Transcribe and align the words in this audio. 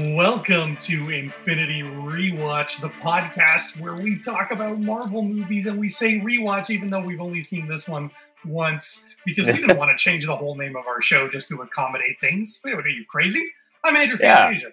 Welcome 0.00 0.76
to 0.82 1.08
Infinity 1.08 1.80
Rewatch, 1.80 2.82
the 2.82 2.90
podcast 2.90 3.80
where 3.80 3.94
we 3.94 4.18
talk 4.18 4.50
about 4.50 4.78
Marvel 4.78 5.22
movies 5.22 5.64
and 5.64 5.78
we 5.80 5.88
say 5.88 6.20
rewatch 6.20 6.68
even 6.68 6.90
though 6.90 7.00
we've 7.00 7.20
only 7.22 7.40
seen 7.40 7.66
this 7.66 7.88
one 7.88 8.10
once 8.44 9.06
because 9.24 9.46
we 9.46 9.54
didn't 9.54 9.78
want 9.78 9.90
to 9.90 9.96
change 9.96 10.26
the 10.26 10.36
whole 10.36 10.54
name 10.54 10.76
of 10.76 10.86
our 10.86 11.00
show 11.00 11.30
just 11.30 11.48
to 11.48 11.62
accommodate 11.62 12.20
things. 12.20 12.60
Wait, 12.62 12.74
what 12.74 12.84
are 12.84 12.90
you 12.90 13.06
crazy? 13.08 13.42
I'm 13.84 13.96
Andrew 13.96 14.18
Yeah. 14.20 14.48
Fantasia, 14.48 14.66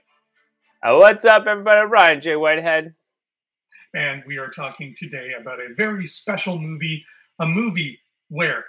Uh, 0.85 0.97
what's 0.97 1.23
up, 1.23 1.45
everybody? 1.47 1.77
I'm 1.79 1.89
Ryan 1.89 2.19
J. 2.19 2.35
Whitehead. 2.35 2.93
and 3.93 4.23
we 4.27 4.35
are 4.39 4.49
talking 4.49 4.93
today 4.97 5.29
about 5.39 5.59
a 5.61 5.73
very 5.77 6.05
special 6.05 6.59
movie, 6.59 7.05
a 7.39 7.45
movie 7.45 7.97
where 8.27 8.65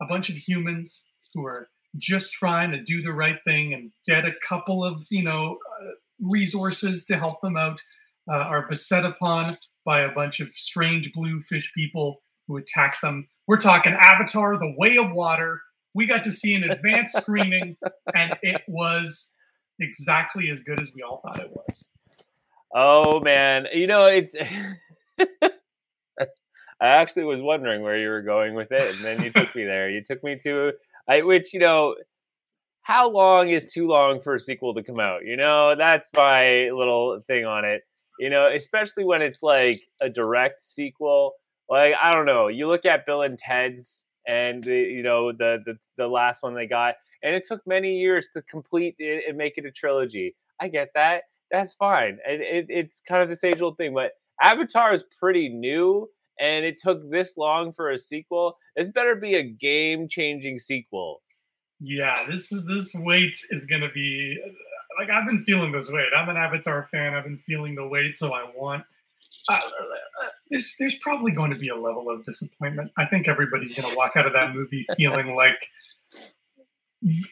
a 0.00 0.06
bunch 0.06 0.30
of 0.30 0.36
humans 0.36 1.04
who 1.34 1.44
are 1.44 1.68
just 1.96 2.32
trying 2.32 2.70
to 2.72 2.82
do 2.82 3.02
the 3.02 3.12
right 3.12 3.38
thing 3.46 3.72
and 3.74 3.90
get 4.06 4.24
a 4.24 4.32
couple 4.46 4.84
of, 4.84 5.06
you 5.10 5.22
know, 5.22 5.56
uh, 5.80 5.90
resources 6.20 7.04
to 7.04 7.18
help 7.18 7.40
them 7.40 7.56
out 7.56 7.80
uh, 8.30 8.36
are 8.36 8.68
beset 8.68 9.04
upon 9.04 9.58
by 9.84 10.02
a 10.02 10.12
bunch 10.12 10.40
of 10.40 10.50
strange 10.54 11.12
blue 11.12 11.40
fish 11.40 11.72
people 11.74 12.22
who 12.46 12.56
attack 12.56 13.00
them. 13.00 13.28
We're 13.46 13.60
talking 13.60 13.94
Avatar: 13.94 14.58
The 14.58 14.74
Way 14.76 14.96
of 14.98 15.12
Water. 15.12 15.62
We 15.94 16.06
got 16.06 16.24
to 16.24 16.32
see 16.32 16.54
an 16.54 16.64
advanced 16.64 17.16
screening, 17.22 17.76
and 18.14 18.36
it 18.42 18.62
was 18.68 19.34
exactly 19.80 20.50
as 20.50 20.60
good 20.60 20.80
as 20.80 20.90
we 20.94 21.02
all 21.02 21.20
thought 21.22 21.40
it 21.40 21.50
was. 21.50 21.86
Oh 22.74 23.20
man, 23.20 23.66
you 23.72 23.86
know 23.86 24.06
it's. 24.06 24.34
I 26.80 26.86
actually 26.86 27.24
was 27.24 27.42
wondering 27.42 27.82
where 27.82 27.98
you 27.98 28.08
were 28.08 28.22
going 28.22 28.54
with 28.54 28.70
it, 28.70 28.94
and 28.94 29.04
then 29.04 29.22
you 29.22 29.32
took 29.32 29.52
me 29.56 29.64
there. 29.64 29.90
You 29.90 30.02
took 30.04 30.22
me 30.22 30.38
to, 30.44 30.72
I 31.08 31.22
which 31.22 31.54
you 31.54 31.60
know, 31.60 31.94
how 32.82 33.10
long 33.10 33.50
is 33.50 33.72
too 33.72 33.86
long 33.86 34.20
for 34.20 34.34
a 34.34 34.40
sequel 34.40 34.74
to 34.74 34.82
come 34.82 35.00
out? 35.00 35.24
You 35.24 35.36
know, 35.36 35.74
that's 35.76 36.10
my 36.14 36.70
little 36.70 37.20
thing 37.26 37.44
on 37.44 37.64
it. 37.64 37.82
You 38.18 38.30
know, 38.30 38.48
especially 38.52 39.04
when 39.04 39.22
it's 39.22 39.42
like 39.42 39.82
a 40.00 40.08
direct 40.08 40.62
sequel. 40.62 41.32
Like 41.68 41.94
I 42.02 42.12
don't 42.12 42.26
know, 42.26 42.48
you 42.48 42.66
look 42.66 42.86
at 42.86 43.06
Bill 43.06 43.22
and 43.22 43.38
Ted's, 43.38 44.04
and 44.26 44.64
you 44.64 45.02
know 45.02 45.32
the, 45.32 45.58
the 45.64 45.78
the 45.96 46.06
last 46.06 46.42
one 46.42 46.54
they 46.54 46.66
got, 46.66 46.94
and 47.22 47.34
it 47.34 47.44
took 47.46 47.60
many 47.66 47.98
years 47.98 48.28
to 48.34 48.42
complete 48.42 48.94
it 48.98 49.24
and 49.28 49.36
make 49.36 49.58
it 49.58 49.66
a 49.66 49.70
trilogy. 49.70 50.34
I 50.60 50.68
get 50.68 50.88
that. 50.94 51.24
That's 51.50 51.74
fine. 51.74 52.18
It, 52.26 52.40
it, 52.40 52.66
it's 52.68 53.00
kind 53.06 53.22
of 53.22 53.28
this 53.28 53.44
age 53.44 53.60
old 53.60 53.76
thing, 53.76 53.94
but 53.94 54.12
Avatar 54.42 54.92
is 54.92 55.04
pretty 55.18 55.48
new, 55.48 56.08
and 56.40 56.64
it 56.64 56.78
took 56.78 57.08
this 57.10 57.36
long 57.36 57.72
for 57.72 57.90
a 57.90 57.98
sequel. 57.98 58.56
This 58.76 58.88
better 58.88 59.14
be 59.14 59.34
a 59.34 59.42
game 59.42 60.08
changing 60.08 60.58
sequel. 60.58 61.22
Yeah, 61.80 62.26
this 62.28 62.50
is 62.52 62.64
this 62.66 62.92
wait 62.94 63.36
is 63.50 63.66
gonna 63.66 63.90
be 63.92 64.38
like 64.98 65.10
I've 65.10 65.26
been 65.26 65.44
feeling 65.44 65.72
this 65.72 65.90
weight. 65.90 66.08
I'm 66.16 66.28
an 66.28 66.36
Avatar 66.36 66.88
fan. 66.90 67.14
I've 67.14 67.24
been 67.24 67.42
feeling 67.46 67.74
the 67.74 67.86
weight, 67.86 68.16
so 68.16 68.32
I 68.32 68.50
want. 68.56 68.84
Uh, 69.48 69.60
there's 70.50 70.74
there's 70.78 70.96
probably 70.96 71.32
going 71.32 71.50
to 71.52 71.58
be 71.58 71.68
a 71.68 71.76
level 71.76 72.10
of 72.10 72.24
disappointment. 72.24 72.90
I 72.98 73.06
think 73.06 73.28
everybody's 73.28 73.78
gonna 73.78 73.96
walk 73.96 74.16
out 74.16 74.26
of 74.26 74.32
that 74.32 74.54
movie 74.54 74.86
feeling 74.96 75.34
like 75.34 75.68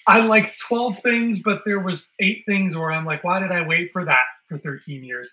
I 0.06 0.20
liked 0.20 0.58
12 0.68 1.00
things, 1.00 1.40
but 1.42 1.62
there 1.64 1.80
was 1.80 2.12
eight 2.20 2.44
things 2.46 2.76
where 2.76 2.92
I'm 2.92 3.04
like, 3.04 3.24
why 3.24 3.40
did 3.40 3.50
I 3.50 3.66
wait 3.66 3.92
for 3.92 4.04
that 4.04 4.24
for 4.48 4.58
13 4.58 5.02
years? 5.02 5.32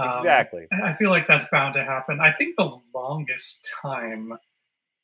Um, 0.00 0.18
exactly. 0.18 0.66
I 0.84 0.94
feel 0.94 1.10
like 1.10 1.26
that's 1.26 1.44
bound 1.50 1.74
to 1.74 1.84
happen. 1.84 2.20
I 2.20 2.32
think 2.32 2.56
the 2.56 2.78
longest 2.94 3.68
time 3.82 4.32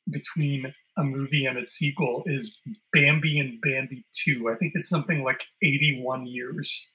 between 0.09 0.73
a 0.97 1.03
movie 1.03 1.45
and 1.45 1.57
its 1.57 1.73
sequel 1.73 2.23
is 2.25 2.59
Bambi 2.93 3.39
and 3.39 3.59
Bambi 3.61 4.05
2. 4.25 4.49
I 4.49 4.55
think 4.55 4.73
it's 4.75 4.89
something 4.89 5.23
like 5.23 5.43
81 5.61 6.25
years. 6.25 6.89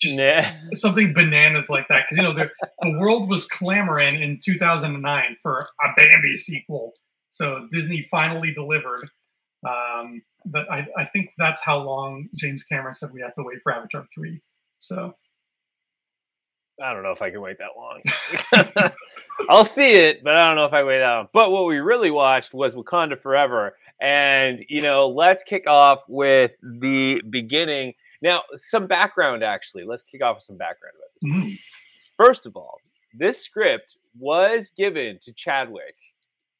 Just 0.00 0.16
Nah. 0.16 0.42
something 0.74 1.12
bananas 1.12 1.68
like 1.68 1.86
that. 1.88 2.04
Because, 2.08 2.16
you 2.16 2.22
know, 2.22 2.32
the, 2.34 2.50
the 2.82 2.98
world 2.98 3.28
was 3.28 3.46
clamoring 3.46 4.20
in 4.22 4.40
2009 4.42 5.36
for 5.42 5.68
a 5.84 5.88
Bambi 5.96 6.36
sequel. 6.36 6.92
So 7.30 7.68
Disney 7.70 8.06
finally 8.10 8.52
delivered. 8.54 9.08
Um, 9.68 10.22
but 10.46 10.70
I, 10.70 10.86
I 10.96 11.04
think 11.12 11.30
that's 11.36 11.62
how 11.62 11.78
long 11.78 12.28
James 12.36 12.64
Cameron 12.64 12.94
said 12.94 13.10
we 13.12 13.20
have 13.20 13.34
to 13.34 13.42
wait 13.42 13.58
for 13.62 13.72
Avatar 13.72 14.06
3. 14.14 14.40
So, 14.78 15.14
I 16.82 16.92
don't 16.92 17.02
know 17.02 17.10
if 17.12 17.22
I 17.22 17.30
can 17.30 17.40
wait 17.40 17.58
that 17.58 17.76
long. 17.76 18.92
I'll 19.50 19.64
see 19.64 19.94
it, 19.94 20.22
but 20.22 20.34
I 20.34 20.46
don't 20.46 20.56
know 20.56 20.64
if 20.64 20.72
I 20.72 20.82
wait 20.84 20.98
that 20.98 21.12
long. 21.12 21.28
But 21.32 21.50
what 21.50 21.66
we 21.66 21.78
really 21.78 22.10
watched 22.10 22.54
was 22.54 22.74
Wakanda 22.74 23.20
Forever. 23.20 23.76
And, 24.00 24.64
you 24.68 24.80
know, 24.80 25.08
let's 25.08 25.42
kick 25.42 25.66
off 25.66 26.00
with 26.08 26.52
the 26.62 27.20
beginning. 27.28 27.94
Now, 28.22 28.42
some 28.54 28.86
background, 28.86 29.42
actually. 29.42 29.84
Let's 29.84 30.02
kick 30.02 30.22
off 30.22 30.36
with 30.36 30.44
some 30.44 30.56
background 30.56 30.94
about 30.96 31.12
this. 31.44 31.52
mm, 31.52 31.58
First 32.16 32.46
of 32.46 32.56
all, 32.56 32.78
this 33.18 33.42
script 33.42 33.98
was 34.18 34.70
given 34.76 35.18
to 35.22 35.32
Chadwick. 35.32 35.96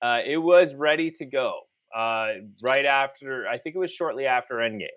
Uh, 0.02 0.20
it 0.24 0.38
was 0.38 0.74
ready 0.74 1.10
to 1.12 1.24
go 1.24 1.60
uh, 1.94 2.28
right 2.62 2.84
after, 2.84 3.46
I 3.48 3.58
think 3.58 3.76
it 3.76 3.78
was 3.78 3.92
shortly 3.92 4.26
after 4.26 4.56
Endgame. 4.56 4.88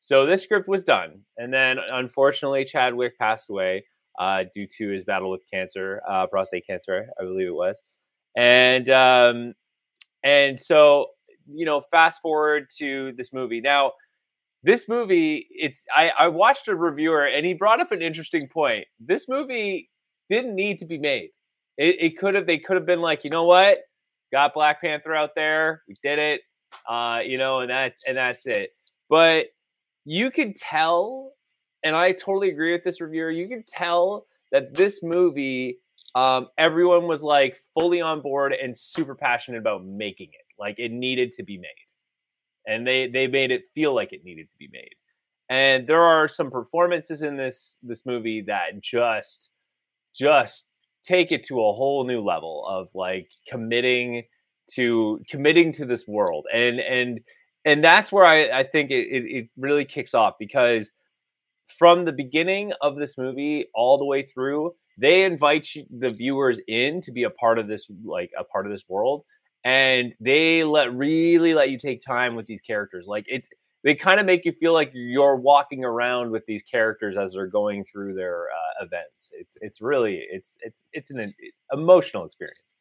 So 0.00 0.26
this 0.26 0.42
script 0.42 0.68
was 0.68 0.82
done. 0.84 1.20
And 1.36 1.52
then, 1.52 1.78
unfortunately, 1.78 2.64
Chadwick 2.64 3.18
passed 3.18 3.50
away 3.50 3.84
uh, 4.18 4.44
due 4.54 4.66
to 4.78 4.90
his 4.90 5.04
battle 5.04 5.30
with 5.30 5.42
cancer, 5.52 6.02
uh, 6.08 6.26
prostate 6.26 6.66
cancer, 6.66 7.06
I 7.20 7.24
believe 7.24 7.48
it 7.48 7.54
was. 7.54 7.80
And 8.36 8.90
um, 8.90 9.54
and 10.24 10.60
so 10.60 11.06
you 11.52 11.64
know, 11.64 11.82
fast 11.90 12.20
forward 12.20 12.66
to 12.78 13.12
this 13.16 13.32
movie. 13.32 13.60
Now, 13.60 13.92
this 14.62 14.88
movie, 14.88 15.46
it's 15.50 15.84
I, 15.94 16.10
I 16.18 16.28
watched 16.28 16.68
a 16.68 16.76
reviewer 16.76 17.24
and 17.24 17.46
he 17.46 17.54
brought 17.54 17.80
up 17.80 17.92
an 17.92 18.02
interesting 18.02 18.48
point. 18.48 18.84
This 19.00 19.28
movie 19.28 19.88
didn't 20.28 20.54
need 20.54 20.78
to 20.80 20.86
be 20.86 20.98
made. 20.98 21.30
It, 21.76 21.96
it 22.00 22.18
could 22.18 22.34
have 22.34 22.46
they 22.46 22.58
could 22.58 22.76
have 22.76 22.86
been 22.86 23.00
like, 23.00 23.24
you 23.24 23.30
know 23.30 23.44
what, 23.44 23.78
got 24.32 24.54
Black 24.54 24.80
Panther 24.80 25.14
out 25.14 25.30
there, 25.36 25.82
we 25.88 25.94
did 26.02 26.18
it, 26.18 26.40
uh, 26.88 27.20
you 27.24 27.38
know, 27.38 27.60
and 27.60 27.70
that's 27.70 28.00
and 28.06 28.16
that's 28.16 28.46
it. 28.46 28.70
But 29.08 29.46
you 30.04 30.30
could 30.30 30.56
tell 30.56 31.32
and 31.82 31.96
I 31.96 32.12
totally 32.12 32.50
agree 32.50 32.72
with 32.72 32.84
this 32.84 33.00
reviewer. 33.00 33.30
You 33.30 33.48
can 33.48 33.64
tell 33.66 34.26
that 34.52 34.74
this 34.74 35.02
movie, 35.02 35.78
um, 36.14 36.48
everyone 36.56 37.06
was 37.06 37.22
like 37.22 37.56
fully 37.78 38.00
on 38.00 38.20
board 38.20 38.52
and 38.52 38.76
super 38.76 39.14
passionate 39.14 39.58
about 39.58 39.84
making 39.84 40.28
it. 40.32 40.46
Like 40.58 40.78
it 40.78 40.90
needed 40.90 41.32
to 41.32 41.42
be 41.42 41.58
made, 41.58 41.68
and 42.66 42.86
they 42.86 43.08
they 43.08 43.26
made 43.26 43.50
it 43.50 43.64
feel 43.74 43.94
like 43.94 44.12
it 44.12 44.24
needed 44.24 44.50
to 44.50 44.56
be 44.58 44.68
made. 44.72 44.94
And 45.50 45.86
there 45.86 46.02
are 46.02 46.28
some 46.28 46.50
performances 46.50 47.22
in 47.22 47.36
this 47.36 47.76
this 47.82 48.04
movie 48.04 48.42
that 48.48 48.80
just 48.82 49.50
just 50.14 50.66
take 51.04 51.30
it 51.30 51.44
to 51.44 51.60
a 51.60 51.72
whole 51.72 52.04
new 52.04 52.20
level 52.20 52.66
of 52.68 52.88
like 52.94 53.30
committing 53.48 54.24
to 54.74 55.20
committing 55.30 55.72
to 55.72 55.86
this 55.86 56.06
world 56.06 56.44
and 56.52 56.80
and 56.80 57.20
and 57.64 57.84
that's 57.84 58.12
where 58.12 58.24
I, 58.24 58.60
I 58.60 58.64
think 58.64 58.90
it, 58.90 59.06
it, 59.10 59.24
it 59.26 59.48
really 59.56 59.84
kicks 59.84 60.14
off 60.14 60.34
because 60.38 60.92
from 61.76 62.04
the 62.04 62.12
beginning 62.12 62.72
of 62.80 62.96
this 62.96 63.18
movie 63.18 63.66
all 63.74 63.98
the 63.98 64.04
way 64.04 64.22
through 64.22 64.74
they 64.98 65.24
invite 65.24 65.68
the 65.90 66.10
viewers 66.10 66.60
in 66.66 67.00
to 67.00 67.12
be 67.12 67.24
a 67.24 67.30
part 67.30 67.58
of 67.58 67.68
this 67.68 67.88
like 68.04 68.30
a 68.38 68.44
part 68.44 68.66
of 68.66 68.72
this 68.72 68.84
world 68.88 69.24
and 69.64 70.14
they 70.20 70.64
let 70.64 70.94
really 70.94 71.54
let 71.54 71.70
you 71.70 71.78
take 71.78 72.00
time 72.00 72.34
with 72.34 72.46
these 72.46 72.60
characters 72.60 73.06
like 73.06 73.24
it's 73.26 73.48
they 73.84 73.94
kind 73.94 74.18
of 74.18 74.26
make 74.26 74.44
you 74.44 74.52
feel 74.52 74.72
like 74.72 74.90
you're 74.92 75.36
walking 75.36 75.84
around 75.84 76.30
with 76.30 76.44
these 76.46 76.62
characters 76.62 77.16
as 77.16 77.32
they're 77.32 77.46
going 77.46 77.84
through 77.84 78.14
their 78.14 78.46
uh, 78.46 78.84
events 78.84 79.30
it's 79.34 79.56
it's 79.60 79.80
really 79.80 80.24
it's 80.30 80.56
it's 80.60 80.84
it's 80.92 81.10
an 81.10 81.32
emotional 81.72 82.24
experience 82.24 82.74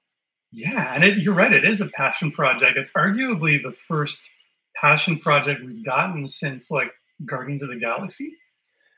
Yeah, 0.51 0.93
and 0.93 1.03
it, 1.03 1.17
you're 1.17 1.33
right. 1.33 1.51
It 1.51 1.65
is 1.65 1.81
a 1.81 1.87
passion 1.87 2.31
project. 2.31 2.77
It's 2.77 2.91
arguably 2.93 3.61
the 3.61 3.73
first 3.73 4.31
passion 4.75 5.19
project 5.19 5.61
we've 5.65 5.85
gotten 5.85 6.27
since 6.27 6.71
like 6.71 6.91
Guardians 7.25 7.63
of 7.63 7.69
the 7.69 7.75
Galaxy. 7.75 8.33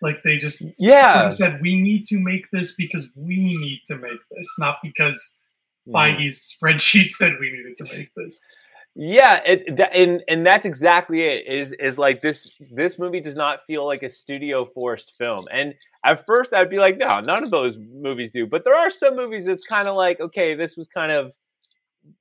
Like 0.01 0.23
they 0.23 0.37
just 0.37 0.63
Yeah. 0.77 1.13
sort 1.13 1.25
of 1.27 1.33
said 1.33 1.61
we 1.61 1.79
need 1.79 2.05
to 2.07 2.19
make 2.19 2.49
this 2.51 2.75
because 2.75 3.07
we 3.15 3.37
need 3.37 3.81
to 3.87 3.97
make 3.97 4.19
this, 4.31 4.47
not 4.57 4.77
because 4.83 5.37
hmm. 5.85 5.95
Feige's 5.95 6.55
spreadsheet 6.55 7.09
said 7.19 7.33
we 7.39 7.51
needed 7.51 7.75
to 7.77 7.97
make 7.97 8.11
this. 8.15 8.41
Yeah, 8.95 9.41
it, 9.45 9.77
that, 9.77 9.95
and 9.95 10.23
and 10.27 10.45
that's 10.45 10.65
exactly 10.65 11.21
it. 11.21 11.47
Is 11.47 11.73
is 11.73 11.97
like 11.97 12.21
this 12.21 12.51
this 12.71 12.97
movie 12.97 13.21
does 13.21 13.35
not 13.35 13.59
feel 13.67 13.85
like 13.85 14.03
a 14.03 14.09
studio 14.09 14.65
forced 14.65 15.13
film. 15.17 15.45
And 15.53 15.73
at 16.05 16.25
first, 16.25 16.53
I'd 16.53 16.69
be 16.69 16.79
like, 16.79 16.97
no, 16.97 17.19
none 17.19 17.43
of 17.43 17.51
those 17.51 17.77
movies 17.77 18.31
do. 18.31 18.47
But 18.47 18.63
there 18.63 18.75
are 18.75 18.89
some 18.89 19.15
movies 19.15 19.45
that's 19.45 19.63
kind 19.63 19.87
of 19.87 19.95
like, 19.95 20.19
okay, 20.19 20.55
this 20.55 20.75
was 20.75 20.87
kind 20.87 21.11
of, 21.11 21.31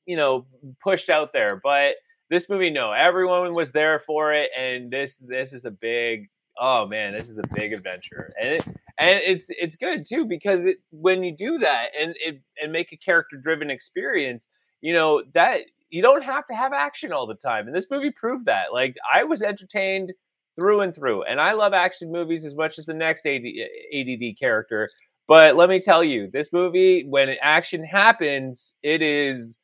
you 0.04 0.16
know, 0.16 0.46
pushed 0.82 1.08
out 1.08 1.32
there. 1.32 1.60
But 1.62 1.94
this 2.30 2.48
movie, 2.48 2.70
no, 2.70 2.92
everyone 2.92 3.54
was 3.54 3.72
there 3.72 4.02
for 4.06 4.32
it, 4.34 4.50
and 4.56 4.90
this 4.90 5.16
this 5.16 5.52
is 5.52 5.64
a 5.64 5.70
big. 5.70 6.28
Oh 6.60 6.86
man, 6.86 7.12
this 7.12 7.28
is 7.28 7.38
a 7.38 7.54
big 7.54 7.72
adventure, 7.72 8.32
and 8.40 8.54
it, 8.54 8.66
and 8.98 9.20
it's 9.24 9.46
it's 9.48 9.76
good 9.76 10.04
too 10.06 10.24
because 10.24 10.66
it, 10.66 10.76
when 10.90 11.22
you 11.22 11.36
do 11.36 11.58
that 11.58 11.88
and 11.98 12.14
it 12.18 12.40
and 12.62 12.72
make 12.72 12.92
a 12.92 12.96
character 12.96 13.36
driven 13.36 13.70
experience, 13.70 14.48
you 14.80 14.92
know 14.92 15.22
that 15.34 15.60
you 15.90 16.02
don't 16.02 16.24
have 16.24 16.46
to 16.46 16.54
have 16.54 16.72
action 16.72 17.12
all 17.12 17.26
the 17.26 17.34
time. 17.34 17.66
And 17.66 17.74
this 17.74 17.86
movie 17.90 18.10
proved 18.10 18.46
that. 18.46 18.72
Like 18.72 18.96
I 19.14 19.24
was 19.24 19.42
entertained 19.42 20.12
through 20.58 20.80
and 20.80 20.94
through. 20.94 21.22
And 21.22 21.40
I 21.40 21.52
love 21.52 21.72
action 21.72 22.10
movies 22.10 22.44
as 22.44 22.54
much 22.54 22.78
as 22.78 22.86
the 22.86 22.94
next 22.94 23.24
AD, 23.24 23.42
ADD 23.94 24.38
character. 24.38 24.90
But 25.28 25.56
let 25.56 25.68
me 25.68 25.80
tell 25.80 26.02
you, 26.02 26.28
this 26.32 26.52
movie, 26.52 27.06
when 27.06 27.28
action 27.40 27.84
happens, 27.84 28.74
it 28.82 29.02
is 29.02 29.56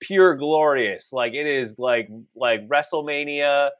pure 0.00 0.34
glorious. 0.34 1.12
Like 1.12 1.34
it 1.34 1.46
is 1.46 1.78
like 1.78 2.08
like 2.34 2.66
WrestleMania, 2.68 3.70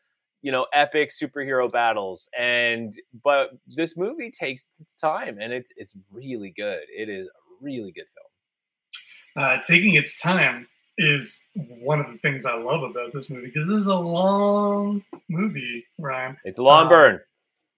you 0.42 0.52
know, 0.52 0.66
epic 0.74 1.10
superhero 1.10 1.70
battles. 1.70 2.28
And 2.38 2.94
but 3.24 3.50
this 3.66 3.96
movie 3.96 4.30
takes 4.30 4.70
its 4.80 4.94
time, 4.94 5.38
and 5.40 5.52
it's 5.52 5.72
it's 5.76 5.94
really 6.10 6.52
good. 6.56 6.82
It 6.94 7.08
is 7.08 7.26
a 7.28 7.30
really 7.60 7.92
good 7.92 8.06
film. 8.14 9.44
Uh, 9.44 9.58
taking 9.66 9.94
its 9.94 10.20
time 10.20 10.66
is 10.98 11.40
one 11.54 12.00
of 12.00 12.12
the 12.12 12.18
things 12.18 12.44
I 12.44 12.54
love 12.54 12.82
about 12.82 13.12
this 13.14 13.30
movie 13.30 13.46
because 13.46 13.68
this 13.68 13.80
is 13.80 13.86
a 13.86 13.94
long 13.94 15.02
movie, 15.30 15.86
Ryan. 15.98 16.36
It's 16.44 16.58
a 16.58 16.62
long 16.62 16.82
Um, 16.82 16.88
burn. 16.90 17.20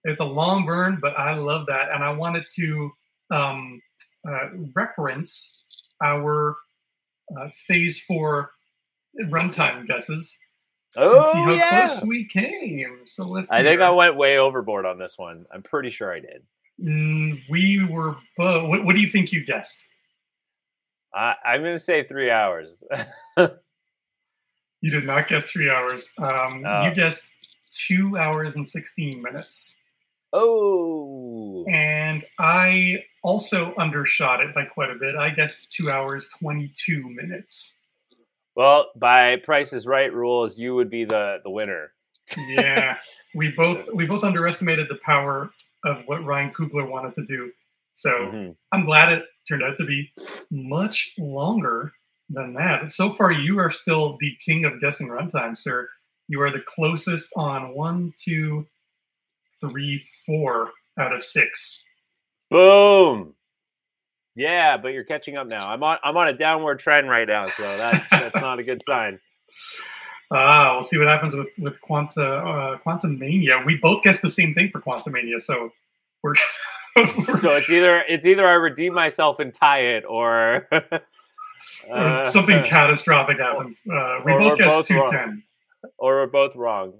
It's 0.03 0.19
a 0.19 0.25
long 0.25 0.65
burn, 0.65 0.99
but 1.01 1.17
I 1.17 1.33
love 1.33 1.65
that, 1.67 1.89
and 1.91 2.03
I 2.03 2.11
wanted 2.11 2.43
to 2.57 2.91
um, 3.31 3.81
uh, 4.27 4.49
reference 4.75 5.63
our 6.03 6.57
uh, 7.39 7.49
phase 7.67 8.03
four 8.03 8.51
runtime 9.29 9.87
guesses 9.87 10.37
and 10.95 11.25
see 11.25 11.37
how 11.39 11.51
Oh 11.51 11.53
yeah. 11.53 11.87
close 11.87 12.03
we 12.03 12.25
came. 12.25 13.01
So 13.05 13.25
let's. 13.27 13.51
I 13.51 13.63
think. 13.63 13.81
I 13.81 13.89
went 13.91 14.15
way 14.15 14.37
overboard 14.37 14.85
on 14.85 14.97
this 14.97 15.17
one. 15.17 15.45
I'm 15.53 15.63
pretty 15.63 15.89
sure 15.89 16.13
I 16.13 16.19
did. 16.19 16.43
Mm, 16.81 17.41
we 17.49 17.85
were 17.89 18.15
both. 18.37 18.67
What, 18.69 18.83
what 18.85 18.95
do 18.95 19.01
you 19.01 19.09
think 19.09 19.31
you 19.31 19.45
guessed? 19.45 19.85
I, 21.13 21.35
I'm 21.45 21.61
going 21.61 21.75
to 21.75 21.79
say 21.79 22.03
three 22.03 22.29
hours. 22.31 22.81
You 24.81 24.91
did 24.91 25.05
not 25.05 25.27
guess 25.27 25.45
three 25.45 25.69
hours. 25.69 26.07
Um, 26.19 26.63
Oh. 26.63 26.83
You 26.83 26.93
guessed 26.93 27.31
two 27.71 28.17
hours 28.17 28.55
and 28.55 28.67
sixteen 28.67 29.19
minutes, 29.23 29.75
oh, 30.31 31.65
and 31.71 32.23
I 32.37 33.03
also 33.23 33.73
undershot 33.79 34.41
it 34.41 34.53
by 34.53 34.65
quite 34.65 34.91
a 34.91 34.95
bit. 34.95 35.15
I 35.15 35.31
guessed 35.31 35.71
two 35.71 35.89
hours 35.89 36.29
twenty-two 36.39 37.09
minutes. 37.09 37.79
Well, 38.55 38.87
by 38.95 39.37
Price 39.37 39.73
is 39.73 39.85
Right 39.85 40.13
rules, 40.13 40.57
you 40.57 40.75
would 40.75 40.89
be 40.89 41.05
the 41.05 41.39
the 41.43 41.49
winner. 41.49 41.91
Yeah, 42.37 42.97
we 43.35 43.49
both 43.51 43.87
we 43.93 44.05
both 44.05 44.23
underestimated 44.23 44.87
the 44.89 44.99
power 45.03 45.51
of 45.83 46.01
what 46.07 46.23
Ryan 46.23 46.51
Coogler 46.51 46.89
wanted 46.89 47.13
to 47.15 47.25
do. 47.25 47.51
So 47.91 48.09
Mhm. 48.09 48.55
I'm 48.71 48.85
glad 48.85 49.11
it 49.11 49.23
turned 49.47 49.63
out 49.63 49.77
to 49.77 49.85
be 49.85 50.11
much 50.49 51.13
longer 51.17 51.93
than 52.29 52.53
that. 52.55 52.91
So 52.91 53.11
far, 53.11 53.31
you 53.31 53.59
are 53.59 53.69
still 53.71 54.17
the 54.19 54.35
king 54.43 54.65
of 54.65 54.81
guessing 54.81 55.07
runtime, 55.07 55.55
sir. 55.55 55.87
You 56.27 56.41
are 56.41 56.51
the 56.51 56.63
closest 56.65 57.31
on 57.35 57.75
one, 57.75 58.11
two, 58.17 58.65
three, 59.61 60.03
four 60.25 60.71
out 60.97 61.13
of 61.13 61.23
six. 61.23 61.83
Boom. 62.49 63.34
Yeah, 64.35 64.77
but 64.77 64.89
you're 64.89 65.05
catching 65.05 65.37
up 65.37 65.47
now. 65.47 65.67
I'm 65.67 65.81
on 65.83 65.97
I'm 66.03 66.17
on 66.17 66.27
a 66.27 66.33
downward 66.33 66.79
trend 66.79 67.09
right 67.09 67.27
now, 67.27 67.47
so 67.47 67.63
that's 67.77 68.09
that's 68.09 68.35
not 68.35 68.59
a 68.59 68.63
good 68.63 68.81
sign. 68.87 69.19
Ah, 70.31 70.73
we'll 70.73 70.83
see 70.83 70.97
what 70.97 71.07
happens 71.07 71.35
with 71.35 71.47
with 71.57 71.79
Quanta 71.81 72.23
uh, 72.23 72.77
Quantumania. 72.79 73.65
We 73.65 73.77
both 73.77 74.03
guessed 74.03 74.21
the 74.21 74.29
same 74.29 74.53
thing 74.53 74.69
for 74.71 74.81
Quantumania, 74.81 75.41
so 75.41 75.71
we're, 76.23 76.35
So 77.39 77.51
it's 77.51 77.69
either 77.69 78.01
it's 78.07 78.25
either 78.25 78.45
I 78.47 78.53
redeem 78.53 78.93
myself 78.93 79.39
and 79.39 79.53
tie 79.53 79.81
it, 79.81 80.03
or 80.05 80.67
uh, 81.91 82.23
something 82.23 82.63
catastrophic 82.63 83.37
happens. 83.39 83.81
Uh, 83.89 84.19
we 84.25 84.33
or 84.33 84.39
both 84.39 84.57
guessed 84.57 84.87
two 84.87 85.05
ten. 85.09 85.43
or 85.97 86.15
we're 86.15 86.27
both 86.27 86.55
wrong. 86.55 86.93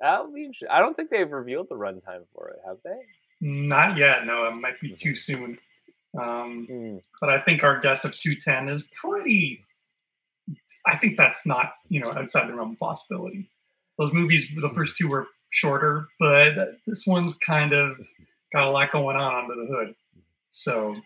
That'll 0.00 0.32
be. 0.32 0.50
I 0.70 0.78
don't 0.80 0.94
think 0.94 1.10
they've 1.10 1.30
revealed 1.30 1.66
the 1.68 1.74
runtime 1.74 2.24
for 2.34 2.48
it, 2.50 2.60
have 2.66 2.76
they? 2.84 2.96
Not 3.40 3.96
yet. 3.96 4.24
No, 4.24 4.46
it 4.48 4.52
might 4.54 4.80
be 4.80 4.92
too 4.92 5.14
soon. 5.14 5.58
Um, 6.20 6.66
Hmm. 6.66 6.96
but 7.20 7.30
I 7.30 7.40
think 7.40 7.62
our 7.64 7.80
guess 7.80 8.04
of 8.04 8.16
210 8.16 8.68
is 8.68 8.84
pretty. 9.02 9.64
I 10.86 10.96
think 10.96 11.16
that's 11.16 11.44
not 11.46 11.72
you 11.88 12.00
know 12.00 12.12
outside 12.12 12.48
the 12.48 12.54
realm 12.54 12.72
of 12.72 12.78
possibility. 12.78 13.48
Those 13.98 14.12
movies, 14.12 14.48
the 14.54 14.70
first 14.70 14.96
two 14.96 15.08
were 15.08 15.26
shorter, 15.50 16.06
but 16.20 16.54
this 16.86 17.06
one's 17.06 17.36
kind 17.36 17.72
of 17.72 17.96
got 18.52 18.66
a 18.68 18.70
lot 18.70 18.92
going 18.92 19.16
on 19.16 19.44
under 19.44 19.54
the 19.56 19.66
hood. 19.66 19.94
So 20.50 20.96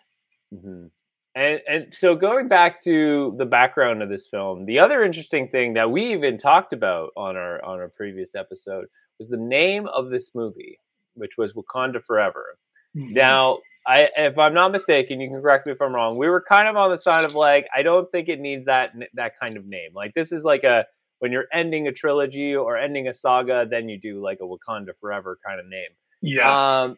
hmm 0.52 0.87
And 1.34 1.60
and 1.69 1.87
so 1.94 2.14
going 2.14 2.48
back 2.48 2.81
to 2.84 3.34
the 3.38 3.46
background 3.46 4.02
of 4.02 4.08
this 4.08 4.26
film, 4.28 4.66
the 4.66 4.78
other 4.78 5.02
interesting 5.02 5.48
thing 5.48 5.75
that 5.75 5.90
we 5.90 6.12
even 6.12 6.38
talked 6.38 6.72
about 6.72 7.10
on 7.16 7.37
our 7.37 7.64
on 7.64 7.81
our 7.81 7.88
previous 7.88 8.34
episode 8.34 8.87
was 9.19 9.28
the 9.28 9.37
name 9.37 9.87
of 9.88 10.10
this 10.10 10.34
movie, 10.34 10.78
which 11.14 11.37
was 11.38 11.55
Wakanda 11.55 12.02
Forever. 12.05 12.58
mm, 12.96 13.10
Now, 13.12 13.58
I 13.87 14.08
if 14.17 14.38
I'm 14.38 14.55
not 14.55 14.73
mistaken, 14.73 15.20
you 15.20 15.29
can 15.29 15.40
correct 15.40 15.67
me 15.67 15.73
if 15.73 15.81
I'm 15.81 15.94
wrong. 15.94 16.17
We 16.17 16.29
were 16.29 16.44
kind 16.49 16.69
of 16.69 16.76
on 16.76 16.90
the 16.90 16.99
side 16.99 17.25
of 17.25 17.34
like, 17.34 17.67
I 17.75 17.82
don't 17.82 18.11
think 18.12 18.29
it 18.29 18.40
needs 18.40 18.67
that 18.67 18.93
that 19.14 19.38
kind 19.40 19.56
of 19.56 19.67
name. 19.67 19.90
Like 19.94 20.14
this 20.14 20.32
is 20.32 20.44
like 20.44 20.64
a 20.64 20.87
when 21.19 21.32
you're 21.32 21.46
ending 21.52 21.87
a 21.87 21.93
trilogy 21.93 22.55
or 22.55 22.76
ending 22.76 23.08
a 23.08 23.14
saga, 23.14 23.67
then 23.69 23.88
you 23.88 23.99
do 23.99 24.23
like 24.23 24.38
a 24.40 24.44
Wakanda 24.44 24.90
Forever 25.00 25.38
kind 25.46 25.61
of 25.61 25.67
name. 25.67 25.90
yeah, 26.20 26.82
Um, 26.82 26.96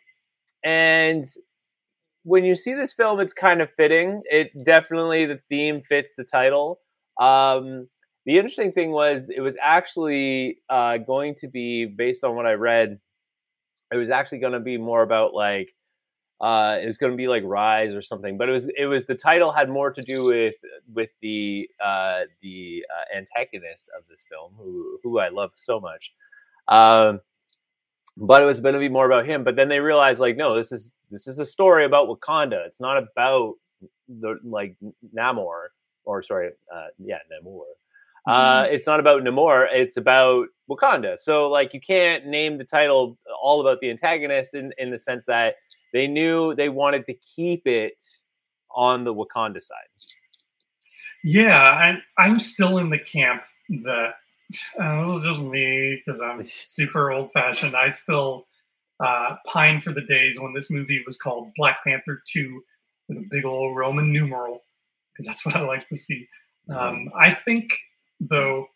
and 0.65 1.27
when 2.23 2.45
you 2.45 2.57
see 2.57 2.75
this 2.75 2.93
film, 2.93 3.21
it's 3.21 3.35
kind 3.35 3.61
of 3.61 3.69
fitting. 3.77 4.23
It 4.25 4.51
definitely 4.65 5.27
the 5.27 5.41
theme 5.51 5.83
fits 5.83 6.15
the 6.17 6.25
title. 6.25 6.81
Um, 7.21 7.89
the 8.25 8.39
interesting 8.39 8.73
thing 8.73 8.91
was 8.93 9.23
it 9.35 9.43
was 9.43 9.57
actually 9.63 10.59
uh, 10.71 10.97
going 10.99 11.35
to 11.41 11.49
be 11.49 11.85
based 11.85 12.25
on 12.25 12.35
what 12.35 12.47
I 12.47 12.55
read. 12.55 12.99
It 13.93 13.97
was 13.97 14.11
actually 14.11 14.39
going 14.39 14.55
to 14.55 14.61
be 14.61 14.79
more 14.79 15.03
about 15.03 15.35
like 15.35 15.69
uh, 16.41 16.79
it 16.83 16.87
was 16.87 16.99
going 16.99 17.13
to 17.13 17.17
be 17.17 17.29
like 17.29 17.43
Rise 17.45 17.95
or 17.95 18.03
something, 18.03 18.37
but 18.37 18.49
it 18.49 18.53
was 18.53 18.67
it 18.77 18.87
was 18.87 19.05
the 19.07 19.15
title 19.15 19.53
had 19.53 19.69
more 19.69 19.91
to 19.93 20.03
do 20.03 20.25
with 20.25 20.57
with 20.93 21.11
the 21.23 21.69
uh, 21.85 22.23
the 22.43 22.85
uh, 22.91 23.17
antagonist 23.17 23.89
of 23.97 24.05
this 24.09 24.25
film, 24.29 24.53
who 24.57 24.99
who 25.03 25.19
I 25.19 25.29
love 25.29 25.53
so 25.57 25.81
much. 25.81 26.13
Um, 26.69 27.21
but 28.17 28.43
it 28.43 28.45
was 28.45 28.61
going 28.61 28.75
to 28.75 28.81
be 28.81 28.89
more 28.89 29.07
about 29.07 29.27
him. 29.27 29.45
But 29.45 29.57
then 29.57 29.69
they 29.69 29.81
realized, 29.81 30.21
like, 30.21 30.37
no, 30.37 30.57
this 30.57 30.73
is 30.73 30.93
this 31.11 31.27
is 31.27 31.39
a 31.39 31.47
story 31.47 31.85
about 31.85 32.09
Wakanda. 32.09 32.67
It's 32.67 32.81
not 32.81 32.99
about 32.99 33.55
the 34.09 34.39
like 34.45 34.77
Namor 35.17 35.67
or 36.05 36.23
sorry, 36.23 36.51
uh, 36.75 36.87
yeah, 36.99 37.19
Namor. 37.33 37.63
Uh, 38.27 38.67
it's 38.71 38.87
not 38.87 39.01
about 39.01 39.23
Namor. 39.23 39.67
It's 39.71 39.99
about 39.99 40.47
Wakanda. 40.71 41.19
So 41.19 41.51
like, 41.51 41.75
you 41.75 41.81
can't 41.81 42.27
name 42.27 42.57
the 42.57 42.65
title 42.65 43.19
all 43.43 43.61
about 43.61 43.81
the 43.81 43.91
antagonist 43.91 44.55
in 44.55 44.73
in 44.79 44.91
the 44.91 44.99
sense 44.99 45.25
that 45.27 45.57
they 45.95 46.07
knew 46.09 46.55
they 46.57 46.69
wanted 46.69 47.07
to 47.07 47.15
keep 47.15 47.67
it 47.67 48.05
on 48.75 49.05
the 49.05 49.15
Wakanda 49.15 49.63
side. 49.63 49.77
yeah. 51.23 51.63
I'm 51.63 52.03
I'm 52.19 52.39
still 52.41 52.79
in 52.79 52.91
the 52.91 52.99
camp 52.99 53.45
that 53.85 54.15
uh, 54.81 55.07
this 55.07 55.17
is 55.17 55.23
just 55.23 55.41
me 55.41 56.03
because 56.05 56.21
I'm 56.21 56.43
super 56.43 57.13
old 57.13 57.33
fashioned. 57.33 57.77
I 57.77 57.89
still 57.89 58.47
uh, 59.01 59.37
pine 59.47 59.81
for 59.81 59.93
the 59.93 60.03
days 60.03 60.39
when 60.39 60.53
this 60.53 60.71
movie 60.71 61.03
was 61.07 61.17
called 61.17 61.53
Black 61.57 61.79
Panther 61.87 62.21
Two 62.27 62.63
with 63.09 63.19
a 63.19 63.27
big 63.31 63.45
old 63.45 63.77
Roman 63.77 64.13
numeral 64.13 64.65
because 65.13 65.27
that's 65.27 65.47
what 65.47 65.57
I 65.57 65.61
like 65.61 65.87
to 65.89 65.97
see. 65.97 66.29
Um, 66.69 67.11
I 67.15 67.35
think, 67.35 67.73
though, 68.21 68.67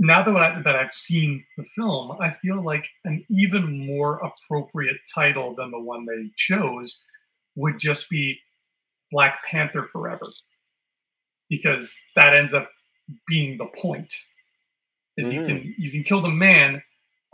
now 0.00 0.22
that, 0.22 0.34
I, 0.34 0.62
that 0.62 0.76
I've 0.76 0.94
seen 0.94 1.44
the 1.56 1.64
film, 1.64 2.16
I 2.20 2.30
feel 2.30 2.64
like 2.64 2.88
an 3.04 3.24
even 3.28 3.86
more 3.86 4.18
appropriate 4.18 4.96
title 5.14 5.54
than 5.54 5.70
the 5.70 5.78
one 5.78 6.06
they 6.06 6.30
chose 6.36 7.00
would 7.54 7.78
just 7.78 8.08
be 8.08 8.38
Black 9.12 9.44
Panther 9.44 9.84
Forever, 9.84 10.26
because 11.48 11.96
that 12.16 12.34
ends 12.34 12.54
up 12.54 12.68
being 13.26 13.58
the 13.58 13.66
point. 13.66 14.12
Is 15.16 15.30
you 15.32 15.40
Mhm. 15.40 15.46
can 15.46 15.74
you 15.76 15.90
can 15.90 16.02
kill 16.02 16.22
the 16.22 16.30
man, 16.30 16.82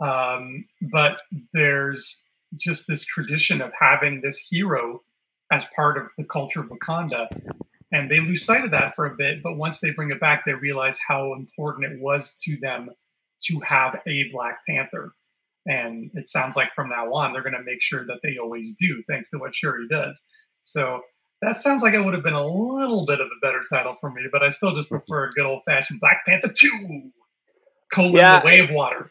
um, 0.01 0.65
but 0.91 1.21
there's 1.53 2.27
just 2.55 2.87
this 2.87 3.05
tradition 3.05 3.61
of 3.61 3.71
having 3.79 4.19
this 4.21 4.37
hero 4.49 5.03
as 5.51 5.63
part 5.75 5.97
of 5.97 6.07
the 6.17 6.25
culture 6.25 6.59
of 6.61 6.69
Wakanda. 6.69 7.27
And 7.91 8.11
they 8.11 8.19
lose 8.19 8.43
sight 8.43 8.65
of 8.65 8.71
that 8.71 8.95
for 8.95 9.05
a 9.05 9.15
bit, 9.15 9.41
but 9.41 9.55
once 9.55 9.79
they 9.79 9.91
bring 9.91 10.11
it 10.11 10.19
back, 10.19 10.43
they 10.45 10.53
realize 10.53 10.99
how 11.05 11.33
important 11.33 11.91
it 11.91 12.01
was 12.01 12.35
to 12.43 12.57
them 12.57 12.89
to 13.43 13.59
have 13.61 14.01
a 14.05 14.25
Black 14.31 14.59
Panther. 14.67 15.13
And 15.65 16.11
it 16.13 16.29
sounds 16.29 16.55
like 16.55 16.73
from 16.73 16.89
now 16.89 17.13
on, 17.13 17.31
they're 17.31 17.43
going 17.43 17.53
to 17.53 17.63
make 17.63 17.81
sure 17.81 18.05
that 18.05 18.19
they 18.23 18.37
always 18.37 18.73
do, 18.75 19.03
thanks 19.09 19.29
to 19.29 19.37
what 19.37 19.55
Shuri 19.55 19.87
does. 19.89 20.21
So 20.63 21.01
that 21.41 21.57
sounds 21.57 21.83
like 21.83 21.93
it 21.93 22.01
would 22.01 22.13
have 22.13 22.23
been 22.23 22.33
a 22.33 22.45
little 22.45 23.05
bit 23.05 23.21
of 23.21 23.27
a 23.27 23.45
better 23.45 23.63
title 23.69 23.95
for 23.99 24.09
me, 24.09 24.23
but 24.31 24.43
I 24.43 24.49
still 24.49 24.75
just 24.75 24.87
mm-hmm. 24.87 24.97
prefer 24.97 25.25
a 25.25 25.31
good 25.31 25.45
old 25.45 25.61
fashioned 25.65 25.99
Black 25.99 26.25
Panther 26.25 26.49
2 26.49 27.11
colon 27.93 28.15
Yeah. 28.15 28.41
the 28.41 28.63
of 28.63 28.71
water. 28.71 29.07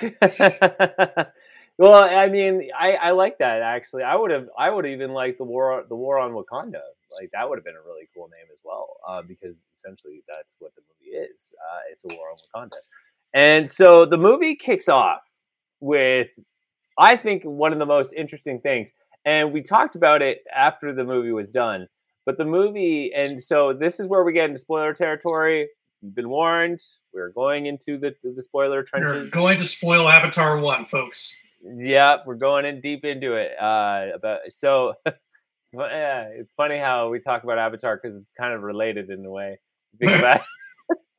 well, 1.78 2.04
I 2.04 2.28
mean, 2.28 2.68
I, 2.78 2.92
I 2.92 3.10
like 3.12 3.38
that 3.38 3.62
actually. 3.62 4.02
I 4.02 4.14
would 4.14 4.30
have, 4.30 4.48
I 4.58 4.70
would 4.70 4.86
even 4.86 5.12
like 5.12 5.38
the 5.38 5.44
war, 5.44 5.84
the 5.88 5.96
war 5.96 6.18
on 6.18 6.32
Wakanda. 6.32 6.82
Like 7.18 7.30
that 7.32 7.48
would 7.48 7.58
have 7.58 7.64
been 7.64 7.76
a 7.76 7.86
really 7.86 8.08
cool 8.14 8.28
name 8.28 8.46
as 8.52 8.58
well, 8.64 8.88
uh, 9.08 9.22
because 9.22 9.56
essentially 9.76 10.22
that's 10.28 10.56
what 10.58 10.74
the 10.74 10.82
movie 10.82 11.16
is. 11.16 11.54
Uh, 11.58 11.80
it's 11.90 12.02
a 12.04 12.16
war 12.16 12.28
on 12.30 12.68
Wakanda, 12.68 12.78
and 13.34 13.70
so 13.70 14.06
the 14.06 14.16
movie 14.16 14.54
kicks 14.54 14.88
off 14.88 15.20
with, 15.80 16.28
I 16.98 17.16
think, 17.16 17.42
one 17.44 17.72
of 17.72 17.78
the 17.78 17.86
most 17.86 18.12
interesting 18.14 18.60
things. 18.60 18.90
And 19.26 19.52
we 19.52 19.62
talked 19.62 19.96
about 19.96 20.22
it 20.22 20.44
after 20.54 20.94
the 20.94 21.04
movie 21.04 21.32
was 21.32 21.48
done. 21.48 21.88
But 22.26 22.38
the 22.38 22.44
movie, 22.44 23.12
and 23.14 23.42
so 23.42 23.74
this 23.74 24.00
is 24.00 24.06
where 24.06 24.24
we 24.24 24.32
get 24.32 24.46
into 24.46 24.58
spoiler 24.58 24.94
territory. 24.94 25.68
You've 26.00 26.14
been 26.14 26.28
warned. 26.28 26.80
We're 27.12 27.30
going 27.30 27.66
into 27.66 27.98
the 27.98 28.14
the 28.22 28.42
spoiler 28.42 28.82
trenches. 28.82 29.14
You're 29.14 29.30
going 29.30 29.58
to 29.58 29.64
spoil 29.64 30.08
Avatar 30.08 30.58
one, 30.58 30.84
folks. 30.86 31.34
Yep, 31.62 32.24
we're 32.26 32.34
going 32.34 32.66
in 32.66 32.80
deep 32.80 33.04
into 33.04 33.34
it. 33.34 33.52
Uh, 33.60 34.08
about 34.14 34.40
so, 34.52 34.94
yeah, 35.76 36.28
it's 36.32 36.52
funny 36.56 36.78
how 36.78 37.10
we 37.10 37.20
talk 37.20 37.44
about 37.44 37.58
Avatar 37.58 37.98
because 38.02 38.16
it's 38.16 38.30
kind 38.38 38.54
of 38.54 38.62
related 38.62 39.10
in 39.10 39.24
a 39.24 39.30
way. 39.30 39.58
Think 39.98 40.12
about 40.18 40.42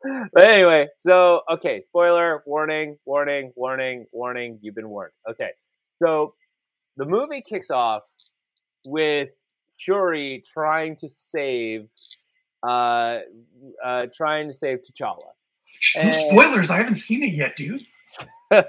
but 0.34 0.48
anyway, 0.48 0.88
so 0.96 1.42
okay, 1.52 1.82
spoiler, 1.84 2.44
warning, 2.46 2.98
warning, 3.06 3.52
warning, 3.56 4.06
warning. 4.12 4.60
You've 4.62 4.76
been 4.76 4.90
warned. 4.90 5.14
Okay, 5.30 5.50
so 6.02 6.36
the 6.98 7.06
movie 7.06 7.42
kicks 7.48 7.72
off 7.72 8.04
with 8.86 9.30
Shuri 9.78 10.44
trying 10.54 10.98
to 10.98 11.10
save, 11.10 11.88
uh, 12.68 13.20
uh, 13.84 14.06
trying 14.16 14.48
to 14.48 14.54
save 14.54 14.80
T'Challa. 14.80 15.32
And... 15.98 16.14
spoilers. 16.14 16.70
I 16.70 16.78
haven't 16.78 16.96
seen 16.96 17.24
it 17.24 17.34
yet, 17.34 17.56
dude. 17.56 17.86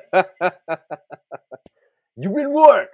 You've 2.16 2.34
been 2.34 2.50
warned. 2.50 2.88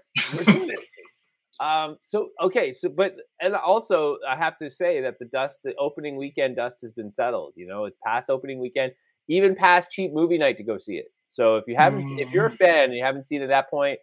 Um, 1.62 1.96
so 2.02 2.30
okay, 2.42 2.74
so 2.74 2.88
but 2.88 3.14
and 3.40 3.54
also 3.54 4.18
I 4.28 4.36
have 4.36 4.56
to 4.58 4.68
say 4.68 5.00
that 5.02 5.18
the 5.20 5.26
dust, 5.26 5.58
the 5.62 5.74
opening 5.76 6.16
weekend 6.16 6.56
dust 6.56 6.78
has 6.82 6.92
been 6.92 7.12
settled. 7.12 7.52
You 7.56 7.68
know, 7.68 7.84
it's 7.84 7.96
past 8.04 8.30
opening 8.30 8.58
weekend, 8.58 8.92
even 9.28 9.54
past 9.54 9.90
cheap 9.90 10.12
movie 10.12 10.38
night 10.38 10.56
to 10.58 10.64
go 10.64 10.78
see 10.78 10.94
it. 10.94 11.06
So 11.28 11.56
if 11.56 11.64
you 11.68 11.76
haven't, 11.76 12.04
mm. 12.04 12.20
if 12.20 12.32
you're 12.32 12.46
a 12.46 12.50
mm. 12.50 12.58
fan 12.58 12.84
and 12.84 12.94
you 12.94 13.04
haven't 13.04 13.28
seen 13.28 13.42
it 13.42 13.44
at 13.44 13.48
that 13.50 13.70
point, 13.70 14.00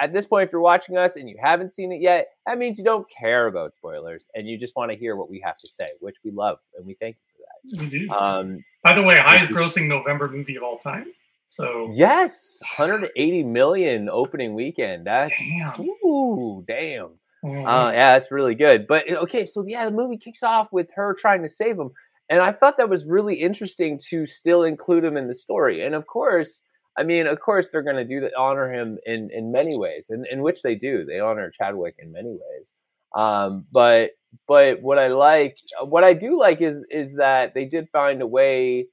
at 0.00 0.12
this 0.12 0.26
point, 0.26 0.46
if 0.46 0.52
you're 0.52 0.60
watching 0.60 0.98
us 0.98 1.16
and 1.16 1.28
you 1.28 1.36
haven't 1.42 1.72
seen 1.72 1.90
it 1.90 2.02
yet, 2.02 2.28
that 2.46 2.58
means 2.58 2.78
you 2.78 2.84
don't 2.84 3.06
care 3.10 3.46
about 3.46 3.74
spoilers 3.74 4.28
and 4.34 4.46
you 4.46 4.58
just 4.58 4.76
want 4.76 4.90
to 4.90 4.96
hear 4.96 5.16
what 5.16 5.30
we 5.30 5.40
have 5.44 5.56
to 5.58 5.68
say, 5.68 5.88
which 6.00 6.16
we 6.22 6.32
love 6.32 6.58
and 6.76 6.86
we 6.86 6.94
thank 7.00 7.16
you 7.16 7.22
for 7.32 8.08
that. 8.08 8.14
Um, 8.14 8.62
By 8.82 8.94
the 8.94 9.02
way, 9.02 9.16
highest 9.16 9.50
grossing 9.50 9.88
November 9.88 10.28
movie 10.28 10.56
of 10.56 10.62
all 10.62 10.76
time. 10.76 11.06
So 11.46 11.90
yes, 11.94 12.58
180 12.76 13.44
million 13.44 14.08
opening 14.08 14.54
weekend. 14.54 15.06
That's 15.06 15.30
damn. 15.30 15.80
Ooh, 16.04 16.64
damn. 16.66 17.10
Mm-hmm. 17.44 17.66
Uh, 17.66 17.90
yeah, 17.92 18.18
that's 18.18 18.30
really 18.30 18.54
good. 18.54 18.86
But 18.86 19.04
eh, 19.08 19.16
okay, 19.16 19.44
so 19.44 19.64
yeah, 19.66 19.84
the 19.84 19.90
movie 19.90 20.16
kicks 20.16 20.42
off 20.42 20.68
with 20.72 20.88
her 20.94 21.14
trying 21.14 21.42
to 21.42 21.48
save 21.48 21.78
him, 21.78 21.90
and 22.30 22.40
I 22.40 22.52
thought 22.52 22.76
that 22.78 22.88
was 22.88 23.04
really 23.04 23.34
interesting 23.34 24.00
to 24.10 24.26
still 24.26 24.62
include 24.62 25.04
him 25.04 25.16
in 25.16 25.28
the 25.28 25.34
story. 25.34 25.84
And 25.84 25.94
of 25.94 26.06
course, 26.06 26.62
I 26.96 27.02
mean, 27.02 27.26
of 27.26 27.40
course, 27.40 27.68
they're 27.70 27.82
going 27.82 27.96
to 27.96 28.04
do 28.04 28.20
that, 28.20 28.34
honor 28.34 28.72
him 28.72 28.98
in 29.04 29.28
in 29.32 29.52
many 29.52 29.76
ways, 29.76 30.06
and 30.08 30.26
in, 30.26 30.38
in 30.38 30.42
which 30.42 30.62
they 30.62 30.74
do. 30.74 31.04
They 31.04 31.20
honor 31.20 31.50
Chadwick 31.50 31.96
in 31.98 32.12
many 32.12 32.30
ways. 32.30 32.72
Um, 33.14 33.66
but 33.70 34.12
but 34.48 34.80
what 34.80 34.98
I 34.98 35.08
like, 35.08 35.56
what 35.82 36.02
I 36.02 36.14
do 36.14 36.38
like 36.38 36.62
is 36.62 36.78
is 36.90 37.14
that 37.16 37.52
they 37.52 37.66
did 37.66 37.88
find 37.92 38.22
a 38.22 38.26
way 38.26 38.86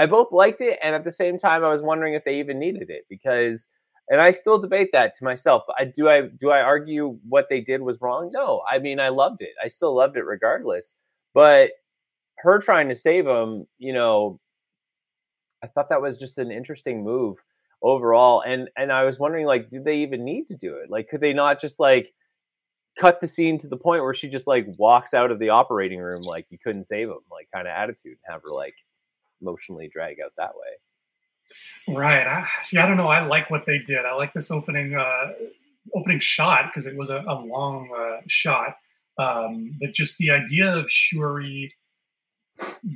I 0.00 0.06
both 0.06 0.32
liked 0.32 0.62
it, 0.62 0.78
and 0.82 0.94
at 0.94 1.04
the 1.04 1.12
same 1.12 1.38
time, 1.38 1.62
I 1.62 1.68
was 1.68 1.82
wondering 1.82 2.14
if 2.14 2.24
they 2.24 2.38
even 2.38 2.58
needed 2.58 2.88
it 2.88 3.04
because, 3.10 3.68
and 4.08 4.18
I 4.18 4.30
still 4.30 4.58
debate 4.58 4.88
that 4.94 5.14
to 5.16 5.24
myself. 5.24 5.62
I 5.78 5.84
do 5.84 6.08
I 6.08 6.22
do 6.40 6.50
I 6.50 6.62
argue 6.62 7.18
what 7.28 7.48
they 7.50 7.60
did 7.60 7.82
was 7.82 8.00
wrong? 8.00 8.30
No, 8.32 8.62
I 8.70 8.78
mean 8.78 8.98
I 8.98 9.10
loved 9.10 9.42
it. 9.42 9.50
I 9.62 9.68
still 9.68 9.94
loved 9.94 10.16
it 10.16 10.24
regardless. 10.24 10.94
But 11.34 11.72
her 12.38 12.58
trying 12.60 12.88
to 12.88 12.96
save 12.96 13.26
him, 13.26 13.66
you 13.78 13.92
know, 13.92 14.40
I 15.62 15.66
thought 15.66 15.90
that 15.90 16.00
was 16.00 16.16
just 16.16 16.38
an 16.38 16.50
interesting 16.50 17.04
move 17.04 17.36
overall. 17.82 18.42
And 18.46 18.70
and 18.78 18.90
I 18.90 19.04
was 19.04 19.18
wondering, 19.18 19.44
like, 19.44 19.68
did 19.70 19.84
they 19.84 19.96
even 19.98 20.24
need 20.24 20.46
to 20.48 20.56
do 20.56 20.76
it? 20.76 20.90
Like, 20.90 21.08
could 21.10 21.20
they 21.20 21.34
not 21.34 21.60
just 21.60 21.78
like 21.78 22.10
cut 22.98 23.20
the 23.20 23.28
scene 23.28 23.58
to 23.58 23.68
the 23.68 23.76
point 23.76 24.02
where 24.02 24.14
she 24.14 24.28
just 24.30 24.46
like 24.46 24.66
walks 24.78 25.14
out 25.14 25.30
of 25.30 25.38
the 25.38 25.50
operating 25.50 26.00
room 26.00 26.22
like 26.22 26.46
you 26.50 26.58
couldn't 26.58 26.86
save 26.86 27.08
him, 27.08 27.18
like 27.30 27.48
kind 27.54 27.68
of 27.68 27.72
attitude, 27.72 28.16
and 28.24 28.32
have 28.32 28.42
her 28.42 28.50
like 28.50 28.74
emotionally 29.40 29.88
drag 29.92 30.18
out 30.24 30.32
that 30.36 30.52
way. 30.54 31.94
Right. 31.96 32.26
I, 32.26 32.46
see, 32.62 32.78
I 32.78 32.86
don't 32.86 32.96
know. 32.96 33.08
I 33.08 33.24
like 33.26 33.50
what 33.50 33.66
they 33.66 33.78
did. 33.78 34.04
I 34.04 34.14
like 34.14 34.32
this 34.32 34.50
opening 34.50 34.94
uh, 34.94 35.32
opening 35.94 36.20
shot 36.20 36.66
because 36.66 36.86
it 36.86 36.96
was 36.96 37.10
a, 37.10 37.24
a 37.26 37.34
long 37.34 37.90
uh, 37.96 38.22
shot. 38.28 38.74
Um, 39.18 39.76
but 39.80 39.92
just 39.92 40.16
the 40.18 40.30
idea 40.30 40.74
of 40.74 40.90
Shuri 40.90 41.74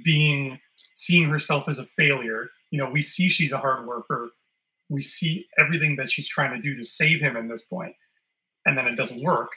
being 0.05 0.59
seeing 0.95 1.29
herself 1.29 1.69
as 1.69 1.79
a 1.79 1.85
failure. 1.85 2.51
You 2.71 2.79
know, 2.79 2.91
we 2.91 3.03
see 3.03 3.29
she's 3.29 3.53
a 3.53 3.59
hard 3.59 3.87
worker. 3.87 4.31
We 4.89 5.03
see 5.03 5.47
everything 5.59 5.97
that 5.97 6.11
she's 6.11 6.29
trying 6.29 6.55
to 6.55 6.63
do 6.63 6.77
to 6.77 6.85
save 6.85 7.21
him 7.21 7.37
in 7.37 7.49
this 7.49 7.63
point, 7.63 7.95
and 8.67 8.77
then 8.77 8.87
it 8.87 8.97
doesn't 8.97 9.23
work. 9.23 9.51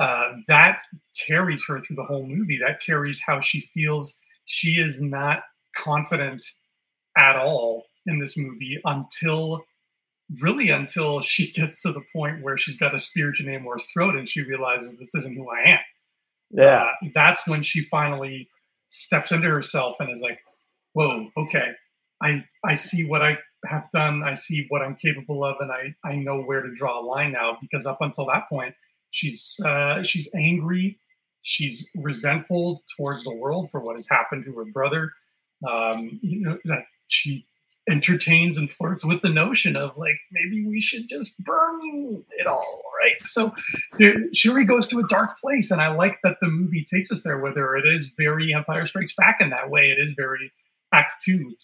Uh, 0.00 0.32
that 0.48 0.78
carries 1.26 1.62
her 1.66 1.80
through 1.80 1.96
the 1.96 2.04
whole 2.04 2.26
movie. 2.26 2.58
That 2.58 2.80
carries 2.80 3.20
how 3.20 3.40
she 3.40 3.60
feels. 3.60 4.16
She 4.46 4.80
is 4.80 5.00
not 5.00 5.42
confident 5.76 6.44
at 7.18 7.36
all 7.36 7.84
in 8.06 8.18
this 8.18 8.36
movie 8.36 8.80
until 8.84 9.64
really 10.40 10.70
until 10.70 11.20
she 11.20 11.50
gets 11.52 11.82
to 11.82 11.92
the 11.92 12.02
point 12.14 12.42
where 12.42 12.56
she's 12.56 12.76
got 12.76 12.94
a 12.94 12.98
spear 12.98 13.32
to 13.32 13.42
Namor's 13.42 13.86
throat 13.92 14.16
and 14.16 14.28
she 14.28 14.42
realizes 14.42 14.96
this 14.98 15.14
isn't 15.14 15.36
who 15.36 15.48
I 15.50 15.72
am. 15.72 15.78
Yeah. 16.50 16.84
Uh, 17.02 17.08
that's 17.14 17.48
when 17.48 17.62
she 17.62 17.82
finally 17.82 18.48
steps 18.88 19.32
into 19.32 19.48
herself 19.48 19.96
and 20.00 20.14
is 20.14 20.22
like, 20.22 20.38
whoa, 20.92 21.28
okay, 21.36 21.72
I 22.22 22.44
I 22.64 22.74
see 22.74 23.04
what 23.06 23.22
I 23.22 23.38
have 23.66 23.88
done, 23.92 24.22
I 24.22 24.34
see 24.34 24.66
what 24.68 24.82
I'm 24.82 24.96
capable 24.96 25.44
of, 25.44 25.56
and 25.60 25.70
I, 25.70 25.94
I 26.04 26.16
know 26.16 26.42
where 26.42 26.62
to 26.62 26.74
draw 26.74 27.00
a 27.00 27.04
line 27.04 27.32
now. 27.32 27.56
Because 27.60 27.86
up 27.86 27.98
until 28.00 28.26
that 28.26 28.48
point, 28.48 28.74
she's 29.10 29.58
uh, 29.64 30.02
she's 30.02 30.28
angry, 30.34 30.98
she's 31.42 31.88
resentful 31.96 32.82
towards 32.96 33.24
the 33.24 33.34
world 33.34 33.70
for 33.70 33.80
what 33.80 33.96
has 33.96 34.08
happened 34.08 34.44
to 34.44 34.52
her 34.56 34.64
brother 34.64 35.12
um, 35.68 36.18
you 36.22 36.40
know, 36.40 36.58
that 36.64 36.86
she 37.08 37.46
entertains 37.88 38.56
and 38.56 38.70
flirts 38.70 39.04
with 39.04 39.22
the 39.22 39.28
notion 39.28 39.74
of 39.74 39.96
like 39.96 40.18
maybe 40.30 40.64
we 40.66 40.80
should 40.80 41.08
just 41.08 41.36
burn 41.42 42.22
it 42.38 42.46
all, 42.46 42.82
right? 43.00 43.16
So 43.22 43.54
Shuri 44.32 44.64
goes 44.64 44.88
to 44.88 45.00
a 45.00 45.08
dark 45.08 45.38
place, 45.38 45.70
and 45.70 45.80
I 45.80 45.88
like 45.88 46.18
that 46.22 46.36
the 46.40 46.48
movie 46.48 46.84
takes 46.84 47.10
us 47.10 47.22
there. 47.22 47.38
Whether 47.38 47.76
it 47.76 47.86
is 47.86 48.12
very 48.16 48.54
Empire 48.54 48.86
Strikes 48.86 49.14
Back 49.14 49.38
in 49.40 49.50
that 49.50 49.70
way, 49.70 49.90
it 49.90 49.98
is 50.00 50.14
very 50.16 50.52
Act 50.92 51.14
Two, 51.24 51.54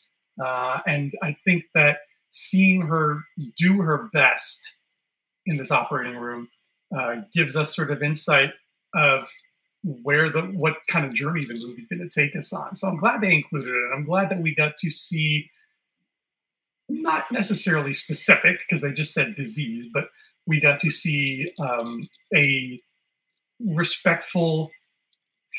uh, 0.44 0.80
and 0.86 1.12
I 1.22 1.36
think 1.44 1.64
that 1.74 1.98
seeing 2.30 2.82
her 2.82 3.20
do 3.56 3.82
her 3.82 4.08
best 4.12 4.76
in 5.46 5.56
this 5.56 5.70
operating 5.70 6.16
room 6.16 6.48
uh, 6.96 7.16
gives 7.32 7.56
us 7.56 7.74
sort 7.74 7.90
of 7.90 8.02
insight 8.02 8.50
of 8.94 9.28
where 9.85 10.30
the 10.30 10.42
what 10.42 10.75
kind 10.88 11.06
of 11.06 11.14
journey 11.14 11.44
the 11.44 11.54
movie's 11.54 11.87
going 11.87 12.06
to 12.06 12.08
take 12.08 12.37
us 12.37 12.52
on. 12.52 12.75
So 12.76 12.88
I'm 12.88 12.97
glad 12.97 13.20
they 13.20 13.32
included 13.32 13.70
it. 13.70 13.90
I'm 13.94 14.04
glad 14.04 14.30
that 14.30 14.40
we 14.40 14.54
got 14.54 14.76
to 14.78 14.90
see 14.90 15.50
not 16.88 17.30
necessarily 17.30 17.92
specific 17.92 18.61
because 18.61 18.82
they 18.82 18.92
just 18.92 19.12
said 19.12 19.37
disease, 19.37 19.87
but 19.92 20.08
we 20.47 20.61
got 20.61 20.80
to 20.80 20.90
see 20.90 21.52
um, 21.58 22.08
a 22.35 22.80
respectful, 23.61 24.70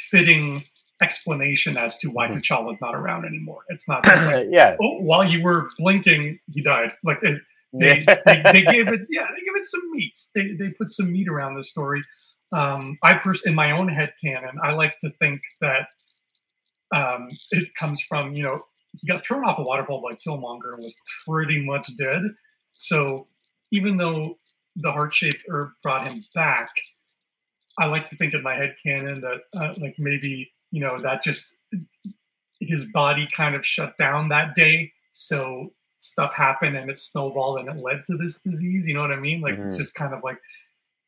fitting 0.10 0.64
explanation 1.02 1.78
as 1.78 1.98
to 1.98 2.10
why 2.10 2.28
mm-hmm. 2.28 2.40
T'Challa's 2.40 2.82
not 2.82 2.96
around 2.96 3.26
anymore. 3.26 3.62
It's 3.70 3.88
not 3.88 4.06
like, 4.06 4.48
yeah. 4.50 4.76
Oh, 4.82 5.00
while 5.00 5.24
you 5.24 5.42
were 5.44 5.70
blinking, 5.78 6.40
he 6.52 6.62
died. 6.62 6.94
Like 7.04 7.22
they, 7.22 7.36
they, 7.74 8.06
they, 8.26 8.64
gave 8.64 8.88
it, 8.88 9.02
yeah, 9.10 9.28
they 9.30 9.46
gave 9.46 9.56
it 9.56 9.66
some 9.66 9.92
meat. 9.92 10.18
They, 10.36 10.54
they 10.54 10.70
put 10.72 10.90
some 10.90 11.12
meat 11.12 11.30
around 11.30 11.56
the 11.56 11.64
story 11.64 12.04
um, 12.51 12.98
I 13.03 13.15
pers- 13.15 13.46
in 13.46 13.56
my 13.56 13.72
own 13.72 13.89
head 13.89 14.13
canon, 14.24 14.58
I 14.63 14.72
like 14.72 14.98
to 15.00 15.10
think 15.12 15.41
that 15.62 15.88
um, 16.94 17.29
it 17.51 17.74
comes 17.75 18.01
from 18.01 18.34
you 18.34 18.44
know 18.44 18.62
he 19.00 19.08
got 19.08 19.24
thrown 19.24 19.46
off 19.46 19.60
a 19.60 19.63
waterfall 19.63 20.01
by 20.01 20.15
Killmonger 20.15 20.74
and 20.74 20.84
was 20.84 20.96
pretty 21.27 21.63
much 21.63 21.89
dead. 21.98 22.24
So 22.74 23.27
even 23.72 23.98
though 23.98 24.39
the 24.75 24.91
heart 24.91 25.13
shaped 25.13 25.44
herb 25.50 25.70
brought 25.84 26.08
him 26.08 26.25
back, 26.34 26.70
I 27.77 27.86
like 27.86 28.10
to 28.10 28.15
think 28.15 28.34
in 28.34 28.41
my 28.41 28.56
head 28.56 28.75
canon 28.84 29.22
that 29.22 29.41
uh, 29.56 29.74
like 29.77 29.96
maybe 29.98 30.51
you 30.72 30.82
know 30.82 31.00
that 31.00 31.24
just 31.24 31.56
his 32.60 32.86
body 32.86 33.27
kind 33.32 33.56
of 33.56 33.65
shut 33.65 33.98
down 33.98 34.29
that 34.29 34.56
day. 34.56 34.91
So 35.12 35.74
stuff 35.98 36.34
happened 36.34 36.77
and 36.77 36.89
it 36.89 37.00
snowballed 37.00 37.60
and 37.60 37.70
it 37.70 37.84
led 37.84 38.06
to 38.06 38.18
this 38.18 38.41
disease. 38.41 38.88
You 38.88 38.96
know 38.96 39.01
what 39.01 39.12
I 39.12 39.20
mean? 39.20 39.41
Like 39.41 39.53
mm-hmm. 39.53 39.63
it's 39.63 39.75
just 39.75 39.96
kind 39.96 40.13
of 40.13 40.24
like 40.24 40.39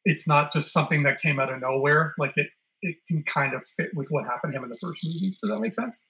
it's 0.05 0.27
not 0.27 0.53
just 0.53 0.71
something 0.71 1.03
that 1.03 1.21
came 1.21 1.39
out 1.39 1.51
of 1.51 1.61
nowhere. 1.61 2.13
Like 2.17 2.33
it, 2.35 2.47
it 2.81 2.95
can 3.07 3.23
kind 3.23 3.53
of 3.53 3.63
fit 3.77 3.89
with 3.95 4.07
what 4.09 4.25
happened 4.25 4.53
to 4.53 4.57
him 4.57 4.63
in 4.63 4.69
the 4.69 4.77
first 4.81 4.99
movie. 5.03 5.37
Does 5.41 5.51
that 5.51 5.59
make 5.59 5.73
sense? 5.73 6.03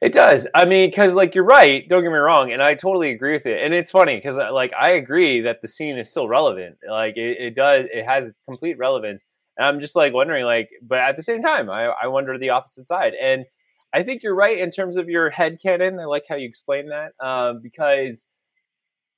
It 0.00 0.14
does. 0.14 0.46
I 0.54 0.64
mean, 0.64 0.88
because 0.88 1.14
like 1.14 1.34
you're 1.34 1.44
right. 1.44 1.86
Don't 1.88 2.02
get 2.02 2.10
me 2.10 2.16
wrong, 2.16 2.52
and 2.52 2.62
I 2.62 2.74
totally 2.74 3.10
agree 3.10 3.34
with 3.34 3.46
it. 3.46 3.62
And 3.62 3.74
it's 3.74 3.90
funny 3.90 4.16
because 4.16 4.38
uh, 4.38 4.52
like 4.52 4.72
I 4.72 4.92
agree 4.92 5.42
that 5.42 5.60
the 5.60 5.68
scene 5.68 5.98
is 5.98 6.08
still 6.08 6.28
relevant. 6.28 6.76
Like 6.88 7.16
it, 7.16 7.38
it 7.38 7.54
does. 7.54 7.86
It 7.92 8.04
has 8.04 8.30
complete 8.48 8.78
relevance. 8.78 9.24
And 9.58 9.66
I'm 9.66 9.80
just 9.80 9.94
like 9.94 10.14
wondering, 10.14 10.46
like, 10.46 10.70
but 10.82 10.98
at 10.98 11.16
the 11.16 11.22
same 11.22 11.42
time, 11.42 11.68
I, 11.68 11.92
I 12.02 12.06
wonder 12.06 12.38
the 12.38 12.50
opposite 12.50 12.88
side. 12.88 13.12
And 13.20 13.44
I 13.94 14.02
think 14.02 14.22
you're 14.22 14.34
right 14.34 14.58
in 14.58 14.70
terms 14.70 14.96
of 14.96 15.10
your 15.10 15.28
head 15.28 15.58
canon. 15.62 16.00
I 16.00 16.06
like 16.06 16.24
how 16.26 16.36
you 16.36 16.48
explain 16.48 16.88
that 16.88 17.12
um, 17.24 17.60
because 17.62 18.26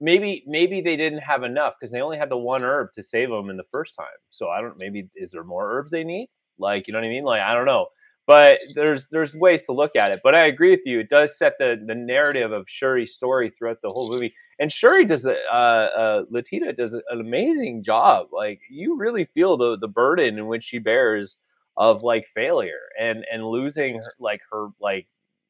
maybe 0.01 0.45
maybe 0.47 0.81
they 0.81 0.97
didn't 0.97 1.21
have 1.21 1.43
enough 1.43 1.75
because 1.79 1.93
they 1.93 2.01
only 2.01 2.19
had 2.19 2.31
the 2.31 2.37
one 2.37 2.63
herb 2.63 2.89
to 2.95 3.03
save 3.03 3.31
them 3.31 3.51
in 3.51 3.57
the 3.57 3.65
first 3.71 3.95
time. 3.97 4.07
So 4.31 4.49
I 4.49 4.61
don't. 4.61 4.79
Maybe 4.79 5.09
is 5.17 5.33
there 5.33 5.45
more 5.45 5.73
herbs 5.73 5.91
they 5.91 6.05
need? 6.05 6.29
Like 6.59 6.87
you 6.87 6.93
know 6.93 7.01
what 7.01 7.07
I 7.07 7.11
mean? 7.11 7.25
Like 7.25 7.43
I 7.43 7.55
don't 7.55 7.67
know. 7.67 7.87
But 8.27 8.59
there's 8.75 9.07
there's 9.11 9.35
ways 9.35 9.63
to 9.65 9.73
look 9.73 9.97
at 9.97 10.11
it. 10.11 10.21
But 10.25 10.35
I 10.35 10.47
agree 10.47 10.71
with 10.71 10.81
you. 10.87 11.01
It 11.01 11.11
does 11.11 11.37
set 11.39 11.55
the 11.59 11.77
the 11.87 11.95
narrative 11.95 12.53
of 12.53 12.65
Shuri's 12.69 13.15
story 13.15 13.51
throughout 13.51 13.79
the 13.83 13.91
whole 13.91 14.11
movie. 14.11 14.35
And 14.59 14.73
Shuri 14.73 15.05
does 15.05 15.27
a 15.27 15.37
uh, 15.53 15.57
uh, 15.57 16.25
Letitia 16.31 16.73
does 16.75 16.95
an 16.95 17.03
amazing 17.11 17.83
job. 17.83 18.29
Like 18.33 18.61
you 18.71 18.97
really 18.97 19.27
feel 19.35 19.57
the 19.57 19.77
the 19.79 19.89
burden 19.89 20.39
in 20.39 20.47
which 20.47 20.65
she 20.65 20.79
bears 20.79 21.37
of 21.77 22.03
like 22.03 22.27
failure 22.35 22.89
and 23.01 23.25
and 23.31 23.45
losing 23.47 23.97
her, 23.97 24.15
like 24.19 24.41
her 24.51 24.69
like 24.81 25.07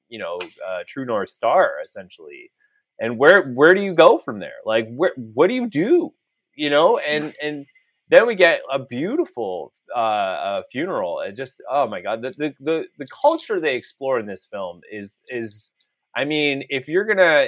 you 0.08 0.18
know 0.18 0.38
uh, 0.66 0.80
true 0.86 1.04
north 1.04 1.30
star 1.30 1.74
essentially 1.84 2.50
and 2.98 3.18
where 3.18 3.50
where 3.52 3.74
do 3.74 3.80
you 3.80 3.94
go 3.94 4.18
from 4.24 4.38
there 4.38 4.60
like 4.64 4.88
where 4.94 5.12
what 5.16 5.48
do 5.48 5.54
you 5.54 5.68
do 5.68 6.12
you 6.56 6.70
know 6.70 6.98
and 7.08 7.34
and 7.42 7.66
then 8.10 8.26
we 8.26 8.34
get 8.34 8.60
a 8.70 8.78
beautiful 8.78 9.72
uh, 9.94 9.98
uh, 9.98 10.62
funeral 10.70 11.20
and 11.20 11.36
just 11.36 11.54
oh 11.70 11.86
my 11.86 12.00
god 12.00 12.22
the, 12.22 12.32
the 12.36 12.54
the 12.60 12.84
the 12.98 13.06
culture 13.22 13.60
they 13.60 13.76
explore 13.76 14.18
in 14.18 14.26
this 14.26 14.46
film 14.50 14.80
is 14.90 15.18
is 15.28 15.72
i 16.16 16.24
mean 16.24 16.64
if 16.68 16.88
you're 16.88 17.04
gonna 17.04 17.46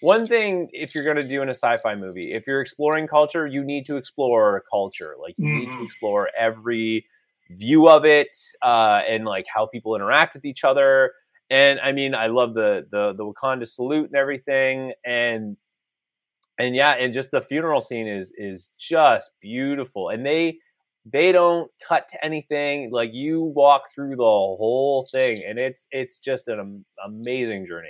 one 0.00 0.26
thing 0.26 0.68
if 0.72 0.94
you're 0.94 1.04
gonna 1.04 1.26
do 1.26 1.42
in 1.42 1.48
a 1.48 1.54
sci-fi 1.54 1.94
movie 1.94 2.32
if 2.32 2.46
you're 2.46 2.60
exploring 2.60 3.06
culture 3.06 3.46
you 3.46 3.62
need 3.62 3.84
to 3.84 3.96
explore 3.96 4.62
culture 4.70 5.14
like 5.20 5.34
you 5.36 5.46
mm-hmm. 5.46 5.58
need 5.58 5.66
to 5.66 5.72
mm-hmm. 5.72 5.84
explore 5.84 6.28
every 6.38 7.04
view 7.52 7.88
of 7.88 8.04
it 8.04 8.36
uh, 8.62 9.00
and 9.08 9.24
like 9.24 9.44
how 9.52 9.66
people 9.66 9.94
interact 9.96 10.34
with 10.34 10.44
each 10.44 10.64
other 10.64 11.12
and 11.50 11.80
I 11.80 11.92
mean, 11.92 12.14
I 12.14 12.28
love 12.28 12.54
the 12.54 12.86
the 12.90 13.14
the 13.16 13.24
Wakanda 13.24 13.66
salute 13.68 14.06
and 14.06 14.16
everything, 14.16 14.92
and 15.04 15.56
and 16.58 16.74
yeah, 16.76 16.92
and 16.92 17.14
just 17.14 17.30
the 17.30 17.40
funeral 17.40 17.80
scene 17.80 18.06
is 18.06 18.32
is 18.36 18.68
just 18.78 19.30
beautiful, 19.40 20.10
and 20.10 20.24
they 20.24 20.58
they 21.10 21.32
don't 21.32 21.70
cut 21.86 22.08
to 22.10 22.24
anything. 22.24 22.90
Like 22.92 23.10
you 23.12 23.42
walk 23.42 23.84
through 23.94 24.16
the 24.16 24.22
whole 24.22 25.08
thing, 25.10 25.42
and 25.48 25.58
it's 25.58 25.86
it's 25.90 26.18
just 26.18 26.48
an 26.48 26.84
amazing 27.04 27.66
journey. 27.66 27.88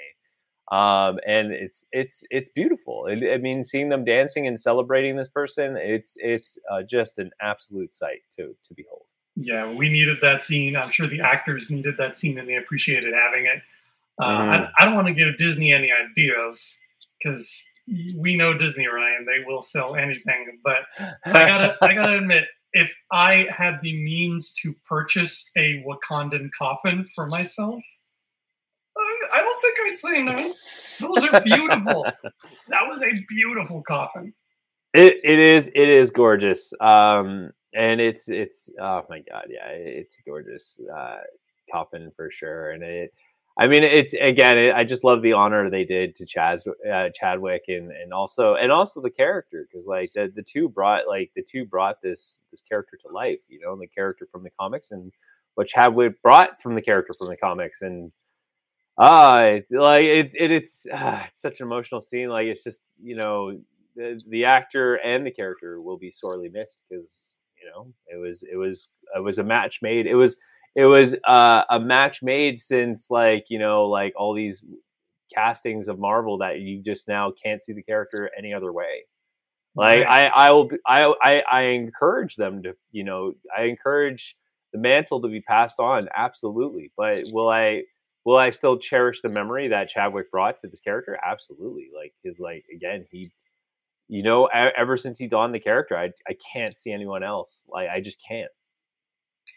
Um, 0.73 1.19
and 1.27 1.53
it's 1.53 1.85
it's 1.93 2.23
it's 2.31 2.51
beautiful. 2.51 3.09
I 3.11 3.39
mean, 3.39 3.65
seeing 3.65 3.89
them 3.89 4.05
dancing 4.05 4.47
and 4.47 4.59
celebrating 4.59 5.17
this 5.17 5.29
person, 5.29 5.77
it's 5.77 6.15
it's 6.19 6.59
uh, 6.71 6.83
just 6.89 7.19
an 7.19 7.31
absolute 7.43 7.93
sight 7.93 8.21
to 8.37 8.55
to 8.65 8.75
behold 8.77 9.07
yeah, 9.37 9.71
we 9.73 9.89
needed 9.89 10.19
that 10.23 10.43
scene. 10.43 10.77
I'm 10.77 10.91
sure 10.91 11.07
the 11.07 11.21
actors 11.21 11.71
needed 11.71 11.97
that 11.99 12.17
scene 12.17 12.39
and 12.39 12.49
they 12.49 12.57
appreciated 12.57 13.15
having 13.15 13.47
it. 13.47 13.63
Uh, 14.21 14.29
mm-hmm. 14.29 14.51
I, 14.51 14.71
I, 14.79 14.85
don't 14.85 14.95
want 14.95 15.07
to 15.07 15.15
give 15.15 15.37
Disney 15.39 15.73
any 15.73 15.91
ideas 15.91 16.79
because 17.19 17.65
we 18.17 18.37
know 18.37 18.57
Disney, 18.57 18.87
Ryan. 18.87 19.25
They 19.25 19.45
will 19.47 19.63
sell 19.63 19.97
anything. 19.97 20.59
But 20.63 20.83
I 21.25 21.47
gotta, 21.47 21.77
I 21.83 21.95
gotta 21.95 22.19
admit, 22.19 22.45
if 22.73 22.93
I 23.11 23.47
had 23.51 23.79
the 23.83 23.95
means 23.95 24.53
to 24.63 24.75
purchase 24.87 25.51
a 25.57 25.83
Wakandan 25.87 26.51
coffin 26.57 27.05
for 27.15 27.27
myself, 27.27 27.83
I, 28.97 29.39
I 29.39 29.41
don't 29.41 29.63
think 29.63 29.79
I'd 29.87 29.99
say 29.99 30.23
no. 30.23 30.33
Those 31.15 31.29
are 31.31 31.41
beautiful. 31.41 32.05
that 32.69 32.83
was 32.89 33.03
a 33.03 33.11
beautiful 33.29 33.83
coffin. 33.83 34.35
It 34.93 35.17
it 35.23 35.39
is 35.39 35.69
it 35.69 35.89
is 35.89 36.11
gorgeous. 36.11 36.73
Um, 36.81 37.53
and 37.75 38.01
it's 38.01 38.29
it's 38.29 38.71
oh 38.81 39.03
my 39.09 39.21
god, 39.21 39.47
yeah, 39.49 39.69
it's 39.69 40.17
gorgeous 40.27 40.81
uh, 40.95 41.19
coffin 41.71 42.11
for 42.17 42.31
sure, 42.31 42.71
and 42.71 42.83
it. 42.83 43.13
I 43.59 43.67
mean, 43.67 43.83
it's 43.83 44.15
again. 44.15 44.57
It, 44.57 44.75
I 44.75 44.85
just 44.85 45.05
love 45.05 45.23
the 45.23 45.35
honor 45.35 45.69
they 45.69 45.85
did 45.85 46.17
to 46.17 46.27
Chaz, 46.27 46.63
uh, 46.67 47.09
Chadwick, 47.15 47.65
and 47.69 47.91
and 47.91 48.13
also 48.13 48.55
and 48.55 48.73
also 48.73 49.03
the 49.03 49.11
character 49.11 49.67
because 49.71 49.87
like 49.87 50.13
the 50.15 50.33
the 50.35 50.43
two 50.43 50.69
brought 50.69 51.07
like 51.09 51.31
the 51.37 51.43
two 51.43 51.67
brought 51.67 52.01
this 52.03 52.39
this 52.51 52.63
character 52.69 52.99
to 53.07 53.13
life. 53.13 53.41
You 53.49 53.61
know, 53.61 53.77
the 53.77 53.89
character 53.89 54.27
from 54.33 54.45
the 54.45 54.51
comics 54.59 54.93
and 54.93 55.13
what 55.57 55.69
Chadwick 55.69 56.23
brought 56.23 56.63
from 56.63 56.75
the 56.75 56.83
character 56.83 57.13
from 57.19 57.29
the 57.29 57.37
comics, 57.37 57.83
and 57.83 58.13
ah, 58.99 59.41
uh, 59.41 59.43
it's 59.43 59.71
like 59.71 60.03
it, 60.03 60.31
it 60.35 60.51
it's 60.51 60.87
uh, 60.93 61.25
it's 61.27 61.43
such 61.43 61.61
an 61.61 61.67
emotional 61.67 62.03
scene. 62.03 62.29
Like 62.29 62.47
it's 62.47 62.65
just 62.65 62.81
you 63.03 63.17
know 63.17 63.59
the 63.97 64.21
the 64.29 64.45
actor 64.45 64.95
and 64.95 65.27
the 65.27 65.31
character 65.31 65.83
will 65.83 65.99
be 65.99 66.11
sorely 66.11 66.49
missed 66.49 66.85
because 66.89 67.35
you 67.61 67.71
know, 67.71 67.93
it 68.07 68.17
was 68.17 68.43
it 68.51 68.57
was 68.57 68.89
it 69.17 69.23
was 69.23 69.39
a 69.39 69.45
match 69.45 69.81
made. 69.83 70.07
It 70.07 70.15
was 70.15 70.37
it 70.75 70.85
was 70.85 71.15
uh, 71.27 71.65
a 71.69 71.81
match 71.81 72.23
made 72.23 72.61
since 72.61 73.07
like 73.11 73.47
you 73.49 73.59
know 73.59 73.87
like 73.87 74.13
all 74.17 74.35
these 74.35 74.63
castings 75.35 75.89
of 75.89 75.99
Marvel 75.99 76.39
that 76.39 76.61
you 76.61 76.83
just 76.83 77.09
now 77.09 77.33
can't 77.43 77.63
see 77.63 77.73
the 77.73 77.83
character 77.83 78.31
any 78.37 78.53
other 78.53 78.73
way. 78.73 79.05
Like 79.77 80.05
I 80.07 80.27
I 80.27 80.51
will 80.51 80.69
I 80.87 81.13
I 81.23 81.43
I 81.51 81.63
encourage 81.63 82.37
them 82.37 82.63
to 82.65 82.75
you 82.91 83.05
know 83.05 83.35
I 83.57 83.65
encourage 83.65 84.37
the 84.73 84.79
mantle 84.79 85.21
to 85.23 85.29
be 85.29 85.41
passed 85.41 85.79
on 85.79 86.09
absolutely. 86.15 86.93
But 86.97 87.25
will 87.33 87.49
I 87.49 87.83
will 88.25 88.37
I 88.37 88.51
still 88.51 88.79
cherish 88.79 89.21
the 89.23 89.29
memory 89.29 89.69
that 89.69 89.89
Chadwick 89.89 90.31
brought 90.31 90.61
to 90.61 90.69
this 90.69 90.81
character? 90.81 91.19
Absolutely. 91.25 91.89
Like 91.97 92.13
his 92.25 92.39
like 92.41 92.65
again 92.75 93.07
he 93.11 93.31
you 94.11 94.25
know, 94.25 94.47
ever 94.47 94.97
since 94.97 95.19
he 95.19 95.29
donned 95.29 95.55
the 95.55 95.61
character, 95.61 95.97
I 95.97 96.11
I 96.29 96.37
can't 96.53 96.79
see 96.79 96.91
anyone 96.91 97.23
else. 97.23 97.65
Like 97.69 97.89
I 97.89 98.01
just 98.01 98.19
can't. 98.27 98.51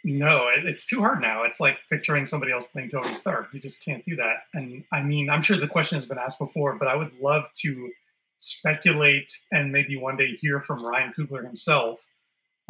No, 0.04 0.48
it's 0.56 0.86
too 0.86 1.00
hard 1.00 1.22
now. 1.22 1.44
It's 1.44 1.60
like 1.60 1.78
picturing 1.92 2.28
somebody 2.28 2.52
else 2.52 2.66
playing 2.72 2.92
Tony 2.92 3.16
Stark. 3.16 3.48
You 3.52 3.60
just 3.60 3.84
can't 3.84 4.06
do 4.06 4.16
that. 4.18 4.44
And 4.54 4.84
I 4.92 5.02
mean, 5.02 5.30
I'm 5.30 5.42
sure 5.42 5.58
the 5.58 5.68
question 5.68 5.98
has 5.98 6.06
been 6.06 6.20
asked 6.20 6.38
before, 6.38 6.76
but 6.76 6.88
I 6.88 6.96
would 6.96 7.12
love 7.20 7.46
to 7.64 7.92
speculate 8.38 9.32
and 9.52 9.72
maybe 9.72 9.98
one 9.98 10.18
day 10.18 10.32
hear 10.40 10.60
from 10.60 10.86
Ryan 10.86 11.14
Coogler 11.18 11.44
himself 11.44 12.06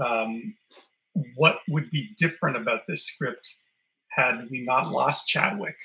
um, 0.03 0.55
what 1.35 1.59
would 1.67 1.89
be 1.91 2.11
different 2.17 2.55
about 2.55 2.87
this 2.87 3.05
script 3.05 3.55
had 4.09 4.47
we 4.49 4.63
not 4.63 4.89
lost 4.89 5.27
Chadwick. 5.27 5.77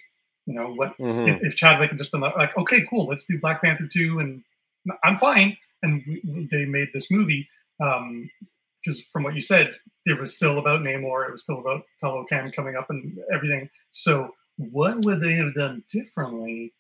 You 0.46 0.54
know, 0.54 0.72
what 0.74 0.96
mm-hmm. 0.98 1.28
if, 1.28 1.52
if 1.52 1.56
Chadwick 1.56 1.90
had 1.90 1.98
just 1.98 2.12
been 2.12 2.20
like, 2.20 2.56
okay, 2.56 2.86
cool, 2.88 3.06
let's 3.06 3.26
do 3.26 3.40
Black 3.40 3.62
Panther 3.62 3.88
two, 3.92 4.20
and 4.20 4.44
I'm 5.02 5.18
fine 5.18 5.56
and 5.82 6.02
we, 6.06 6.48
they 6.50 6.64
made 6.64 6.88
this 6.92 7.10
movie 7.10 7.48
because 7.78 8.98
um, 8.98 9.04
from 9.12 9.22
what 9.22 9.34
you 9.34 9.42
said, 9.42 9.72
it 10.04 10.18
was 10.18 10.34
still 10.34 10.58
about 10.58 10.80
Namor, 10.80 11.28
it 11.28 11.32
was 11.32 11.42
still 11.42 11.60
about 11.60 11.82
Talokan 12.02 12.52
coming 12.54 12.76
up 12.76 12.86
and 12.90 13.18
everything. 13.32 13.68
So 13.90 14.34
what 14.56 15.04
would 15.04 15.20
they 15.20 15.34
have 15.34 15.54
done 15.54 15.84
differently 15.90 16.74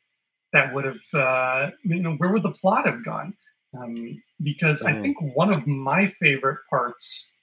that 0.52 0.74
would 0.74 0.84
have, 0.84 1.14
uh, 1.14 1.70
you 1.84 2.02
know, 2.02 2.14
where 2.14 2.32
would 2.32 2.42
the 2.42 2.52
plot 2.52 2.86
have 2.86 3.04
gone? 3.04 3.34
Um, 3.78 4.22
because 4.42 4.82
mm. 4.82 4.88
I 4.88 5.00
think 5.00 5.16
one 5.34 5.52
of 5.52 5.66
my 5.66 6.06
favorite 6.06 6.58
parts, 6.70 7.34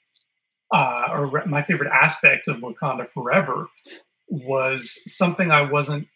uh, 0.73 1.07
or 1.11 1.43
my 1.45 1.61
favorite 1.61 1.91
aspects 1.91 2.47
of 2.47 2.57
Wakanda 2.57 3.07
Forever, 3.07 3.67
was 4.27 4.99
something 5.05 5.51
I 5.51 5.61
wasn't 5.61 6.07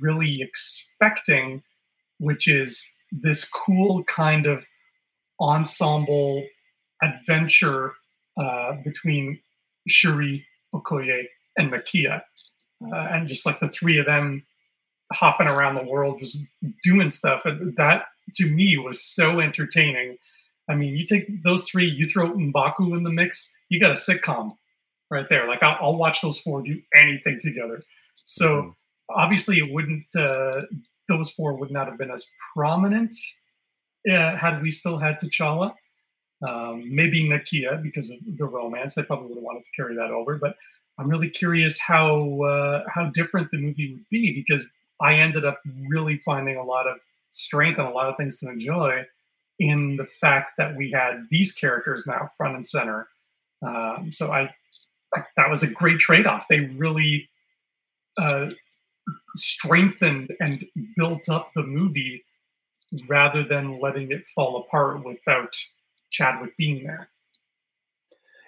really 0.00 0.42
expecting, 0.42 1.62
which 2.18 2.46
is 2.46 2.92
this 3.10 3.48
cool 3.48 4.04
kind 4.04 4.46
of 4.46 4.66
ensemble 5.40 6.44
adventure 7.02 7.92
uh, 8.36 8.72
between 8.84 9.40
Shuri, 9.86 10.46
Okoye, 10.74 11.26
and 11.56 11.72
Nakia. 11.72 12.22
Uh, 12.84 12.96
and 12.96 13.28
just 13.28 13.46
like 13.46 13.60
the 13.60 13.68
three 13.68 13.98
of 13.98 14.06
them 14.06 14.44
hopping 15.12 15.46
around 15.46 15.74
the 15.74 15.84
world, 15.84 16.18
just 16.18 16.38
doing 16.82 17.10
stuff. 17.10 17.42
And 17.44 17.76
that 17.76 18.06
to 18.34 18.50
me 18.50 18.76
was 18.76 19.02
so 19.02 19.40
entertaining. 19.40 20.18
I 20.68 20.74
mean, 20.74 20.94
you 20.96 21.06
take 21.06 21.42
those 21.42 21.68
three, 21.68 21.86
you 21.86 22.08
throw 22.08 22.32
Mbaku 22.32 22.96
in 22.96 23.04
the 23.04 23.12
mix, 23.12 23.54
you 23.68 23.78
got 23.80 23.90
a 23.90 23.94
sitcom 23.94 24.56
right 25.10 25.28
there. 25.28 25.46
Like 25.46 25.62
I'll, 25.62 25.76
I'll 25.80 25.96
watch 25.96 26.20
those 26.22 26.40
four 26.40 26.62
do 26.62 26.80
anything 26.96 27.38
together. 27.40 27.80
So 28.26 28.46
mm-hmm. 28.46 28.70
obviously, 29.10 29.58
it 29.58 29.72
wouldn't. 29.72 30.06
Uh, 30.16 30.62
those 31.08 31.30
four 31.30 31.54
would 31.54 31.70
not 31.70 31.86
have 31.86 31.98
been 31.98 32.10
as 32.10 32.26
prominent 32.54 33.14
had 34.06 34.62
we 34.62 34.70
still 34.70 34.98
had 34.98 35.20
T'Challa. 35.20 35.74
Um, 36.46 36.94
maybe 36.94 37.26
Nakia 37.26 37.82
because 37.82 38.10
of 38.10 38.18
the 38.36 38.44
romance. 38.44 38.98
I 38.98 39.02
probably 39.02 39.28
would 39.28 39.36
have 39.36 39.44
wanted 39.44 39.62
to 39.62 39.70
carry 39.70 39.94
that 39.96 40.10
over, 40.10 40.36
but 40.36 40.56
I'm 40.98 41.08
really 41.08 41.30
curious 41.30 41.78
how 41.78 42.42
uh, 42.42 42.84
how 42.92 43.10
different 43.14 43.50
the 43.50 43.58
movie 43.58 43.92
would 43.94 44.08
be 44.10 44.34
because 44.34 44.66
I 45.00 45.14
ended 45.14 45.44
up 45.44 45.60
really 45.88 46.16
finding 46.16 46.56
a 46.56 46.62
lot 46.62 46.86
of 46.86 46.98
strength 47.30 47.78
and 47.78 47.88
a 47.88 47.90
lot 47.90 48.08
of 48.08 48.16
things 48.16 48.38
to 48.40 48.48
enjoy 48.48 49.04
in 49.58 49.96
the 49.96 50.04
fact 50.04 50.52
that 50.58 50.76
we 50.76 50.90
had 50.90 51.26
these 51.30 51.52
characters 51.52 52.04
now 52.06 52.28
front 52.36 52.56
and 52.56 52.66
center. 52.66 53.08
Um, 53.66 54.10
so 54.12 54.30
I, 54.30 54.50
I, 55.14 55.20
that 55.36 55.50
was 55.50 55.62
a 55.62 55.66
great 55.66 55.98
trade 55.98 56.26
off. 56.26 56.46
They 56.48 56.60
really 56.60 57.28
uh, 58.18 58.50
strengthened 59.36 60.32
and 60.40 60.64
built 60.96 61.28
up 61.28 61.50
the 61.54 61.62
movie 61.62 62.24
rather 63.08 63.44
than 63.44 63.80
letting 63.80 64.10
it 64.10 64.24
fall 64.26 64.58
apart 64.58 65.04
without 65.04 65.54
Chadwick 66.10 66.56
being 66.56 66.84
there. 66.84 67.08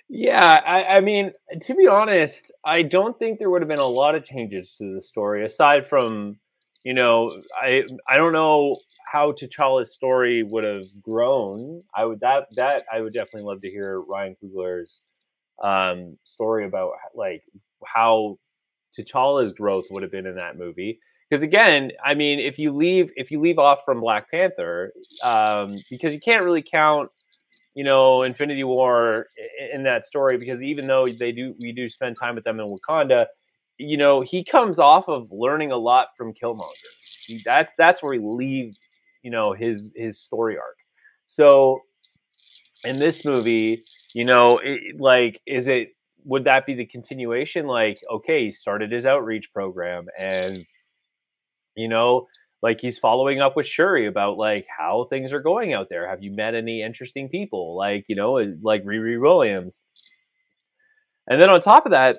Yeah, 0.08 0.62
I, 0.64 0.84
I, 0.96 1.00
mean, 1.00 1.32
to 1.62 1.74
be 1.74 1.88
honest, 1.88 2.52
I 2.64 2.82
don't 2.82 3.18
think 3.18 3.38
there 3.38 3.50
would 3.50 3.62
have 3.62 3.68
been 3.68 3.80
a 3.80 3.86
lot 3.86 4.14
of 4.14 4.24
changes 4.24 4.74
to 4.78 4.94
the 4.94 5.02
story 5.02 5.44
aside 5.44 5.86
from, 5.86 6.38
you 6.84 6.94
know, 6.94 7.42
I 7.60 7.82
I 8.08 8.16
don't 8.16 8.32
know 8.32 8.78
how 9.10 9.32
T'Challa's 9.32 9.92
story 9.92 10.44
would 10.44 10.62
have 10.62 10.84
grown, 11.00 11.82
I 11.94 12.04
would 12.04 12.20
that 12.20 12.46
that 12.54 12.84
I 12.92 13.00
would 13.00 13.14
definitely 13.14 13.48
love 13.48 13.62
to 13.62 13.70
hear 13.70 14.00
Ryan 14.00 14.36
Coogler's 14.42 15.00
um, 15.62 16.16
story 16.22 16.66
about 16.66 16.92
like 17.14 17.42
how 17.84 18.38
T'Challa's 18.96 19.52
growth 19.52 19.86
would 19.90 20.02
have 20.02 20.12
been 20.12 20.26
in 20.26 20.36
that 20.36 20.56
movie. 20.56 21.00
Because 21.28 21.42
again, 21.42 21.90
I 22.04 22.14
mean, 22.14 22.38
if 22.38 22.58
you 22.58 22.72
leave 22.72 23.10
if 23.16 23.30
you 23.30 23.40
leave 23.40 23.58
off 23.58 23.80
from 23.84 24.00
Black 24.00 24.30
Panther, 24.30 24.92
um, 25.22 25.78
because 25.90 26.14
you 26.14 26.20
can't 26.20 26.44
really 26.44 26.62
count, 26.62 27.10
you 27.74 27.84
know, 27.84 28.22
Infinity 28.22 28.64
War 28.64 29.26
in 29.72 29.82
that 29.84 30.04
story, 30.04 30.38
because 30.38 30.62
even 30.62 30.86
though 30.86 31.08
they 31.08 31.32
do 31.32 31.54
we 31.58 31.72
do 31.72 31.90
spend 31.90 32.16
time 32.20 32.36
with 32.36 32.44
them 32.44 32.60
in 32.60 32.66
Wakanda, 32.66 33.26
you 33.78 33.96
know, 33.96 34.20
he 34.20 34.44
comes 34.44 34.78
off 34.78 35.08
of 35.08 35.28
learning 35.32 35.72
a 35.72 35.76
lot 35.76 36.08
from 36.16 36.32
Killmonger. 36.32 36.70
That's 37.44 37.74
that's 37.76 38.02
where 38.02 38.14
he 38.14 38.20
leaves, 38.22 38.78
you 39.22 39.30
know, 39.30 39.52
his 39.52 39.90
his 39.96 40.20
story 40.20 40.56
arc. 40.56 40.76
So 41.26 41.80
in 42.84 42.98
this 43.00 43.24
movie, 43.24 43.82
you 44.14 44.24
know, 44.24 44.58
it, 44.62 45.00
like, 45.00 45.40
is 45.46 45.66
it 45.68 45.88
would 46.24 46.44
that 46.44 46.66
be 46.66 46.74
the 46.74 46.86
continuation? 46.86 47.66
Like, 47.66 47.98
okay, 48.10 48.46
he 48.46 48.52
started 48.52 48.92
his 48.92 49.06
outreach 49.06 49.52
program, 49.52 50.06
and 50.18 50.64
you 51.76 51.88
know, 51.88 52.26
like 52.62 52.80
he's 52.80 52.98
following 52.98 53.40
up 53.40 53.56
with 53.56 53.66
Shuri 53.66 54.06
about 54.06 54.38
like 54.38 54.66
how 54.76 55.06
things 55.10 55.32
are 55.32 55.40
going 55.40 55.74
out 55.74 55.88
there. 55.90 56.08
Have 56.08 56.22
you 56.22 56.32
met 56.32 56.54
any 56.54 56.82
interesting 56.82 57.28
people? 57.28 57.76
Like, 57.76 58.04
you 58.08 58.16
know, 58.16 58.34
like 58.62 58.84
Riri 58.84 59.20
Williams. 59.20 59.80
And 61.28 61.40
then 61.40 61.50
on 61.50 61.60
top 61.60 61.86
of 61.86 61.92
that, 61.92 62.18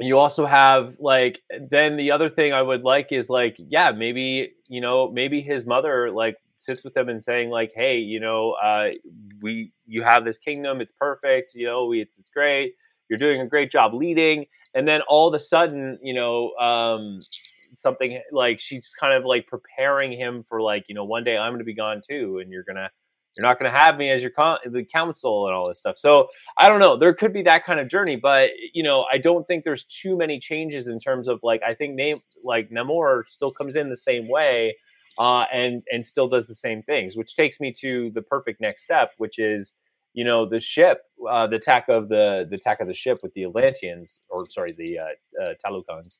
you 0.00 0.18
also 0.18 0.46
have 0.46 0.96
like 1.00 1.40
then 1.70 1.96
the 1.96 2.12
other 2.12 2.30
thing 2.30 2.52
I 2.52 2.62
would 2.62 2.82
like 2.82 3.10
is 3.10 3.28
like 3.28 3.56
yeah 3.58 3.90
maybe 3.90 4.52
you 4.68 4.80
know 4.80 5.10
maybe 5.10 5.40
his 5.40 5.66
mother 5.66 6.10
like 6.10 6.36
sits 6.58 6.84
with 6.84 6.96
him 6.96 7.08
and 7.08 7.22
saying 7.22 7.50
like 7.50 7.72
hey 7.74 7.98
you 7.98 8.20
know 8.20 8.54
uh, 8.62 8.88
we 9.42 9.72
you 9.86 10.02
have 10.02 10.24
this 10.24 10.38
kingdom 10.38 10.80
it's 10.80 10.92
perfect 10.98 11.52
you 11.54 11.66
know 11.66 11.86
we, 11.86 12.00
it's 12.00 12.18
it's 12.18 12.30
great 12.30 12.74
you're 13.08 13.18
doing 13.18 13.40
a 13.40 13.46
great 13.46 13.72
job 13.72 13.92
leading 13.94 14.44
and 14.74 14.86
then 14.86 15.00
all 15.08 15.28
of 15.28 15.34
a 15.34 15.40
sudden 15.40 15.98
you 16.02 16.14
know 16.14 16.52
um, 16.60 17.20
something 17.74 18.20
like 18.32 18.60
she's 18.60 18.90
kind 18.98 19.14
of 19.14 19.24
like 19.24 19.46
preparing 19.46 20.12
him 20.12 20.44
for 20.48 20.60
like 20.60 20.84
you 20.88 20.94
know 20.94 21.04
one 21.04 21.24
day 21.24 21.36
I'm 21.36 21.50
going 21.52 21.60
to 21.60 21.64
be 21.64 21.74
gone 21.74 22.02
too 22.08 22.38
and 22.42 22.50
you're 22.50 22.64
gonna 22.64 22.90
you're 23.38 23.46
not 23.46 23.58
going 23.58 23.72
to 23.72 23.78
have 23.78 23.96
me 23.96 24.10
as 24.10 24.20
your 24.20 24.32
con- 24.32 24.58
the 24.66 24.84
council 24.84 25.46
and 25.46 25.54
all 25.54 25.68
this 25.68 25.78
stuff. 25.78 25.96
So 25.96 26.26
I 26.58 26.68
don't 26.68 26.80
know. 26.80 26.98
There 26.98 27.14
could 27.14 27.32
be 27.32 27.42
that 27.42 27.64
kind 27.64 27.78
of 27.78 27.88
journey, 27.88 28.16
but 28.16 28.50
you 28.74 28.82
know, 28.82 29.06
I 29.10 29.18
don't 29.18 29.46
think 29.46 29.64
there's 29.64 29.84
too 29.84 30.16
many 30.16 30.40
changes 30.40 30.88
in 30.88 30.98
terms 30.98 31.28
of 31.28 31.38
like 31.44 31.62
I 31.62 31.74
think 31.74 31.94
name 31.94 32.20
like 32.44 32.70
Namor 32.70 33.22
still 33.28 33.52
comes 33.52 33.76
in 33.76 33.90
the 33.90 33.96
same 33.96 34.28
way, 34.28 34.76
uh, 35.18 35.44
and 35.52 35.82
and 35.90 36.04
still 36.04 36.28
does 36.28 36.48
the 36.48 36.54
same 36.54 36.82
things, 36.82 37.16
which 37.16 37.36
takes 37.36 37.60
me 37.60 37.72
to 37.80 38.10
the 38.12 38.22
perfect 38.22 38.60
next 38.60 38.82
step, 38.82 39.12
which 39.18 39.38
is 39.38 39.74
you 40.14 40.24
know 40.24 40.48
the 40.48 40.60
ship, 40.60 41.02
uh, 41.30 41.46
the 41.46 41.56
attack 41.56 41.88
of 41.88 42.08
the 42.08 42.44
the 42.50 42.56
attack 42.56 42.80
of 42.80 42.88
the 42.88 42.94
ship 42.94 43.20
with 43.22 43.32
the 43.34 43.44
Atlanteans, 43.44 44.20
or 44.28 44.46
sorry, 44.50 44.74
the 44.76 44.98
uh, 44.98 45.44
uh, 45.44 45.54
Talokan's. 45.64 46.18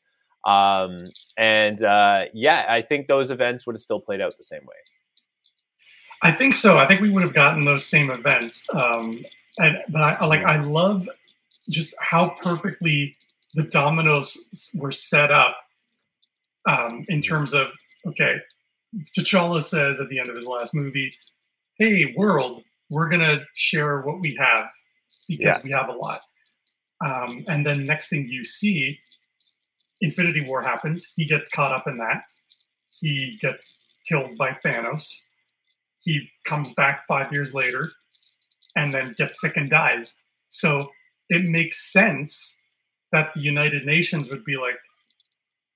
Um, 0.48 1.10
and 1.36 1.82
uh, 1.82 2.24
yeah, 2.32 2.64
I 2.68 2.80
think 2.80 3.06
those 3.06 3.30
events 3.30 3.66
would 3.66 3.74
have 3.74 3.82
still 3.82 4.00
played 4.00 4.22
out 4.22 4.32
the 4.38 4.44
same 4.44 4.62
way. 4.62 4.76
I 6.22 6.32
think 6.32 6.54
so. 6.54 6.78
I 6.78 6.86
think 6.86 7.02
we 7.02 7.10
would 7.10 7.22
have 7.22 7.34
gotten 7.34 7.64
those 7.64 7.84
same 7.84 8.10
events. 8.10 8.66
Um, 8.72 9.24
and 9.58 9.78
but 9.90 10.02
I 10.02 10.24
like 10.24 10.44
I 10.44 10.60
love 10.62 11.08
just 11.68 11.94
how 12.00 12.34
perfectly 12.42 13.14
the 13.54 13.64
dominoes 13.64 14.70
were 14.74 14.90
set 14.90 15.30
up 15.30 15.56
um, 16.66 17.04
in 17.08 17.20
terms 17.20 17.52
of 17.52 17.68
okay. 18.06 18.36
T'Challa 19.16 19.62
says 19.62 20.00
at 20.00 20.08
the 20.08 20.18
end 20.18 20.30
of 20.30 20.36
his 20.36 20.46
last 20.46 20.74
movie, 20.74 21.12
"Hey, 21.78 22.14
world, 22.16 22.62
we're 22.88 23.10
gonna 23.10 23.40
share 23.54 24.00
what 24.00 24.18
we 24.18 24.34
have 24.40 24.70
because 25.28 25.56
yeah. 25.56 25.60
we 25.62 25.70
have 25.70 25.90
a 25.90 25.92
lot." 25.92 26.20
Um, 27.04 27.44
and 27.48 27.66
then 27.66 27.84
next 27.84 28.08
thing 28.08 28.26
you 28.28 28.44
see, 28.46 28.98
Infinity 30.00 30.44
War 30.44 30.62
happens. 30.62 31.06
He 31.16 31.26
gets 31.26 31.48
caught 31.48 31.72
up 31.72 31.86
in 31.86 31.96
that. 31.98 32.22
He 33.00 33.38
gets 33.40 33.66
killed 34.08 34.38
by 34.38 34.56
Thanos 34.64 35.04
he 35.98 36.30
comes 36.44 36.72
back 36.72 37.06
five 37.06 37.32
years 37.32 37.54
later 37.54 37.90
and 38.76 38.94
then 38.94 39.14
gets 39.18 39.40
sick 39.40 39.56
and 39.56 39.68
dies. 39.68 40.14
So 40.48 40.88
it 41.28 41.44
makes 41.44 41.92
sense 41.92 42.56
that 43.12 43.34
the 43.34 43.40
United 43.40 43.84
Nations 43.84 44.30
would 44.30 44.44
be 44.44 44.56
like, 44.56 44.78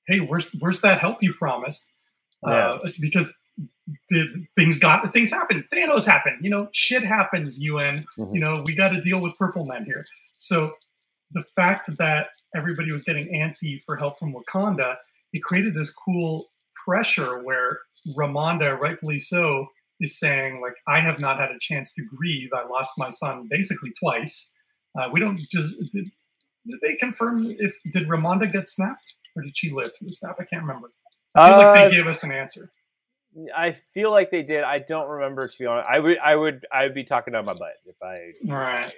"Hey, 0.06 0.20
where's 0.20 0.52
where's 0.52 0.80
that 0.80 1.00
help 1.00 1.22
you 1.22 1.34
promised?" 1.34 1.92
Yeah. 2.46 2.74
Uh, 2.74 2.88
because 3.00 3.34
the 4.10 4.46
things 4.56 4.78
got 4.78 5.12
things 5.12 5.30
happen. 5.30 5.66
Thanos 5.72 6.06
happened. 6.06 6.38
You 6.42 6.50
know, 6.50 6.68
shit 6.72 7.04
happens. 7.04 7.60
UN. 7.60 8.06
Mm-hmm. 8.18 8.34
You 8.34 8.40
know, 8.40 8.62
we 8.64 8.74
got 8.74 8.88
to 8.90 9.00
deal 9.00 9.20
with 9.20 9.36
Purple 9.36 9.66
Men 9.66 9.84
here. 9.84 10.06
So 10.38 10.74
the 11.32 11.42
fact 11.42 11.96
that 11.98 12.28
everybody 12.54 12.92
was 12.92 13.02
getting 13.02 13.28
antsy 13.28 13.82
for 13.82 13.96
help 13.96 14.18
from 14.18 14.34
Wakanda, 14.34 14.96
it 15.32 15.42
created 15.42 15.74
this 15.74 15.92
cool 15.92 16.50
pressure 16.84 17.42
where 17.42 17.78
Ramonda, 18.16 18.78
rightfully 18.78 19.18
so, 19.18 19.66
is 20.00 20.18
saying 20.18 20.60
like 20.60 20.74
I 20.88 21.00
have 21.00 21.20
not 21.20 21.38
had 21.38 21.50
a 21.50 21.58
chance 21.60 21.92
to 21.94 22.04
grieve. 22.04 22.50
I 22.52 22.66
lost 22.68 22.94
my 22.98 23.10
son 23.10 23.46
basically 23.48 23.92
twice. 23.98 24.52
Uh, 24.98 25.08
we 25.12 25.20
don't 25.20 25.38
just 25.38 25.74
did, 25.92 26.10
did, 26.66 26.78
they 26.82 26.96
confirm 26.96 27.54
if 27.58 27.74
did 27.92 28.08
Ramonda 28.08 28.52
get 28.52 28.68
snapped 28.68 29.14
or 29.36 29.42
did 29.42 29.56
she 29.56 29.70
live 29.70 29.92
through 29.96 30.08
the 30.08 30.14
snap? 30.14 30.36
I 30.40 30.44
can't 30.44 30.62
remember. 30.62 30.88
I 31.34 31.48
feel 31.48 31.56
uh, 31.56 31.62
like 31.62 31.76
they 31.76 31.86
uh, 31.86 31.90
gave 32.02 32.06
us 32.06 32.24
an 32.24 32.32
answer. 32.32 32.70
I 33.56 33.76
feel 33.94 34.10
like 34.10 34.30
they 34.30 34.42
did. 34.42 34.62
I 34.62 34.80
don't 34.80 35.08
remember 35.08 35.48
to 35.48 35.58
be 35.58 35.66
honest. 35.66 35.88
I 35.88 35.98
would 36.00 36.18
I 36.18 36.36
would 36.36 36.66
I 36.72 36.82
would 36.84 36.94
be 36.94 37.04
talking 37.04 37.34
on 37.34 37.44
my 37.44 37.54
butt 37.54 37.76
if 37.86 37.96
I 38.02 38.32
right 38.52 38.92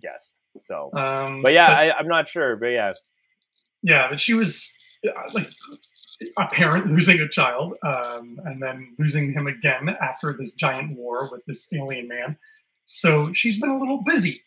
guessed. 0.00 0.34
So, 0.62 0.90
um, 0.94 1.42
but 1.42 1.52
yeah, 1.52 1.68
but, 1.68 1.76
I, 1.76 1.90
I'm 1.98 2.08
not 2.08 2.28
sure. 2.28 2.56
But 2.56 2.68
yeah, 2.68 2.92
yeah, 3.82 4.08
but 4.10 4.20
she 4.20 4.34
was 4.34 4.74
like 5.32 5.50
a 6.36 6.46
parent 6.48 6.88
losing 6.88 7.20
a 7.20 7.28
child 7.28 7.74
um, 7.84 8.40
and 8.44 8.60
then 8.62 8.94
losing 8.98 9.32
him 9.32 9.46
again 9.46 9.96
after 10.00 10.32
this 10.32 10.52
giant 10.52 10.96
war 10.96 11.28
with 11.30 11.44
this 11.46 11.68
alien 11.72 12.08
man. 12.08 12.36
So 12.86 13.32
she's 13.32 13.60
been 13.60 13.70
a 13.70 13.78
little 13.78 14.02
busy, 14.04 14.42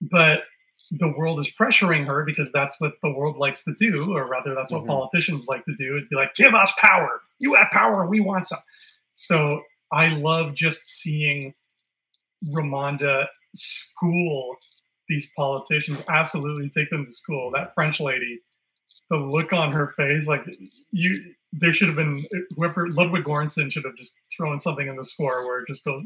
but 0.00 0.44
the 0.90 1.08
world 1.08 1.38
is 1.38 1.50
pressuring 1.50 2.06
her 2.06 2.24
because 2.24 2.50
that's 2.52 2.80
what 2.80 2.92
the 3.02 3.12
world 3.12 3.36
likes 3.36 3.64
to 3.64 3.74
do, 3.78 4.16
or 4.16 4.26
rather, 4.26 4.54
that's 4.54 4.72
what 4.72 4.82
mm-hmm. 4.82 4.90
politicians 4.90 5.46
like 5.46 5.64
to 5.66 5.74
do 5.76 5.98
is 5.98 6.04
be 6.08 6.16
like, 6.16 6.34
give 6.34 6.54
us 6.54 6.72
power. 6.78 7.20
You 7.38 7.54
have 7.54 7.68
power. 7.70 8.06
We 8.06 8.20
want 8.20 8.46
some. 8.46 8.60
So 9.14 9.62
I 9.92 10.08
love 10.08 10.54
just 10.54 10.88
seeing 10.88 11.54
Ramonda 12.46 13.26
school 13.58 14.56
these 15.08 15.30
politicians, 15.36 16.02
absolutely 16.08 16.68
take 16.68 16.90
them 16.90 17.06
to 17.06 17.10
school. 17.10 17.50
That 17.50 17.74
French 17.74 18.00
lady 18.00 18.40
the 19.10 19.16
look 19.16 19.52
on 19.52 19.72
her 19.72 19.88
face, 19.96 20.26
like 20.26 20.44
you, 20.90 21.34
there 21.52 21.72
should 21.72 21.88
have 21.88 21.96
been 21.96 22.26
whoever 22.54 22.90
Ludwig 22.90 23.24
Göransson 23.24 23.72
should 23.72 23.84
have 23.84 23.96
just 23.96 24.14
thrown 24.36 24.58
something 24.58 24.86
in 24.86 24.96
the 24.96 25.04
score 25.04 25.46
where 25.46 25.60
it 25.60 25.66
just 25.66 25.82
goes. 25.84 26.02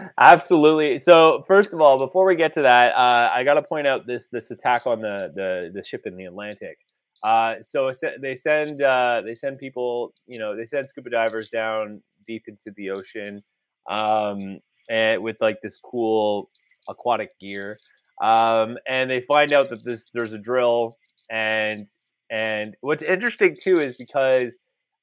Absolutely. 0.18 0.98
So 0.98 1.44
first 1.46 1.72
of 1.72 1.80
all, 1.80 1.98
before 1.98 2.26
we 2.26 2.34
get 2.34 2.54
to 2.54 2.62
that, 2.62 2.92
uh, 2.94 3.30
I 3.32 3.44
got 3.44 3.54
to 3.54 3.62
point 3.62 3.86
out 3.86 4.06
this 4.06 4.26
this 4.32 4.50
attack 4.50 4.86
on 4.86 5.00
the 5.00 5.32
the, 5.34 5.70
the 5.74 5.84
ship 5.84 6.02
in 6.06 6.16
the 6.16 6.24
Atlantic. 6.24 6.78
Uh, 7.22 7.54
so 7.62 7.92
they 8.20 8.34
send 8.34 8.82
uh, 8.82 9.22
they 9.24 9.36
send 9.36 9.58
people, 9.58 10.12
you 10.26 10.40
know, 10.40 10.56
they 10.56 10.66
send 10.66 10.88
scuba 10.88 11.10
divers 11.10 11.50
down 11.50 12.02
deep 12.28 12.44
into 12.46 12.72
the 12.76 12.90
ocean, 12.90 13.42
um, 13.90 14.60
and 14.88 15.22
with 15.22 15.36
like 15.40 15.58
this 15.62 15.78
cool 15.82 16.50
aquatic 16.88 17.30
gear. 17.40 17.78
Um, 18.22 18.78
and 18.88 19.10
they 19.10 19.22
find 19.22 19.52
out 19.52 19.70
that 19.70 19.84
this 19.84 20.06
there's 20.14 20.32
a 20.32 20.38
drill, 20.38 20.96
and 21.30 21.88
and 22.30 22.76
what's 22.80 23.02
interesting 23.02 23.56
too 23.60 23.80
is 23.80 23.96
because 23.96 24.56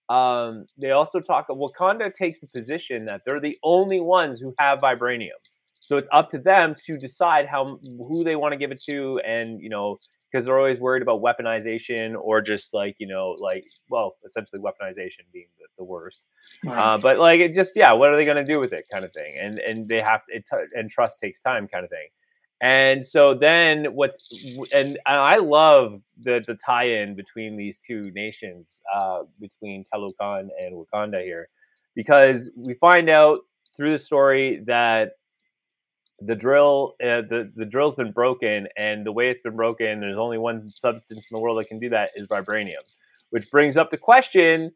um, 0.09 0.65
they 0.77 0.91
also 0.91 1.19
talk. 1.19 1.47
Wakanda 1.49 2.13
takes 2.13 2.41
the 2.41 2.47
position 2.47 3.05
that 3.05 3.21
they're 3.25 3.39
the 3.39 3.57
only 3.63 3.99
ones 3.99 4.39
who 4.39 4.53
have 4.59 4.79
vibranium, 4.79 5.29
so 5.81 5.97
it's 5.97 6.09
up 6.11 6.29
to 6.31 6.37
them 6.37 6.75
to 6.85 6.97
decide 6.97 7.47
how 7.47 7.79
who 7.83 8.23
they 8.23 8.35
want 8.35 8.51
to 8.51 8.57
give 8.57 8.71
it 8.71 8.81
to, 8.85 9.19
and 9.25 9.61
you 9.61 9.69
know 9.69 9.99
because 10.35 10.45
they're 10.45 10.57
always 10.57 10.81
worried 10.81 11.01
about 11.01 11.21
weaponization 11.21 12.13
or 12.19 12.41
just 12.41 12.73
like 12.73 12.95
you 12.99 13.07
know 13.07 13.37
like 13.39 13.63
well 13.89 14.17
essentially 14.25 14.61
weaponization 14.61 15.23
being 15.31 15.47
the, 15.57 15.65
the 15.77 15.83
worst 15.83 16.19
right. 16.65 16.77
uh, 16.77 16.97
but 16.97 17.17
like 17.17 17.39
it 17.39 17.55
just 17.55 17.71
yeah 17.75 17.93
what 17.93 18.09
are 18.09 18.17
they 18.17 18.25
going 18.25 18.35
to 18.35 18.43
do 18.43 18.59
with 18.59 18.73
it 18.73 18.83
kind 18.91 19.05
of 19.05 19.13
thing 19.13 19.35
and 19.39 19.59
and 19.59 19.87
they 19.87 20.01
have 20.01 20.21
it 20.27 20.43
t- 20.51 20.57
and 20.73 20.91
trust 20.91 21.19
takes 21.21 21.39
time 21.39 21.69
kind 21.69 21.85
of 21.85 21.89
thing 21.89 22.07
and 22.61 23.05
so 23.05 23.33
then 23.33 23.85
what's 23.93 24.17
and 24.73 24.97
I 25.05 25.37
love 25.37 26.01
the 26.21 26.41
the 26.47 26.55
tie-in 26.55 27.13
between 27.15 27.57
these 27.57 27.79
two 27.85 28.11
nations, 28.11 28.79
uh, 28.95 29.23
between 29.41 29.83
Talokan 29.93 30.47
and 30.57 30.73
Wakanda 30.73 31.21
here, 31.21 31.49
because 31.95 32.49
we 32.55 32.73
find 32.75 33.09
out 33.09 33.39
through 33.75 33.91
the 33.91 33.99
story 33.99 34.63
that 34.67 35.11
the 36.19 36.35
drill 36.35 36.95
uh, 37.03 37.21
the 37.21 37.51
the 37.55 37.65
drill's 37.65 37.95
been 37.95 38.11
broken, 38.11 38.67
and 38.77 39.05
the 39.05 39.11
way 39.11 39.29
it's 39.29 39.41
been 39.41 39.55
broken, 39.55 39.99
there's 39.99 40.17
only 40.17 40.37
one 40.37 40.71
substance 40.75 41.25
in 41.29 41.35
the 41.35 41.39
world 41.39 41.59
that 41.59 41.67
can 41.67 41.77
do 41.77 41.89
that 41.89 42.11
is 42.15 42.27
vibranium, 42.27 42.83
which 43.31 43.49
brings 43.51 43.75
up 43.77 43.91
the 43.91 43.97
question: 43.97 44.71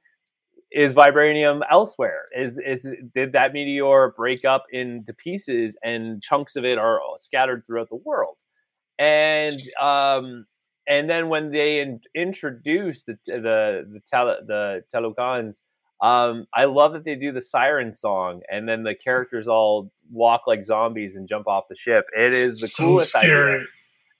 Is 0.71 0.93
vibranium 0.93 1.61
elsewhere? 1.71 2.23
Is 2.37 2.57
is 2.65 2.87
did 3.15 3.31
that 3.33 3.53
meteor 3.53 4.13
break 4.17 4.43
up 4.43 4.65
into 4.71 5.13
pieces 5.13 5.77
and 5.83 6.21
chunks 6.21 6.55
of 6.55 6.65
it 6.65 6.77
are 6.77 6.99
scattered 7.19 7.63
throughout 7.65 7.89
the 7.89 7.95
world? 7.95 8.37
And 8.97 9.61
um, 9.81 10.45
and 10.87 11.09
then 11.09 11.29
when 11.29 11.51
they 11.51 11.79
in, 11.79 12.01
introduce 12.15 13.05
the 13.05 13.17
the 13.27 13.87
the 13.93 14.01
tel- 14.11 14.39
the 14.45 14.83
Talokans, 14.93 15.61
um, 16.01 16.47
I 16.53 16.65
love 16.65 16.93
that 16.93 17.03
they 17.03 17.15
do 17.15 17.31
the 17.31 17.41
siren 17.41 17.93
song, 17.93 18.41
and 18.51 18.67
then 18.67 18.83
the 18.83 18.95
characters 18.95 19.47
all 19.47 19.91
walk 20.11 20.43
like 20.47 20.63
zombies 20.65 21.15
and 21.15 21.27
jump 21.27 21.47
off 21.47 21.65
the 21.69 21.75
ship. 21.75 22.05
It 22.17 22.33
is 22.33 22.61
the 22.61 22.67
so 22.67 22.83
coolest 22.83 23.11
scary. 23.11 23.53
idea. 23.55 23.65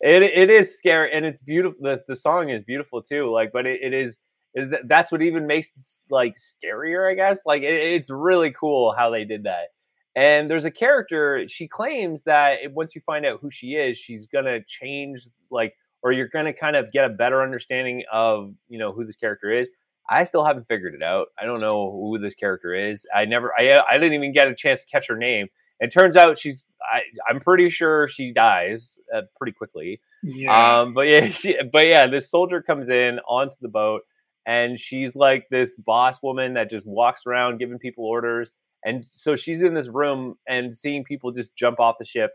It 0.01 0.23
it 0.23 0.49
is 0.49 0.77
scary, 0.77 1.11
and 1.13 1.25
it's 1.25 1.41
beautiful. 1.41 1.79
The, 1.81 2.03
the 2.07 2.15
song 2.15 2.49
is 2.49 2.63
beautiful 2.63 3.01
too. 3.01 3.31
Like, 3.31 3.51
but 3.53 3.65
it, 3.65 3.79
it 3.81 3.93
is 3.93 4.17
is 4.55 4.71
that 4.71 4.87
that's 4.87 5.11
what 5.11 5.21
even 5.21 5.47
makes 5.47 5.69
it 5.69 5.87
like 6.09 6.35
scarier, 6.35 7.09
I 7.09 7.15
guess. 7.15 7.41
Like, 7.45 7.61
it, 7.61 7.73
it's 7.73 8.09
really 8.09 8.51
cool 8.51 8.93
how 8.97 9.09
they 9.09 9.23
did 9.23 9.43
that. 9.43 9.69
And 10.15 10.49
there's 10.49 10.65
a 10.65 10.71
character. 10.71 11.45
She 11.47 11.67
claims 11.67 12.23
that 12.23 12.57
once 12.73 12.93
you 12.93 13.01
find 13.05 13.25
out 13.25 13.39
who 13.41 13.51
she 13.51 13.75
is, 13.75 13.97
she's 13.97 14.27
gonna 14.27 14.59
change 14.67 15.27
like 15.49 15.75
or 16.01 16.11
you're 16.11 16.29
going 16.29 16.45
to 16.45 16.53
kind 16.53 16.75
of 16.75 16.91
get 16.91 17.05
a 17.05 17.09
better 17.09 17.41
understanding 17.41 18.03
of 18.11 18.53
you 18.67 18.79
know 18.79 18.91
who 18.91 19.05
this 19.05 19.15
character 19.15 19.51
is 19.51 19.69
i 20.09 20.23
still 20.23 20.43
haven't 20.45 20.67
figured 20.67 20.93
it 20.93 21.03
out 21.03 21.27
i 21.39 21.45
don't 21.45 21.61
know 21.61 21.91
who 21.91 22.17
this 22.19 22.35
character 22.35 22.73
is 22.73 23.05
i 23.15 23.25
never 23.25 23.53
i, 23.57 23.81
I 23.89 23.97
didn't 23.97 24.13
even 24.13 24.33
get 24.33 24.47
a 24.47 24.55
chance 24.55 24.81
to 24.81 24.87
catch 24.87 25.07
her 25.07 25.17
name 25.17 25.47
it 25.79 25.91
turns 25.91 26.15
out 26.15 26.39
she's 26.39 26.63
I, 26.81 27.01
i'm 27.29 27.39
pretty 27.39 27.69
sure 27.69 28.07
she 28.07 28.33
dies 28.33 28.99
uh, 29.15 29.21
pretty 29.37 29.53
quickly 29.53 30.01
yeah. 30.23 30.81
um 30.81 30.93
but 30.93 31.01
yeah 31.01 31.27
she, 31.29 31.57
but 31.71 31.85
yeah 31.87 32.07
this 32.07 32.29
soldier 32.29 32.61
comes 32.61 32.89
in 32.89 33.19
onto 33.27 33.55
the 33.61 33.69
boat 33.69 34.01
and 34.45 34.79
she's 34.79 35.15
like 35.15 35.47
this 35.51 35.75
boss 35.75 36.17
woman 36.23 36.53
that 36.53 36.69
just 36.69 36.87
walks 36.87 37.23
around 37.25 37.59
giving 37.59 37.79
people 37.79 38.05
orders 38.05 38.51
and 38.85 39.05
so 39.15 39.35
she's 39.35 39.61
in 39.61 39.73
this 39.73 39.89
room 39.89 40.35
and 40.47 40.77
seeing 40.77 41.03
people 41.03 41.31
just 41.31 41.53
jump 41.55 41.79
off 41.79 41.95
the 41.99 42.05
ship 42.05 42.31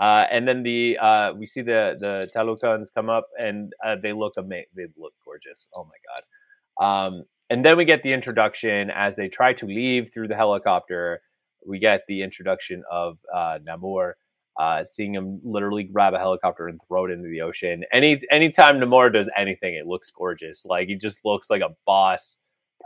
uh, 0.00 0.24
and 0.30 0.46
then 0.46 0.62
the 0.62 0.98
uh, 0.98 1.32
we 1.32 1.46
see 1.46 1.62
the 1.62 1.96
the 1.98 2.28
Talokans 2.34 2.88
come 2.94 3.08
up 3.08 3.28
and 3.38 3.72
uh, 3.84 3.96
they 4.00 4.12
look 4.12 4.34
amazing. 4.36 4.66
They 4.74 4.86
look 4.98 5.14
gorgeous. 5.24 5.68
Oh 5.74 5.84
my 5.84 5.96
god! 6.14 6.22
Um, 6.80 7.24
and 7.48 7.64
then 7.64 7.76
we 7.76 7.84
get 7.84 8.02
the 8.02 8.12
introduction 8.12 8.90
as 8.90 9.16
they 9.16 9.28
try 9.28 9.52
to 9.54 9.66
leave 9.66 10.10
through 10.12 10.28
the 10.28 10.36
helicopter. 10.36 11.20
We 11.66 11.78
get 11.78 12.02
the 12.08 12.22
introduction 12.22 12.82
of 12.90 13.18
uh, 13.32 13.58
Namor, 13.66 14.12
uh, 14.58 14.84
seeing 14.84 15.14
him 15.14 15.40
literally 15.44 15.84
grab 15.84 16.14
a 16.14 16.18
helicopter 16.18 16.68
and 16.68 16.80
throw 16.88 17.06
it 17.06 17.12
into 17.12 17.28
the 17.28 17.42
ocean. 17.42 17.84
Any 17.92 18.20
anytime 18.30 18.76
Namor 18.76 19.12
does 19.12 19.28
anything, 19.36 19.74
it 19.74 19.86
looks 19.86 20.10
gorgeous. 20.10 20.64
Like 20.64 20.88
he 20.88 20.96
just 20.96 21.24
looks 21.24 21.50
like 21.50 21.62
a 21.62 21.74
boss 21.86 22.38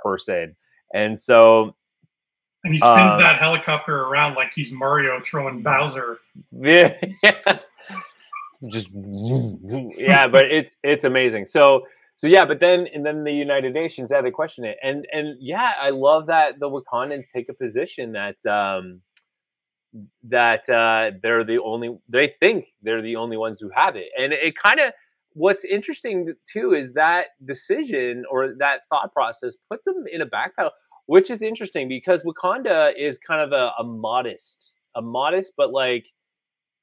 person. 0.02 0.56
And 0.92 1.18
so 1.18 1.74
and 2.64 2.74
he 2.74 2.78
spins 2.78 3.12
um, 3.12 3.20
that 3.20 3.38
helicopter 3.38 4.02
around 4.02 4.34
like 4.34 4.52
he's 4.54 4.70
Mario 4.70 5.20
throwing 5.20 5.62
Bowser. 5.62 6.18
Yeah, 6.52 6.94
just 8.68 8.88
yeah, 8.92 10.26
but 10.28 10.46
it's 10.46 10.76
it's 10.82 11.04
amazing. 11.04 11.46
So 11.46 11.86
so 12.20 12.26
yeah, 12.26 12.44
but 12.44 12.60
then 12.60 12.86
and 12.92 13.06
then 13.06 13.24
the 13.24 13.32
United 13.32 13.72
Nations, 13.72 14.10
yeah, 14.12 14.20
they 14.20 14.30
question 14.30 14.66
it, 14.66 14.76
and 14.82 15.06
and 15.10 15.38
yeah, 15.40 15.72
I 15.80 15.88
love 15.88 16.26
that 16.26 16.60
the 16.60 16.68
Wakandans 16.68 17.24
take 17.34 17.48
a 17.48 17.54
position 17.54 18.12
that 18.12 18.36
um 18.44 19.00
that 20.24 20.68
uh 20.68 21.16
they're 21.22 21.44
the 21.44 21.60
only 21.64 21.96
they 22.10 22.34
think 22.38 22.66
they're 22.82 23.00
the 23.00 23.16
only 23.16 23.38
ones 23.38 23.56
who 23.58 23.70
have 23.74 23.96
it, 23.96 24.08
and 24.18 24.34
it, 24.34 24.54
kind 24.54 24.80
of 24.80 24.92
what's 25.32 25.64
interesting 25.64 26.34
too 26.46 26.74
is 26.74 26.92
that 26.92 27.28
decision 27.46 28.24
or 28.30 28.54
that 28.58 28.80
thought 28.90 29.10
process 29.14 29.54
puts 29.70 29.86
them 29.86 30.04
in 30.12 30.20
a 30.20 30.26
backpedal 30.26 30.72
which 31.06 31.30
is 31.30 31.40
interesting 31.40 31.88
because 31.88 32.22
Wakanda 32.22 32.92
is 32.98 33.18
kind 33.18 33.40
of 33.40 33.52
a, 33.52 33.72
a 33.80 33.84
modest, 33.84 34.74
a 34.94 35.00
modest, 35.00 35.54
but 35.56 35.72
like 35.72 36.04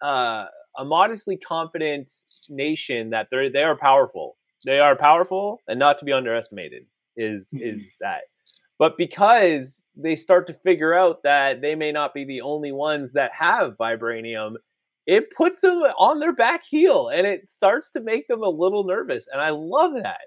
uh, 0.03 0.45
a 0.79 0.83
modestly 0.83 1.37
confident 1.37 2.11
nation 2.49 3.11
that 3.11 3.27
they're 3.29 3.51
they 3.51 3.61
are 3.61 3.77
powerful. 3.77 4.35
They 4.65 4.79
are 4.79 4.95
powerful 4.95 5.61
and 5.67 5.79
not 5.79 5.99
to 5.99 6.05
be 6.05 6.13
underestimated. 6.13 6.85
Is 7.15 7.49
mm-hmm. 7.53 7.63
is 7.63 7.87
that? 8.01 8.21
But 8.79 8.97
because 8.97 9.81
they 9.95 10.15
start 10.15 10.47
to 10.47 10.53
figure 10.53 10.93
out 10.93 11.23
that 11.23 11.61
they 11.61 11.73
may 11.73 11.91
not 11.91 12.13
be 12.13 12.25
the 12.25 12.41
only 12.41 12.71
ones 12.71 13.11
that 13.13 13.31
have 13.37 13.75
vibranium, 13.77 14.53
it 15.07 15.31
puts 15.35 15.61
them 15.61 15.81
on 15.97 16.19
their 16.19 16.33
back 16.33 16.63
heel 16.63 17.09
and 17.09 17.25
it 17.25 17.49
starts 17.49 17.89
to 17.91 17.99
make 17.99 18.27
them 18.27 18.43
a 18.43 18.49
little 18.49 18.83
nervous. 18.83 19.27
And 19.31 19.41
I 19.41 19.49
love 19.49 19.93
that. 20.03 20.19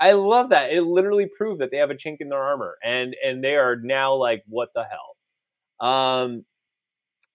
I 0.00 0.12
love 0.12 0.50
that. 0.50 0.72
It 0.72 0.82
literally 0.82 1.28
proved 1.36 1.60
that 1.60 1.70
they 1.70 1.76
have 1.76 1.90
a 1.90 1.94
chink 1.94 2.16
in 2.20 2.28
their 2.28 2.42
armor, 2.42 2.76
and 2.82 3.14
and 3.24 3.42
they 3.42 3.54
are 3.54 3.76
now 3.76 4.14
like, 4.14 4.42
what 4.48 4.70
the 4.74 4.84
hell? 4.84 5.88
Um, 5.88 6.44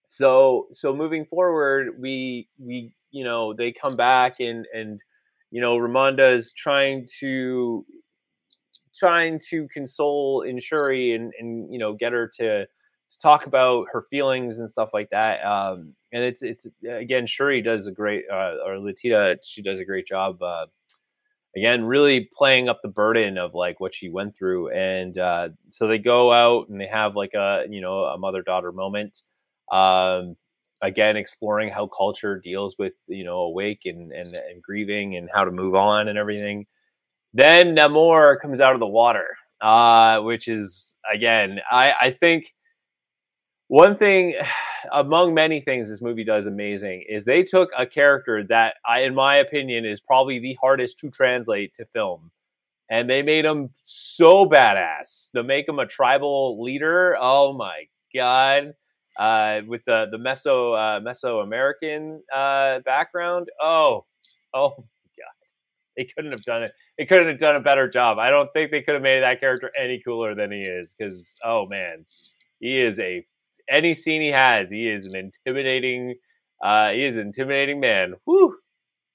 so 0.04 0.68
so 0.72 0.94
moving 0.94 1.24
forward, 1.24 1.98
we 1.98 2.48
we 2.58 2.92
you 3.10 3.24
know 3.24 3.54
they 3.54 3.72
come 3.72 3.96
back 3.96 4.40
and 4.40 4.66
and 4.74 5.00
you 5.50 5.60
know 5.60 5.76
Ramonda 5.76 6.34
is 6.36 6.52
trying 6.56 7.08
to 7.20 7.84
trying 8.98 9.40
to 9.50 9.68
console 9.72 10.44
Shuri 10.60 11.14
and 11.14 11.32
and 11.38 11.72
you 11.72 11.78
know 11.78 11.94
get 11.94 12.12
her 12.12 12.30
to 12.36 12.66
to 12.66 13.18
talk 13.20 13.46
about 13.46 13.86
her 13.92 14.06
feelings 14.10 14.58
and 14.58 14.70
stuff 14.70 14.90
like 14.94 15.10
that. 15.10 15.44
Um, 15.44 15.94
and 16.12 16.22
it's 16.22 16.42
it's 16.42 16.66
again 16.88 17.26
Shuri 17.26 17.62
does 17.62 17.86
a 17.86 17.92
great 17.92 18.24
uh, 18.32 18.56
or 18.64 18.78
Letitia 18.78 19.36
she 19.42 19.62
does 19.62 19.80
a 19.80 19.84
great 19.84 20.06
job. 20.06 20.42
Uh, 20.42 20.66
again 21.56 21.84
really 21.84 22.28
playing 22.36 22.68
up 22.68 22.80
the 22.82 22.88
burden 22.88 23.36
of 23.36 23.54
like 23.54 23.80
what 23.80 23.94
she 23.94 24.08
went 24.08 24.36
through 24.36 24.70
and 24.70 25.18
uh, 25.18 25.48
so 25.68 25.88
they 25.88 25.98
go 25.98 26.32
out 26.32 26.68
and 26.68 26.80
they 26.80 26.86
have 26.86 27.16
like 27.16 27.34
a 27.34 27.64
you 27.68 27.80
know 27.80 28.04
a 28.04 28.18
mother 28.18 28.42
daughter 28.42 28.72
moment 28.72 29.22
um, 29.72 30.36
again 30.82 31.16
exploring 31.16 31.70
how 31.70 31.86
culture 31.86 32.38
deals 32.38 32.76
with 32.78 32.94
you 33.06 33.24
know 33.24 33.38
awake 33.40 33.82
and, 33.84 34.12
and 34.12 34.34
and 34.34 34.62
grieving 34.62 35.16
and 35.16 35.28
how 35.32 35.44
to 35.44 35.50
move 35.50 35.74
on 35.74 36.08
and 36.08 36.18
everything. 36.18 36.66
Then 37.32 37.76
namor 37.76 38.40
comes 38.40 38.60
out 38.60 38.74
of 38.74 38.80
the 38.80 38.86
water 38.86 39.36
uh, 39.60 40.20
which 40.20 40.48
is 40.48 40.96
again 41.12 41.58
i 41.70 41.92
i 42.00 42.10
think 42.10 42.54
one 43.68 43.96
thing 43.96 44.34
among 44.92 45.34
many 45.34 45.60
things 45.60 45.88
this 45.88 46.00
movie 46.00 46.24
does 46.24 46.46
amazing 46.46 47.04
is 47.08 47.24
they 47.24 47.42
took 47.42 47.68
a 47.76 47.86
character 47.86 48.42
that 48.48 48.74
I, 48.88 49.00
in 49.00 49.14
my 49.14 49.36
opinion 49.36 49.84
is 49.84 50.00
probably 50.00 50.38
the 50.38 50.56
hardest 50.60 50.98
to 51.00 51.10
translate 51.10 51.74
to 51.74 51.84
film 51.92 52.30
and 52.88 53.08
they 53.08 53.22
made 53.22 53.44
him 53.44 53.70
so 53.84 54.46
badass. 54.46 55.30
To 55.32 55.44
make 55.44 55.68
him 55.68 55.78
a 55.78 55.86
tribal 55.86 56.60
leader. 56.60 57.16
Oh 57.20 57.52
my 57.52 57.84
god 58.12 58.74
uh, 59.18 59.60
with 59.66 59.82
the 59.86 60.06
the 60.10 60.18
meso 60.18 60.76
uh, 60.76 61.00
mesoamerican 61.00 62.18
uh, 62.34 62.80
background 62.80 63.48
oh 63.60 64.04
oh 64.54 64.70
my 64.78 64.84
god 65.18 65.36
they 65.96 66.04
couldn't 66.04 66.32
have 66.32 66.44
done 66.44 66.62
it 66.62 66.72
they 66.98 67.06
couldn't 67.06 67.28
have 67.28 67.38
done 67.38 67.56
a 67.56 67.60
better 67.60 67.88
job 67.88 68.18
i 68.18 68.30
don't 68.30 68.52
think 68.52 68.70
they 68.70 68.82
could 68.82 68.94
have 68.94 69.02
made 69.02 69.22
that 69.22 69.40
character 69.40 69.70
any 69.80 70.00
cooler 70.04 70.34
than 70.34 70.50
he 70.52 70.62
is 70.62 70.94
because 70.96 71.36
oh 71.44 71.66
man 71.66 72.04
he 72.60 72.80
is 72.80 72.98
a 72.98 73.24
any 73.70 73.94
scene 73.94 74.20
he 74.20 74.28
has, 74.28 74.70
he 74.70 74.88
is 74.88 75.06
an 75.06 75.16
intimidating. 75.16 76.16
Uh, 76.62 76.90
he 76.90 77.04
is 77.04 77.16
an 77.16 77.22
intimidating 77.22 77.80
man. 77.80 78.14
Whew. 78.24 78.56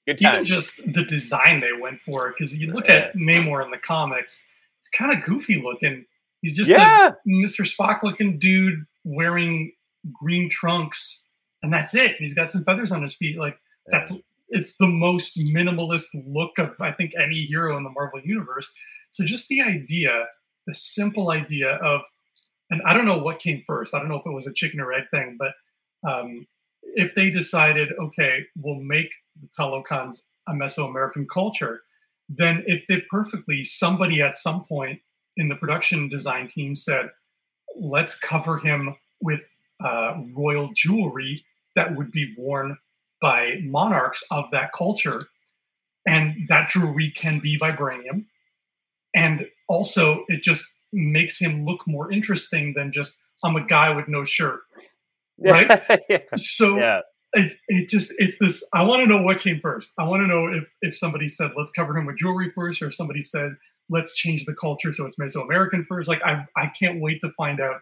Good 0.06 0.18
time. 0.18 0.34
Even 0.34 0.44
just 0.44 0.80
the 0.92 1.04
design 1.04 1.60
they 1.60 1.80
went 1.80 2.00
for, 2.00 2.32
because 2.32 2.56
you 2.56 2.72
look 2.72 2.88
at 2.88 3.14
Namor 3.16 3.64
in 3.64 3.70
the 3.70 3.78
comics, 3.78 4.44
it's 4.80 4.88
kind 4.88 5.16
of 5.16 5.24
goofy 5.24 5.60
looking. 5.62 6.04
He's 6.42 6.54
just 6.54 6.70
yeah. 6.70 7.08
a 7.08 7.28
Mr. 7.28 7.62
Spock 7.66 8.02
looking 8.02 8.38
dude 8.38 8.84
wearing 9.04 9.72
green 10.12 10.48
trunks, 10.48 11.26
and 11.62 11.72
that's 11.72 11.94
it. 11.94 12.12
And 12.12 12.20
he's 12.20 12.34
got 12.34 12.50
some 12.50 12.64
feathers 12.64 12.92
on 12.92 13.02
his 13.02 13.14
feet. 13.14 13.38
Like 13.38 13.58
that's 13.86 14.12
it's 14.48 14.76
the 14.76 14.88
most 14.88 15.38
minimalist 15.38 16.08
look 16.26 16.58
of 16.58 16.80
I 16.80 16.92
think 16.92 17.12
any 17.16 17.46
hero 17.46 17.76
in 17.76 17.84
the 17.84 17.90
Marvel 17.90 18.20
universe. 18.24 18.72
So 19.10 19.24
just 19.24 19.48
the 19.48 19.62
idea, 19.62 20.26
the 20.66 20.74
simple 20.74 21.30
idea 21.30 21.76
of 21.76 22.02
and 22.70 22.82
I 22.84 22.94
don't 22.94 23.04
know 23.04 23.18
what 23.18 23.38
came 23.38 23.62
first. 23.66 23.94
I 23.94 23.98
don't 23.98 24.08
know 24.08 24.16
if 24.16 24.26
it 24.26 24.32
was 24.32 24.46
a 24.46 24.52
chicken 24.52 24.80
or 24.80 24.92
egg 24.92 25.04
thing, 25.10 25.38
but 25.38 25.52
um, 26.08 26.46
if 26.82 27.14
they 27.14 27.30
decided, 27.30 27.90
okay, 28.00 28.40
we'll 28.56 28.80
make 28.80 29.12
the 29.40 29.48
Talokans 29.48 30.22
a 30.48 30.52
Mesoamerican 30.52 31.26
culture, 31.32 31.82
then 32.28 32.64
it 32.66 32.84
fit 32.86 33.08
perfectly. 33.08 33.64
Somebody 33.64 34.20
at 34.20 34.36
some 34.36 34.64
point 34.64 35.00
in 35.36 35.48
the 35.48 35.54
production 35.54 36.08
design 36.08 36.48
team 36.48 36.74
said, 36.74 37.10
let's 37.78 38.18
cover 38.18 38.58
him 38.58 38.96
with 39.20 39.42
uh, 39.84 40.14
royal 40.34 40.70
jewelry 40.74 41.44
that 41.74 41.96
would 41.96 42.10
be 42.10 42.34
worn 42.36 42.78
by 43.20 43.56
monarchs 43.62 44.24
of 44.30 44.50
that 44.52 44.72
culture. 44.72 45.26
And 46.06 46.46
that 46.48 46.68
jewelry 46.68 47.12
can 47.14 47.40
be 47.40 47.58
vibranium. 47.58 48.26
And 49.14 49.46
also, 49.68 50.24
it 50.28 50.42
just 50.42 50.64
makes 50.92 51.38
him 51.38 51.64
look 51.64 51.80
more 51.86 52.12
interesting 52.12 52.74
than 52.76 52.92
just 52.92 53.16
I'm 53.44 53.56
a 53.56 53.66
guy 53.66 53.90
with 53.94 54.08
no 54.08 54.24
shirt, 54.24 54.60
right? 55.38 55.82
yeah. 56.08 56.18
So 56.36 56.78
yeah. 56.78 57.00
It, 57.32 57.52
it 57.68 57.88
just 57.90 58.14
it's 58.18 58.38
this. 58.38 58.66
I 58.72 58.82
want 58.84 59.02
to 59.02 59.06
know 59.06 59.20
what 59.20 59.40
came 59.40 59.60
first. 59.60 59.92
I 59.98 60.04
want 60.04 60.22
to 60.22 60.26
know 60.26 60.46
if 60.46 60.70
if 60.80 60.96
somebody 60.96 61.28
said 61.28 61.50
let's 61.56 61.70
cover 61.70 61.96
him 61.96 62.06
with 62.06 62.16
jewelry 62.16 62.50
first, 62.50 62.80
or 62.80 62.86
if 62.86 62.94
somebody 62.94 63.20
said 63.20 63.56
let's 63.90 64.14
change 64.14 64.46
the 64.46 64.54
culture 64.54 64.92
so 64.92 65.06
it's 65.06 65.16
Mesoamerican 65.16 65.84
first. 65.86 66.08
Like 66.08 66.22
I 66.24 66.46
I 66.56 66.68
can't 66.68 67.00
wait 67.00 67.20
to 67.20 67.30
find 67.30 67.60
out 67.60 67.80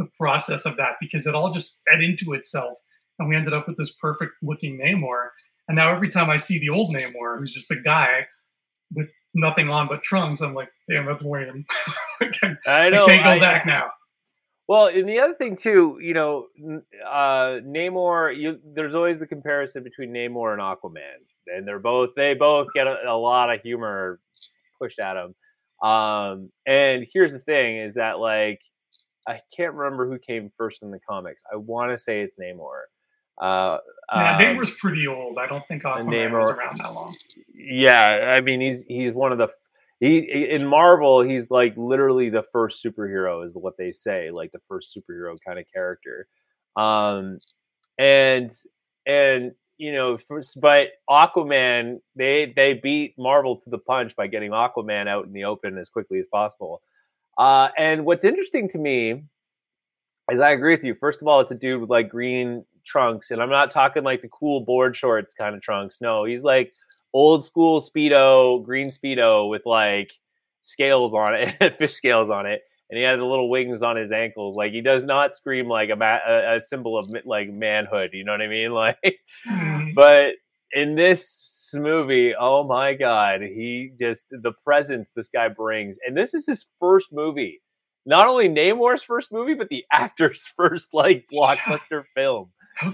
the 0.00 0.08
process 0.16 0.64
of 0.64 0.76
that 0.78 0.94
because 1.00 1.26
it 1.26 1.34
all 1.34 1.52
just 1.52 1.76
fed 1.86 2.02
into 2.02 2.32
itself, 2.32 2.78
and 3.18 3.28
we 3.28 3.36
ended 3.36 3.52
up 3.52 3.68
with 3.68 3.76
this 3.76 3.92
perfect 3.92 4.32
looking 4.42 4.78
Namor. 4.78 5.28
And 5.68 5.76
now 5.76 5.94
every 5.94 6.08
time 6.08 6.30
I 6.30 6.38
see 6.38 6.58
the 6.58 6.70
old 6.70 6.92
Namor, 6.92 7.38
who's 7.38 7.52
just 7.52 7.70
a 7.70 7.76
guy 7.76 8.26
with 8.92 9.08
nothing 9.34 9.68
on 9.68 9.86
but 9.86 10.02
trunks, 10.02 10.40
I'm 10.40 10.54
like, 10.54 10.70
damn, 10.88 11.06
that's 11.06 11.22
lame. 11.22 11.66
I, 12.66 12.88
know, 12.88 13.02
I 13.02 13.06
can't 13.06 13.24
go 13.24 13.32
I, 13.32 13.38
back 13.38 13.66
now. 13.66 13.90
Well, 14.66 14.86
and 14.86 15.08
the 15.08 15.20
other 15.20 15.34
thing 15.34 15.56
too, 15.56 15.98
you 16.00 16.14
know, 16.14 16.46
uh, 17.06 17.60
Namor. 17.62 18.36
You, 18.36 18.58
there's 18.74 18.94
always 18.94 19.18
the 19.18 19.26
comparison 19.26 19.82
between 19.82 20.12
Namor 20.12 20.52
and 20.52 20.62
Aquaman, 20.62 21.26
and 21.46 21.68
they're 21.68 21.78
both 21.78 22.10
they 22.16 22.34
both 22.34 22.68
get 22.74 22.86
a, 22.86 22.96
a 23.06 23.16
lot 23.16 23.52
of 23.52 23.60
humor 23.60 24.20
pushed 24.80 24.98
at 24.98 25.14
them. 25.14 25.34
Um, 25.88 26.50
and 26.66 27.06
here's 27.12 27.32
the 27.32 27.40
thing: 27.40 27.78
is 27.78 27.94
that 27.96 28.18
like 28.18 28.60
I 29.28 29.40
can't 29.56 29.74
remember 29.74 30.08
who 30.08 30.18
came 30.18 30.50
first 30.56 30.82
in 30.82 30.90
the 30.90 31.00
comics. 31.00 31.42
I 31.52 31.56
want 31.56 31.92
to 31.92 31.98
say 31.98 32.22
it's 32.22 32.38
Namor. 32.38 32.82
Uh, 33.40 33.78
yeah, 34.14 34.36
um, 34.36 34.42
Namor's 34.42 34.70
pretty 34.72 35.06
old. 35.06 35.38
I 35.38 35.46
don't 35.46 35.66
think 35.66 35.82
Aquaman 35.82 36.06
Namor, 36.06 36.40
was 36.40 36.50
around 36.50 36.78
that 36.78 36.92
long. 36.92 37.16
Yeah, 37.54 38.06
I 38.06 38.40
mean 38.40 38.60
he's 38.60 38.84
he's 38.86 39.12
one 39.12 39.32
of 39.32 39.38
the 39.38 39.48
he 40.00 40.48
in 40.50 40.66
Marvel, 40.66 41.22
he's 41.22 41.50
like 41.50 41.74
literally 41.76 42.30
the 42.30 42.42
first 42.52 42.84
superhero, 42.84 43.46
is 43.46 43.52
what 43.54 43.76
they 43.76 43.92
say, 43.92 44.30
like 44.30 44.50
the 44.50 44.60
first 44.66 44.96
superhero 44.96 45.36
kind 45.46 45.58
of 45.58 45.66
character. 45.72 46.26
Um, 46.76 47.38
and 47.98 48.50
and 49.06 49.52
you 49.76 49.92
know, 49.92 50.18
but 50.56 50.88
Aquaman, 51.08 52.00
they 52.16 52.52
they 52.56 52.74
beat 52.82 53.14
Marvel 53.18 53.60
to 53.60 53.70
the 53.70 53.78
punch 53.78 54.16
by 54.16 54.26
getting 54.26 54.52
Aquaman 54.52 55.06
out 55.06 55.26
in 55.26 55.32
the 55.32 55.44
open 55.44 55.76
as 55.76 55.90
quickly 55.90 56.18
as 56.18 56.26
possible. 56.26 56.80
Uh, 57.40 57.70
and 57.78 58.04
what's 58.04 58.26
interesting 58.26 58.68
to 58.68 58.76
me 58.76 59.24
is 60.30 60.40
I 60.40 60.50
agree 60.50 60.74
with 60.74 60.84
you. 60.84 60.94
First 60.94 61.22
of 61.22 61.26
all, 61.26 61.40
it's 61.40 61.50
a 61.50 61.54
dude 61.54 61.80
with 61.80 61.88
like 61.88 62.10
green 62.10 62.66
trunks, 62.84 63.30
and 63.30 63.42
I'm 63.42 63.48
not 63.48 63.70
talking 63.70 64.04
like 64.04 64.20
the 64.20 64.28
cool 64.28 64.60
board 64.60 64.94
shorts 64.94 65.32
kind 65.32 65.54
of 65.54 65.62
trunks. 65.62 66.02
No, 66.02 66.24
he's 66.26 66.42
like 66.42 66.74
old 67.14 67.46
school 67.46 67.80
speedo, 67.80 68.62
green 68.62 68.90
speedo 68.90 69.48
with 69.48 69.62
like 69.64 70.12
scales 70.60 71.14
on 71.14 71.34
it, 71.34 71.74
fish 71.78 71.94
scales 71.94 72.28
on 72.28 72.44
it, 72.44 72.60
and 72.90 72.98
he 72.98 73.04
had 73.04 73.18
the 73.18 73.24
little 73.24 73.48
wings 73.48 73.80
on 73.80 73.96
his 73.96 74.12
ankles. 74.12 74.54
Like 74.54 74.72
he 74.72 74.82
does 74.82 75.02
not 75.02 75.34
scream 75.34 75.66
like 75.66 75.88
a, 75.88 75.96
ma- 75.96 76.18
a, 76.28 76.58
a 76.58 76.60
symbol 76.60 76.98
of 76.98 77.10
like 77.24 77.48
manhood. 77.48 78.10
You 78.12 78.24
know 78.24 78.32
what 78.32 78.42
I 78.42 78.48
mean? 78.48 78.72
Like, 78.74 79.18
mm. 79.48 79.94
but 79.94 80.34
in 80.72 80.94
this 80.94 81.40
movie, 81.74 82.34
oh 82.38 82.64
my 82.64 82.94
god, 82.94 83.42
he 83.42 83.92
just 84.00 84.26
the 84.30 84.52
presence 84.64 85.10
this 85.14 85.28
guy 85.28 85.48
brings, 85.48 85.96
and 86.06 86.16
this 86.16 86.34
is 86.34 86.46
his 86.46 86.66
first 86.78 87.12
movie. 87.12 87.60
Not 88.06 88.26
only 88.26 88.48
Namor's 88.48 89.02
first 89.02 89.30
movie, 89.30 89.54
but 89.54 89.68
the 89.68 89.84
actor's 89.92 90.48
first 90.56 90.94
like 90.94 91.26
blockbuster 91.32 92.04
film. 92.14 92.50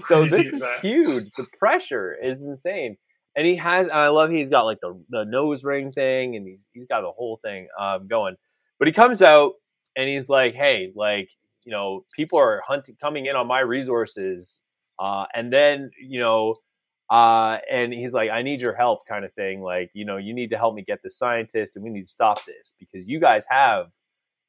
so 0.07 0.25
this 0.25 0.47
is, 0.47 0.61
is 0.61 0.65
huge. 0.81 1.29
The 1.37 1.45
pressure 1.59 2.15
is 2.21 2.41
insane 2.41 2.97
and 3.37 3.45
he 3.45 3.55
has. 3.55 3.87
I 3.93 4.07
love 4.07 4.31
he's 4.31 4.49
got 4.49 4.63
like 4.63 4.79
the 4.81 4.99
the 5.09 5.23
nose 5.23 5.63
ring 5.63 5.93
thing, 5.93 6.35
and 6.35 6.45
he's 6.45 6.65
he's 6.73 6.87
got 6.87 7.01
the 7.01 7.11
whole 7.11 7.39
thing 7.43 7.67
um, 7.79 8.07
going. 8.07 8.35
But 8.79 8.87
he 8.87 8.93
comes 8.93 9.21
out 9.21 9.53
and 9.95 10.09
he's 10.09 10.27
like, 10.27 10.55
"Hey, 10.55 10.91
like 10.95 11.29
you 11.63 11.71
know, 11.71 12.03
people 12.15 12.39
are 12.39 12.61
hunting, 12.67 12.97
coming 12.99 13.27
in 13.27 13.35
on 13.35 13.47
my 13.47 13.59
resources, 13.59 14.59
uh, 14.99 15.25
and 15.33 15.53
then 15.53 15.91
you 16.01 16.19
know." 16.19 16.55
Uh, 17.09 17.57
and 17.71 17.93
he's 17.93 18.11
like, 18.11 18.29
I 18.29 18.41
need 18.41 18.61
your 18.61 18.75
help, 18.75 19.07
kind 19.07 19.23
of 19.23 19.33
thing. 19.33 19.61
Like, 19.61 19.91
you 19.93 20.05
know, 20.05 20.17
you 20.17 20.33
need 20.33 20.49
to 20.49 20.57
help 20.57 20.75
me 20.75 20.81
get 20.81 21.01
the 21.03 21.09
scientist, 21.09 21.75
and 21.75 21.83
we 21.83 21.89
need 21.89 22.03
to 22.03 22.11
stop 22.11 22.45
this 22.45 22.73
because 22.79 23.07
you 23.07 23.19
guys 23.19 23.45
have, 23.49 23.87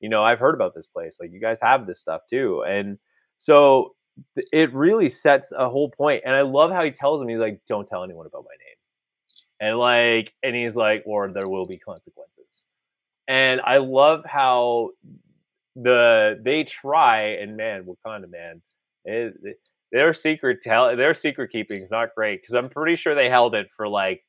you 0.01 0.09
know, 0.09 0.25
I've 0.25 0.40
heard 0.40 0.55
about 0.55 0.75
this 0.75 0.87
place. 0.87 1.16
Like, 1.21 1.33
you 1.33 1.40
guys 1.40 1.59
have 1.62 1.87
this 1.87 2.01
stuff 2.01 2.23
too. 2.29 2.64
And 2.68 2.99
so 3.38 3.94
it 4.37 4.75
really 4.75 5.11
sets 5.11 5.53
a 5.57 5.68
whole 5.68 5.90
point. 5.90 6.23
And 6.27 6.35
I 6.35 6.42
love 6.42 6.73
how 6.73 6.85
he 6.85 6.90
tells 6.90 7.23
him, 7.23 7.29
he's 7.29 7.38
like, 7.38 7.61
don't 7.68 7.88
tell 7.88 8.03
anyone 8.03 8.27
about 8.27 8.44
my 8.44 8.57
name 8.64 8.79
and 9.61 9.79
like 9.79 10.35
and 10.42 10.55
he's 10.55 10.77
like 10.77 11.03
or 11.07 11.29
there 11.29 11.49
will 11.49 11.66
be 11.66 11.79
consequences 11.79 12.64
and 13.27 13.61
i 13.62 13.79
love 13.79 14.23
how 14.25 14.90
the 15.77 16.38
they 16.42 16.64
try 16.64 17.23
and 17.35 17.57
man 17.57 17.85
wakanda 17.85 18.31
man 18.31 18.61
it, 19.05 19.35
it, 19.42 19.61
their 19.92 20.12
secret 20.14 20.59
tell 20.62 20.96
their 20.96 21.14
secret 21.14 21.51
keeping 21.51 21.83
is 21.83 21.90
not 21.90 22.14
great 22.14 22.40
because 22.40 22.55
i'm 22.55 22.68
pretty 22.68 22.96
sure 22.96 23.14
they 23.14 23.29
held 23.31 23.55
it 23.55 23.68
for 23.77 23.88
like 23.88 24.24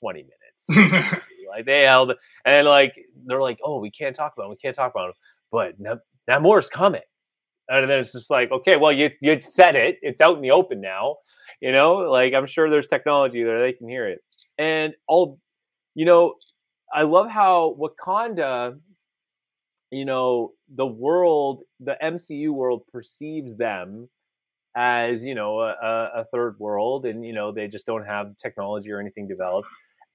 20 0.00 0.24
minutes 0.24 1.12
like 1.48 1.64
they 1.66 1.82
held 1.82 2.12
and 2.44 2.66
like 2.66 2.94
they're 3.26 3.42
like 3.42 3.58
oh 3.64 3.78
we 3.80 3.90
can't 3.90 4.14
talk 4.14 4.32
about 4.36 4.44
him 4.44 4.50
we 4.50 4.56
can't 4.56 4.76
talk 4.76 4.92
about 4.92 5.08
him 5.08 5.14
but 5.50 5.74
that 6.26 6.42
more 6.42 6.58
is 6.58 6.68
coming. 6.68 7.00
And 7.70 7.90
then 7.90 7.98
it's 7.98 8.12
just 8.12 8.30
like 8.30 8.50
okay 8.50 8.76
well 8.76 8.92
you 8.92 9.10
you 9.20 9.38
said 9.42 9.76
it 9.76 9.98
it's 10.00 10.22
out 10.22 10.36
in 10.36 10.42
the 10.42 10.52
open 10.52 10.80
now 10.80 11.16
you 11.60 11.70
know 11.70 11.96
like 11.96 12.32
i'm 12.32 12.46
sure 12.46 12.70
there's 12.70 12.86
technology 12.86 13.42
there 13.42 13.60
they 13.60 13.74
can 13.74 13.88
hear 13.88 14.08
it. 14.08 14.20
And 14.56 14.94
all 15.06 15.38
you 15.94 16.06
know 16.06 16.34
i 16.94 17.02
love 17.02 17.28
how 17.28 17.76
wakanda 17.78 18.78
you 19.90 20.06
know 20.06 20.52
the 20.74 20.86
world 20.86 21.60
the 21.80 21.96
mcu 22.02 22.50
world 22.50 22.84
perceives 22.90 23.54
them 23.58 24.08
as 24.78 25.24
you 25.24 25.34
know 25.34 25.60
a, 25.60 25.74
a, 26.14 26.24
third 26.32 26.56
world 26.60 27.04
and 27.04 27.26
you 27.26 27.32
know 27.32 27.50
they 27.50 27.66
just 27.66 27.84
don't 27.84 28.06
have 28.06 28.38
technology 28.38 28.92
or 28.92 29.00
anything 29.00 29.26
developed. 29.26 29.68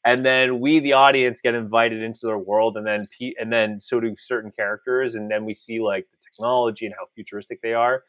And 0.06 0.26
then 0.26 0.62
we 0.62 0.80
the 0.80 0.94
audience 0.94 1.42
get 1.42 1.54
invited 1.54 2.02
into 2.02 2.22
their 2.24 2.38
world 2.38 2.78
and 2.78 2.88
then 2.88 3.06
and 3.40 3.52
then 3.52 3.82
so 3.82 4.00
do 4.00 4.16
certain 4.18 4.52
characters 4.52 5.16
and 5.16 5.30
then 5.30 5.44
we 5.44 5.54
see 5.54 5.82
like 5.82 6.08
the 6.12 6.18
technology 6.26 6.86
and 6.86 6.96
how 6.98 7.08
futuristic 7.14 7.62
they 7.62 7.74
are. 7.74 8.04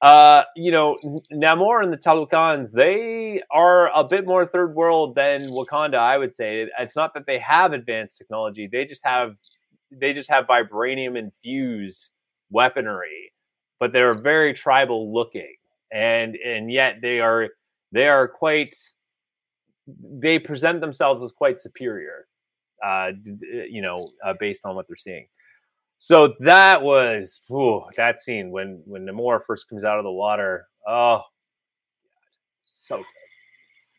Uh, 0.00 0.42
you 0.54 0.70
know, 0.70 0.98
Namor 1.32 1.82
and 1.82 1.92
the 1.92 1.96
Talokans, 1.96 2.70
they 2.72 3.42
are 3.50 3.90
a 3.98 4.04
bit 4.04 4.26
more 4.26 4.46
third 4.46 4.74
world 4.74 5.14
than 5.14 5.48
Wakanda, 5.48 5.96
I 5.96 6.18
would 6.18 6.36
say. 6.36 6.68
It's 6.78 6.94
not 6.94 7.14
that 7.14 7.26
they 7.26 7.38
have 7.38 7.72
advanced 7.72 8.18
technology; 8.18 8.68
they 8.70 8.84
just 8.84 9.04
have 9.04 9.34
they 9.90 10.12
just 10.12 10.30
have 10.30 10.46
vibranium 10.46 11.16
infused 11.18 12.10
weaponry, 12.50 13.32
but 13.80 13.92
they're 13.92 14.14
very 14.14 14.52
tribal 14.52 15.12
looking, 15.12 15.54
and 15.94 16.36
and 16.36 16.70
yet 16.70 16.96
they 17.00 17.20
are 17.20 17.48
they 17.92 18.08
are 18.08 18.28
quite 18.28 18.74
they 19.86 20.38
present 20.38 20.80
themselves 20.80 21.22
as 21.22 21.30
quite 21.30 21.60
superior, 21.60 22.26
uh, 22.84 23.10
you 23.70 23.80
know, 23.80 24.08
uh, 24.26 24.34
based 24.38 24.62
on 24.64 24.74
what 24.74 24.86
they're 24.88 24.96
seeing. 24.96 25.26
So 25.98 26.34
that 26.40 26.82
was 26.82 27.40
whew, 27.48 27.84
that 27.96 28.20
scene 28.20 28.50
when 28.50 28.82
when 28.84 29.06
Namor 29.06 29.40
first 29.46 29.68
comes 29.68 29.84
out 29.84 29.98
of 29.98 30.04
the 30.04 30.12
water. 30.12 30.66
Oh, 30.86 31.22
so 32.60 32.96
good. 32.96 33.04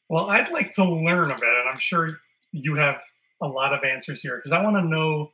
Well, 0.10 0.30
I'd 0.30 0.52
like 0.52 0.72
to 0.74 0.84
learn 0.84 1.32
a 1.32 1.36
bit, 1.36 1.44
and 1.44 1.70
I'm 1.70 1.80
sure 1.80 2.18
you 2.52 2.76
have 2.76 3.02
a 3.42 3.48
lot 3.48 3.74
of 3.74 3.84
answers 3.84 4.22
here 4.22 4.36
because 4.38 4.52
I 4.52 4.62
want 4.62 4.76
to 4.76 4.84
know 4.84 5.32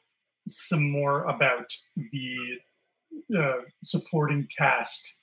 some 0.47 0.89
more 0.89 1.26
about 1.26 1.74
the 1.95 2.36
uh, 3.38 3.62
supporting 3.84 4.47
cast 4.58 5.20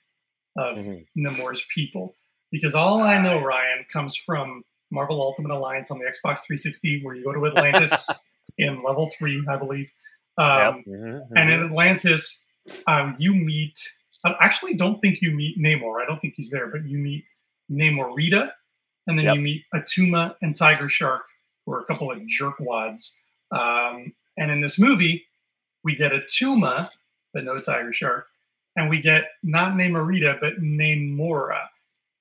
of 0.59 0.77
mm-hmm. 0.77 1.27
Namor's 1.27 1.65
people. 1.75 2.15
Because 2.51 2.75
all 2.75 3.01
I 3.03 3.21
know, 3.21 3.41
Ryan, 3.41 3.85
comes 3.91 4.17
from 4.17 4.65
Marvel 4.91 5.21
Ultimate 5.23 5.55
Alliance 5.55 5.91
on 5.91 5.99
the 5.99 6.05
Xbox 6.05 6.41
360, 6.47 7.03
where 7.03 7.15
you 7.15 7.25
go 7.25 7.33
to 7.33 7.47
Atlantis 7.47 8.09
in 8.59 8.83
level 8.83 9.09
three, 9.19 9.45
I 9.49 9.57
believe, 9.57 9.91
um, 10.39 10.49
yep. 10.49 10.75
mm-hmm, 10.87 11.37
And 11.37 11.51
in 11.51 11.61
mm-hmm. 11.61 11.71
Atlantis, 11.71 12.45
um, 12.87 13.17
you 13.19 13.35
meet. 13.35 13.79
I 14.25 14.35
actually 14.41 14.75
don't 14.75 15.01
think 15.01 15.21
you 15.21 15.33
meet 15.33 15.59
Namor. 15.59 16.03
I 16.03 16.07
don't 16.07 16.21
think 16.21 16.35
he's 16.37 16.51
there, 16.51 16.69
but 16.69 16.87
you 16.87 16.99
meet 16.99 17.25
Namorita, 17.71 18.51
and 19.07 19.19
then 19.19 19.27
yep. 19.27 19.37
you 19.37 19.41
meet 19.41 19.65
Attuma 19.75 20.37
and 20.43 20.57
Tiger 20.57 20.89
Shark, 20.89 21.25
who 21.65 21.73
are 21.73 21.81
a 21.81 21.85
couple 21.85 22.11
of 22.11 22.19
jerkwads. 22.19 23.17
Um, 23.51 24.15
and 24.37 24.51
in 24.51 24.61
this 24.61 24.79
movie, 24.79 25.25
we 25.85 25.95
get 25.95 26.13
Attuma, 26.13 26.91
but 27.33 27.45
no 27.45 27.59
Tiger 27.59 27.93
Shark, 27.93 28.27
and 28.79 28.89
we 28.89 29.03
get 29.03 29.25
not 29.43 29.75
Namorita, 29.75 30.41
but 30.41 30.55
Namora. 30.63 31.65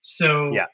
So, 0.02 0.52
yeah. 0.52 0.66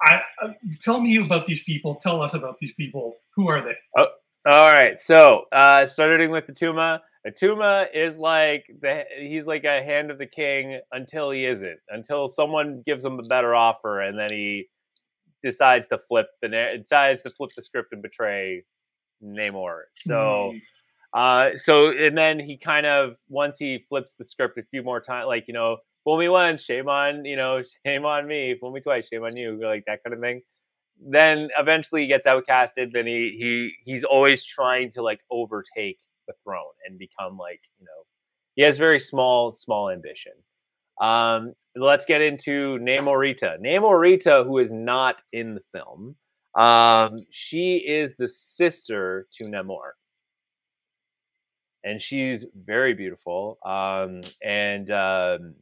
I, 0.00 0.20
uh, 0.42 0.52
tell 0.80 1.00
me 1.00 1.16
about 1.16 1.46
these 1.46 1.62
people. 1.64 1.96
Tell 1.96 2.22
us 2.22 2.34
about 2.34 2.58
these 2.60 2.72
people. 2.74 3.16
Who 3.34 3.48
are 3.48 3.60
they? 3.60 3.74
Oh, 3.96 4.06
all 4.48 4.72
right, 4.72 5.00
so 5.00 5.44
uh, 5.52 5.86
starting 5.86 6.30
with 6.30 6.46
Attuma. 6.46 7.00
Attuma 7.26 7.86
is 7.92 8.16
like 8.16 8.64
the 8.80 9.02
he's 9.18 9.44
like 9.44 9.64
a 9.64 9.82
hand 9.82 10.10
of 10.10 10.18
the 10.18 10.26
king 10.26 10.80
until 10.92 11.30
he 11.32 11.44
isn't, 11.44 11.78
until 11.90 12.28
someone 12.28 12.82
gives 12.86 13.04
him 13.04 13.18
a 13.18 13.24
better 13.24 13.54
offer, 13.54 14.00
and 14.00 14.18
then 14.18 14.28
he 14.30 14.68
decides 15.42 15.88
to 15.88 15.98
flip 16.08 16.26
the 16.40 16.48
decides 16.48 17.20
to 17.22 17.30
flip 17.30 17.50
the 17.56 17.62
script 17.62 17.92
and 17.92 18.02
betray 18.02 18.62
Namor. 19.22 19.80
So, 19.96 20.52
mm. 20.54 20.62
Uh, 21.14 21.50
so 21.56 21.88
and 21.88 22.16
then 22.16 22.38
he 22.38 22.56
kind 22.56 22.86
of 22.86 23.16
once 23.28 23.58
he 23.58 23.84
flips 23.88 24.14
the 24.14 24.24
script 24.24 24.58
a 24.58 24.62
few 24.70 24.82
more 24.82 25.00
times, 25.00 25.26
like 25.26 25.44
you 25.48 25.54
know, 25.54 25.78
fool 26.04 26.18
me 26.18 26.28
once, 26.28 26.62
shame 26.62 26.88
on 26.88 27.24
you 27.24 27.36
know, 27.36 27.62
shame 27.86 28.04
on 28.04 28.26
me, 28.26 28.56
fool 28.60 28.72
me 28.72 28.80
twice, 28.80 29.08
shame 29.08 29.24
on 29.24 29.36
you, 29.36 29.58
like 29.62 29.84
that 29.86 30.02
kind 30.04 30.14
of 30.14 30.20
thing 30.20 30.42
then 31.00 31.48
eventually 31.58 32.02
he 32.02 32.08
gets 32.08 32.26
outcasted. 32.26 32.92
Then 32.92 33.06
he 33.06 33.36
he 33.38 33.72
he's 33.84 34.04
always 34.04 34.42
trying 34.42 34.90
to 34.92 35.02
like 35.02 35.20
overtake 35.30 35.98
the 36.26 36.34
throne 36.44 36.72
and 36.86 36.98
become 36.98 37.38
like 37.38 37.60
you 37.78 37.84
know 37.84 38.04
he 38.56 38.62
has 38.62 38.78
very 38.78 39.00
small 39.00 39.52
small 39.52 39.90
ambition. 39.90 40.32
Um, 41.00 41.54
let's 41.76 42.04
get 42.04 42.20
into 42.20 42.78
Namorita. 42.80 43.60
Namorita, 43.60 44.44
who 44.44 44.58
is 44.58 44.72
not 44.72 45.22
in 45.32 45.54
the 45.54 45.62
film, 45.72 46.16
um, 46.56 47.24
she 47.30 47.76
is 47.76 48.14
the 48.18 48.26
sister 48.26 49.28
to 49.34 49.44
Namor 49.44 49.92
and 51.84 52.00
she's 52.00 52.44
very 52.54 52.94
beautiful. 52.94 53.58
Um, 53.64 54.20
and 54.42 54.90
um, 54.90 55.54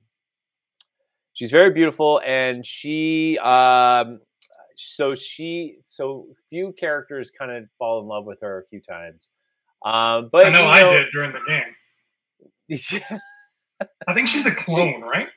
she's 1.35 1.51
very 1.51 1.73
beautiful, 1.73 2.21
and 2.27 2.65
she 2.65 3.39
um, 3.39 4.21
so 4.77 5.15
she 5.15 5.77
so 5.85 6.27
few 6.51 6.73
characters 6.79 7.31
kind 7.37 7.51
of 7.51 7.65
fall 7.79 8.01
in 8.01 8.07
love 8.07 8.25
with 8.25 8.41
her 8.43 8.61
a 8.61 8.69
few 8.69 8.81
times. 8.81 9.29
Um, 9.85 10.31
but 10.33 10.47
I 10.47 10.51
know, 10.51 10.63
you 10.63 10.67
I 10.67 10.81
did 10.83 11.07
during 11.13 11.33
the 11.33 11.41
game. 11.47 11.75
I 14.09 14.15
think 14.15 14.29
she's 14.29 14.47
a 14.47 14.55
clone, 14.55 15.03
right? 15.03 15.29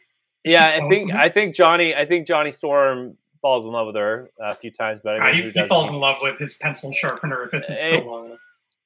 Yeah, 0.44 0.66
I 0.66 0.88
think 0.90 1.12
I 1.14 1.30
think 1.30 1.56
Johnny 1.56 1.94
I 1.94 2.06
think 2.06 2.26
Johnny 2.26 2.52
Storm 2.52 3.18
falls 3.42 3.66
in 3.66 3.72
love 3.72 3.88
with 3.88 3.96
her 3.96 4.30
a 4.42 4.56
few 4.56 4.72
times, 4.72 5.02
but 5.04 5.20
I 5.20 5.34
mean, 5.34 5.48
uh, 5.48 5.52
he, 5.52 5.62
he 5.62 5.68
falls 5.68 5.90
in 5.90 5.96
love 5.96 6.18
with 6.22 6.40
his 6.40 6.54
pencil 6.54 6.92
sharpener 6.94 7.44
if 7.44 7.54
it's, 7.54 7.70
it's 7.70 7.84
still 7.84 8.06
long 8.06 8.26
enough. 8.28 8.40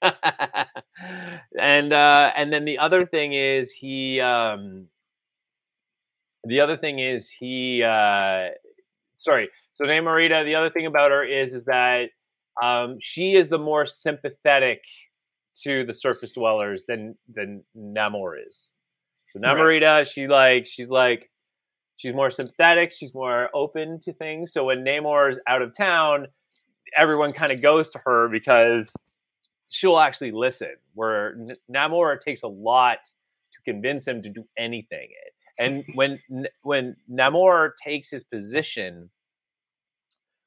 and 1.59 1.93
uh, 1.93 2.31
and 2.35 2.51
then 2.51 2.65
the 2.65 2.77
other 2.77 3.05
thing 3.05 3.33
is 3.33 3.71
he 3.71 4.19
um, 4.19 4.87
the 6.43 6.59
other 6.59 6.77
thing 6.77 6.99
is 6.99 7.29
he 7.29 7.83
uh, 7.83 8.49
sorry 9.15 9.49
so 9.73 9.85
Namorita 9.85 10.43
the 10.45 10.55
other 10.55 10.69
thing 10.69 10.85
about 10.85 11.11
her 11.11 11.23
is 11.23 11.53
is 11.53 11.63
that 11.65 12.09
um, 12.61 12.97
she 12.99 13.35
is 13.35 13.49
the 13.49 13.57
more 13.57 13.85
sympathetic 13.85 14.83
to 15.61 15.83
the 15.83 15.93
surface 15.93 16.31
dwellers 16.31 16.83
than 16.87 17.15
than 17.33 17.63
Namor 17.77 18.35
is. 18.45 18.71
So 19.31 19.39
Namorita, 19.39 19.81
right. 19.81 20.07
she 20.07 20.27
like 20.27 20.67
she's 20.67 20.89
like 20.89 21.29
she's 21.97 22.13
more 22.13 22.31
sympathetic, 22.31 22.91
she's 22.91 23.13
more 23.13 23.49
open 23.53 23.99
to 24.01 24.13
things. 24.13 24.51
So 24.53 24.65
when 24.65 24.83
Namor 24.83 25.31
is 25.31 25.39
out 25.47 25.61
of 25.61 25.75
town, 25.75 26.27
everyone 26.97 27.33
kind 27.33 27.51
of 27.51 27.61
goes 27.61 27.89
to 27.91 27.99
her 28.05 28.27
because 28.29 28.93
she'll 29.69 29.99
actually 29.99 30.31
listen. 30.31 30.75
Where 30.93 31.35
Namor 31.71 32.19
takes 32.19 32.43
a 32.43 32.47
lot 32.47 32.99
to 33.53 33.61
convince 33.71 34.07
him 34.07 34.21
to 34.23 34.29
do 34.29 34.45
anything. 34.57 35.09
And 35.59 35.83
when 35.95 36.19
when 36.61 36.95
Namor 37.11 37.71
takes 37.81 38.09
his 38.09 38.23
position, 38.23 39.09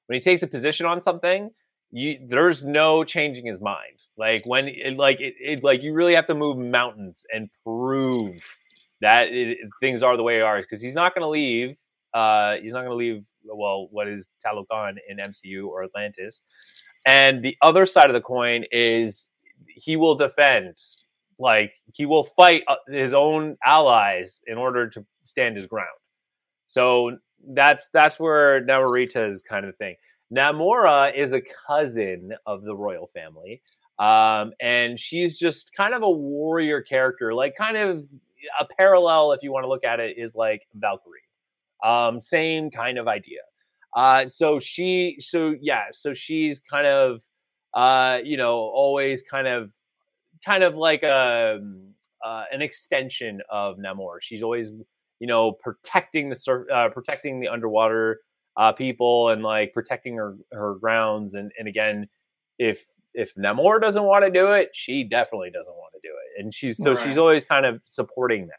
when 0.06 0.16
he 0.16 0.20
takes 0.20 0.42
a 0.42 0.46
position 0.46 0.86
on 0.86 1.00
something, 1.00 1.50
you 1.90 2.18
there's 2.28 2.64
no 2.64 3.04
changing 3.04 3.46
his 3.46 3.60
mind. 3.60 4.00
Like 4.16 4.44
when 4.46 4.68
it, 4.68 4.96
like 4.96 5.20
it, 5.20 5.34
it 5.40 5.64
like 5.64 5.82
you 5.82 5.92
really 5.92 6.14
have 6.14 6.26
to 6.26 6.34
move 6.34 6.58
mountains 6.58 7.24
and 7.32 7.48
prove 7.64 8.42
that 9.00 9.28
it, 9.28 9.58
things 9.80 10.02
are 10.02 10.16
the 10.16 10.22
way 10.22 10.36
they 10.36 10.42
are 10.42 10.60
because 10.60 10.80
he's 10.80 10.94
not 10.94 11.14
going 11.14 11.22
to 11.22 11.28
leave. 11.28 11.76
Uh, 12.14 12.56
he's 12.62 12.72
not 12.72 12.80
going 12.80 12.90
to 12.90 12.96
leave. 12.96 13.24
Well, 13.44 13.88
what 13.90 14.08
is 14.08 14.26
Talokan 14.44 14.96
in 15.08 15.18
MCU 15.18 15.66
or 15.68 15.84
Atlantis? 15.84 16.40
And 17.06 17.42
the 17.42 17.56
other 17.62 17.86
side 17.86 18.06
of 18.06 18.14
the 18.14 18.20
coin 18.20 18.64
is 18.72 19.30
he 19.68 19.96
will 19.96 20.16
defend, 20.16 20.76
like 21.38 21.72
he 21.92 22.04
will 22.04 22.24
fight 22.36 22.64
uh, 22.66 22.74
his 22.88 23.14
own 23.14 23.56
allies 23.64 24.42
in 24.46 24.58
order 24.58 24.88
to 24.90 25.04
stand 25.22 25.56
his 25.56 25.66
ground. 25.66 25.88
So 26.66 27.16
that's 27.50 27.88
that's 27.92 28.18
where 28.18 28.64
Namorita 28.64 29.30
is 29.30 29.40
kind 29.42 29.64
of 29.66 29.76
thing. 29.76 29.94
Namora 30.34 31.16
is 31.16 31.32
a 31.32 31.40
cousin 31.40 32.32
of 32.44 32.64
the 32.64 32.74
royal 32.74 33.08
family, 33.14 33.62
um, 34.00 34.52
and 34.60 34.98
she's 34.98 35.38
just 35.38 35.72
kind 35.74 35.94
of 35.94 36.02
a 36.02 36.10
warrior 36.10 36.82
character, 36.82 37.32
like 37.32 37.54
kind 37.56 37.76
of 37.76 38.04
a 38.58 38.64
parallel, 38.76 39.32
if 39.32 39.42
you 39.44 39.52
want 39.52 39.62
to 39.64 39.68
look 39.68 39.84
at 39.84 40.00
it, 40.00 40.18
is 40.18 40.34
like 40.34 40.66
Valkyrie. 40.74 41.20
Um, 41.84 42.20
same 42.20 42.70
kind 42.70 42.98
of 42.98 43.06
idea. 43.06 43.40
Uh, 43.96 44.26
so 44.26 44.60
she, 44.60 45.16
so 45.18 45.54
yeah, 45.60 45.84
so 45.92 46.14
she's 46.14 46.60
kind 46.60 46.86
of, 46.86 47.22
uh, 47.74 48.18
you 48.22 48.36
know, 48.36 48.52
always 48.52 49.22
kind 49.22 49.48
of, 49.48 49.72
kind 50.44 50.62
of 50.62 50.76
like 50.76 51.02
a, 51.02 51.56
um, 51.58 51.94
uh, 52.24 52.44
an 52.52 52.62
extension 52.62 53.40
of 53.50 53.76
Namor. 53.78 54.16
She's 54.20 54.42
always, 54.42 54.70
you 55.18 55.26
know, 55.26 55.52
protecting 55.52 56.28
the 56.28 56.34
sur- 56.34 56.70
uh, 56.70 56.88
protecting 56.90 57.40
the 57.40 57.48
underwater 57.48 58.20
uh, 58.56 58.72
people 58.72 59.30
and 59.30 59.42
like 59.42 59.72
protecting 59.72 60.16
her 60.16 60.36
her 60.52 60.74
grounds. 60.74 61.34
And 61.34 61.52
and 61.58 61.68
again, 61.68 62.08
if 62.58 62.84
if 63.14 63.34
Namor 63.34 63.80
doesn't 63.80 64.02
want 64.02 64.24
to 64.24 64.30
do 64.30 64.52
it, 64.52 64.70
she 64.74 65.04
definitely 65.04 65.50
doesn't 65.50 65.74
want 65.74 65.92
to 65.94 66.00
do 66.02 66.12
it. 66.12 66.42
And 66.42 66.52
she's 66.52 66.76
so 66.76 66.94
right. 66.94 67.06
she's 67.06 67.18
always 67.18 67.44
kind 67.44 67.64
of 67.64 67.80
supporting 67.84 68.46
that. 68.48 68.58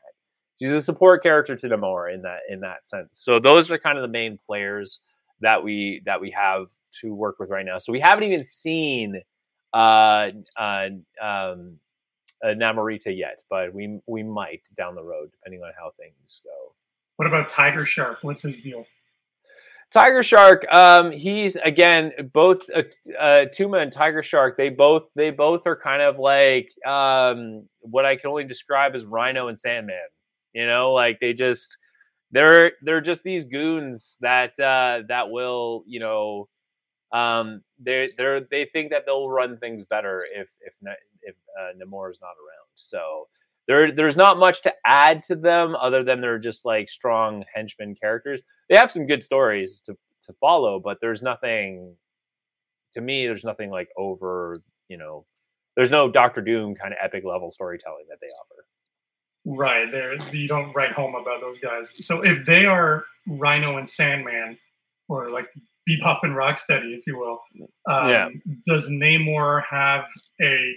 She's 0.59 0.71
a 0.71 0.81
support 0.81 1.21
character 1.21 1.55
to 1.55 1.69
Namor 1.69 2.13
in 2.13 2.21
that 2.23 2.39
in 2.49 2.61
that 2.61 2.87
sense. 2.87 3.09
So 3.11 3.39
those 3.39 3.69
are 3.69 3.77
kind 3.77 3.97
of 3.97 4.01
the 4.01 4.07
main 4.07 4.37
players 4.37 5.01
that 5.41 5.63
we 5.63 6.01
that 6.05 6.21
we 6.21 6.31
have 6.31 6.67
to 7.01 7.13
work 7.13 7.39
with 7.39 7.49
right 7.49 7.65
now. 7.65 7.77
So 7.79 7.91
we 7.91 7.99
haven't 7.99 8.23
even 8.23 8.45
seen 8.45 9.21
uh, 9.73 10.29
uh, 10.57 10.87
um, 11.21 11.77
uh, 12.43 12.47
Namorita 12.47 13.15
yet, 13.15 13.43
but 13.49 13.73
we 13.73 13.99
we 14.07 14.23
might 14.23 14.61
down 14.77 14.95
the 14.95 15.03
road 15.03 15.29
depending 15.31 15.61
on 15.61 15.71
how 15.77 15.91
things 15.99 16.41
go. 16.43 16.73
What 17.17 17.27
about 17.27 17.49
Tiger 17.49 17.85
Shark? 17.85 18.19
What's 18.21 18.41
his 18.41 18.59
deal? 18.59 18.85
Tiger 19.91 20.21
Shark, 20.21 20.65
um, 20.71 21.11
he's 21.11 21.55
again 21.55 22.11
both 22.33 22.69
uh, 22.69 22.81
uh, 23.17 23.45
Tuma 23.45 23.81
and 23.81 23.91
Tiger 23.91 24.21
Shark. 24.21 24.57
They 24.57 24.69
both 24.69 25.03
they 25.15 25.29
both 25.29 25.61
are 25.65 25.77
kind 25.77 26.01
of 26.01 26.19
like 26.19 26.69
um, 26.85 27.67
what 27.79 28.05
I 28.05 28.17
can 28.17 28.29
only 28.29 28.43
describe 28.43 28.95
as 28.95 29.05
Rhino 29.05 29.47
and 29.47 29.59
Sandman. 29.59 29.97
You 30.53 30.67
know, 30.67 30.91
like 30.91 31.19
they 31.21 31.33
just 31.33 31.77
they're 32.31 32.73
they're 32.81 33.01
just 33.01 33.23
these 33.23 33.45
goons 33.45 34.17
that 34.21 34.59
uh, 34.59 35.03
that 35.07 35.29
will 35.29 35.83
you 35.87 35.99
know 35.99 36.47
um, 37.13 37.61
they 37.79 38.09
they 38.17 38.41
they 38.51 38.69
think 38.73 38.91
that 38.91 39.03
they'll 39.05 39.29
run 39.29 39.57
things 39.57 39.85
better 39.85 40.25
if 40.33 40.47
if 40.61 40.73
if 41.21 41.35
uh, 41.59 41.71
Namor 41.73 42.11
is 42.11 42.19
not 42.21 42.29
around. 42.29 42.67
So 42.75 43.27
there 43.67 43.91
there's 43.91 44.17
not 44.17 44.37
much 44.37 44.61
to 44.63 44.73
add 44.85 45.23
to 45.25 45.35
them 45.35 45.75
other 45.75 46.03
than 46.03 46.21
they're 46.21 46.39
just 46.39 46.65
like 46.65 46.89
strong 46.89 47.43
henchmen 47.53 47.95
characters. 47.95 48.41
They 48.69 48.77
have 48.77 48.91
some 48.91 49.07
good 49.07 49.23
stories 49.23 49.81
to 49.85 49.93
to 50.23 50.33
follow, 50.41 50.79
but 50.79 50.97
there's 51.01 51.21
nothing 51.23 51.95
to 52.93 53.01
me. 53.01 53.25
There's 53.25 53.45
nothing 53.45 53.69
like 53.69 53.89
over 53.97 54.61
you 54.89 54.97
know. 54.97 55.25
There's 55.75 55.91
no 55.91 56.09
Doctor 56.11 56.41
Doom 56.41 56.73
kind 56.75 56.91
of 56.91 56.97
epic 57.03 57.23
level 57.23 57.51
storytelling 57.51 58.05
that 58.09 58.17
they 58.19 58.27
offer. 58.27 58.65
Right. 59.47 59.89
There 59.89 60.13
you 60.33 60.47
don't 60.47 60.73
write 60.73 60.91
home 60.91 61.15
about 61.15 61.39
those 61.39 61.57
guys. 61.57 61.93
So 62.01 62.21
if 62.21 62.45
they 62.45 62.65
are 62.65 63.05
Rhino 63.25 63.77
and 63.77 63.87
Sandman, 63.87 64.57
or 65.07 65.31
like 65.31 65.47
Bebop 65.89 66.19
and 66.23 66.35
Rocksteady, 66.35 66.97
if 66.97 67.07
you 67.07 67.17
will, 67.17 67.39
um, 67.89 68.09
yeah. 68.09 68.29
does 68.67 68.89
Namor 68.89 69.63
have 69.69 70.03
a 70.41 70.73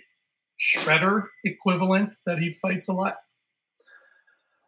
Shredder 0.60 1.24
equivalent 1.44 2.12
that 2.26 2.38
he 2.38 2.52
fights 2.52 2.88
a 2.88 2.92
lot? 2.92 3.16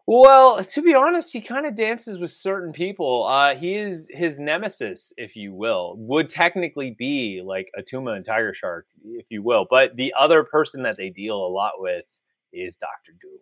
Well, 0.08 0.64
to 0.64 0.82
be 0.82 0.94
honest, 0.94 1.32
he 1.32 1.40
kind 1.40 1.64
of 1.64 1.76
dances 1.76 2.18
with 2.18 2.32
certain 2.32 2.72
people. 2.72 3.24
Uh, 3.24 3.54
he 3.54 3.76
is 3.76 4.08
his 4.10 4.40
nemesis, 4.40 5.12
if 5.16 5.36
you 5.36 5.54
will, 5.54 5.94
would 5.96 6.28
technically 6.28 6.96
be 6.98 7.40
like 7.44 7.68
Attuma 7.78 8.16
and 8.16 8.24
Tiger 8.24 8.52
Shark, 8.52 8.86
if 9.04 9.26
you 9.28 9.44
will. 9.44 9.64
But 9.70 9.94
the 9.94 10.12
other 10.18 10.42
person 10.42 10.82
that 10.82 10.96
they 10.96 11.10
deal 11.10 11.36
a 11.36 11.46
lot 11.46 11.74
with 11.78 12.04
is 12.52 12.74
Doctor 12.74 13.12
Doom. 13.22 13.38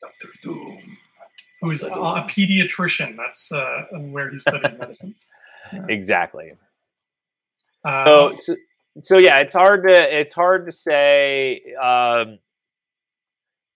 Doctor 0.00 0.28
Doom, 0.42 0.96
who's 1.60 1.82
a, 1.82 1.88
a 1.88 2.26
pediatrician. 2.28 3.16
That's 3.16 3.50
uh, 3.52 3.84
where 3.92 4.30
he 4.30 4.38
studied 4.38 4.78
medicine. 4.78 5.14
Exactly. 5.90 6.52
Uh, 7.84 8.04
so, 8.06 8.36
so, 8.38 8.56
so, 9.00 9.18
yeah, 9.18 9.38
it's 9.40 9.52
hard 9.52 9.86
to 9.86 10.18
it's 10.20 10.34
hard 10.34 10.64
to 10.64 10.72
say. 10.72 11.60
Um, 11.74 12.38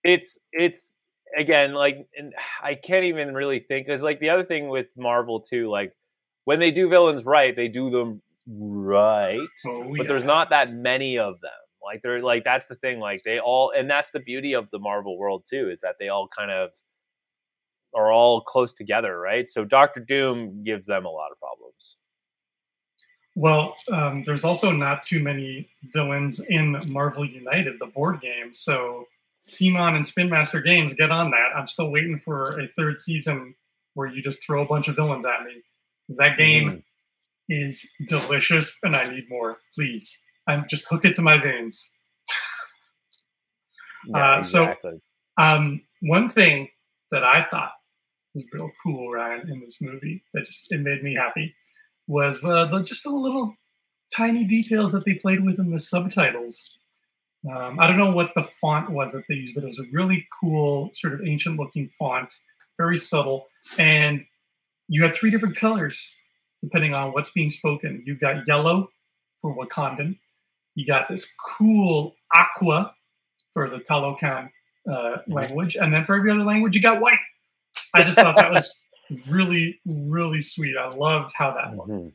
it's 0.03 0.39
it's 0.51 0.95
again 1.37 1.73
like 1.73 2.07
I 2.63 2.75
can't 2.75 3.05
even 3.05 3.33
really 3.33 3.59
think 3.59 3.85
because 3.85 4.01
like 4.01 4.19
the 4.19 4.31
other 4.31 4.43
thing 4.43 4.69
with 4.69 4.87
Marvel 4.97 5.39
too, 5.39 5.69
like 5.69 5.93
when 6.45 6.59
they 6.59 6.71
do 6.71 6.89
villains 6.89 7.23
right, 7.25 7.55
they 7.55 7.67
do 7.67 7.91
them 7.91 8.21
right, 8.47 9.37
oh, 9.67 9.83
but 9.89 9.97
yeah. 9.97 10.07
there's 10.07 10.25
not 10.25 10.49
that 10.49 10.73
many 10.73 11.19
of 11.19 11.39
them. 11.41 11.51
Like 11.83 12.01
they're 12.01 12.21
like 12.21 12.43
that's 12.43 12.67
the 12.67 12.75
thing. 12.75 12.99
Like 12.99 13.21
they 13.23 13.39
all, 13.39 13.71
and 13.75 13.89
that's 13.89 14.11
the 14.11 14.19
beauty 14.19 14.53
of 14.53 14.69
the 14.71 14.79
Marvel 14.79 15.17
world 15.17 15.43
too, 15.49 15.69
is 15.71 15.79
that 15.81 15.95
they 15.99 16.09
all 16.09 16.27
kind 16.35 16.51
of 16.51 16.69
are 17.95 18.11
all 18.11 18.41
close 18.41 18.73
together, 18.73 19.19
right? 19.19 19.49
So 19.49 19.65
Doctor 19.65 19.99
Doom 19.99 20.63
gives 20.63 20.87
them 20.87 21.05
a 21.05 21.09
lot 21.09 21.31
of 21.31 21.39
problems. 21.39 21.97
Well, 23.35 23.75
um, 23.91 24.23
there's 24.25 24.43
also 24.43 24.71
not 24.71 25.03
too 25.03 25.21
many 25.21 25.69
villains 25.91 26.39
in 26.39 26.81
Marvel 26.91 27.25
United, 27.25 27.79
the 27.79 27.87
board 27.87 28.21
game. 28.21 28.53
So 28.53 29.05
CMON 29.47 29.95
and 29.95 30.05
Spin 30.05 30.29
Master 30.29 30.61
Games, 30.61 30.93
get 30.93 31.11
on 31.11 31.31
that. 31.31 31.49
I'm 31.55 31.67
still 31.67 31.91
waiting 31.91 32.19
for 32.19 32.59
a 32.59 32.67
third 32.77 32.99
season 32.99 33.55
where 33.95 34.07
you 34.07 34.21
just 34.21 34.45
throw 34.45 34.63
a 34.63 34.67
bunch 34.67 34.87
of 34.87 34.95
villains 34.95 35.25
at 35.25 35.45
me. 35.45 35.61
Because 36.07 36.17
that 36.17 36.37
game, 36.37 36.69
mm. 36.69 36.83
is 37.49 37.89
delicious, 38.07 38.77
and 38.83 38.95
I 38.95 39.09
need 39.09 39.29
more. 39.29 39.57
Please, 39.73 40.17
I'm 40.47 40.65
just 40.69 40.87
hook 40.89 41.05
it 41.05 41.15
to 41.15 41.21
my 41.21 41.37
veins. 41.41 41.93
Yeah, 44.07 44.35
Uh, 44.39 44.43
so- 44.43 44.65
Um, 45.37 45.81
one 46.01 46.29
thing 46.29 46.69
that 47.11 47.23
I 47.23 47.45
thought 47.49 47.71
was 48.35 48.43
real 48.51 48.69
cool, 48.83 49.11
Ryan, 49.11 49.49
in 49.49 49.59
this 49.61 49.81
movie 49.81 50.23
that 50.33 50.45
just 50.45 50.71
it 50.71 50.81
made 50.81 51.01
me 51.03 51.15
happy 51.15 51.55
was 52.07 52.43
uh, 52.43 52.65
the, 52.65 52.83
just 52.83 53.03
the 53.03 53.09
little 53.09 53.55
tiny 54.15 54.43
details 54.43 54.91
that 54.91 55.05
they 55.05 55.13
played 55.15 55.43
with 55.43 55.57
in 55.59 55.71
the 55.71 55.79
subtitles. 55.79 56.77
Um, 57.49 57.79
I 57.79 57.87
don't 57.87 57.97
know 57.97 58.11
what 58.11 58.33
the 58.35 58.43
font 58.43 58.89
was 58.91 59.13
that 59.13 59.23
they 59.27 59.35
used, 59.35 59.55
but 59.55 59.63
it 59.63 59.67
was 59.67 59.79
a 59.79 59.85
really 59.91 60.25
cool, 60.39 60.91
sort 60.93 61.13
of 61.13 61.25
ancient 61.25 61.57
looking 61.57 61.89
font, 61.97 62.33
very 62.77 62.97
subtle. 62.97 63.47
And 63.77 64.23
you 64.87 65.01
had 65.03 65.15
three 65.15 65.31
different 65.31 65.55
colors 65.55 66.15
depending 66.61 66.93
on 66.93 67.11
what's 67.11 67.31
being 67.31 67.49
spoken. 67.49 68.03
You 68.05 68.15
got 68.15 68.47
yellow 68.47 68.89
for 69.41 69.55
Wakandan, 69.55 70.17
you 70.75 70.85
got 70.85 71.07
this 71.09 71.31
cool 71.57 72.15
aqua 72.35 72.93
for 73.53 73.69
the 73.69 73.77
Talokan 73.77 74.49
uh, 74.91 75.17
language, 75.27 75.75
and 75.75 75.93
then 75.93 76.03
for 76.05 76.15
every 76.15 76.31
other 76.31 76.43
language, 76.43 76.75
you 76.75 76.81
got 76.81 76.99
white. 77.01 77.19
I 77.93 78.03
just 78.03 78.17
thought 78.17 78.35
that 78.37 78.51
was 78.51 78.83
really, 79.27 79.79
really 79.85 80.41
sweet. 80.41 80.75
I 80.77 80.87
loved 80.93 81.33
how 81.35 81.53
that 81.53 81.75
looked. 81.75 81.89
Mhm. 81.89 82.13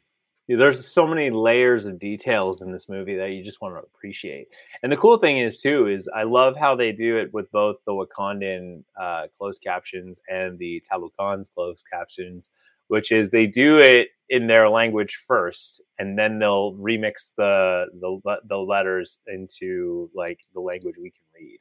Yeah, 0.48 0.56
There's 0.56 0.86
so 0.86 1.06
many 1.06 1.28
layers 1.28 1.84
of 1.84 1.98
details 1.98 2.62
in 2.62 2.72
this 2.72 2.88
movie 2.88 3.16
that 3.16 3.32
you 3.32 3.44
just 3.44 3.60
want 3.60 3.74
to 3.74 3.80
appreciate. 3.80 4.48
And 4.82 4.90
the 4.90 4.96
cool 4.96 5.18
thing 5.18 5.38
is 5.38 5.58
too 5.58 5.88
is 5.88 6.08
I 6.14 6.22
love 6.22 6.56
how 6.56 6.74
they 6.74 6.90
do 6.90 7.18
it 7.18 7.32
with 7.34 7.50
both 7.52 7.76
the 7.86 7.92
Wakandan 7.92 8.82
uh, 8.98 9.26
closed 9.36 9.62
captions 9.62 10.20
and 10.26 10.58
the 10.58 10.82
Talokan's 10.90 11.50
closed 11.54 11.84
captions, 11.92 12.50
which 12.86 13.12
is 13.12 13.28
they 13.28 13.46
do 13.46 13.76
it 13.76 14.08
in 14.30 14.46
their 14.46 14.68
language 14.68 15.22
first, 15.26 15.80
and 15.98 16.18
then 16.18 16.38
they'll 16.38 16.74
remix 16.74 17.32
the 17.36 17.86
the 18.00 18.36
the 18.48 18.56
letters 18.56 19.18
into 19.26 20.10
like 20.14 20.40
the 20.54 20.60
language 20.60 20.96
we 21.00 21.10
can 21.10 21.24
read. 21.34 21.58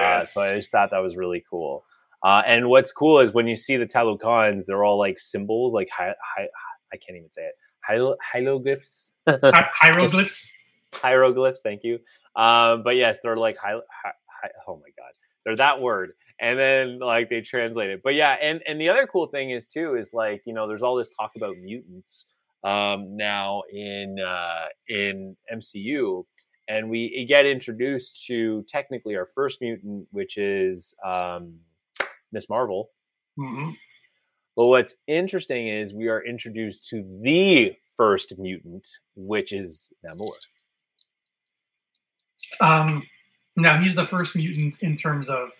Uh, 0.00 0.24
so 0.24 0.42
I 0.42 0.56
just 0.56 0.70
thought 0.70 0.90
that 0.90 0.98
was 0.98 1.16
really 1.16 1.44
cool. 1.48 1.84
Uh, 2.22 2.42
and 2.46 2.68
what's 2.68 2.92
cool 2.92 3.20
is 3.20 3.32
when 3.32 3.46
you 3.46 3.56
see 3.56 3.76
the 3.78 3.86
Talokans, 3.86 4.66
they're 4.66 4.84
all 4.84 4.98
like 4.98 5.18
symbols, 5.18 5.72
like 5.72 5.88
hi, 5.90 6.12
hi, 6.36 6.46
I 6.92 6.96
can't 6.96 7.16
even 7.16 7.30
say 7.30 7.42
it. 7.42 7.54
Hiero- 7.88 8.16
Hieroglyphs, 8.32 9.12
Hi- 9.26 9.68
hieroglyphs. 9.74 10.52
hieroglyphs. 10.94 11.62
Thank 11.62 11.82
you. 11.82 11.94
Um, 12.36 12.82
but 12.82 12.96
yes, 12.96 13.16
they're 13.22 13.36
like 13.38 13.56
hi, 13.56 13.72
hi, 14.02 14.48
oh 14.68 14.76
my 14.76 14.90
god, 14.98 15.12
they're 15.44 15.56
that 15.56 15.80
word, 15.80 16.12
and 16.40 16.58
then 16.58 16.98
like 16.98 17.28
they 17.28 17.42
translate 17.42 17.90
it. 17.90 18.00
But 18.02 18.14
yeah, 18.14 18.36
and 18.40 18.60
and 18.66 18.80
the 18.80 18.88
other 18.88 19.06
cool 19.06 19.26
thing 19.26 19.50
is 19.50 19.66
too 19.66 19.96
is 19.96 20.10
like 20.12 20.42
you 20.46 20.54
know 20.54 20.66
there's 20.66 20.82
all 20.82 20.96
this 20.96 21.10
talk 21.18 21.32
about 21.36 21.56
mutants 21.58 22.26
um, 22.64 23.16
now 23.16 23.62
in 23.72 24.16
uh, 24.18 24.66
in 24.88 25.36
MCU, 25.52 26.24
and 26.68 26.88
we 26.88 27.26
get 27.28 27.46
introduced 27.46 28.24
to 28.26 28.64
technically 28.68 29.16
our 29.16 29.28
first 29.34 29.60
mutant, 29.60 30.06
which 30.10 30.38
is 30.38 30.94
um, 31.04 31.54
Ms. 32.32 32.46
Marvel. 32.48 32.90
hmm 33.36 33.70
But 34.56 34.66
what's 34.66 34.94
interesting 35.06 35.68
is 35.68 35.92
we 35.92 36.08
are 36.08 36.24
introduced 36.24 36.88
to 36.88 37.04
the 37.22 37.76
first 37.96 38.32
mutant, 38.38 38.86
which 39.14 39.52
is 39.52 39.92
Namor. 40.04 40.32
Um, 42.60 43.02
now 43.56 43.78
he's 43.78 43.94
the 43.94 44.06
first 44.06 44.36
mutant 44.36 44.82
in 44.82 44.96
terms 44.96 45.28
of 45.28 45.50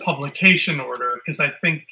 publication 0.00 0.80
order, 0.80 1.14
because 1.24 1.40
I 1.40 1.50
think 1.60 1.84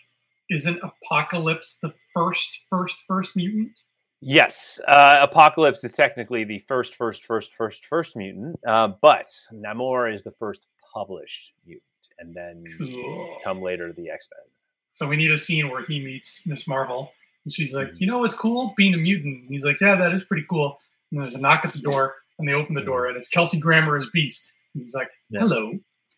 isn't 0.50 0.80
Apocalypse 0.82 1.78
the 1.82 1.92
first, 2.14 2.60
first, 2.70 3.04
first 3.06 3.36
mutant? 3.36 3.72
Yes, 4.20 4.80
uh, 4.88 5.16
Apocalypse 5.20 5.84
is 5.84 5.92
technically 5.92 6.42
the 6.44 6.58
first, 6.66 6.96
first, 6.96 7.24
first, 7.24 7.50
first, 7.56 7.82
first 7.88 8.16
mutant, 8.16 8.58
uh, 8.66 8.88
but 9.00 9.30
Namor 9.52 10.12
is 10.12 10.22
the 10.24 10.32
first 10.38 10.66
published 10.92 11.52
mutant, 11.66 11.82
and 12.18 12.34
then 12.34 12.64
Cool. 12.78 13.38
come 13.44 13.62
later 13.62 13.92
the 13.92 14.10
X 14.10 14.28
Men. 14.34 14.44
So 14.90 15.06
we 15.06 15.16
need 15.16 15.30
a 15.30 15.38
scene 15.38 15.68
where 15.70 15.84
he 15.84 16.00
meets 16.00 16.44
Ms. 16.46 16.66
Marvel, 16.66 17.12
and 17.44 17.52
she's 17.54 17.72
like, 17.74 17.88
Mhm. 17.88 18.00
"You 18.00 18.06
know 18.08 18.18
what's 18.18 18.34
cool? 18.34 18.74
Being 18.76 18.94
a 18.94 18.98
mutant." 18.98 19.42
And 19.42 19.50
he's 19.50 19.64
like, 19.64 19.80
"Yeah, 19.80 19.94
that 19.94 20.12
is 20.12 20.24
pretty 20.24 20.44
cool." 20.50 20.80
And 21.12 21.20
there's 21.20 21.36
a 21.36 21.38
knock 21.38 21.64
at 21.64 21.72
the 21.72 21.78
door, 21.80 22.16
and 22.38 22.48
they 22.48 22.52
open 22.54 22.74
the 22.74 22.82
door, 22.82 23.06
and 23.06 23.16
it's 23.16 23.28
Kelsey 23.28 23.60
Grammer 23.60 23.96
as 23.96 24.06
Beast. 24.12 24.54
And 24.74 24.82
he's 24.82 24.94
like, 24.94 25.10
Yeah. 25.30 25.40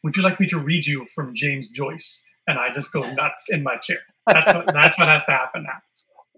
"Hello, 0.03 0.09
would 0.09 0.17
you 0.17 0.23
like 0.23 0.41
me 0.41 0.47
to 0.49 0.59
read 0.59 0.87
you 0.87 1.05
from 1.05 1.35
James 1.35 1.69
Joyce?" 1.69 2.25
And 2.47 2.59
I 2.59 2.73
just 2.75 2.93
go 2.93 3.01
nuts 3.15 3.49
in 3.51 3.63
my 3.63 3.77
chair. 3.77 3.99
That's 4.27 4.53
what, 4.55 4.67
that's 4.73 4.99
what 4.99 5.09
has 5.09 5.25
to 5.27 5.33
happen 5.33 5.63
now. 5.65 5.79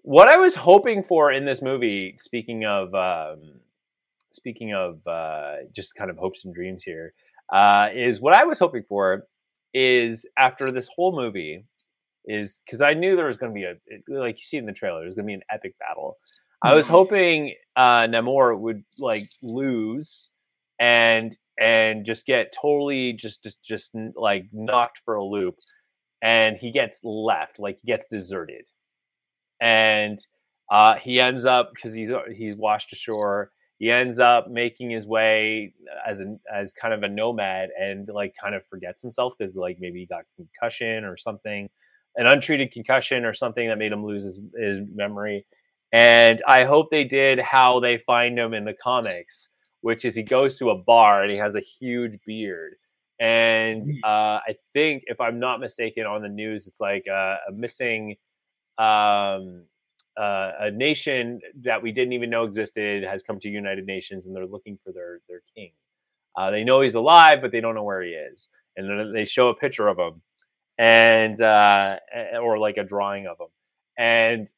What 0.02 0.28
I 0.28 0.36
was 0.36 0.54
hoping 0.54 1.02
for 1.02 1.30
in 1.32 1.44
this 1.44 1.62
movie, 1.62 2.14
speaking 2.18 2.64
of 2.64 2.94
um, 2.94 3.60
speaking 4.32 4.74
of 4.74 5.06
uh, 5.06 5.56
just 5.72 5.94
kind 5.94 6.10
of 6.10 6.16
hopes 6.16 6.44
and 6.44 6.54
dreams 6.54 6.82
here, 6.82 7.14
uh, 7.52 7.88
is 7.94 8.20
what 8.20 8.36
I 8.36 8.44
was 8.44 8.58
hoping 8.58 8.82
for 8.88 9.26
is 9.74 10.26
after 10.38 10.70
this 10.70 10.88
whole 10.94 11.14
movie 11.16 11.64
is 12.26 12.60
because 12.66 12.82
I 12.82 12.94
knew 12.94 13.16
there 13.16 13.26
was 13.26 13.36
going 13.36 13.52
to 13.52 13.54
be 13.54 13.64
a 13.64 13.74
like 14.08 14.38
you 14.38 14.44
see 14.44 14.56
in 14.56 14.66
the 14.66 14.72
trailer, 14.72 15.00
there's 15.00 15.14
going 15.14 15.24
to 15.26 15.30
be 15.30 15.34
an 15.34 15.42
epic 15.50 15.74
battle. 15.78 16.18
I 16.64 16.74
was 16.74 16.86
Mhm. 16.86 16.90
hoping 16.90 17.54
uh, 17.76 18.02
Namor 18.02 18.58
would 18.58 18.84
like 18.98 19.28
lose 19.42 20.30
and 20.82 21.38
and 21.60 22.04
just 22.04 22.26
get 22.26 22.52
totally 22.60 23.14
just 23.14 23.42
just 23.44 23.62
just 23.62 23.92
like 24.16 24.46
knocked 24.52 25.00
for 25.06 25.14
a 25.14 25.24
loop, 25.24 25.56
and 26.22 26.58
he 26.58 26.72
gets 26.72 27.00
left 27.04 27.58
like 27.60 27.78
he 27.82 27.92
gets 27.92 28.08
deserted 28.08 28.66
and 29.62 30.18
uh, 30.70 30.96
he 30.96 31.20
ends 31.20 31.46
up 31.46 31.70
because 31.74 31.94
he's 31.94 32.10
he's 32.36 32.56
washed 32.56 32.92
ashore. 32.92 33.52
He 33.78 33.90
ends 33.90 34.18
up 34.18 34.48
making 34.50 34.90
his 34.90 35.06
way 35.06 35.74
as 36.06 36.20
an 36.20 36.40
as 36.52 36.74
kind 36.74 36.92
of 36.94 37.02
a 37.02 37.08
nomad 37.08 37.70
and 37.78 38.08
like 38.08 38.34
kind 38.40 38.54
of 38.54 38.62
forgets 38.68 39.02
himself 39.02 39.34
because 39.38 39.56
like 39.56 39.78
maybe 39.80 40.00
he 40.00 40.06
got 40.06 40.24
concussion 40.36 41.04
or 41.04 41.16
something, 41.16 41.68
an 42.16 42.26
untreated 42.26 42.72
concussion 42.72 43.24
or 43.24 43.34
something 43.34 43.68
that 43.68 43.78
made 43.78 43.92
him 43.92 44.04
lose 44.04 44.24
his, 44.24 44.38
his 44.58 44.80
memory. 44.94 45.46
And 45.92 46.42
I 46.48 46.64
hope 46.64 46.90
they 46.90 47.04
did 47.04 47.38
how 47.38 47.80
they 47.80 47.98
find 48.06 48.38
him 48.38 48.54
in 48.54 48.64
the 48.64 48.72
comics, 48.72 49.48
which 49.82 50.04
is 50.04 50.14
he 50.14 50.22
goes 50.22 50.56
to 50.58 50.70
a 50.70 50.76
bar 50.76 51.22
and 51.22 51.30
he 51.30 51.36
has 51.36 51.54
a 51.54 51.60
huge 51.60 52.18
beard. 52.26 52.74
And 53.20 53.86
uh, 54.02 54.40
I 54.48 54.56
think, 54.72 55.04
if 55.06 55.20
I'm 55.20 55.38
not 55.38 55.60
mistaken, 55.60 56.06
on 56.06 56.22
the 56.22 56.28
news, 56.28 56.66
it's 56.66 56.80
like 56.80 57.04
uh, 57.08 57.36
a 57.48 57.52
missing 57.52 58.16
um, 58.78 59.64
uh, 60.16 60.52
a 60.60 60.70
nation 60.72 61.40
that 61.62 61.82
we 61.82 61.92
didn't 61.92 62.12
even 62.12 62.30
know 62.30 62.44
existed 62.44 63.04
has 63.04 63.22
come 63.22 63.38
to 63.40 63.48
United 63.48 63.86
Nations 63.86 64.26
and 64.26 64.34
they're 64.34 64.46
looking 64.46 64.78
for 64.84 64.92
their 64.92 65.20
their 65.28 65.42
king. 65.54 65.72
Uh, 66.36 66.50
they 66.50 66.64
know 66.64 66.80
he's 66.80 66.94
alive, 66.94 67.38
but 67.40 67.52
they 67.52 67.60
don't 67.60 67.74
know 67.74 67.84
where 67.84 68.02
he 68.02 68.10
is, 68.10 68.48
and 68.76 68.88
then 68.88 69.12
they 69.12 69.24
show 69.24 69.48
a 69.48 69.54
picture 69.54 69.88
of 69.88 69.98
him, 69.98 70.22
and 70.78 71.40
uh, 71.40 71.96
or 72.42 72.58
like 72.58 72.76
a 72.78 72.84
drawing 72.84 73.26
of 73.26 73.38
him, 73.38 73.48
and 73.98 74.48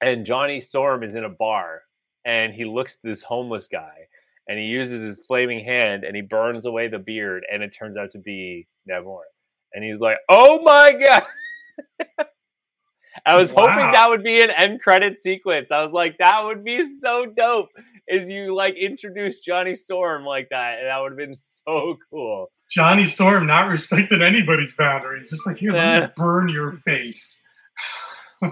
and 0.00 0.26
Johnny 0.26 0.60
Storm 0.60 1.02
is 1.04 1.14
in 1.14 1.24
a 1.24 1.28
bar, 1.28 1.82
and 2.24 2.52
he 2.52 2.64
looks 2.64 2.94
at 2.94 3.08
this 3.08 3.22
homeless 3.22 3.68
guy, 3.68 4.08
and 4.48 4.58
he 4.58 4.66
uses 4.66 5.04
his 5.04 5.20
flaming 5.26 5.64
hand 5.64 6.04
and 6.04 6.14
he 6.16 6.22
burns 6.22 6.66
away 6.66 6.88
the 6.88 6.98
beard, 6.98 7.44
and 7.50 7.62
it 7.62 7.74
turns 7.74 7.96
out 7.96 8.12
to 8.12 8.18
be 8.18 8.66
Namor, 8.88 9.22
and 9.74 9.84
he's 9.84 10.00
like, 10.00 10.18
"Oh 10.28 10.60
my 10.62 10.92
god." 10.92 11.24
I 13.26 13.36
was 13.36 13.50
hoping 13.50 13.92
that 13.92 14.08
would 14.08 14.24
be 14.24 14.40
an 14.40 14.50
end 14.50 14.80
credit 14.80 15.20
sequence. 15.20 15.70
I 15.70 15.82
was 15.82 15.92
like, 15.92 16.16
that 16.18 16.44
would 16.44 16.64
be 16.64 16.82
so 16.98 17.26
dope. 17.26 17.68
Is 18.08 18.28
you 18.28 18.54
like 18.54 18.74
introduce 18.74 19.40
Johnny 19.40 19.74
Storm 19.74 20.24
like 20.24 20.48
that, 20.50 20.78
and 20.78 20.88
that 20.88 20.98
would 20.98 21.12
have 21.12 21.18
been 21.18 21.36
so 21.36 21.98
cool. 22.10 22.50
Johnny 22.70 23.04
Storm 23.04 23.46
not 23.46 23.68
respecting 23.68 24.22
anybody's 24.22 24.74
boundaries. 24.74 25.30
Just 25.30 25.46
like 25.46 25.58
here, 25.58 25.72
let 25.72 26.02
me 26.02 26.08
burn 26.16 26.48
your 26.48 26.72
face. 26.72 27.42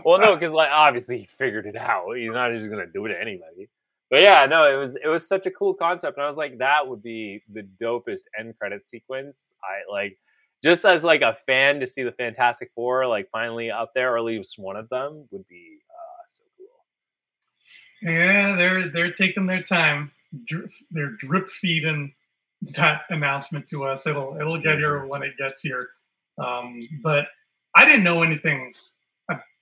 Well, 0.04 0.20
no, 0.20 0.36
because 0.36 0.52
like 0.52 0.70
obviously 0.70 1.18
he 1.18 1.24
figured 1.26 1.66
it 1.66 1.76
out. 1.76 2.12
He's 2.16 2.32
not 2.32 2.52
just 2.52 2.70
gonna 2.70 2.86
do 2.86 3.06
it 3.06 3.10
to 3.10 3.20
anybody. 3.20 3.68
But 4.10 4.22
yeah, 4.22 4.46
no, 4.46 4.64
it 4.64 4.76
was 4.76 4.96
it 4.96 5.08
was 5.08 5.26
such 5.26 5.46
a 5.46 5.50
cool 5.50 5.74
concept, 5.74 6.16
and 6.16 6.24
I 6.24 6.28
was 6.28 6.36
like, 6.36 6.58
that 6.58 6.86
would 6.86 7.02
be 7.02 7.42
the 7.52 7.66
dopest 7.80 8.22
end 8.38 8.58
credit 8.58 8.88
sequence. 8.88 9.52
I 9.62 9.90
like 9.90 10.18
just 10.62 10.84
as 10.84 11.04
like 11.04 11.22
a 11.22 11.36
fan 11.46 11.80
to 11.80 11.86
see 11.86 12.02
the 12.02 12.12
Fantastic 12.12 12.70
Four 12.74 13.06
like 13.06 13.28
finally 13.30 13.70
up 13.70 13.92
there, 13.94 14.14
or 14.14 14.18
at 14.18 14.24
least 14.24 14.58
one 14.58 14.76
of 14.76 14.88
them 14.88 15.26
would 15.30 15.46
be 15.48 15.78
uh, 15.90 16.24
so 16.28 16.42
cool. 16.56 18.10
Yeah, 18.12 18.56
they're 18.56 18.88
they're 18.90 19.12
taking 19.12 19.46
their 19.46 19.62
time. 19.62 20.10
They're 20.90 21.16
drip 21.18 21.48
feeding 21.48 22.14
that 22.76 23.04
announcement 23.10 23.68
to 23.68 23.84
us. 23.84 24.06
It'll 24.06 24.36
it'll 24.40 24.60
get 24.60 24.78
here 24.78 25.06
when 25.06 25.22
it 25.22 25.36
gets 25.36 25.60
here. 25.60 25.88
Um, 26.38 26.80
but 27.02 27.26
I 27.76 27.84
didn't 27.84 28.04
know 28.04 28.22
anything, 28.22 28.72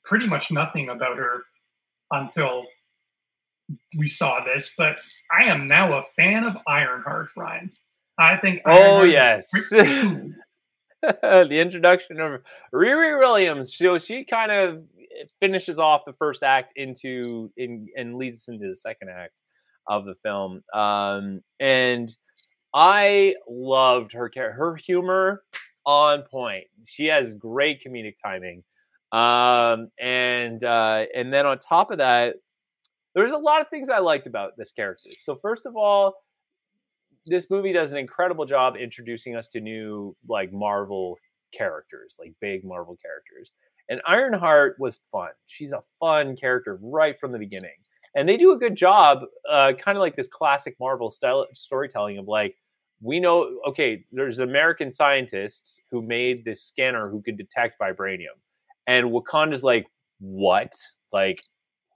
pretty 0.09 0.26
much 0.26 0.50
nothing 0.50 0.88
about 0.88 1.18
her 1.18 1.42
until 2.11 2.64
we 3.96 4.06
saw 4.06 4.42
this. 4.44 4.74
But 4.76 4.96
I 5.38 5.44
am 5.44 5.68
now 5.68 5.98
a 5.98 6.02
fan 6.16 6.44
of 6.44 6.56
Ironheart, 6.66 7.28
Ryan. 7.36 7.70
I 8.18 8.36
think. 8.38 8.62
Oh, 8.66 8.72
Ironheart 8.72 9.09
is 9.09 9.12
yes. 9.12 9.68
cool. 9.70 10.32
the 11.22 11.61
introduction 11.61 12.18
of 12.20 12.40
Riri 12.74 13.18
Williams. 13.18 13.76
So 13.76 13.98
she 13.98 14.24
kind 14.24 14.50
of 14.50 14.82
finishes 15.40 15.78
off 15.78 16.02
the 16.06 16.14
first 16.14 16.42
act 16.42 16.72
into 16.74 17.52
in 17.56 17.86
and 17.96 18.16
leads 18.16 18.38
us 18.38 18.48
into 18.48 18.68
the 18.68 18.76
second 18.76 19.11
act 19.11 19.34
of 19.86 20.04
the 20.04 20.14
film. 20.24 20.62
Um, 20.74 21.42
and 21.61 22.14
I 22.74 23.34
loved 23.48 24.12
her 24.14 24.30
her 24.34 24.76
humor 24.76 25.42
on 25.86 26.22
point. 26.30 26.64
She 26.84 27.06
has 27.06 27.34
great 27.34 27.82
comedic 27.86 28.14
timing. 28.22 28.64
Um, 29.12 29.90
and 29.98 30.62
uh, 30.62 31.04
and 31.14 31.32
then 31.32 31.46
on 31.46 31.59
top 31.59 31.90
of 31.90 31.98
that, 31.98 32.36
there's 33.14 33.30
a 33.30 33.36
lot 33.36 33.61
of 33.61 33.68
things 33.68 33.90
I 33.90 33.98
liked 33.98 34.26
about 34.26 34.56
this 34.56 34.72
character. 34.72 35.11
So 35.24 35.38
first 35.40 35.66
of 35.66 35.76
all, 35.76 36.14
this 37.26 37.48
movie 37.50 37.72
does 37.72 37.92
an 37.92 37.98
incredible 37.98 38.44
job 38.44 38.76
introducing 38.76 39.36
us 39.36 39.48
to 39.48 39.61
new 39.61 40.16
like 40.28 40.52
Marvel 40.52 41.18
characters, 41.56 42.16
like 42.18 42.34
big 42.40 42.64
Marvel 42.64 42.96
characters. 43.02 43.50
And 43.88 44.02
Ironheart 44.06 44.76
was 44.78 45.00
fun. 45.11 45.30
She's 45.46 45.72
a 45.72 45.82
fun 45.98 46.36
character 46.36 46.78
right 46.82 47.18
from 47.18 47.32
the 47.32 47.38
beginning. 47.38 47.70
And 48.14 48.28
they 48.28 48.36
do 48.36 48.52
a 48.52 48.59
good 48.59 48.76
job, 48.76 49.20
uh, 49.50 49.72
kind 49.78 49.96
of 49.96 50.00
like 50.00 50.16
this 50.16 50.28
classic 50.28 50.76
Marvel 50.80 51.11
style 51.11 51.46
storytelling 51.54 52.18
of 52.18 52.26
like, 52.26 52.56
we 53.00 53.20
know, 53.20 53.61
okay, 53.66 54.04
there's 54.12 54.40
American 54.40 54.90
scientists 54.90 55.80
who 55.90 56.02
made 56.02 56.44
this 56.44 56.62
scanner 56.62 57.09
who 57.09 57.22
could 57.22 57.38
detect 57.38 57.80
vibranium. 57.80 58.36
And 58.89 59.12
Wakanda's 59.12 59.62
like, 59.62 59.86
what? 60.18 60.72
Like, 61.12 61.43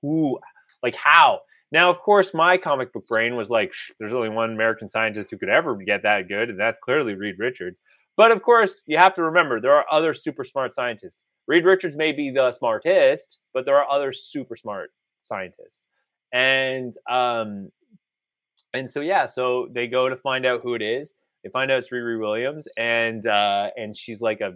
who? 0.00 0.38
Like, 0.82 0.94
how? 0.94 1.40
Now, 1.72 1.90
of 1.90 1.98
course, 2.00 2.34
my 2.34 2.58
comic 2.58 2.92
book 2.92 3.08
brain 3.08 3.34
was 3.34 3.50
like, 3.50 3.72
there's 3.98 4.12
only 4.12 4.28
one 4.28 4.52
American 4.52 4.88
scientist 4.90 5.30
who 5.30 5.38
could 5.38 5.48
ever 5.48 5.74
get 5.74 6.02
that 6.04 6.28
good, 6.28 6.50
and 6.50 6.60
that's 6.60 6.78
clearly 6.78 7.14
Reed 7.14 7.36
Richards. 7.38 7.80
But 8.16 8.30
of 8.30 8.42
course, 8.42 8.82
you 8.86 8.98
have 8.98 9.14
to 9.14 9.22
remember 9.22 9.60
there 9.60 9.74
are 9.74 9.86
other 9.90 10.14
super 10.14 10.44
smart 10.44 10.74
scientists. 10.74 11.22
Reed 11.48 11.64
Richards 11.64 11.96
may 11.96 12.12
be 12.12 12.30
the 12.30 12.52
smartest, 12.52 13.38
but 13.54 13.64
there 13.64 13.76
are 13.76 13.90
other 13.90 14.12
super 14.12 14.54
smart 14.54 14.90
scientists. 15.24 15.86
And 16.32 16.94
um 17.10 17.70
and 18.74 18.90
so 18.90 19.00
yeah, 19.00 19.26
so 19.26 19.68
they 19.72 19.86
go 19.86 20.08
to 20.08 20.16
find 20.16 20.46
out 20.46 20.60
who 20.62 20.74
it 20.74 20.82
is. 20.82 21.12
They 21.44 21.50
find 21.50 21.70
out 21.70 21.78
it's 21.78 21.90
Riri 21.90 22.18
Williams, 22.20 22.68
and 22.78 23.26
uh, 23.26 23.70
and 23.76 23.96
she's 23.96 24.20
like 24.20 24.40
a, 24.40 24.54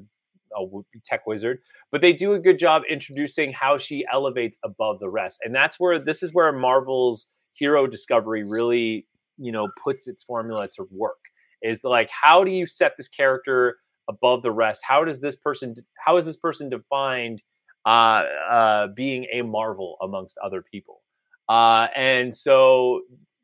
a 0.57 0.65
tech 1.05 1.27
wizard. 1.27 1.59
But 1.93 2.01
they 2.01 2.13
do 2.13 2.33
a 2.33 2.39
good 2.39 2.59
job 2.59 2.83
introducing 2.91 3.53
how 3.53 3.79
she 3.79 4.05
elevates 4.13 4.59
above 4.65 4.99
the 4.99 5.09
rest, 5.09 5.39
and 5.43 5.55
that's 5.55 5.79
where 5.79 5.99
this 5.99 6.23
is 6.23 6.33
where 6.33 6.53
Marvel's 6.53 7.27
hero 7.55 7.87
discovery 7.87 8.45
really 8.45 9.07
you 9.39 9.53
know 9.53 9.69
puts 9.83 10.07
its 10.07 10.23
formula 10.23 10.69
to 10.69 10.87
work 10.91 11.19
is 11.63 11.83
like 11.85 12.09
how 12.11 12.45
do 12.45 12.51
you 12.51 12.67
set 12.67 12.93
this 12.97 13.09
character 13.09 13.79
above 14.09 14.43
the 14.43 14.53
rest 14.53 14.81
how 14.87 15.05
does 15.05 15.21
this 15.21 15.37
person 15.37 15.75
how 16.05 16.17
is 16.17 16.25
this 16.25 16.37
person 16.37 16.69
defined 16.69 17.43
uh, 17.87 18.25
uh, 18.51 18.87
being 18.89 19.27
a 19.33 19.43
marvel 19.43 19.97
amongst 20.03 20.37
other 20.45 20.63
people 20.63 21.03
uh, 21.49 21.87
and 21.95 22.35
so 22.35 23.03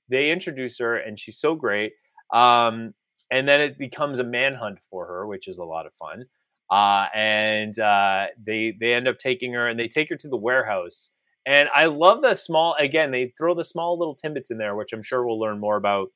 they 0.09 0.31
introduce 0.31 0.79
her 0.79 0.97
and 0.97 1.19
she's 1.19 1.39
so 1.39 1.55
great 1.55 1.93
um, 2.33 2.93
and 3.31 3.49
then 3.49 3.61
it 3.61 3.79
becomes 3.79 4.19
a 4.19 4.25
manhunt 4.25 4.79
for 4.91 5.07
her 5.07 5.27
which 5.27 5.49
is 5.49 5.59
a 5.59 5.65
lot 5.65 5.87
of 5.87 5.93
fun 5.95 6.25
uh, 6.73 7.07
and 7.15 7.79
uh, 7.79 8.27
they 8.45 8.75
they 8.81 8.95
end 8.95 9.07
up 9.07 9.19
taking 9.21 9.53
her 9.53 9.69
and 9.69 9.79
they 9.79 9.89
take 9.89 10.09
her 10.09 10.17
to 10.17 10.29
the 10.29 10.37
warehouse 10.37 11.11
and 11.47 11.69
i 11.75 11.87
love 11.87 12.23
the 12.23 12.35
small 12.35 12.75
again 12.79 13.11
they 13.11 13.33
throw 13.37 13.55
the 13.55 13.65
small 13.65 13.99
little 13.99 14.17
timbits 14.17 14.51
in 14.51 14.59
there 14.59 14.75
which 14.77 14.93
i'm 14.93 15.03
sure 15.03 15.27
we'll 15.27 15.41
learn 15.41 15.61
more 15.61 15.77
about 15.77 16.09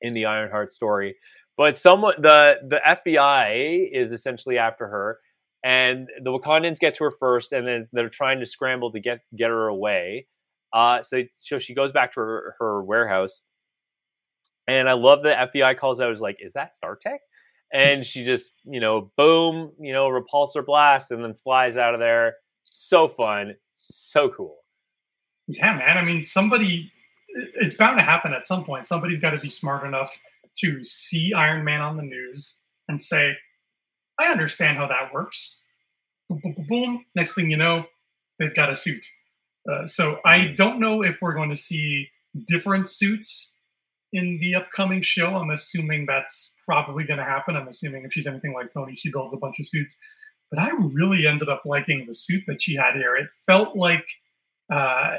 in 0.00 0.14
the 0.14 0.26
Ironheart 0.26 0.72
story. 0.72 1.16
But 1.56 1.76
someone 1.78 2.14
the 2.18 2.56
the 2.68 2.80
FBI 2.86 3.90
is 3.92 4.12
essentially 4.12 4.58
after 4.58 4.86
her, 4.86 5.18
and 5.64 6.08
the 6.22 6.30
Wakandans 6.30 6.78
get 6.78 6.96
to 6.96 7.04
her 7.04 7.12
first, 7.18 7.52
and 7.52 7.66
then 7.66 7.88
they're 7.92 8.08
trying 8.08 8.40
to 8.40 8.46
scramble 8.46 8.92
to 8.92 9.00
get 9.00 9.20
get 9.36 9.50
her 9.50 9.66
away. 9.66 10.26
Uh, 10.72 11.02
so 11.02 11.22
so 11.36 11.58
she 11.58 11.74
goes 11.74 11.92
back 11.92 12.14
to 12.14 12.20
her, 12.20 12.54
her 12.60 12.84
warehouse, 12.84 13.42
and 14.68 14.88
I 14.88 14.92
love 14.92 15.22
the 15.22 15.30
FBI 15.30 15.76
calls 15.78 16.00
out 16.00 16.12
is 16.12 16.20
like, 16.20 16.36
"Is 16.40 16.52
that 16.52 16.74
Tech?" 17.02 17.20
And 17.72 18.04
she 18.04 18.24
just 18.24 18.54
you 18.64 18.80
know 18.80 19.10
boom 19.16 19.72
you 19.78 19.92
know 19.92 20.08
repulsor 20.08 20.64
blast, 20.64 21.10
and 21.10 21.22
then 21.22 21.34
flies 21.34 21.76
out 21.76 21.94
of 21.94 22.00
there. 22.00 22.36
So 22.70 23.08
fun, 23.08 23.56
so 23.72 24.28
cool. 24.30 24.56
Yeah, 25.46 25.76
man. 25.76 25.98
I 25.98 26.02
mean, 26.02 26.24
somebody 26.24 26.92
it's 27.28 27.74
bound 27.74 27.98
to 27.98 28.04
happen 28.04 28.32
at 28.32 28.46
some 28.46 28.64
point. 28.64 28.86
Somebody's 28.86 29.18
got 29.18 29.30
to 29.30 29.38
be 29.38 29.48
smart 29.48 29.86
enough 29.86 30.18
to 30.58 30.84
see 30.84 31.32
Iron 31.32 31.64
Man 31.64 31.80
on 31.80 31.96
the 31.96 32.02
news 32.02 32.56
and 32.88 33.00
say, 33.00 33.32
I 34.18 34.26
understand 34.26 34.78
how 34.78 34.86
that 34.88 35.12
works. 35.12 35.60
Boom, 36.28 36.40
boom, 36.42 36.54
boom, 36.54 36.66
boom. 36.66 37.04
Next 37.14 37.34
thing 37.34 37.50
you 37.50 37.56
know, 37.56 37.84
they've 38.38 38.54
got 38.54 38.70
a 38.70 38.76
suit. 38.76 39.06
Uh, 39.70 39.86
so 39.86 40.18
I 40.24 40.38
mm-hmm. 40.38 40.54
don't 40.54 40.80
know 40.80 41.02
if 41.02 41.20
we're 41.20 41.34
going 41.34 41.50
to 41.50 41.56
see 41.56 42.08
different 42.46 42.88
suits 42.88 43.54
in 44.12 44.38
the 44.40 44.54
upcoming 44.54 45.02
show. 45.02 45.36
I'm 45.36 45.50
assuming 45.50 46.06
that's 46.06 46.54
probably 46.64 47.04
going 47.04 47.18
to 47.18 47.24
happen. 47.24 47.56
I'm 47.56 47.68
assuming 47.68 48.04
if 48.04 48.12
she's 48.12 48.26
anything 48.26 48.54
like 48.54 48.70
Tony, 48.70 48.96
she 48.96 49.10
builds 49.10 49.34
a 49.34 49.38
bunch 49.38 49.58
of 49.60 49.66
suits. 49.66 49.96
But 50.50 50.60
I 50.60 50.70
really 50.78 51.26
ended 51.26 51.48
up 51.48 51.62
liking 51.64 52.06
the 52.06 52.14
suit 52.14 52.44
that 52.46 52.62
she 52.62 52.74
had 52.74 52.94
here. 52.94 53.16
It 53.16 53.28
felt 53.46 53.76
like 53.76 54.06
uh, 54.72 55.16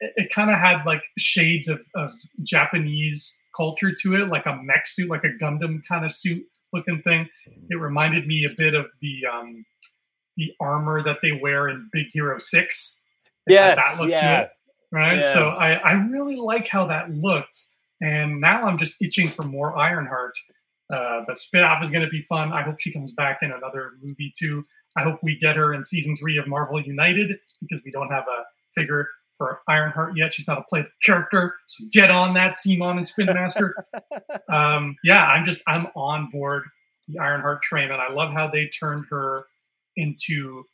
it 0.00 0.32
kind 0.32 0.50
of 0.50 0.58
had 0.58 0.84
like 0.84 1.04
shades 1.16 1.68
of, 1.68 1.80
of 1.94 2.10
Japanese 2.42 3.40
culture 3.56 3.92
to 4.02 4.16
it, 4.16 4.28
like 4.28 4.46
a 4.46 4.56
mech 4.62 4.86
suit, 4.86 5.08
like 5.08 5.24
a 5.24 5.44
Gundam 5.44 5.82
kind 5.86 6.04
of 6.04 6.12
suit 6.12 6.44
looking 6.72 7.02
thing. 7.02 7.28
It 7.70 7.76
reminded 7.76 8.26
me 8.26 8.44
a 8.44 8.54
bit 8.56 8.74
of 8.74 8.86
the 9.00 9.20
um, 9.32 9.64
the 10.36 10.52
armor 10.60 11.02
that 11.02 11.18
they 11.22 11.32
wear 11.32 11.68
in 11.68 11.88
Big 11.92 12.06
Hero 12.12 12.38
Six. 12.38 12.98
Yes, 13.46 13.78
that 13.78 14.00
look 14.00 14.10
yeah. 14.10 14.20
to 14.20 14.42
it, 14.42 14.50
right? 14.92 15.20
Yeah. 15.20 15.32
So 15.32 15.48
I, 15.48 15.72
I 15.74 15.92
really 15.92 16.36
like 16.36 16.68
how 16.68 16.86
that 16.86 17.10
looked, 17.10 17.58
and 18.00 18.40
now 18.40 18.64
I'm 18.64 18.78
just 18.78 19.00
itching 19.00 19.28
for 19.30 19.42
more 19.42 19.76
Ironheart. 19.76 20.34
Uh, 20.92 21.24
the 21.26 21.32
spinoff 21.32 21.82
is 21.82 21.90
going 21.90 22.04
to 22.04 22.10
be 22.10 22.22
fun. 22.22 22.52
I 22.52 22.62
hope 22.62 22.80
she 22.80 22.92
comes 22.92 23.12
back 23.12 23.38
in 23.42 23.52
another 23.52 23.92
movie 24.02 24.32
too. 24.36 24.64
I 24.96 25.02
hope 25.02 25.20
we 25.22 25.38
get 25.38 25.56
her 25.56 25.74
in 25.74 25.84
season 25.84 26.16
three 26.16 26.38
of 26.38 26.46
Marvel 26.46 26.80
United 26.80 27.38
because 27.60 27.82
we 27.84 27.90
don't 27.90 28.10
have 28.10 28.24
a 28.24 28.44
figure 28.74 29.08
for 29.36 29.60
Ironheart 29.68 30.16
yet. 30.16 30.34
She's 30.34 30.48
not 30.48 30.58
a 30.58 30.62
playable 30.62 30.90
character. 31.04 31.54
So 31.68 31.84
get 31.92 32.10
on 32.10 32.34
that, 32.34 32.54
CMON 32.54 32.96
and 32.96 33.06
Spin 33.06 33.26
Master. 33.26 33.74
um, 34.48 34.96
yeah, 35.04 35.24
I'm 35.26 35.44
just 35.44 35.62
I'm 35.66 35.86
on 35.94 36.30
board 36.30 36.64
the 37.06 37.18
Ironheart 37.20 37.62
train, 37.62 37.90
and 37.90 38.00
I 38.00 38.12
love 38.12 38.32
how 38.32 38.48
they 38.48 38.66
turned 38.66 39.06
her 39.10 39.44
into. 39.96 40.64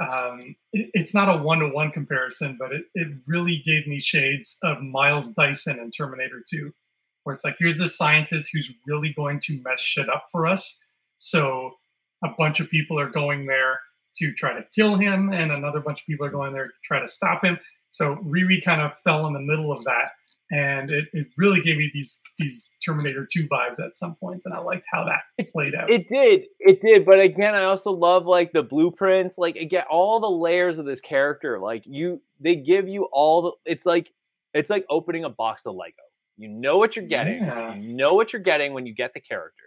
Um, 0.00 0.54
it, 0.72 0.90
it's 0.94 1.14
not 1.14 1.28
a 1.28 1.42
one 1.42 1.58
to 1.60 1.68
one 1.68 1.90
comparison, 1.90 2.56
but 2.58 2.72
it, 2.72 2.84
it 2.94 3.08
really 3.26 3.62
gave 3.64 3.86
me 3.86 4.00
shades 4.00 4.58
of 4.62 4.82
Miles 4.82 5.32
Dyson 5.32 5.78
in 5.78 5.90
Terminator 5.90 6.42
2, 6.48 6.72
where 7.24 7.34
it's 7.34 7.44
like 7.44 7.56
here's 7.58 7.78
this 7.78 7.96
scientist 7.96 8.50
who's 8.52 8.72
really 8.86 9.12
going 9.14 9.40
to 9.40 9.60
mess 9.62 9.80
shit 9.80 10.08
up 10.08 10.26
for 10.30 10.46
us. 10.46 10.78
So 11.18 11.72
a 12.24 12.28
bunch 12.36 12.60
of 12.60 12.70
people 12.70 12.98
are 12.98 13.10
going 13.10 13.46
there 13.46 13.80
to 14.16 14.32
try 14.34 14.52
to 14.54 14.64
kill 14.74 14.96
him, 14.96 15.32
and 15.32 15.52
another 15.52 15.80
bunch 15.80 16.00
of 16.00 16.06
people 16.06 16.26
are 16.26 16.30
going 16.30 16.52
there 16.52 16.66
to 16.66 16.72
try 16.84 17.00
to 17.00 17.08
stop 17.08 17.44
him. 17.44 17.58
So 17.90 18.16
Riri 18.16 18.62
kind 18.64 18.80
of 18.80 18.96
fell 18.98 19.26
in 19.26 19.32
the 19.32 19.40
middle 19.40 19.72
of 19.72 19.84
that, 19.84 20.12
and 20.50 20.90
it, 20.90 21.06
it 21.12 21.26
really 21.36 21.60
gave 21.60 21.76
me 21.76 21.90
these 21.92 22.20
these 22.38 22.74
Terminator 22.84 23.26
2 23.30 23.48
vibes 23.48 23.84
at 23.84 23.94
some 23.94 24.16
points, 24.16 24.46
and 24.46 24.54
I 24.54 24.58
liked 24.58 24.86
how 24.90 25.04
that 25.04 25.50
played 25.52 25.74
out. 25.74 25.90
It 25.90 26.08
did, 26.08 26.44
it 26.60 26.80
did, 26.80 27.04
but 27.04 27.20
again, 27.20 27.54
I 27.54 27.64
also 27.64 27.90
love 27.92 28.26
like 28.26 28.52
the 28.52 28.62
blueprints, 28.62 29.36
like 29.38 29.56
again, 29.56 29.84
all 29.90 30.20
the 30.20 30.30
layers 30.30 30.78
of 30.78 30.86
this 30.86 31.00
character. 31.00 31.58
Like 31.58 31.84
you, 31.86 32.22
they 32.40 32.56
give 32.56 32.88
you 32.88 33.08
all 33.12 33.42
the. 33.42 33.52
It's 33.70 33.86
like 33.86 34.12
it's 34.54 34.70
like 34.70 34.86
opening 34.90 35.24
a 35.24 35.30
box 35.30 35.66
of 35.66 35.74
Lego. 35.74 35.94
You 36.36 36.48
know 36.48 36.78
what 36.78 36.96
you're 36.96 37.06
getting. 37.06 37.42
Yeah. 37.42 37.74
You 37.74 37.94
know 37.94 38.14
what 38.14 38.32
you're 38.32 38.42
getting 38.42 38.72
when 38.72 38.86
you 38.86 38.94
get 38.94 39.12
the 39.14 39.20
character. 39.20 39.64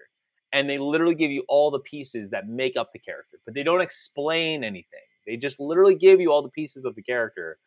And 0.54 0.70
they 0.70 0.78
literally 0.78 1.16
give 1.16 1.32
you 1.32 1.46
all 1.48 1.72
the 1.72 1.80
pieces 1.80 2.30
that 2.32 2.48
make 2.48 2.76
up 2.76 2.90
the 2.92 3.00
character, 3.00 3.38
but 3.46 3.54
they 3.54 3.64
don't 3.64 3.80
explain 3.80 4.66
anything. 4.66 5.00
They 5.26 5.38
just 5.38 5.62
literally 5.62 5.96
give 5.96 6.20
you 6.20 6.32
all 6.32 6.42
the 6.42 6.50
pieces 6.50 6.84
of 6.84 6.96
the 6.96 7.02
character 7.02 7.58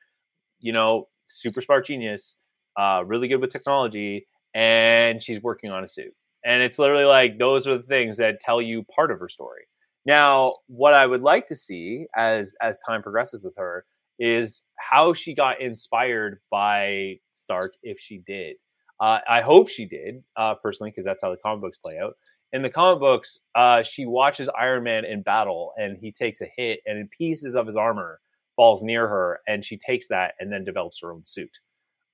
you 0.65 0.73
know, 0.73 1.09
super 1.27 1.61
smart 1.61 1.87
genius, 1.87 2.37
uh, 2.77 3.03
really 3.07 3.29
good 3.29 3.41
with 3.41 3.51
technology, 3.51 4.27
and 4.55 5.23
she's 5.23 5.43
working 5.43 5.71
on 5.71 5.85
a 5.85 5.89
suit. 5.89 6.13
And 6.45 6.63
it's 6.63 6.79
literally 6.79 7.05
like 7.05 7.39
those 7.39 7.67
are 7.67 7.79
the 7.79 7.85
things 7.85 8.19
that 8.19 8.41
tell 8.41 8.61
you 8.61 8.85
part 8.95 9.11
of 9.11 9.19
her 9.19 9.29
story. 9.29 9.63
Now, 10.07 10.57
what 10.67 10.93
I 10.93 11.07
would 11.07 11.23
like 11.23 11.47
to 11.47 11.57
see 11.57 12.07
as 12.15 12.55
as 12.61 12.79
time 12.87 13.03
progresses 13.03 13.43
with 13.43 13.55
her 13.57 13.87
is 14.19 14.63
how 14.79 15.13
she 15.15 15.35
got 15.35 15.61
inspired 15.61 16.41
by 16.51 17.17
Stark, 17.33 17.75
if 17.83 17.99
she 17.99 18.19
did. 18.27 18.57
Uh, 19.01 19.19
I 19.29 19.41
hope 19.41 19.69
she 19.69 19.87
did, 19.87 20.23
uh, 20.37 20.55
personally, 20.55 20.91
because 20.91 21.05
that's 21.05 21.23
how 21.23 21.31
the 21.31 21.37
comic 21.39 21.63
books 21.63 21.79
play 21.79 21.99
out. 21.99 22.15
In 22.53 22.63
the 22.63 22.71
comic 22.71 23.01
books, 23.01 23.41
uh, 23.57 23.83
she 23.83 24.07
watches 24.07 24.49
Iron 24.57 24.85
Man 24.85 25.05
in 25.05 25.23
battle, 25.23 25.73
and 25.77 25.99
he 25.99 26.13
takes 26.13 26.41
a 26.41 26.47
hit, 26.57 26.81
and 26.87 27.11
pieces 27.11 27.57
of 27.57 27.67
his 27.67 27.77
armor 27.77 28.21
falls 28.55 28.85
near 28.85 29.09
her, 29.09 29.41
and 29.49 29.65
she 29.65 29.77
takes 29.77 30.07
that 30.09 30.35
and 30.39 30.53
then 30.53 30.65
develops 30.65 31.01
her 31.01 31.13
own 31.13 31.25
suit. 31.25 31.51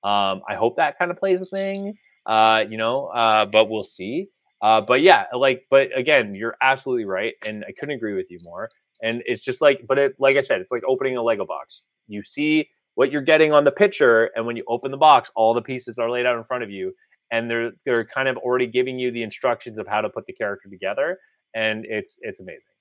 Um, 0.03 0.41
I 0.49 0.55
hope 0.55 0.77
that 0.77 0.97
kind 0.97 1.11
of 1.11 1.17
plays 1.17 1.41
a 1.41 1.45
thing, 1.45 1.93
uh, 2.25 2.63
you 2.69 2.77
know, 2.77 3.07
uh, 3.07 3.45
but 3.45 3.69
we'll 3.69 3.83
see. 3.83 4.27
Uh, 4.61 4.81
but 4.81 5.01
yeah, 5.01 5.25
like, 5.35 5.65
but 5.69 5.89
again, 5.97 6.35
you're 6.35 6.55
absolutely 6.61 7.05
right, 7.05 7.33
and 7.45 7.65
I 7.67 7.71
couldn't 7.71 7.95
agree 7.95 8.13
with 8.15 8.27
you 8.29 8.39
more. 8.43 8.69
and 9.01 9.23
it's 9.25 9.43
just 9.43 9.61
like, 9.61 9.85
but 9.87 9.97
it 9.97 10.15
like 10.19 10.37
I 10.37 10.41
said, 10.41 10.61
it's 10.61 10.71
like 10.71 10.83
opening 10.87 11.17
a 11.17 11.23
Lego 11.23 11.45
box. 11.45 11.83
You 12.07 12.23
see 12.23 12.69
what 12.95 13.11
you're 13.11 13.21
getting 13.21 13.51
on 13.53 13.63
the 13.63 13.71
picture, 13.71 14.29
and 14.35 14.45
when 14.45 14.55
you 14.55 14.63
open 14.67 14.91
the 14.91 14.97
box, 14.97 15.31
all 15.35 15.53
the 15.53 15.61
pieces 15.61 15.95
are 15.97 16.09
laid 16.09 16.25
out 16.25 16.37
in 16.37 16.43
front 16.43 16.63
of 16.63 16.69
you, 16.69 16.93
and 17.31 17.49
they're 17.49 17.71
they're 17.85 18.05
kind 18.05 18.27
of 18.27 18.37
already 18.37 18.67
giving 18.67 18.99
you 18.99 19.11
the 19.11 19.23
instructions 19.23 19.77
of 19.77 19.87
how 19.87 20.01
to 20.01 20.09
put 20.09 20.25
the 20.27 20.33
character 20.33 20.69
together, 20.69 21.17
and 21.55 21.85
it's 21.85 22.17
it's 22.21 22.39
amazing. 22.39 22.73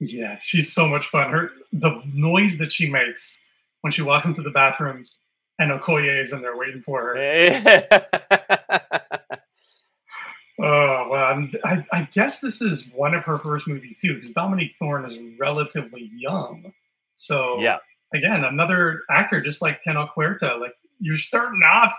Yeah, 0.00 0.38
she's 0.42 0.72
so 0.72 0.88
much 0.88 1.06
fun. 1.06 1.30
Her 1.30 1.50
the 1.72 2.02
noise 2.12 2.58
that 2.58 2.72
she 2.72 2.90
makes 2.90 3.40
when 3.82 3.92
she 3.92 4.02
walks 4.02 4.26
into 4.26 4.42
the 4.42 4.50
bathroom 4.50 5.04
and 5.62 5.80
Okoye 5.80 6.20
is 6.20 6.32
in 6.32 6.42
there 6.42 6.56
waiting 6.56 6.82
for 6.82 7.00
her. 7.00 7.16
oh 10.60 11.08
well, 11.08 11.48
I, 11.64 11.84
I 11.92 12.08
guess 12.12 12.40
this 12.40 12.60
is 12.60 12.90
one 12.94 13.14
of 13.14 13.24
her 13.24 13.38
first 13.38 13.68
movies 13.68 13.98
too, 13.98 14.14
because 14.14 14.32
Dominique 14.32 14.74
Thorne 14.78 15.04
is 15.04 15.16
relatively 15.38 16.10
young. 16.16 16.72
So 17.14 17.60
yeah, 17.60 17.78
again, 18.12 18.44
another 18.44 19.02
actor 19.10 19.40
just 19.40 19.62
like 19.62 19.82
Tenoch 19.82 20.10
Huerta. 20.16 20.56
Like 20.60 20.74
you're 20.98 21.16
starting 21.16 21.62
off 21.62 21.94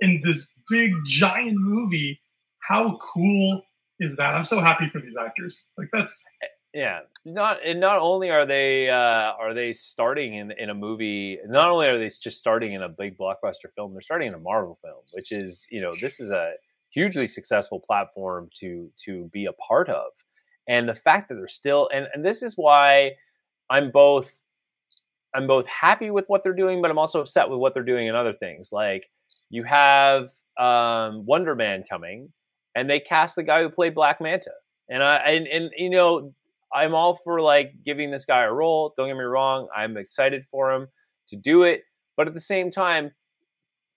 in 0.00 0.20
this 0.22 0.48
big 0.68 0.92
giant 1.06 1.56
movie. 1.58 2.20
How 2.60 2.98
cool 2.98 3.62
is 4.00 4.16
that? 4.16 4.34
I'm 4.34 4.44
so 4.44 4.60
happy 4.60 4.90
for 4.90 5.00
these 5.00 5.16
actors. 5.16 5.64
Like 5.78 5.88
that's 5.92 6.22
eh, 6.42 6.46
yeah 6.74 7.00
not 7.24 7.58
and 7.64 7.80
not 7.80 7.98
only 7.98 8.30
are 8.30 8.44
they 8.44 8.90
uh 8.90 9.32
are 9.40 9.54
they 9.54 9.72
starting 9.72 10.34
in 10.34 10.50
in 10.52 10.70
a 10.70 10.74
movie 10.74 11.38
not 11.46 11.70
only 11.70 11.86
are 11.86 11.98
they 11.98 12.08
just 12.08 12.38
starting 12.38 12.74
in 12.74 12.82
a 12.82 12.88
big 12.88 13.16
blockbuster 13.16 13.72
film 13.74 13.92
they're 13.92 14.02
starting 14.02 14.28
in 14.28 14.34
a 14.34 14.38
marvel 14.38 14.78
film 14.82 15.00
which 15.12 15.32
is 15.32 15.66
you 15.70 15.80
know 15.80 15.94
this 16.00 16.20
is 16.20 16.30
a 16.30 16.52
hugely 16.90 17.26
successful 17.26 17.80
platform 17.80 18.48
to 18.54 18.90
to 19.04 19.24
be 19.32 19.46
a 19.46 19.52
part 19.52 19.88
of. 19.88 20.10
And 20.68 20.88
the 20.88 20.94
fact 20.94 21.28
that 21.28 21.36
they're 21.36 21.48
still 21.48 21.88
and 21.92 22.06
and 22.14 22.24
this 22.24 22.42
is 22.42 22.54
why 22.56 23.12
i'm 23.70 23.90
both 23.90 24.30
i'm 25.34 25.46
both 25.46 25.66
happy 25.66 26.10
with 26.10 26.24
what 26.28 26.42
they're 26.42 26.54
doing 26.54 26.80
but 26.80 26.90
i'm 26.90 26.98
also 26.98 27.20
upset 27.20 27.48
with 27.48 27.58
what 27.58 27.74
they're 27.74 27.82
doing 27.82 28.06
in 28.06 28.14
other 28.14 28.32
things. 28.32 28.70
Like 28.72 29.04
you 29.50 29.64
have 29.64 30.30
um 30.58 31.24
wonder 31.24 31.54
man 31.54 31.84
coming 31.88 32.32
and 32.74 32.88
they 32.90 33.00
cast 33.00 33.36
the 33.36 33.42
guy 33.42 33.62
who 33.62 33.70
played 33.70 33.94
black 33.94 34.20
manta. 34.20 34.52
And 34.90 35.02
I 35.02 35.16
and, 35.18 35.46
and 35.46 35.70
you 35.76 35.90
know 35.90 36.34
I'm 36.74 36.94
all 36.94 37.18
for 37.24 37.40
like 37.40 37.72
giving 37.84 38.10
this 38.10 38.24
guy 38.24 38.44
a 38.44 38.52
role. 38.52 38.94
Don't 38.96 39.08
get 39.08 39.16
me 39.16 39.22
wrong. 39.22 39.68
I'm 39.74 39.96
excited 39.96 40.44
for 40.50 40.72
him 40.72 40.88
to 41.28 41.36
do 41.36 41.62
it. 41.62 41.82
But 42.16 42.28
at 42.28 42.34
the 42.34 42.40
same 42.40 42.70
time, 42.70 43.12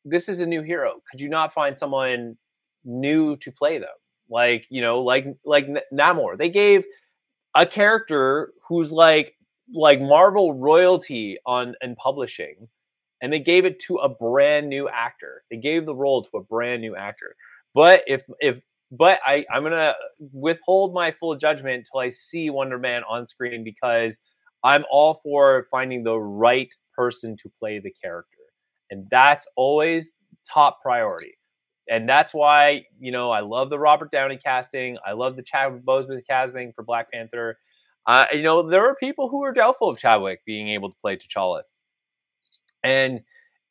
this 0.05 0.29
is 0.29 0.39
a 0.39 0.45
new 0.45 0.61
hero. 0.61 1.01
Could 1.09 1.21
you 1.21 1.29
not 1.29 1.53
find 1.53 1.77
someone 1.77 2.37
new 2.83 3.35
to 3.37 3.51
play 3.51 3.77
them? 3.79 3.89
Like, 4.29 4.65
you 4.69 4.81
know, 4.81 5.01
like 5.01 5.25
like 5.45 5.67
Namor. 5.93 6.37
They 6.37 6.49
gave 6.49 6.83
a 7.55 7.65
character 7.65 8.53
who's 8.67 8.91
like 8.91 9.35
like 9.73 10.01
Marvel 10.01 10.53
royalty 10.53 11.37
on 11.45 11.75
and 11.81 11.95
publishing, 11.97 12.67
and 13.21 13.31
they 13.31 13.39
gave 13.39 13.65
it 13.65 13.79
to 13.81 13.97
a 13.97 14.09
brand 14.09 14.69
new 14.69 14.87
actor. 14.87 15.43
They 15.51 15.57
gave 15.57 15.85
the 15.85 15.95
role 15.95 16.23
to 16.23 16.37
a 16.37 16.43
brand 16.43 16.81
new 16.81 16.95
actor. 16.95 17.35
But 17.73 18.03
if 18.07 18.21
if 18.39 18.61
but 18.91 19.19
I, 19.25 19.45
I'm 19.53 19.63
gonna 19.63 19.93
withhold 20.33 20.93
my 20.93 21.11
full 21.11 21.35
judgment 21.35 21.75
until 21.77 22.01
I 22.01 22.09
see 22.09 22.49
Wonder 22.49 22.77
Man 22.77 23.03
on 23.09 23.25
screen 23.25 23.63
because 23.63 24.19
I'm 24.63 24.83
all 24.91 25.21
for 25.23 25.67
finding 25.71 26.03
the 26.03 26.19
right 26.19 26.73
person 26.95 27.37
to 27.41 27.51
play 27.59 27.79
the 27.79 27.93
character, 28.03 28.37
and 28.89 29.07
that's 29.09 29.47
always 29.55 30.13
top 30.51 30.81
priority. 30.81 31.37
And 31.89 32.07
that's 32.07 32.33
why 32.33 32.85
you 32.99 33.11
know 33.11 33.31
I 33.31 33.39
love 33.39 33.69
the 33.69 33.79
Robert 33.79 34.11
Downey 34.11 34.37
casting. 34.43 34.97
I 35.05 35.13
love 35.13 35.37
the 35.37 35.43
Chadwick 35.43 35.85
Boseman 35.85 36.21
casting 36.29 36.73
for 36.73 36.83
Black 36.83 37.11
Panther. 37.11 37.57
Uh, 38.05 38.25
you 38.33 38.43
know 38.43 38.69
there 38.69 38.87
are 38.89 38.95
people 38.95 39.29
who 39.29 39.43
are 39.43 39.53
doubtful 39.53 39.89
of 39.89 39.97
Chadwick 39.99 40.41
being 40.45 40.69
able 40.69 40.89
to 40.89 40.97
play 41.01 41.15
T'Challa, 41.15 41.61
and 42.83 43.21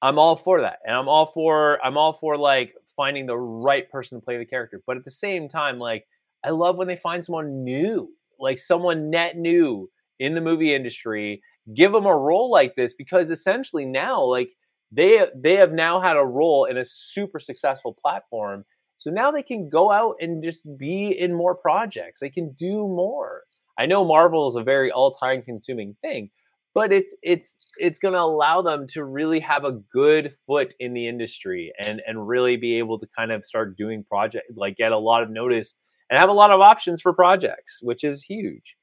I'm 0.03 0.18
all 0.18 0.37
for 0.37 0.62
that. 0.62 0.79
And 0.87 0.97
I'm 0.97 1.09
all 1.09 1.27
for 1.27 1.79
I'm 1.85 1.99
all 1.99 2.14
for 2.14 2.39
like 2.39 2.75
finding 2.97 3.26
the 3.26 3.36
right 3.38 3.91
person 3.91 4.18
to 4.18 4.24
play 4.24 4.38
the 4.38 4.45
character. 4.45 4.82
But 4.86 4.97
at 4.97 5.05
the 5.05 5.11
same 5.11 5.49
time, 5.49 5.78
like 5.78 6.07
I 6.45 6.51
love 6.51 6.76
when 6.76 6.88
they 6.88 6.97
find 6.97 7.24
someone 7.24 7.64
new, 7.64 8.11
like 8.38 8.59
someone 8.59 9.11
net 9.11 9.36
new 9.36 9.91
in 10.18 10.34
the 10.34 10.41
movie 10.41 10.74
industry, 10.74 11.43
give 11.74 11.93
them 11.93 12.07
a 12.07 12.16
role 12.16 12.51
like 12.51 12.74
this 12.76 12.95
because 12.95 13.30
essentially 13.30 13.84
now, 13.84 14.22
like 14.22 14.51
they 14.93 15.26
they 15.34 15.57
have 15.57 15.72
now 15.72 16.01
had 16.01 16.16
a 16.16 16.24
role 16.24 16.64
in 16.64 16.76
a 16.78 16.84
super 16.84 17.38
successful 17.38 17.95
platform. 17.95 18.64
So 18.99 19.11
now 19.11 19.30
they 19.30 19.43
can 19.43 19.70
go 19.70 19.91
out 19.91 20.16
and 20.20 20.43
just 20.45 20.62
be 20.76 21.09
in 21.18 21.32
more 21.32 21.55
projects. 21.55 22.20
They 22.20 22.28
can 22.28 22.53
do 22.53 22.86
more. 22.86 23.45
I 23.78 23.86
know 23.86 24.05
Marvel 24.05 24.47
is 24.47 24.57
a 24.57 24.62
very 24.62 24.91
all-time 24.91 25.41
consuming 25.41 25.97
thing, 26.03 26.30
but 26.75 26.93
it's 26.93 27.14
it's 27.23 27.57
it's 27.79 27.99
going 27.99 28.14
to 28.14 28.21
allow 28.21 28.62
them 28.62 28.87
to 28.87 29.05
really 29.05 29.41
have 29.41 29.64
a 29.64 29.73
good 29.73 30.35
foot 30.47 30.75
in 30.79 30.95
the 30.95 31.09
industry 31.09 31.73
and 31.79 32.03
and 32.07 32.27
really 32.27 32.57
be 32.57 32.79
able 32.79 32.99
to 32.99 33.07
kind 33.16 33.33
of 33.33 33.45
start 33.45 33.77
doing 33.77 34.05
project 34.05 34.47
like 34.57 34.77
get 34.77 34.93
a 34.93 34.99
lot 34.99 35.23
of 35.23 35.31
notice 35.31 35.75
and 36.09 36.18
have 36.18 36.29
a 36.29 36.33
lot 36.33 36.51
of 36.51 36.61
options 36.61 37.01
for 37.01 37.12
projects 37.12 37.81
which 37.83 38.05
is 38.05 38.23
huge. 38.23 38.77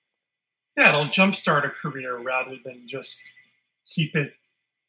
Yeah 0.76 0.90
it'll 0.90 1.06
jumpstart 1.06 1.66
a 1.66 1.70
career 1.70 2.18
rather 2.18 2.56
than 2.64 2.88
just 2.88 3.34
keep 3.88 4.16
it 4.16 4.32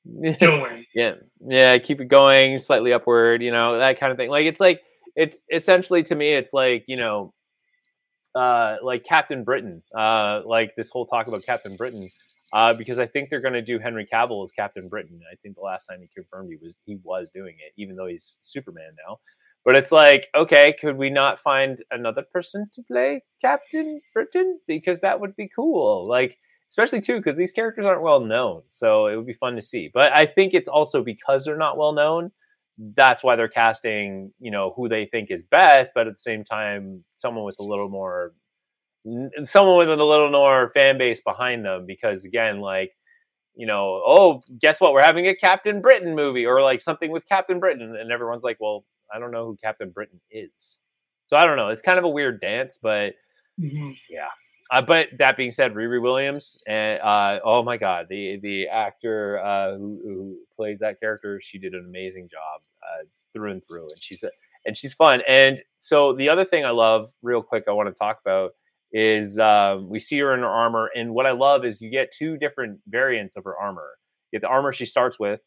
going. 0.41 0.87
Yeah 0.95 1.15
yeah 1.47 1.79
keep 1.79 2.01
it 2.01 2.09
going 2.09 2.59
slightly 2.59 2.93
upward 2.93 3.43
you 3.43 3.53
know 3.53 3.79
that 3.79 3.99
kind 3.99 4.11
of 4.11 4.19
thing. 4.19 4.31
Like 4.31 4.47
it's 4.47 4.61
like 4.61 4.81
it's 5.15 5.45
essentially 5.53 6.03
to 6.05 6.15
me 6.15 6.33
it's 6.33 6.53
like 6.53 6.85
you 6.87 6.97
know 6.97 7.33
uh 8.35 8.77
like 8.83 9.05
captain 9.05 9.43
britain 9.43 9.83
uh 9.97 10.43
like 10.45 10.77
this 10.77 10.91
whole 10.91 11.07
talk 11.07 11.27
about 11.29 11.43
captain 11.45 11.77
britain 11.77 12.11
uh, 12.53 12.75
because 12.75 12.99
I 12.99 13.07
think 13.07 13.29
they're 13.29 13.41
going 13.41 13.55
to 13.55 13.63
do 13.63 13.79
Henry 13.79 14.07
Cavill 14.13 14.43
as 14.43 14.53
Captain 14.53 14.89
Britain. 14.89 15.21
I 15.31 15.37
think 15.43 15.57
the 15.57 15.63
last 15.63 15.85
time 15.85 16.01
he 16.01 16.09
confirmed 16.15 16.51
he 16.51 16.59
was 16.65 16.75
he 16.85 16.99
was 17.03 17.31
doing 17.35 17.57
it, 17.59 17.73
even 17.81 17.97
though 17.97 18.07
he's 18.07 18.39
Superman 18.43 18.93
now. 19.07 19.19
But 19.65 19.77
it's 19.77 19.93
like, 19.93 20.29
okay, 20.35 20.75
could 20.81 20.97
we 20.97 21.11
not 21.11 21.41
find 21.41 21.83
another 21.91 22.23
person 22.33 22.67
to 22.75 22.83
play 22.91 23.23
Captain 23.43 24.01
Britain 24.15 24.59
because 24.67 25.01
that 25.01 25.21
would 25.21 25.37
be 25.37 25.51
cool, 25.55 26.09
like 26.09 26.39
especially 26.71 27.01
too 27.01 27.17
because 27.17 27.37
these 27.37 27.53
characters 27.53 27.85
aren't 27.85 28.03
well 28.03 28.21
known, 28.21 28.63
so 28.69 29.07
it 29.07 29.17
would 29.17 29.27
be 29.27 29.35
fun 29.35 29.57
to 29.57 29.63
see. 29.63 29.91
But 29.93 30.17
I 30.17 30.27
think 30.27 30.55
it's 30.55 30.69
also 30.69 31.03
because 31.03 31.45
they're 31.45 31.57
not 31.57 31.77
well 31.77 31.93
known. 31.93 32.31
That's 32.97 33.25
why 33.25 33.37
they're 33.37 33.49
casting, 33.49 34.33
you 34.39 34.51
know, 34.53 34.73
who 34.77 34.89
they 34.89 35.07
think 35.07 35.31
is 35.31 35.43
best, 35.43 35.91
but 35.95 36.07
at 36.07 36.15
the 36.15 36.19
same 36.19 36.45
time, 36.45 37.05
someone 37.17 37.45
with 37.45 37.57
a 37.59 37.65
little 37.65 37.89
more 37.89 38.33
someone 39.45 39.79
with 39.79 39.89
a 39.89 40.05
little 40.05 40.31
more 40.31 40.71
fan 40.71 40.99
base 40.99 41.21
behind 41.21 41.65
them 41.65 41.87
because 41.87 42.25
again 42.25 42.61
like 42.61 42.93
you 43.55 43.67
know 43.67 44.03
oh 44.07 44.43
guess 44.61 44.81
what? 44.81 44.93
We're 44.93 45.03
having 45.03 45.27
a 45.27 45.35
captain 45.35 45.81
britain 45.81 46.15
movie 46.15 46.47
or 46.47 46.63
like 46.63 46.81
something 46.81 47.11
with 47.11 47.27
captain 47.29 47.61
britain 47.61 47.97
and 47.97 48.13
everyone's 48.13 48.45
like 48.45 48.59
well 48.61 48.85
i 49.13 49.19
don't 49.19 49.31
know 49.31 49.47
who 49.47 49.57
captain 49.63 49.91
britain 49.91 50.21
is. 50.31 50.79
So 51.27 51.37
i 51.37 51.43
don't 51.43 51.57
know. 51.57 51.69
It's 51.69 51.83
kind 51.83 51.99
of 51.99 52.05
a 52.05 52.09
weird 52.09 52.41
dance 52.41 52.79
but 52.83 53.15
mm-hmm. 53.61 53.93
yeah. 54.11 54.29
Uh, 54.71 54.83
but 54.83 55.09
that 55.19 55.35
being 55.37 55.51
said 55.51 55.73
riri 55.73 56.01
williams 56.01 56.59
and 56.67 57.01
uh, 57.01 57.41
oh 57.43 57.63
my 57.63 57.79
god 57.79 58.07
the 58.11 58.39
the 58.43 58.69
actor 58.69 59.39
uh, 59.39 59.73
who, 59.73 60.01
who, 60.05 60.37
plays 60.55 60.81
that 60.81 60.99
character 60.99 61.41
she 61.41 61.57
did 61.57 61.73
an 61.73 61.85
amazing 61.89 62.29
job 62.29 62.61
uh, 62.83 63.05
through 63.33 63.53
and 63.53 63.63
through 63.67 63.89
and 63.89 64.03
she's 64.03 64.25
a, 64.25 64.31
and 64.65 64.77
she's 64.77 64.93
fun. 64.93 65.23
And 65.27 65.63
so 65.79 66.15
the 66.15 66.29
other 66.29 66.45
thing 66.45 66.65
i 66.65 66.71
love 66.71 67.11
real 67.23 67.43
quick 67.43 67.65
i 67.69 67.73
want 67.73 67.89
to 67.89 67.95
talk 67.95 68.21
about 68.21 68.53
is 68.93 69.39
um, 69.39 69.89
we 69.89 70.01
see 70.01 70.19
her 70.19 70.35
in 70.35 70.41
her 70.41 70.47
armor, 70.47 70.91
and 70.95 71.13
what 71.15 71.27
I 71.27 71.33
love 71.33 71.65
is 71.65 71.81
you 71.81 71.91
get 71.91 72.13
two 72.13 72.37
different 72.39 72.81
variants 72.89 73.37
of 73.37 73.45
her 73.45 73.57
armor. 73.57 73.89
You 74.31 74.39
get 74.39 74.47
the 74.47 74.51
armor 74.51 74.73
she 74.73 74.87
starts 74.87 75.19
with. 75.19 75.41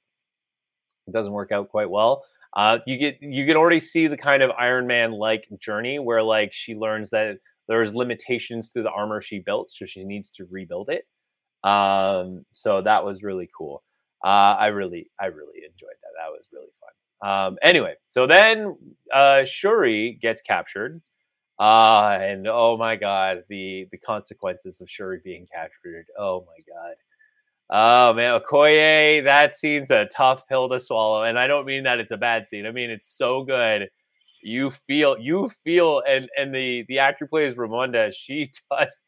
It 1.07 1.13
doesn't 1.13 1.31
work 1.33 1.51
out 1.51 1.69
quite 1.69 1.89
well. 1.89 2.23
Uh, 2.55 2.79
you 2.85 2.97
get 2.97 3.17
you 3.21 3.45
can 3.45 3.55
already 3.55 3.79
see 3.79 4.07
the 4.07 4.17
kind 4.17 4.43
of 4.43 4.51
Iron 4.51 4.85
Man 4.85 5.11
like 5.11 5.47
journey 5.59 5.99
where 5.99 6.21
like 6.21 6.53
she 6.53 6.75
learns 6.75 7.09
that 7.11 7.37
there's 7.67 7.93
limitations 7.93 8.69
to 8.71 8.83
the 8.83 8.91
armor 8.91 9.21
she 9.21 9.39
built, 9.39 9.71
so 9.71 9.85
she 9.85 10.03
needs 10.03 10.29
to 10.31 10.45
rebuild 10.49 10.89
it. 10.89 11.05
Um, 11.67 12.45
so 12.51 12.81
that 12.81 13.03
was 13.03 13.23
really 13.23 13.49
cool. 13.57 13.83
Uh, 14.23 14.55
I 14.59 14.67
really 14.67 15.09
I 15.19 15.27
really 15.27 15.59
enjoyed 15.63 15.97
that. 16.01 16.11
That 16.17 16.29
was 16.31 16.47
really 16.51 16.67
fun. 16.79 17.29
Um, 17.29 17.57
anyway, 17.63 17.95
so 18.09 18.27
then 18.27 18.75
uh, 19.13 19.45
Shuri 19.45 20.19
gets 20.21 20.41
captured 20.41 21.01
Ah, 21.63 22.13
and 22.13 22.47
oh 22.47 22.75
my 22.75 22.95
god, 22.95 23.43
the 23.47 23.87
the 23.91 23.97
consequences 23.99 24.81
of 24.81 24.89
Shuri 24.89 25.19
being 25.23 25.45
captured. 25.53 26.07
Oh 26.17 26.43
my 26.47 26.63
god. 26.67 26.95
Oh 27.69 28.13
man, 28.15 28.41
Okoye, 28.41 29.23
that 29.25 29.55
scene's 29.55 29.91
a 29.91 30.07
tough 30.11 30.47
pill 30.47 30.69
to 30.69 30.79
swallow. 30.79 31.21
And 31.21 31.37
I 31.37 31.45
don't 31.45 31.67
mean 31.67 31.83
that 31.83 31.99
it's 31.99 32.09
a 32.09 32.17
bad 32.17 32.47
scene. 32.49 32.65
I 32.65 32.71
mean 32.71 32.89
it's 32.89 33.15
so 33.15 33.43
good. 33.43 33.89
You 34.41 34.71
feel 34.87 35.19
you 35.19 35.51
feel 35.63 36.01
and 36.09 36.27
and 36.35 36.53
the 36.53 36.83
the 36.87 36.97
actor 36.97 37.27
plays 37.27 37.53
Ramonda, 37.53 38.11
she 38.11 38.51
does 38.71 39.03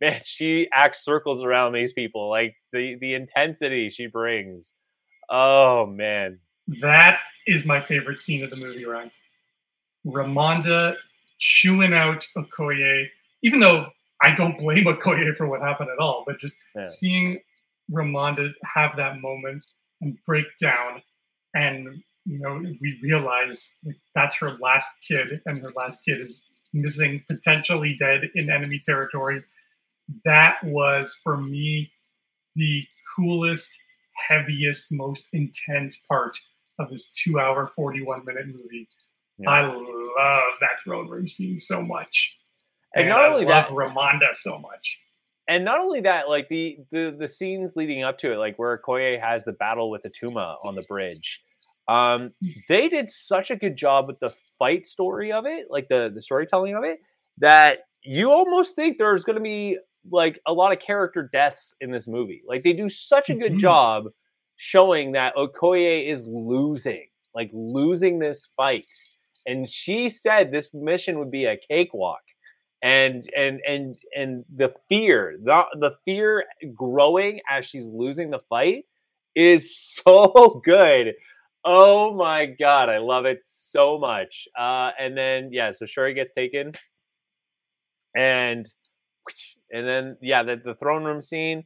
man, 0.00 0.20
she 0.24 0.68
acts 0.72 1.04
circles 1.04 1.42
around 1.42 1.72
these 1.72 1.92
people. 1.92 2.30
Like 2.30 2.54
the 2.72 2.96
the 3.00 3.14
intensity 3.14 3.90
she 3.90 4.06
brings. 4.06 4.74
Oh 5.28 5.86
man. 5.86 6.38
That 6.80 7.18
is 7.48 7.64
my 7.64 7.80
favorite 7.80 8.20
scene 8.20 8.44
of 8.44 8.50
the 8.50 8.56
movie, 8.56 8.84
Ryan. 8.84 9.10
Ramonda 10.06 10.94
chewing 11.38 11.92
out 11.94 12.26
Okoye, 12.36 13.06
even 13.42 13.60
though 13.60 13.86
I 14.22 14.34
don't 14.34 14.58
blame 14.58 14.84
Okoye 14.84 15.34
for 15.36 15.46
what 15.46 15.60
happened 15.60 15.90
at 15.90 15.98
all, 15.98 16.24
but 16.26 16.38
just 16.38 16.56
yeah. 16.74 16.82
seeing 16.82 17.40
Ramonda 17.90 18.52
have 18.64 18.96
that 18.96 19.20
moment 19.20 19.64
and 20.00 20.16
break 20.26 20.46
down, 20.60 21.02
and 21.54 22.02
you 22.26 22.38
know, 22.38 22.54
we 22.80 22.98
realize 23.02 23.74
like, 23.84 23.96
that's 24.14 24.38
her 24.38 24.52
last 24.60 24.96
kid, 25.06 25.40
and 25.46 25.62
her 25.62 25.70
last 25.76 26.04
kid 26.04 26.20
is 26.20 26.44
missing, 26.72 27.22
potentially 27.28 27.96
dead 27.98 28.30
in 28.34 28.50
enemy 28.50 28.80
territory. 28.82 29.42
That 30.24 30.56
was 30.64 31.18
for 31.22 31.36
me 31.36 31.90
the 32.56 32.86
coolest, 33.16 33.78
heaviest, 34.28 34.92
most 34.92 35.28
intense 35.32 35.96
part 36.08 36.38
of 36.78 36.90
this 36.90 37.10
two 37.10 37.38
hour, 37.38 37.66
41 37.66 38.24
minute 38.24 38.48
movie. 38.48 38.88
Yeah. 39.38 39.50
I 39.50 39.66
love 39.66 40.54
that 40.60 40.80
throne 40.82 41.08
room 41.08 41.28
scene 41.28 41.58
so 41.58 41.82
much. 41.82 42.36
And, 42.94 43.02
and 43.02 43.10
not 43.10 43.24
I 43.24 43.28
only 43.28 43.44
that, 43.46 43.68
Ramonda 43.68 44.34
so 44.34 44.58
much. 44.58 44.98
And 45.48 45.64
not 45.64 45.80
only 45.80 46.00
that, 46.02 46.28
like 46.28 46.48
the, 46.48 46.78
the 46.90 47.14
the 47.18 47.28
scenes 47.28 47.74
leading 47.76 48.02
up 48.02 48.18
to 48.18 48.32
it, 48.32 48.36
like 48.36 48.58
where 48.58 48.80
Koye 48.86 49.20
has 49.20 49.44
the 49.44 49.52
battle 49.52 49.90
with 49.90 50.02
Attuma 50.04 50.56
on 50.64 50.74
the 50.74 50.82
bridge, 50.88 51.42
um, 51.88 52.32
they 52.68 52.88
did 52.88 53.10
such 53.10 53.50
a 53.50 53.56
good 53.56 53.76
job 53.76 54.06
with 54.06 54.20
the 54.20 54.32
fight 54.58 54.86
story 54.86 55.32
of 55.32 55.44
it, 55.46 55.66
like 55.68 55.88
the 55.88 56.10
the 56.14 56.22
storytelling 56.22 56.74
of 56.74 56.84
it, 56.84 56.98
that 57.38 57.80
you 58.02 58.30
almost 58.30 58.74
think 58.74 58.96
there's 58.96 59.24
going 59.24 59.36
to 59.36 59.42
be 59.42 59.78
like 60.10 60.40
a 60.46 60.52
lot 60.52 60.72
of 60.72 60.78
character 60.78 61.28
deaths 61.32 61.74
in 61.80 61.90
this 61.90 62.06
movie. 62.06 62.42
Like 62.46 62.62
they 62.62 62.72
do 62.72 62.88
such 62.88 63.30
a 63.30 63.34
good 63.34 63.52
mm-hmm. 63.52 63.58
job 63.58 64.04
showing 64.56 65.12
that 65.12 65.34
Okoye 65.36 66.10
is 66.10 66.24
losing, 66.26 67.06
like 67.34 67.50
losing 67.52 68.18
this 68.18 68.48
fight. 68.56 68.86
And 69.46 69.68
she 69.68 70.08
said 70.08 70.50
this 70.50 70.72
mission 70.72 71.18
would 71.18 71.30
be 71.30 71.46
a 71.46 71.56
cakewalk. 71.56 72.20
And 72.82 73.26
and 73.34 73.60
and 73.66 73.96
and 74.14 74.44
the 74.54 74.74
fear, 74.90 75.38
the 75.42 75.64
the 75.80 75.92
fear 76.04 76.44
growing 76.74 77.40
as 77.48 77.64
she's 77.64 77.86
losing 77.86 78.30
the 78.30 78.40
fight 78.50 78.84
is 79.34 79.74
so 80.06 80.60
good. 80.64 81.14
Oh 81.64 82.14
my 82.14 82.44
god, 82.46 82.90
I 82.90 82.98
love 82.98 83.24
it 83.24 83.38
so 83.42 83.98
much. 83.98 84.46
Uh, 84.58 84.90
and 84.98 85.16
then 85.16 85.48
yeah, 85.50 85.72
so 85.72 85.86
Shuri 85.86 86.12
gets 86.12 86.34
taken, 86.34 86.72
and 88.14 88.70
and 89.72 89.88
then 89.88 90.16
yeah, 90.20 90.42
the, 90.42 90.60
the 90.62 90.74
throne 90.74 91.04
room 91.04 91.22
scene. 91.22 91.64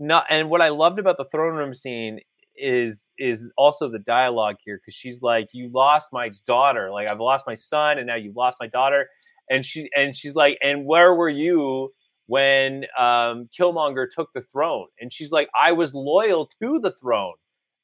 Not 0.00 0.24
and 0.30 0.50
what 0.50 0.62
I 0.62 0.70
loved 0.70 0.98
about 0.98 1.18
the 1.18 1.26
throne 1.30 1.54
room 1.54 1.74
scene 1.74 2.20
is 2.56 3.10
is 3.18 3.50
also 3.56 3.88
the 3.90 3.98
dialogue 3.98 4.56
here 4.64 4.78
because 4.78 4.94
she's 4.94 5.22
like, 5.22 5.48
"You 5.52 5.70
lost 5.72 6.08
my 6.12 6.30
daughter. 6.46 6.90
Like 6.90 7.10
I've 7.10 7.20
lost 7.20 7.46
my 7.46 7.54
son, 7.54 7.98
and 7.98 8.06
now 8.06 8.16
you've 8.16 8.36
lost 8.36 8.58
my 8.60 8.66
daughter." 8.68 9.08
And 9.50 9.64
she 9.64 9.90
and 9.96 10.16
she's 10.16 10.34
like, 10.34 10.58
"And 10.62 10.86
where 10.86 11.14
were 11.14 11.28
you 11.30 11.92
when 12.26 12.84
um, 12.98 13.48
Killmonger 13.58 14.06
took 14.10 14.32
the 14.34 14.42
throne?" 14.42 14.88
And 15.00 15.12
she's 15.12 15.32
like, 15.32 15.48
"I 15.60 15.72
was 15.72 15.94
loyal 15.94 16.50
to 16.62 16.80
the 16.80 16.92
throne." 16.92 17.34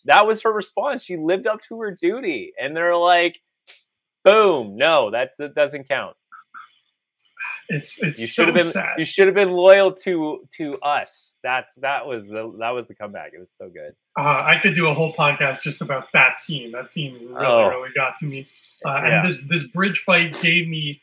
That 0.07 0.27
was 0.27 0.43
her 0.43 0.53
response. 0.53 1.05
She 1.05 1.17
lived 1.17 1.47
up 1.47 1.61
to 1.69 1.81
her 1.81 1.97
duty, 2.01 2.53
and 2.61 2.77
they're 2.77 2.97
like, 2.97 3.41
"Boom! 4.25 4.77
No, 4.77 5.11
that 5.11 5.33
that 5.39 5.55
doesn't 5.55 5.89
count." 5.89 6.17
It's 7.73 8.03
it's 8.03 8.21
you 8.21 8.27
should 8.27 8.35
so 8.35 8.47
have 8.47 8.55
been 8.55 8.65
sad. 8.65 8.99
you 8.99 9.05
should 9.05 9.29
have 9.29 9.35
been 9.37 9.53
loyal 9.53 9.93
to 9.93 10.41
to 10.57 10.77
us. 10.81 11.37
That's 11.45 11.77
that 11.77 12.05
was 12.05 12.27
the 12.27 12.53
that 12.59 12.71
was 12.71 12.87
the 12.89 12.97
comeback. 12.97 13.31
It 13.33 13.39
was 13.39 13.55
so 13.57 13.69
good. 13.69 13.95
Uh, 14.19 14.43
I 14.45 14.59
could 14.61 14.75
do 14.75 14.89
a 14.89 14.95
whole 14.95 15.13
podcast 15.15 15.63
just 15.63 15.81
about 15.81 16.09
that 16.13 16.41
scene. 16.41 16.73
That 16.73 16.89
scene 16.89 17.15
really 17.15 17.47
oh. 17.47 17.69
really 17.69 17.91
got 17.95 18.17
to 18.19 18.27
me. 18.27 18.49
Uh, 18.85 18.91
yeah. 18.91 19.07
And 19.07 19.29
this 19.29 19.39
this 19.49 19.69
bridge 19.69 20.01
fight 20.01 20.39
gave 20.41 20.67
me 20.67 21.01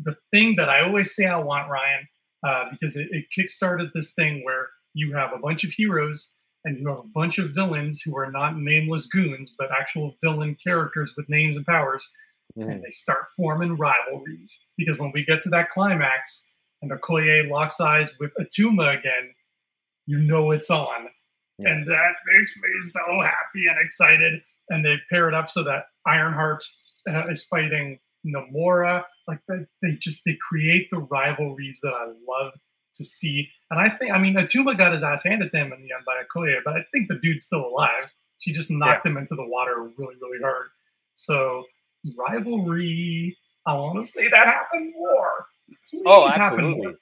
the 0.00 0.16
thing 0.32 0.56
that 0.56 0.68
I 0.68 0.82
always 0.82 1.14
say 1.14 1.26
I 1.26 1.38
want, 1.38 1.70
Ryan, 1.70 2.08
uh, 2.44 2.64
because 2.72 2.96
it, 2.96 3.08
it 3.12 3.26
kickstarted 3.36 3.92
this 3.94 4.12
thing 4.14 4.44
where 4.44 4.70
you 4.94 5.14
have 5.14 5.32
a 5.32 5.38
bunch 5.38 5.62
of 5.62 5.70
heroes 5.70 6.32
and 6.64 6.80
you 6.80 6.88
have 6.88 6.98
a 6.98 7.08
bunch 7.14 7.38
of 7.38 7.50
villains 7.50 8.02
who 8.02 8.18
are 8.18 8.30
not 8.30 8.58
nameless 8.58 9.06
goons, 9.06 9.52
but 9.56 9.68
actual 9.70 10.16
villain 10.20 10.56
characters 10.62 11.12
with 11.16 11.28
names 11.28 11.56
and 11.56 11.64
powers 11.64 12.10
mm. 12.58 12.70
and 12.70 12.82
they 12.82 12.90
start 12.90 13.26
forming 13.36 13.76
rivalries. 13.76 14.60
Because 14.76 14.98
when 14.98 15.12
we 15.12 15.24
get 15.24 15.42
to 15.42 15.50
that 15.50 15.70
climax 15.70 16.46
and 16.82 16.90
Okoye 16.90 17.48
locks 17.48 17.80
eyes 17.80 18.10
with 18.18 18.32
Attuma 18.38 18.98
again, 18.98 19.34
you 20.06 20.18
know 20.18 20.50
it's 20.50 20.70
on. 20.70 21.08
Yeah. 21.58 21.70
And 21.70 21.86
that 21.86 22.12
makes 22.34 22.56
me 22.56 22.68
so 22.80 23.20
happy 23.22 23.66
and 23.68 23.78
excited. 23.82 24.40
And 24.68 24.84
they 24.84 24.96
pair 25.10 25.28
it 25.28 25.34
up 25.34 25.50
so 25.50 25.62
that 25.64 25.86
Ironheart 26.06 26.64
uh, 27.08 27.26
is 27.28 27.44
fighting 27.44 27.98
Namora. 28.26 29.04
Like 29.26 29.40
they, 29.48 29.66
they 29.82 29.96
just 30.00 30.22
they 30.24 30.36
create 30.48 30.88
the 30.90 30.98
rivalries 30.98 31.80
that 31.82 31.92
I 31.92 32.06
love 32.06 32.52
to 32.94 33.04
see. 33.04 33.48
And 33.70 33.80
I 33.80 33.88
think 33.88 34.12
I 34.12 34.18
mean 34.18 34.34
Attuma 34.34 34.76
got 34.76 34.92
his 34.92 35.02
ass 35.02 35.24
handed 35.24 35.50
to 35.50 35.56
him 35.56 35.72
in 35.72 35.82
the 35.82 35.92
end 35.94 36.04
by 36.06 36.22
Okoye, 36.22 36.56
but 36.64 36.74
I 36.74 36.84
think 36.92 37.08
the 37.08 37.18
dude's 37.22 37.44
still 37.44 37.66
alive. 37.66 38.10
She 38.38 38.52
just 38.52 38.70
knocked 38.70 39.04
yeah. 39.04 39.12
him 39.12 39.16
into 39.16 39.34
the 39.34 39.46
water 39.46 39.90
really, 39.98 40.14
really 40.20 40.40
hard. 40.42 40.68
So 41.14 41.64
rivalry. 42.16 43.36
I 43.66 43.74
want 43.74 44.04
to 44.04 44.10
say 44.10 44.28
that 44.28 44.46
happened 44.46 44.94
more. 44.96 45.46
Please 45.90 46.02
oh, 46.06 46.28
absolutely, 46.28 46.86
more. 46.86 46.94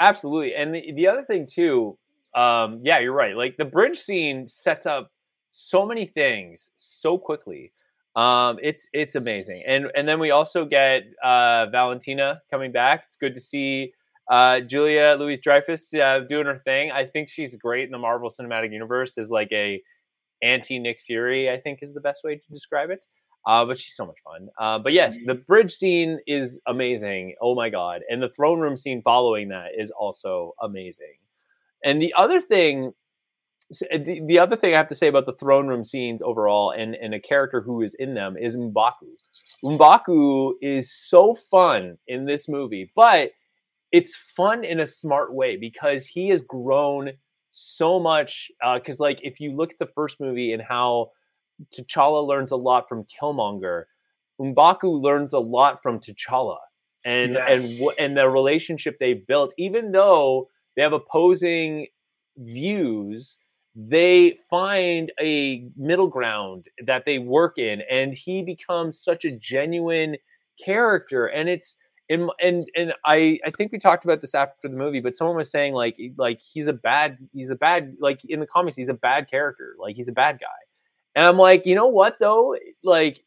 absolutely. 0.00 0.54
And 0.54 0.74
the, 0.74 0.92
the 0.94 1.08
other 1.08 1.24
thing 1.24 1.46
too, 1.50 1.96
um, 2.34 2.80
yeah, 2.82 2.98
you're 2.98 3.14
right. 3.14 3.36
Like 3.36 3.56
the 3.56 3.64
bridge 3.64 3.98
scene 3.98 4.46
sets 4.46 4.86
up 4.86 5.10
so 5.50 5.86
many 5.86 6.06
things 6.06 6.70
so 6.76 7.16
quickly. 7.16 7.72
Um, 8.16 8.58
it's 8.62 8.86
it's 8.92 9.16
amazing, 9.16 9.64
and 9.66 9.86
and 9.96 10.06
then 10.06 10.20
we 10.20 10.30
also 10.30 10.64
get 10.64 11.02
uh, 11.22 11.66
Valentina 11.66 12.40
coming 12.50 12.70
back. 12.70 13.04
It's 13.06 13.16
good 13.16 13.34
to 13.34 13.40
see 13.40 13.92
uh, 14.30 14.60
Julia 14.60 15.16
Louis 15.18 15.40
Dreyfus 15.40 15.92
uh, 15.94 16.20
doing 16.28 16.46
her 16.46 16.60
thing. 16.64 16.90
I 16.92 17.06
think 17.06 17.28
she's 17.28 17.56
great 17.56 17.84
in 17.84 17.90
the 17.90 17.98
Marvel 17.98 18.30
Cinematic 18.30 18.72
Universe 18.72 19.18
as 19.18 19.30
like 19.30 19.48
a 19.52 19.82
anti 20.42 20.78
Nick 20.78 21.00
Fury. 21.06 21.50
I 21.50 21.58
think 21.60 21.80
is 21.82 21.92
the 21.92 22.00
best 22.00 22.22
way 22.24 22.36
to 22.36 22.52
describe 22.52 22.90
it. 22.90 23.04
Uh, 23.46 23.64
but 23.64 23.78
she's 23.78 23.94
so 23.94 24.06
much 24.06 24.16
fun. 24.24 24.48
Uh, 24.58 24.78
but 24.78 24.92
yes, 24.92 25.18
the 25.26 25.34
mm-hmm. 25.34 25.42
bridge 25.46 25.72
scene 25.72 26.18
is 26.26 26.60
amazing. 26.66 27.34
Oh 27.42 27.54
my 27.54 27.68
god! 27.68 28.00
And 28.08 28.22
the 28.22 28.30
throne 28.30 28.60
room 28.60 28.76
scene 28.76 29.02
following 29.02 29.48
that 29.48 29.68
is 29.78 29.90
also 29.90 30.54
amazing. 30.62 31.16
And 31.84 32.00
the 32.00 32.14
other 32.16 32.40
thing, 32.40 32.92
uh, 33.70 33.98
the, 33.98 34.22
the 34.26 34.38
other 34.38 34.56
thing 34.56 34.74
I 34.74 34.78
have 34.78 34.88
to 34.88 34.94
say 34.94 35.08
about 35.08 35.26
the 35.26 35.34
throne 35.34 35.66
room 35.66 35.84
scenes 35.84 36.22
overall, 36.22 36.70
and 36.70 36.94
and 36.94 37.12
a 37.14 37.20
character 37.20 37.60
who 37.60 37.82
is 37.82 37.94
in 37.98 38.14
them 38.14 38.36
is 38.38 38.56
Mbaku. 38.56 39.12
Mbaku 39.62 40.52
is 40.62 40.90
so 40.92 41.34
fun 41.34 41.98
in 42.06 42.24
this 42.24 42.48
movie, 42.48 42.90
but 42.96 43.32
it's 43.92 44.16
fun 44.16 44.64
in 44.64 44.80
a 44.80 44.86
smart 44.86 45.34
way 45.34 45.56
because 45.56 46.06
he 46.06 46.28
has 46.30 46.40
grown 46.42 47.12
so 47.50 48.00
much. 48.00 48.50
Because 48.74 49.00
uh, 49.00 49.04
like 49.04 49.20
if 49.22 49.38
you 49.38 49.54
look 49.54 49.72
at 49.72 49.78
the 49.78 49.92
first 49.94 50.18
movie 50.18 50.52
and 50.52 50.62
how 50.62 51.10
T'Challa 51.72 52.26
learns 52.26 52.50
a 52.50 52.56
lot 52.56 52.88
from 52.88 53.04
Killmonger. 53.04 53.84
Mbaku 54.40 55.00
learns 55.00 55.32
a 55.32 55.38
lot 55.38 55.82
from 55.82 56.00
T'Challa, 56.00 56.58
and 57.04 57.34
yes. 57.34 57.80
and 57.80 57.90
and 57.98 58.16
the 58.16 58.28
relationship 58.28 58.98
they 58.98 59.14
built, 59.14 59.54
even 59.58 59.92
though 59.92 60.48
they 60.76 60.82
have 60.82 60.92
opposing 60.92 61.86
views, 62.36 63.38
they 63.76 64.38
find 64.50 65.12
a 65.20 65.68
middle 65.76 66.08
ground 66.08 66.66
that 66.84 67.04
they 67.04 67.18
work 67.18 67.58
in, 67.58 67.82
and 67.90 68.14
he 68.14 68.42
becomes 68.42 69.00
such 69.00 69.24
a 69.24 69.30
genuine 69.30 70.16
character, 70.62 71.26
and 71.26 71.48
it's. 71.48 71.76
And, 72.10 72.28
and 72.38 72.68
and 72.76 72.92
I 73.06 73.38
I 73.46 73.50
think 73.50 73.72
we 73.72 73.78
talked 73.78 74.04
about 74.04 74.20
this 74.20 74.34
after 74.34 74.68
the 74.68 74.76
movie, 74.76 75.00
but 75.00 75.16
someone 75.16 75.36
was 75.36 75.50
saying 75.50 75.72
like 75.72 75.96
like 76.18 76.38
he's 76.38 76.66
a 76.66 76.74
bad 76.74 77.16
he's 77.32 77.48
a 77.48 77.54
bad 77.54 77.96
like 77.98 78.20
in 78.26 78.40
the 78.40 78.46
comics 78.46 78.76
he's 78.76 78.90
a 78.90 78.92
bad 78.92 79.30
character 79.30 79.74
like 79.78 79.96
he's 79.96 80.08
a 80.08 80.12
bad 80.12 80.38
guy 80.38 80.63
and 81.14 81.26
I'm 81.26 81.38
like, 81.38 81.66
you 81.66 81.74
know 81.74 81.88
what 81.88 82.16
though? 82.20 82.56
Like 82.82 83.24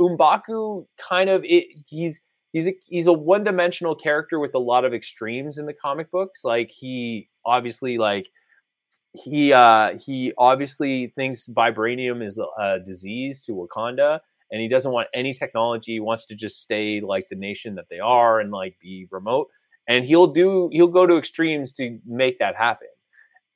Mbaku 0.00 0.86
kind 0.98 1.30
of 1.30 1.44
it, 1.44 1.66
he's 1.86 2.20
he's 2.52 2.68
a 2.68 2.74
he's 2.86 3.06
a 3.06 3.12
one-dimensional 3.12 3.94
character 3.96 4.38
with 4.38 4.54
a 4.54 4.58
lot 4.58 4.84
of 4.84 4.94
extremes 4.94 5.58
in 5.58 5.66
the 5.66 5.74
comic 5.74 6.10
books. 6.10 6.44
Like 6.44 6.70
he 6.70 7.28
obviously 7.44 7.98
like 7.98 8.28
he 9.12 9.52
uh 9.52 9.98
he 9.98 10.32
obviously 10.38 11.12
thinks 11.14 11.46
vibranium 11.46 12.24
is 12.24 12.38
a 12.58 12.78
disease 12.84 13.44
to 13.44 13.52
Wakanda 13.52 14.20
and 14.50 14.60
he 14.60 14.68
doesn't 14.68 14.92
want 14.92 15.08
any 15.14 15.34
technology. 15.34 15.92
He 15.92 16.00
wants 16.00 16.26
to 16.26 16.34
just 16.34 16.60
stay 16.60 17.00
like 17.00 17.26
the 17.28 17.36
nation 17.36 17.74
that 17.76 17.86
they 17.90 17.98
are 17.98 18.40
and 18.40 18.50
like 18.50 18.76
be 18.80 19.06
remote. 19.10 19.48
And 19.88 20.04
he'll 20.04 20.28
do 20.28 20.70
he'll 20.72 20.86
go 20.86 21.06
to 21.06 21.16
extremes 21.16 21.72
to 21.74 21.98
make 22.06 22.38
that 22.38 22.56
happen. 22.56 22.88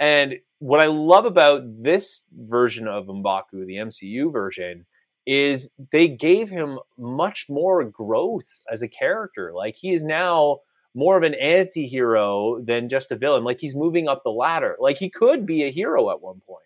And 0.01 0.35
what 0.61 0.81
I 0.81 0.87
love 0.87 1.25
about 1.25 1.63
this 1.83 2.23
version 2.33 2.87
of 2.89 3.07
Mbaku, 3.07 3.67
the 3.67 3.77
MCU 3.77 4.33
version, 4.33 4.87
is 5.27 5.71
they 5.93 6.09
gave 6.09 6.49
him 6.49 6.79
much 6.97 7.47
more 7.49 7.85
growth 7.85 8.49
as 8.73 8.83
a 8.83 8.89
character. 8.89 9.53
Like 9.55 9.77
he 9.77 9.93
is 9.93 10.05
now 10.05 10.59
more 10.95 11.17
of 11.17 11.23
an 11.23 11.35
anti-hero 11.35 12.61
than 12.65 12.89
just 12.89 13.13
a 13.13 13.17
villain. 13.17 13.45
Like 13.45 13.61
he's 13.61 13.77
moving 13.77 14.09
up 14.09 14.23
the 14.25 14.31
ladder. 14.31 14.77
Like 14.81 14.97
he 14.97 15.11
could 15.11 15.45
be 15.45 15.65
a 15.65 15.71
hero 15.71 16.11
at 16.11 16.23
one 16.23 16.41
point. 16.47 16.65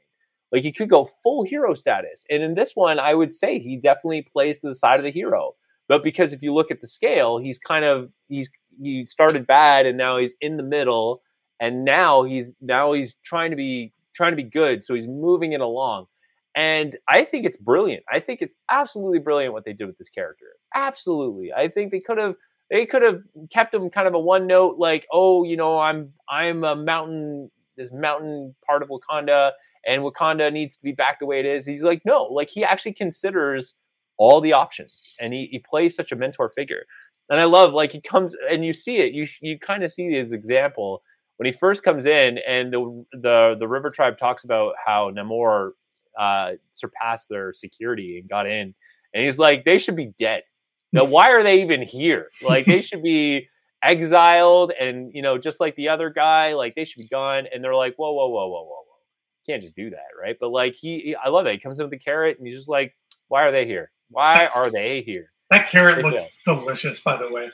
Like 0.53 0.63
he 0.63 0.73
could 0.73 0.91
go 0.91 1.11
full 1.23 1.45
hero 1.45 1.75
status. 1.75 2.25
And 2.31 2.43
in 2.43 2.55
this 2.55 2.73
one, 2.75 2.99
I 2.99 3.15
would 3.15 3.33
say 3.33 3.59
he 3.59 3.77
definitely 3.77 4.29
plays 4.33 4.61
to 4.61 4.69
the 4.69 4.75
side 4.75 5.01
of 5.01 5.05
the 5.05 5.11
hero. 5.11 5.55
But 5.89 6.05
because 6.05 6.33
if 6.33 6.43
you 6.43 6.55
look 6.55 6.71
at 6.71 6.81
the 6.81 6.87
scale, 6.87 7.39
he's 7.39 7.59
kind 7.59 7.85
of 7.85 8.13
he's 8.29 8.51
he 8.81 9.05
started 9.07 9.47
bad 9.47 9.87
and 9.87 9.99
now 9.99 10.19
he's 10.19 10.35
in 10.41 10.57
the 10.57 10.63
middle 10.63 11.21
and 11.61 11.85
now 11.85 12.23
he's 12.23 12.55
now 12.61 12.93
he's 12.93 13.17
trying 13.25 13.51
to 13.51 13.57
be 13.57 13.93
trying 14.15 14.33
to 14.33 14.37
be 14.37 14.43
good 14.43 14.85
so 14.85 14.95
he's 14.95 15.09
moving 15.09 15.53
it 15.53 15.61
along. 15.61 16.07
And 16.55 16.97
i 17.09 17.25
think 17.25 17.47
it's 17.47 17.57
brilliant. 17.57 18.05
I 18.13 18.21
think 18.21 18.43
it's 18.43 18.55
absolutely 18.71 19.19
brilliant 19.19 19.53
what 19.53 19.65
they 19.65 19.73
did 19.73 19.87
with 19.87 19.99
this 19.99 20.11
character. 20.11 20.47
Absolutely. 20.75 21.53
I 21.53 21.69
think 21.69 21.91
they 21.93 22.01
could 22.01 22.19
have 22.19 22.35
they 22.71 22.87
could 22.87 23.03
have 23.03 23.23
kept 23.51 23.75
him 23.75 23.91
kind 23.91 24.09
of 24.09 24.15
a 24.15 24.19
one 24.19 24.47
note 24.47 24.79
like 24.79 25.07
oh 25.13 25.45
you 25.45 25.57
know 25.57 25.79
i'm 25.79 26.13
i'm 26.29 26.65
a 26.65 26.75
mountain 26.75 27.51
this 27.77 27.93
mountain 27.93 28.55
part 28.67 28.83
of 28.83 28.89
wakanda 28.89 29.53
and 29.87 30.03
wakanda 30.03 30.53
needs 30.53 30.77
to 30.77 30.83
be 30.83 30.93
back 30.93 31.19
the 31.19 31.27
way 31.27 31.41
it 31.41 31.47
is. 31.47 31.67
He's 31.67 31.83
like 31.83 32.03
no. 32.05 32.25
Like 32.25 32.49
he 32.49 32.65
actually 32.65 32.95
considers 32.95 33.75
all 34.19 34.41
the 34.41 34.53
options 34.53 35.09
and 35.19 35.33
he, 35.33 35.49
he 35.51 35.59
plays 35.59 35.97
such 35.97 36.13
a 36.13 36.17
mentor 36.17 36.51
figure. 36.51 36.85
And 37.31 37.41
i 37.41 37.45
love 37.45 37.73
like 37.73 37.93
he 37.93 38.01
comes 38.01 38.37
and 38.51 38.65
you 38.65 38.73
see 38.73 38.97
it 38.99 39.13
you 39.13 39.27
you 39.41 39.59
kind 39.59 39.85
of 39.85 39.91
see 39.91 40.11
his 40.11 40.33
example 40.33 41.03
when 41.43 41.53
he 41.53 41.59
first 41.59 41.83
comes 41.83 42.07
in 42.07 42.39
and 42.47 42.73
the 42.73 43.05
the 43.15 43.57
the 43.59 43.67
river 43.67 43.91
tribe 43.91 44.17
talks 44.17 44.45
about 44.45 44.75
how 44.87 45.11
namor 45.11 45.73
uh, 46.17 46.53
surpassed 46.73 47.29
their 47.29 47.53
security 47.53 48.21
and 48.21 48.29
got 48.29 48.47
in 48.47 48.73
and 49.13 49.25
he's 49.25 49.39
like 49.39 49.65
they 49.65 49.77
should 49.77 49.97
be 49.97 50.13
dead. 50.21 50.45
Now 50.93 51.03
why 51.03 51.33
are 51.33 51.43
they 51.43 51.61
even 51.63 51.83
here? 51.83 52.29
Like 52.43 52.65
they 52.65 52.81
should 52.81 53.03
be 53.03 53.49
exiled 53.83 54.71
and 54.71 55.11
you 55.13 55.21
know 55.21 55.37
just 55.37 55.59
like 55.59 55.75
the 55.75 55.89
other 55.89 56.11
guy 56.11 56.55
like 56.55 56.77
they 56.77 56.85
should 56.85 57.01
be 57.01 57.09
gone 57.09 57.49
and 57.53 57.65
they're 57.65 57.75
like 57.75 57.97
whoa 57.97 58.13
whoa 58.13 58.29
whoa 58.29 58.47
whoa 58.47 58.63
whoa 58.63 58.85
whoa. 58.87 58.99
Can't 59.45 59.65
just 59.65 59.75
do 59.75 59.91
that 59.91 60.11
right? 60.17 60.37
But 60.39 60.51
like 60.51 60.75
he, 60.75 61.01
he 61.01 61.17
i 61.17 61.29
love 61.29 61.45
that 61.47 61.55
he 61.55 61.59
comes 61.59 61.81
in 61.81 61.87
with 61.87 61.91
the 61.91 61.99
carrot 61.99 62.39
and 62.39 62.47
he's 62.47 62.57
just 62.57 62.69
like 62.69 62.95
why 63.27 63.43
are 63.43 63.51
they 63.51 63.67
here? 63.67 63.91
Why 64.11 64.49
are 64.55 64.71
they 64.71 65.03
here? 65.05 65.33
That 65.51 65.69
carrot 65.69 66.05
looks 66.05 66.23
delicious 66.45 67.01
by 67.01 67.17
the 67.17 67.33
way 67.33 67.51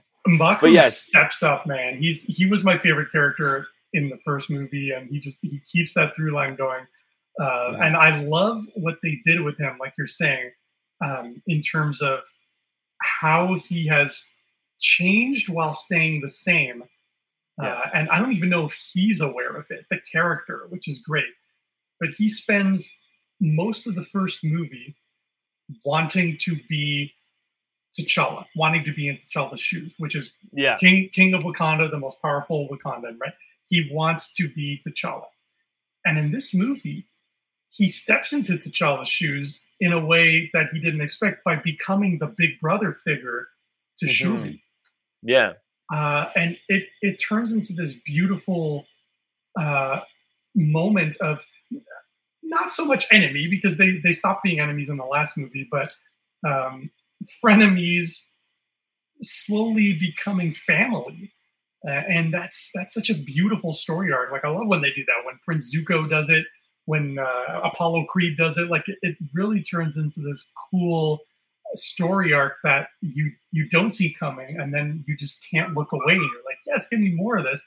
Mbaku 0.26 0.72
yes. 0.72 0.98
steps 0.98 1.42
up 1.42 1.66
man 1.66 1.98
he's 1.98 2.24
he 2.24 2.46
was 2.46 2.64
my 2.64 2.78
favorite 2.78 3.12
character 3.12 3.66
in 3.92 4.08
the 4.08 4.18
first 4.24 4.50
movie 4.50 4.90
and 4.90 5.08
he 5.08 5.18
just 5.18 5.38
he 5.42 5.60
keeps 5.70 5.94
that 5.94 6.14
through 6.14 6.32
line 6.32 6.54
going 6.56 6.86
uh, 7.40 7.72
yeah. 7.72 7.84
and 7.84 7.96
i 7.96 8.20
love 8.22 8.64
what 8.74 8.96
they 9.02 9.20
did 9.24 9.40
with 9.42 9.58
him 9.58 9.76
like 9.78 9.92
you're 9.98 10.06
saying 10.06 10.50
um, 11.04 11.42
in 11.46 11.60
terms 11.60 12.00
of 12.00 12.20
how 13.02 13.54
he 13.54 13.86
has 13.86 14.28
changed 14.80 15.48
while 15.48 15.72
staying 15.72 16.20
the 16.20 16.28
same. 16.28 16.84
Yeah. 17.60 17.72
Uh, 17.72 17.90
and 17.94 18.08
I 18.10 18.18
don't 18.18 18.32
even 18.32 18.48
know 18.48 18.66
if 18.66 18.72
he's 18.72 19.20
aware 19.20 19.56
of 19.56 19.66
it, 19.70 19.86
the 19.90 20.00
character, 20.10 20.66
which 20.70 20.88
is 20.88 20.98
great. 20.98 21.24
But 22.00 22.10
he 22.10 22.28
spends 22.28 22.92
most 23.40 23.86
of 23.86 23.94
the 23.94 24.02
first 24.02 24.44
movie 24.44 24.96
wanting 25.84 26.36
to 26.42 26.56
be 26.68 27.12
T'Challa, 27.98 28.46
wanting 28.56 28.84
to 28.84 28.92
be 28.92 29.08
in 29.08 29.16
T'Challa's 29.16 29.60
shoes, 29.60 29.94
which 29.98 30.14
is 30.14 30.32
yeah. 30.52 30.76
King 30.76 31.08
King 31.12 31.34
of 31.34 31.42
Wakanda, 31.42 31.90
the 31.90 31.98
most 31.98 32.20
powerful 32.20 32.68
Wakandan, 32.68 33.18
right? 33.20 33.34
He 33.66 33.88
wants 33.92 34.32
to 34.34 34.48
be 34.48 34.80
T'Challa. 34.84 35.26
And 36.04 36.18
in 36.18 36.32
this 36.32 36.54
movie, 36.54 37.06
he 37.70 37.88
steps 37.88 38.32
into 38.32 38.54
T'Challa's 38.54 39.08
shoes 39.08 39.60
in 39.80 39.92
a 39.92 40.04
way 40.04 40.50
that 40.52 40.68
he 40.72 40.80
didn't 40.80 41.00
expect 41.00 41.44
by 41.44 41.56
becoming 41.56 42.18
the 42.18 42.26
big 42.26 42.60
brother 42.60 42.92
figure 42.92 43.48
to 43.98 44.06
mm-hmm. 44.06 44.12
Shuri. 44.12 44.62
Yeah. 45.22 45.54
Uh, 45.92 46.30
and 46.34 46.58
it 46.68 46.88
it 47.02 47.16
turns 47.16 47.52
into 47.52 47.72
this 47.72 47.92
beautiful 47.92 48.86
uh, 49.58 50.00
moment 50.54 51.16
of 51.16 51.44
not 52.42 52.72
so 52.72 52.84
much 52.84 53.06
enemy 53.10 53.46
because 53.48 53.76
they 53.76 54.00
they 54.02 54.12
stopped 54.12 54.42
being 54.42 54.60
enemies 54.60 54.88
in 54.88 54.96
the 54.96 55.04
last 55.04 55.36
movie, 55.36 55.68
but 55.70 55.92
um, 56.46 56.90
frenemies 57.44 58.26
slowly 59.22 59.92
becoming 59.94 60.52
family. 60.52 61.32
Uh, 61.86 61.90
and 62.08 62.32
that's 62.32 62.70
that's 62.74 62.94
such 62.94 63.10
a 63.10 63.14
beautiful 63.14 63.72
story 63.72 64.10
arc. 64.12 64.32
Like 64.32 64.44
I 64.44 64.48
love 64.48 64.68
when 64.68 64.80
they 64.80 64.90
do 64.90 65.04
that. 65.06 65.26
When 65.26 65.38
Prince 65.44 65.74
Zuko 65.74 66.08
does 66.08 66.30
it, 66.30 66.46
when 66.86 67.18
uh, 67.18 67.60
Apollo 67.62 68.06
Creed 68.06 68.36
does 68.38 68.56
it, 68.56 68.70
like 68.70 68.88
it, 68.88 68.96
it 69.02 69.16
really 69.34 69.62
turns 69.62 69.98
into 69.98 70.20
this 70.20 70.50
cool 70.70 71.20
story 71.74 72.32
arc 72.32 72.54
that 72.64 72.88
you 73.02 73.32
you 73.52 73.68
don't 73.68 73.92
see 73.92 74.14
coming, 74.18 74.58
and 74.58 74.72
then 74.72 75.04
you 75.06 75.16
just 75.16 75.46
can't 75.50 75.74
look 75.74 75.92
away. 75.92 76.14
You're 76.14 76.44
like, 76.46 76.58
yes, 76.66 76.88
give 76.88 77.00
me 77.00 77.12
more 77.14 77.36
of 77.36 77.44
this. 77.44 77.62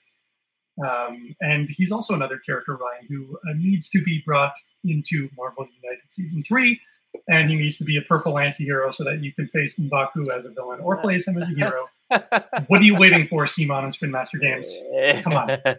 Um, 0.84 1.36
and 1.42 1.68
he's 1.70 1.92
also 1.92 2.14
another 2.14 2.40
character, 2.46 2.76
Ryan, 2.76 3.08
who 3.10 3.38
uh, 3.50 3.54
needs 3.56 3.90
to 3.90 4.04
be 4.04 4.22
brought 4.26 4.54
into 4.84 5.30
Marvel 5.36 5.68
United 5.82 6.04
season 6.12 6.44
three, 6.44 6.80
and 7.28 7.50
he 7.50 7.56
needs 7.56 7.78
to 7.78 7.84
be 7.84 7.98
a 7.98 8.02
purple 8.02 8.40
anti-hero 8.40 8.92
so 8.92 9.04
that 9.04 9.24
you 9.24 9.34
can 9.34 9.48
face 9.48 9.76
Mbaku 9.76 10.36
as 10.36 10.46
a 10.46 10.52
villain 10.52 10.80
or 10.82 10.98
place 10.98 11.28
him 11.28 11.42
as 11.42 11.50
a 11.50 11.54
hero. 11.54 11.88
what 12.68 12.82
are 12.82 12.84
you 12.84 12.96
waiting 12.96 13.28
for, 13.28 13.46
CMON 13.46 13.84
and 13.84 13.94
Spin 13.94 14.12
Master 14.12 14.38
Games? 14.38 14.78
Come 15.24 15.34
on. 15.34 15.58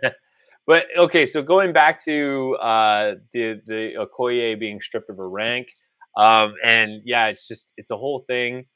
But 0.68 0.84
okay, 0.99 1.24
so 1.24 1.41
going 1.41 1.72
back 1.72 2.05
to 2.05 2.55
uh, 2.61 3.14
the 3.32 3.59
the 3.66 3.93
Okoye 3.99 4.61
being 4.61 4.82
stripped 4.82 5.09
of 5.09 5.16
her 5.16 5.26
rank, 5.26 5.68
um, 6.14 6.57
and 6.62 7.01
yeah, 7.07 7.28
it's 7.28 7.49
just 7.49 7.72
it's 7.78 7.91
a 7.91 7.97
whole 7.97 8.22
thing. 8.26 8.66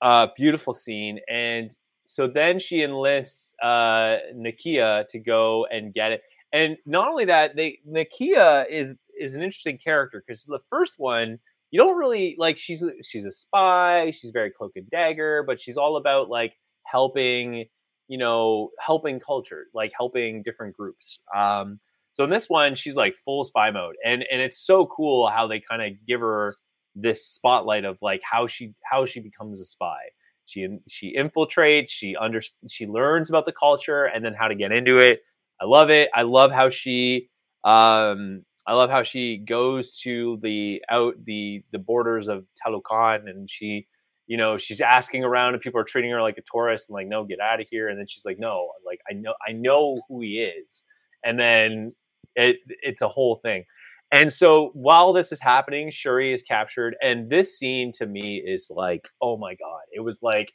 Uh, 0.00 0.28
beautiful 0.36 0.72
scene, 0.72 1.18
and 1.28 1.76
so 2.06 2.28
then 2.28 2.60
she 2.60 2.84
enlists 2.84 3.54
uh, 3.60 4.18
Nakia 4.36 5.08
to 5.08 5.18
go 5.18 5.66
and 5.68 5.92
get 5.92 6.12
it. 6.12 6.22
And 6.52 6.76
not 6.86 7.08
only 7.08 7.24
that, 7.24 7.56
they 7.56 7.80
Nakia 7.84 8.70
is 8.70 8.96
is 9.18 9.34
an 9.34 9.42
interesting 9.42 9.78
character 9.78 10.22
because 10.24 10.44
the 10.44 10.60
first 10.70 10.94
one 10.96 11.40
you 11.76 11.82
don't 11.82 11.98
really 11.98 12.34
like. 12.38 12.56
She's 12.56 12.82
she's 13.02 13.26
a 13.26 13.30
spy. 13.32 14.10
She's 14.10 14.30
very 14.30 14.50
cloak 14.50 14.72
and 14.76 14.88
dagger, 14.88 15.44
but 15.46 15.60
she's 15.60 15.76
all 15.76 15.98
about 15.98 16.30
like 16.30 16.54
helping, 16.84 17.66
you 18.08 18.16
know, 18.16 18.70
helping 18.80 19.20
culture, 19.20 19.66
like 19.74 19.92
helping 19.94 20.42
different 20.42 20.74
groups. 20.74 21.20
Um, 21.36 21.78
so 22.14 22.24
in 22.24 22.30
this 22.30 22.48
one, 22.48 22.76
she's 22.76 22.96
like 22.96 23.14
full 23.26 23.44
spy 23.44 23.70
mode, 23.70 23.96
and 24.02 24.24
and 24.32 24.40
it's 24.40 24.58
so 24.58 24.86
cool 24.86 25.28
how 25.28 25.46
they 25.46 25.60
kind 25.60 25.82
of 25.82 25.92
give 26.08 26.20
her 26.20 26.54
this 26.94 27.26
spotlight 27.26 27.84
of 27.84 27.98
like 28.00 28.22
how 28.24 28.46
she 28.46 28.72
how 28.90 29.04
she 29.04 29.20
becomes 29.20 29.60
a 29.60 29.66
spy. 29.66 29.98
She 30.46 30.66
she 30.88 31.14
infiltrates, 31.14 31.90
she 31.90 32.16
under 32.16 32.40
she 32.70 32.86
learns 32.86 33.28
about 33.28 33.44
the 33.44 33.52
culture 33.52 34.06
and 34.06 34.24
then 34.24 34.32
how 34.32 34.48
to 34.48 34.54
get 34.54 34.72
into 34.72 34.96
it. 34.96 35.20
I 35.60 35.66
love 35.66 35.90
it. 35.90 36.08
I 36.14 36.22
love 36.22 36.52
how 36.52 36.70
she 36.70 37.28
um 37.64 38.46
I 38.66 38.74
love 38.74 38.90
how 38.90 39.02
she 39.02 39.38
goes 39.38 39.98
to 40.00 40.38
the 40.42 40.82
out 40.90 41.14
the 41.24 41.62
the 41.72 41.78
borders 41.78 42.28
of 42.28 42.44
Talokan 42.64 43.28
and 43.30 43.48
she 43.50 43.86
you 44.26 44.36
know 44.36 44.58
she's 44.58 44.80
asking 44.80 45.24
around 45.24 45.54
and 45.54 45.62
people 45.62 45.80
are 45.80 45.84
treating 45.84 46.10
her 46.10 46.22
like 46.22 46.38
a 46.38 46.42
tourist 46.52 46.88
and 46.88 46.94
like 46.94 47.06
no 47.06 47.24
get 47.24 47.40
out 47.40 47.60
of 47.60 47.66
here 47.70 47.88
and 47.88 47.98
then 47.98 48.06
she's 48.08 48.24
like 48.24 48.38
no 48.38 48.70
like 48.84 49.00
I 49.10 49.14
know 49.14 49.34
I 49.46 49.52
know 49.52 50.00
who 50.08 50.20
he 50.20 50.40
is 50.40 50.82
and 51.24 51.38
then 51.38 51.92
it 52.34 52.56
it's 52.82 53.02
a 53.02 53.08
whole 53.08 53.36
thing 53.36 53.64
and 54.12 54.32
so 54.32 54.70
while 54.74 55.12
this 55.12 55.32
is 55.32 55.40
happening, 55.40 55.90
Shuri 55.90 56.32
is 56.32 56.42
captured. 56.42 56.96
And 57.02 57.28
this 57.28 57.58
scene 57.58 57.90
to 57.98 58.06
me 58.06 58.36
is 58.36 58.70
like, 58.70 59.08
oh 59.20 59.36
my 59.36 59.54
God. 59.54 59.80
It 59.92 60.00
was 60.00 60.20
like, 60.22 60.52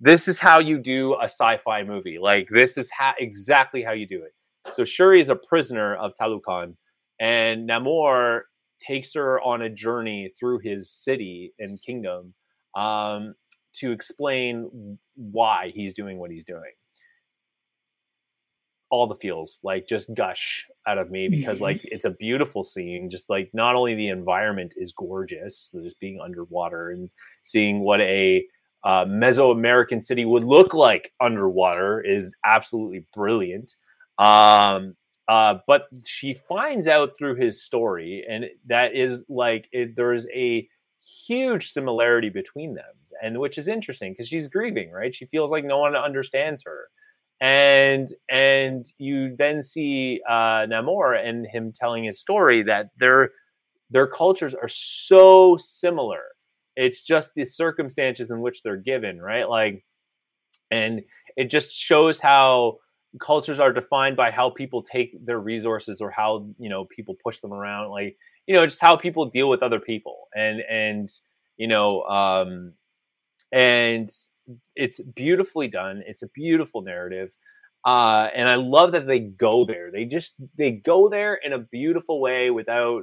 this 0.00 0.28
is 0.28 0.38
how 0.38 0.60
you 0.60 0.78
do 0.78 1.14
a 1.20 1.24
sci 1.24 1.58
fi 1.64 1.82
movie. 1.82 2.18
Like, 2.18 2.48
this 2.50 2.78
is 2.78 2.90
ha- 2.90 3.14
exactly 3.18 3.82
how 3.82 3.92
you 3.92 4.06
do 4.06 4.22
it. 4.22 4.32
So 4.72 4.84
Shuri 4.84 5.20
is 5.20 5.28
a 5.28 5.36
prisoner 5.36 5.96
of 5.96 6.12
Talokan, 6.20 6.74
and 7.20 7.68
Namor 7.68 8.40
takes 8.80 9.12
her 9.14 9.40
on 9.42 9.62
a 9.62 9.68
journey 9.68 10.32
through 10.38 10.60
his 10.60 10.90
city 10.90 11.52
and 11.58 11.80
kingdom 11.82 12.32
um, 12.74 13.34
to 13.74 13.92
explain 13.92 14.98
why 15.14 15.70
he's 15.74 15.94
doing 15.94 16.18
what 16.18 16.30
he's 16.30 16.44
doing. 16.44 16.72
All 18.90 19.06
the 19.06 19.16
feels 19.16 19.60
like 19.62 19.86
just 19.86 20.12
gush 20.14 20.66
out 20.88 20.98
of 20.98 21.10
me 21.10 21.28
because 21.28 21.56
mm-hmm. 21.56 21.64
like 21.64 21.80
it's 21.84 22.06
a 22.06 22.10
beautiful 22.10 22.64
scene. 22.64 23.08
Just 23.08 23.30
like 23.30 23.50
not 23.52 23.76
only 23.76 23.94
the 23.94 24.08
environment 24.08 24.74
is 24.76 24.92
gorgeous 24.92 25.70
just 25.84 26.00
being 26.00 26.18
underwater 26.20 26.90
and 26.90 27.08
seeing 27.44 27.80
what 27.80 28.00
a 28.00 28.44
uh, 28.82 29.04
mesoamerican 29.04 30.02
city 30.02 30.24
would 30.24 30.42
look 30.42 30.74
like 30.74 31.12
underwater 31.20 32.00
is 32.00 32.32
absolutely 32.44 33.04
brilliant. 33.14 33.76
Um, 34.18 34.96
uh, 35.30 35.54
but 35.66 35.82
she 36.06 36.34
finds 36.34 36.88
out 36.88 37.10
through 37.16 37.36
his 37.36 37.62
story 37.62 38.24
and 38.28 38.44
that 38.66 38.94
is 38.94 39.22
like 39.28 39.68
it, 39.72 39.94
there's 39.96 40.26
a 40.34 40.68
huge 41.26 41.70
similarity 41.70 42.28
between 42.28 42.74
them 42.74 42.94
and 43.22 43.38
which 43.38 43.56
is 43.56 43.68
interesting 43.68 44.12
because 44.12 44.28
she's 44.28 44.48
grieving 44.48 44.90
right 44.90 45.14
she 45.14 45.26
feels 45.26 45.50
like 45.50 45.64
no 45.64 45.78
one 45.78 45.94
understands 45.96 46.62
her 46.64 46.88
and 47.40 48.08
and 48.28 48.92
you 48.98 49.34
then 49.38 49.62
see 49.62 50.20
uh, 50.28 50.66
Namor 50.66 51.16
and 51.26 51.46
him 51.46 51.72
telling 51.74 52.04
his 52.04 52.20
story 52.20 52.62
that 52.64 52.90
their 52.98 53.30
their 53.90 54.06
cultures 54.06 54.54
are 54.54 54.68
so 54.68 55.56
similar. 55.58 56.22
It's 56.76 57.02
just 57.02 57.34
the 57.34 57.44
circumstances 57.44 58.30
in 58.30 58.40
which 58.40 58.62
they're 58.62 58.76
given, 58.76 59.20
right? 59.20 59.48
Like, 59.48 59.84
and 60.70 61.00
it 61.36 61.50
just 61.50 61.72
shows 61.72 62.20
how 62.20 62.78
cultures 63.18 63.58
are 63.58 63.72
defined 63.72 64.16
by 64.16 64.30
how 64.30 64.50
people 64.50 64.82
take 64.82 65.12
their 65.24 65.40
resources 65.40 66.00
or 66.00 66.10
how 66.10 66.46
you 66.58 66.68
know 66.68 66.84
people 66.84 67.16
push 67.24 67.40
them 67.40 67.52
around 67.52 67.90
like 67.90 68.16
you 68.46 68.54
know 68.54 68.64
just 68.66 68.80
how 68.80 68.96
people 68.96 69.26
deal 69.26 69.48
with 69.48 69.62
other 69.62 69.80
people 69.80 70.28
and 70.34 70.60
and 70.70 71.08
you 71.56 71.66
know 71.66 72.02
um 72.04 72.72
and 73.52 74.08
it's 74.76 75.00
beautifully 75.00 75.68
done. 75.68 76.02
It's 76.06 76.22
a 76.22 76.28
beautiful 76.28 76.82
narrative. 76.82 77.36
Uh, 77.86 78.28
and 78.34 78.48
I 78.48 78.56
love 78.56 78.92
that 78.92 79.06
they 79.06 79.20
go 79.20 79.64
there. 79.64 79.90
They 79.90 80.04
just 80.04 80.34
they 80.56 80.72
go 80.72 81.08
there 81.08 81.34
in 81.34 81.52
a 81.52 81.58
beautiful 81.58 82.20
way 82.20 82.50
without 82.50 83.02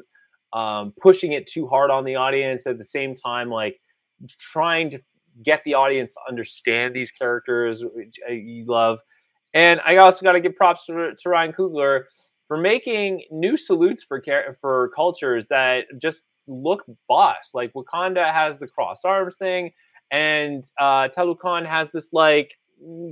um, 0.54 0.94
pushing 1.02 1.34
it 1.34 1.48
too 1.48 1.66
hard 1.66 1.90
on 1.90 2.06
the 2.06 2.16
audience. 2.16 2.68
At 2.68 2.78
the 2.78 2.86
same 2.86 3.16
time, 3.16 3.50
like 3.50 3.80
trying 4.40 4.92
to 4.92 5.00
get 5.44 5.62
the 5.66 5.74
audience 5.74 6.14
to 6.14 6.20
understand 6.28 6.96
these 6.96 7.12
characters, 7.12 7.84
which 7.84 8.18
you 8.30 8.66
love. 8.68 9.00
And 9.58 9.82
I 9.84 9.98
also 9.98 10.24
got 10.24 10.34
to 10.34 10.40
give 10.40 10.56
props 10.56 10.86
to, 10.86 11.14
to 11.18 11.30
Ryan 11.30 11.52
Coogler 11.52 12.04
for 12.48 12.58
making 12.58 13.24
new 13.32 13.58
salutes 13.58 14.04
for 14.04 14.22
for 14.62 14.92
cultures 14.96 15.48
that 15.50 15.86
just 16.00 16.26
look 16.48 16.84
boss. 17.10 17.56
Like 17.56 17.74
Wakanda 17.74 18.32
has 18.32 18.60
the 18.60 18.68
crossed 18.68 19.04
arms 19.04 19.36
thing, 19.36 19.72
and 20.12 20.64
uh, 20.80 21.08
Talokan 21.08 21.66
has 21.66 21.90
this 21.90 22.14
like 22.14 22.54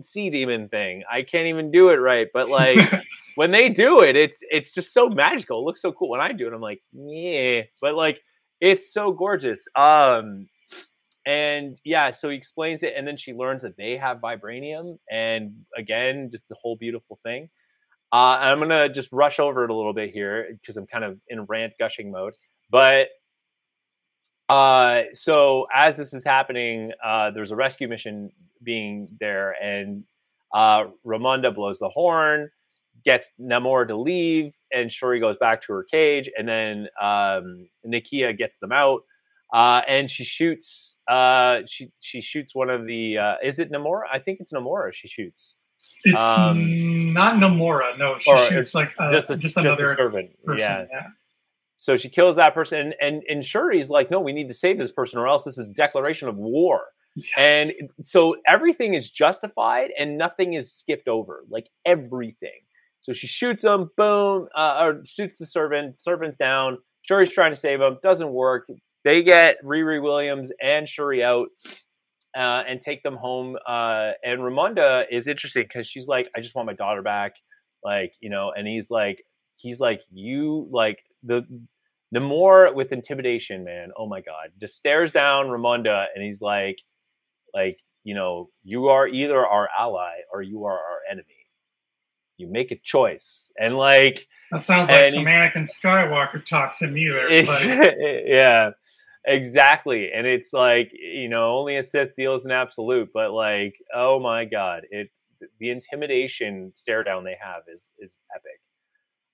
sea 0.01 0.29
demon 0.29 0.69
thing. 0.69 1.01
I 1.11 1.23
can't 1.23 1.47
even 1.47 1.71
do 1.71 1.89
it 1.89 1.95
right, 1.95 2.27
but 2.31 2.47
like 2.47 2.93
when 3.35 3.49
they 3.49 3.67
do 3.67 4.03
it, 4.03 4.15
it's 4.15 4.37
it's 4.51 4.71
just 4.71 4.93
so 4.93 5.09
magical. 5.09 5.61
It 5.61 5.65
looks 5.65 5.81
so 5.81 5.93
cool. 5.93 6.09
When 6.09 6.21
I 6.21 6.31
do 6.31 6.45
it, 6.45 6.53
I'm 6.53 6.61
like, 6.61 6.83
yeah, 6.93 7.61
but 7.81 7.95
like 7.95 8.21
it's 8.61 8.93
so 8.93 9.13
gorgeous. 9.13 9.65
Um, 9.75 10.47
and 11.25 11.77
yeah, 11.83 12.11
so 12.11 12.29
he 12.29 12.35
explains 12.35 12.83
it, 12.83 12.93
and 12.95 13.07
then 13.07 13.17
she 13.17 13.33
learns 13.33 13.61
that 13.63 13.77
they 13.77 13.97
have 13.97 14.17
vibranium, 14.19 14.97
and 15.11 15.53
again, 15.77 16.29
just 16.31 16.49
the 16.49 16.55
whole 16.61 16.75
beautiful 16.75 17.19
thing. 17.23 17.49
Uh, 18.11 18.37
I'm 18.39 18.59
gonna 18.59 18.89
just 18.89 19.09
rush 19.11 19.39
over 19.39 19.63
it 19.63 19.69
a 19.69 19.75
little 19.75 19.93
bit 19.93 20.11
here 20.11 20.47
because 20.51 20.77
I'm 20.77 20.87
kind 20.87 21.03
of 21.03 21.19
in 21.29 21.41
rant 21.45 21.73
gushing 21.79 22.11
mode, 22.11 22.33
but 22.69 23.07
uh, 24.47 25.03
so 25.13 25.65
as 25.73 25.97
this 25.97 26.13
is 26.13 26.23
happening, 26.23 26.91
uh, 27.03 27.31
there's 27.31 27.51
a 27.51 27.55
rescue 27.55 27.87
mission 27.87 28.31
being 28.63 29.07
there, 29.19 29.55
and 29.61 30.03
uh, 30.53 30.85
Ramonda 31.05 31.53
blows 31.53 31.79
the 31.79 31.89
horn, 31.89 32.49
gets 33.03 33.31
Namor 33.41 33.87
to 33.87 33.95
leave, 33.97 34.53
and 34.71 34.91
Shuri 34.91 35.19
goes 35.19 35.37
back 35.39 35.61
to 35.63 35.73
her 35.73 35.83
cage, 35.83 36.29
and 36.37 36.47
then 36.47 36.87
um, 37.01 37.67
Nakia 37.85 38.37
gets 38.37 38.57
them 38.57 38.71
out, 38.71 39.01
uh, 39.55 39.81
and 39.87 40.11
she 40.11 40.25
shoots. 40.25 40.97
Uh, 41.07 41.61
she 41.65 41.89
she 42.01 42.19
shoots 42.19 42.53
one 42.53 42.69
of 42.69 42.85
the. 42.85 43.17
Uh, 43.17 43.35
is 43.41 43.59
it 43.59 43.71
Namora? 43.71 44.01
I 44.11 44.19
think 44.19 44.39
it's 44.41 44.51
Namora. 44.51 44.91
She 44.93 45.07
shoots. 45.07 45.55
It's 46.03 46.21
um, 46.21 47.13
not 47.13 47.35
Namora. 47.35 47.97
No, 47.97 48.17
she 48.19 48.35
shoots 48.49 48.75
like 48.75 48.93
uh, 48.99 49.11
just, 49.11 49.29
a, 49.29 49.37
just 49.37 49.55
another 49.55 49.85
just 49.85 49.97
servant. 49.97 50.31
Person, 50.43 50.59
yeah. 50.59 50.85
yeah. 50.91 51.07
So 51.77 51.95
she 51.95 52.09
kills 52.09 52.35
that 52.35 52.53
person, 52.53 52.79
and, 52.79 52.95
and, 53.01 53.23
and 53.29 53.43
Shuri's 53.43 53.89
like, 53.89 54.11
no, 54.11 54.19
we 54.19 54.33
need 54.33 54.47
to 54.47 54.53
save 54.53 54.77
this 54.77 54.91
person, 54.91 55.19
or 55.19 55.27
else 55.27 55.43
this 55.45 55.57
is 55.57 55.65
a 55.65 55.73
declaration 55.73 56.27
of 56.27 56.35
war. 56.35 56.81
Yeah. 57.15 57.43
And 57.43 57.73
so 58.01 58.35
everything 58.47 58.93
is 58.93 59.09
justified, 59.09 59.91
and 59.97 60.17
nothing 60.17 60.53
is 60.53 60.71
skipped 60.71 61.07
over, 61.07 61.43
like 61.49 61.69
everything. 61.85 62.61
So 63.01 63.13
she 63.13 63.27
shoots 63.27 63.63
him, 63.63 63.89
boom, 63.97 64.47
uh, 64.55 64.79
or 64.81 65.01
shoots 65.05 65.37
the 65.37 65.45
servant. 65.45 66.01
Servant's 66.01 66.37
down. 66.37 66.77
Shuri's 67.03 67.31
trying 67.31 67.51
to 67.51 67.57
save 67.57 67.81
him, 67.81 67.97
doesn't 68.03 68.31
work. 68.31 68.67
They 69.05 69.23
get 69.23 69.63
Riri 69.63 70.01
Williams 70.01 70.51
and 70.61 70.89
Shuri 70.89 71.23
out. 71.23 71.47
Uh, 72.37 72.63
and 72.67 72.81
take 72.81 73.01
them 73.01 73.15
home. 73.15 73.55
Uh, 73.65 74.11
and 74.21 74.41
Ramonda 74.41 75.05
is 75.09 75.29
interesting 75.29 75.63
because 75.63 75.87
she's 75.87 76.05
like, 76.05 76.27
I 76.35 76.41
just 76.41 76.53
want 76.53 76.65
my 76.65 76.73
daughter 76.73 77.01
back, 77.01 77.35
like 77.81 78.11
you 78.19 78.29
know. 78.29 78.51
And 78.53 78.67
he's 78.67 78.89
like, 78.89 79.23
he's 79.55 79.79
like, 79.79 80.01
you 80.11 80.67
like 80.69 80.99
the 81.23 81.45
the 82.11 82.19
more 82.19 82.73
with 82.73 82.91
intimidation, 82.91 83.63
man. 83.63 83.91
Oh 83.97 84.07
my 84.07 84.21
god, 84.21 84.49
just 84.59 84.75
stares 84.75 85.11
down 85.11 85.47
Ramonda, 85.47 86.05
and 86.13 86.23
he's 86.23 86.41
like, 86.41 86.81
like 87.53 87.79
you 88.03 88.13
know, 88.15 88.49
you 88.63 88.87
are 88.87 89.07
either 89.07 89.45
our 89.45 89.69
ally 89.77 90.15
or 90.31 90.41
you 90.41 90.65
are 90.65 90.77
our 90.77 90.99
enemy. 91.09 91.27
You 92.37 92.47
make 92.51 92.71
a 92.71 92.77
choice, 92.77 93.51
and 93.57 93.77
like 93.77 94.27
that 94.51 94.63
sounds 94.63 94.89
like 94.89 95.09
some 95.09 95.19
he, 95.19 95.25
Anakin 95.25 95.67
Skywalker 95.67 96.45
talk 96.45 96.77
to 96.79 96.87
me 96.87 97.07
there. 97.07 97.31
yeah, 98.27 98.71
exactly. 99.25 100.11
And 100.13 100.25
it's 100.27 100.53
like 100.53 100.91
you 100.93 101.29
know, 101.29 101.57
only 101.57 101.77
a 101.77 101.83
Sith 101.83 102.15
deals 102.15 102.45
in 102.45 102.51
absolute, 102.51 103.09
but 103.13 103.31
like, 103.31 103.75
oh 103.93 104.19
my 104.19 104.45
god, 104.45 104.83
it 104.89 105.09
the 105.59 105.69
intimidation 105.69 106.71
stare 106.75 107.03
down 107.03 107.23
they 107.23 107.37
have 107.41 107.63
is 107.71 107.91
is 107.99 108.19
epic. 108.33 108.59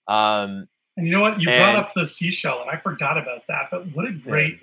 Um, 0.07 0.67
and 0.97 1.07
you 1.07 1.13
know 1.13 1.21
what? 1.21 1.39
You 1.39 1.49
and, 1.49 1.63
brought 1.63 1.75
up 1.75 1.93
the 1.93 2.05
seashell, 2.05 2.61
and 2.61 2.69
I 2.69 2.77
forgot 2.77 3.17
about 3.17 3.47
that. 3.47 3.69
But 3.71 3.87
what 3.93 4.05
a 4.05 4.11
great 4.11 4.59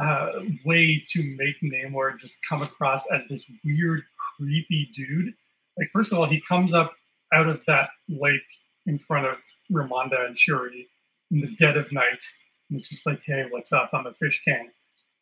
uh, 0.00 0.40
way 0.64 1.02
to 1.12 1.36
make 1.36 1.56
Namor 1.62 2.18
just 2.18 2.44
come 2.46 2.62
across 2.62 3.10
as 3.10 3.22
this 3.28 3.50
weird, 3.64 4.02
creepy 4.36 4.90
dude. 4.94 5.34
Like, 5.78 5.88
first 5.92 6.12
of 6.12 6.18
all, 6.18 6.26
he 6.26 6.40
comes 6.40 6.74
up 6.74 6.94
out 7.32 7.48
of 7.48 7.62
that 7.66 7.90
lake 8.08 8.42
in 8.86 8.98
front 8.98 9.26
of 9.26 9.38
Ramonda 9.70 10.26
and 10.26 10.38
Shuri 10.38 10.88
in 11.30 11.40
the 11.40 11.54
dead 11.56 11.76
of 11.76 11.92
night. 11.92 12.24
It's 12.70 12.88
just 12.88 13.06
like, 13.06 13.22
hey, 13.24 13.46
what's 13.50 13.72
up? 13.72 13.90
I'm 13.92 14.06
a 14.06 14.14
fish 14.14 14.42
king. 14.44 14.70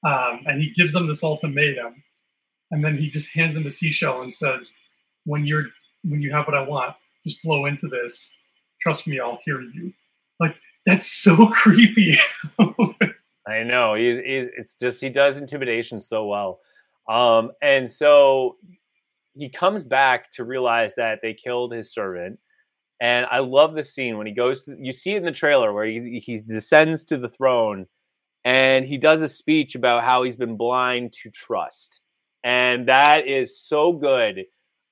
Um, 0.06 0.42
and 0.46 0.60
he 0.60 0.70
gives 0.70 0.92
them 0.92 1.06
this 1.06 1.24
ultimatum. 1.24 2.02
And 2.70 2.84
then 2.84 2.98
he 2.98 3.10
just 3.10 3.34
hands 3.34 3.54
them 3.54 3.64
the 3.64 3.70
seashell 3.70 4.20
and 4.20 4.32
says, 4.32 4.74
when 5.24 5.46
you're 5.46 5.64
when 6.04 6.22
you 6.22 6.32
have 6.32 6.46
what 6.46 6.56
I 6.56 6.62
want, 6.62 6.94
just 7.24 7.42
blow 7.42 7.66
into 7.66 7.88
this. 7.88 8.30
Trust 8.80 9.06
me, 9.06 9.18
I'll 9.20 9.38
hear 9.44 9.60
you. 9.60 9.92
Like 10.38 10.56
that's 10.86 11.06
so 11.06 11.48
creepy. 11.52 12.16
I 13.46 13.62
know. 13.62 13.94
He's, 13.94 14.18
he's 14.18 14.48
it's 14.56 14.74
just 14.74 15.00
he 15.00 15.08
does 15.08 15.36
intimidation 15.36 16.00
so 16.00 16.26
well. 16.26 16.60
Um, 17.08 17.52
and 17.62 17.90
so 17.90 18.56
he 19.34 19.48
comes 19.48 19.84
back 19.84 20.30
to 20.32 20.44
realize 20.44 20.94
that 20.96 21.20
they 21.22 21.32
killed 21.32 21.72
his 21.72 21.92
servant. 21.92 22.38
And 23.00 23.26
I 23.30 23.38
love 23.38 23.74
the 23.74 23.84
scene 23.84 24.18
when 24.18 24.26
he 24.26 24.34
goes 24.34 24.64
to, 24.64 24.76
you 24.78 24.92
see 24.92 25.14
it 25.14 25.18
in 25.18 25.24
the 25.24 25.32
trailer 25.32 25.72
where 25.72 25.86
he, 25.86 26.22
he 26.24 26.40
descends 26.40 27.04
to 27.04 27.18
the 27.18 27.28
throne 27.28 27.86
and 28.44 28.84
he 28.84 28.98
does 28.98 29.22
a 29.22 29.28
speech 29.28 29.74
about 29.74 30.02
how 30.02 30.24
he's 30.24 30.36
been 30.36 30.56
blind 30.56 31.12
to 31.22 31.30
trust. 31.30 32.00
And 32.42 32.88
that 32.88 33.28
is 33.28 33.60
so 33.60 33.92
good. 33.92 34.44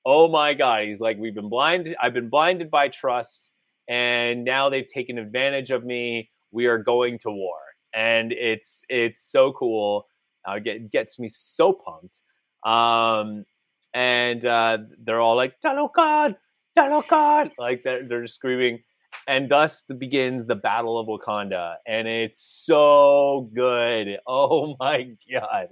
Oh 0.05 0.29
my 0.29 0.53
God. 0.53 0.83
He's 0.85 1.01
like, 1.01 1.17
we've 1.17 1.35
been 1.35 1.49
blinded. 1.49 1.95
I've 2.01 2.13
been 2.13 2.29
blinded 2.29 2.71
by 2.71 2.87
trust 2.87 3.51
and 3.87 4.43
now 4.43 4.69
they've 4.69 4.87
taken 4.87 5.17
advantage 5.17 5.71
of 5.71 5.83
me. 5.85 6.29
We 6.51 6.65
are 6.65 6.77
going 6.77 7.19
to 7.19 7.29
war, 7.29 7.57
and 7.93 8.31
it's 8.31 8.81
it's 8.89 9.21
so 9.21 9.53
cool. 9.53 10.07
Uh, 10.45 10.59
get 10.59 10.91
gets 10.91 11.19
me 11.19 11.29
so 11.29 11.73
pumped. 11.73 12.19
Um, 12.65 13.45
and 13.93 14.45
uh, 14.45 14.79
they're 15.03 15.21
all 15.21 15.35
like 15.35 15.59
Talokan, 15.63 16.35
Talokan, 16.77 17.51
like 17.57 17.83
they're 17.83 18.07
they're 18.07 18.27
screaming, 18.27 18.79
and 19.27 19.49
thus 19.49 19.83
begins 19.97 20.45
the 20.45 20.55
Battle 20.55 20.99
of 20.99 21.07
Wakanda, 21.07 21.75
and 21.87 22.07
it's 22.07 22.41
so 22.65 23.49
good. 23.53 24.17
Oh 24.27 24.75
my 24.79 25.09
god! 25.31 25.69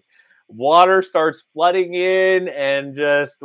water 0.47 1.01
starts 1.01 1.43
flooding 1.53 1.93
in 1.93 2.47
and 2.49 2.95
just 2.95 3.37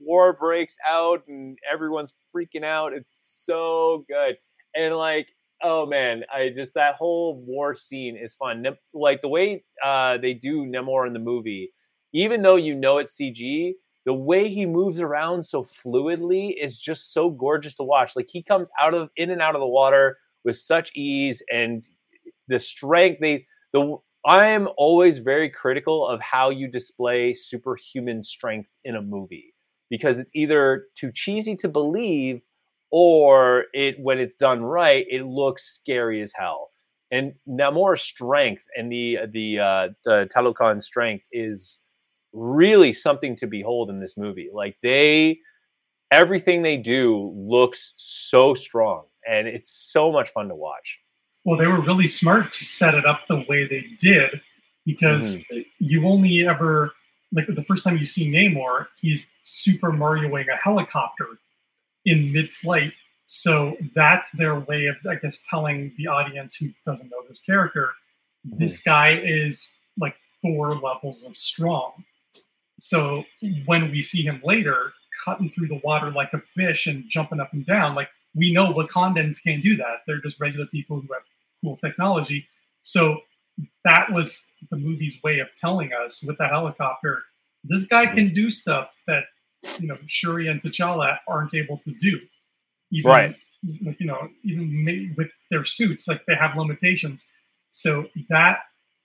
war 0.00 0.32
breaks 0.32 0.76
out 0.86 1.22
and 1.28 1.58
everyone's 1.70 2.14
freaking 2.34 2.64
out. 2.64 2.92
It's 2.92 3.42
so 3.44 4.04
good. 4.08 4.36
And 4.74 4.94
like, 4.96 5.28
oh 5.62 5.86
man, 5.86 6.24
I 6.34 6.50
just 6.54 6.74
that 6.74 6.94
whole 6.96 7.42
war 7.46 7.74
scene 7.74 8.16
is 8.16 8.34
fun. 8.34 8.64
Like 8.94 9.22
the 9.22 9.28
way 9.28 9.64
uh, 9.84 10.18
they 10.18 10.34
do 10.34 10.64
Namor 10.66 11.06
in 11.06 11.12
the 11.12 11.18
movie, 11.18 11.72
even 12.12 12.42
though 12.42 12.56
you 12.56 12.74
know 12.74 12.98
it's 12.98 13.16
CG, 13.20 13.72
the 14.06 14.14
way 14.14 14.48
he 14.48 14.66
moves 14.66 15.00
around 15.00 15.44
so 15.44 15.64
fluidly 15.64 16.54
is 16.58 16.78
just 16.78 17.12
so 17.12 17.30
gorgeous 17.30 17.74
to 17.76 17.82
watch. 17.82 18.16
Like 18.16 18.28
he 18.28 18.42
comes 18.42 18.70
out 18.80 18.94
of 18.94 19.10
in 19.16 19.30
and 19.30 19.42
out 19.42 19.54
of 19.54 19.60
the 19.60 19.66
water 19.66 20.18
with 20.44 20.56
such 20.56 20.94
ease 20.94 21.42
and 21.52 21.84
the 22.48 22.58
strength 22.58 23.18
they 23.20 23.46
the 23.72 23.96
I 24.24 24.48
am 24.48 24.68
always 24.76 25.18
very 25.18 25.48
critical 25.48 26.06
of 26.06 26.20
how 26.20 26.50
you 26.50 26.68
display 26.68 27.34
superhuman 27.34 28.22
strength 28.22 28.68
in 28.84 28.96
a 28.96 29.02
movie 29.02 29.54
because 29.90 30.18
it's 30.18 30.32
either 30.34 30.86
too 30.94 31.12
cheesy 31.12 31.56
to 31.56 31.68
believe 31.68 32.40
or 32.90 33.64
it 33.72 33.96
when 34.00 34.18
it's 34.18 34.34
done 34.34 34.62
right 34.62 35.06
it 35.10 35.24
looks 35.24 35.64
scary 35.64 36.20
as 36.22 36.32
hell 36.34 36.70
and 37.10 37.34
Namor's 37.48 38.02
strength 38.02 38.64
and 38.76 38.90
the 38.90 39.18
the 39.30 39.58
uh, 39.58 39.88
the 40.04 40.28
Talokan 40.34 40.82
strength 40.82 41.24
is 41.32 41.80
really 42.32 42.92
something 42.92 43.36
to 43.36 43.46
behold 43.46 43.90
in 43.90 44.00
this 44.00 44.16
movie. 44.16 44.48
Like 44.52 44.76
they, 44.82 45.38
everything 46.12 46.62
they 46.62 46.76
do 46.76 47.32
looks 47.36 47.94
so 47.96 48.54
strong, 48.54 49.04
and 49.28 49.46
it's 49.48 49.70
so 49.70 50.12
much 50.12 50.30
fun 50.30 50.48
to 50.48 50.54
watch 50.54 50.98
well, 51.48 51.56
they 51.56 51.66
were 51.66 51.80
really 51.80 52.06
smart 52.06 52.52
to 52.52 52.64
set 52.66 52.94
it 52.94 53.06
up 53.06 53.22
the 53.26 53.42
way 53.48 53.66
they 53.66 53.86
did 53.98 54.42
because 54.84 55.36
mm-hmm. 55.36 55.60
you 55.78 56.06
only 56.06 56.46
ever 56.46 56.92
like 57.32 57.46
the 57.46 57.62
first 57.62 57.84
time 57.84 57.96
you 57.96 58.04
see 58.04 58.30
Namor, 58.30 58.86
he's 59.00 59.30
Super 59.44 59.90
Marioing 59.90 60.46
a 60.52 60.56
helicopter 60.56 61.38
in 62.04 62.34
mid-flight. 62.34 62.92
So 63.28 63.78
that's 63.94 64.30
their 64.32 64.60
way 64.60 64.86
of, 64.86 64.96
I 65.08 65.14
guess, 65.14 65.40
telling 65.48 65.92
the 65.96 66.06
audience 66.06 66.54
who 66.56 66.68
doesn't 66.84 67.10
know 67.10 67.22
this 67.26 67.40
character, 67.40 67.92
mm-hmm. 68.46 68.58
this 68.58 68.82
guy 68.82 69.18
is 69.22 69.70
like 69.98 70.16
four 70.42 70.74
levels 70.74 71.24
of 71.24 71.34
strong. 71.34 72.04
So 72.78 73.24
when 73.66 73.90
we 73.90 74.02
see 74.02 74.22
him 74.22 74.40
later 74.44 74.92
cutting 75.24 75.50
through 75.50 75.68
the 75.68 75.80
water 75.82 76.10
like 76.10 76.32
a 76.32 76.38
fish 76.38 76.86
and 76.86 77.04
jumping 77.08 77.40
up 77.40 77.52
and 77.52 77.66
down, 77.66 77.94
like 77.94 78.08
we 78.34 78.52
know 78.52 78.72
Wakandans 78.72 79.42
can't 79.42 79.62
do 79.62 79.76
that. 79.76 80.02
They're 80.06 80.20
just 80.20 80.40
regular 80.40 80.66
people 80.66 81.00
who 81.00 81.12
have 81.12 81.22
cool 81.62 81.76
technology. 81.76 82.48
So 82.82 83.20
that 83.84 84.12
was 84.12 84.44
the 84.70 84.76
movie's 84.76 85.20
way 85.22 85.40
of 85.40 85.48
telling 85.54 85.90
us 85.92 86.22
with 86.22 86.38
the 86.38 86.46
helicopter, 86.46 87.22
this 87.64 87.84
guy 87.84 88.06
can 88.06 88.32
do 88.32 88.50
stuff 88.50 88.94
that 89.06 89.24
you 89.78 89.88
know 89.88 89.98
Shuri 90.06 90.48
and 90.48 90.60
T'Challa 90.60 91.18
aren't 91.26 91.54
able 91.54 91.78
to 91.78 91.92
do. 91.98 92.20
Even, 92.92 93.10
right. 93.10 93.36
You 93.62 94.06
know, 94.06 94.28
even 94.44 95.14
with 95.16 95.28
their 95.50 95.64
suits, 95.64 96.06
like 96.06 96.24
they 96.26 96.36
have 96.36 96.56
limitations. 96.56 97.26
So 97.70 98.08
that 98.30 98.60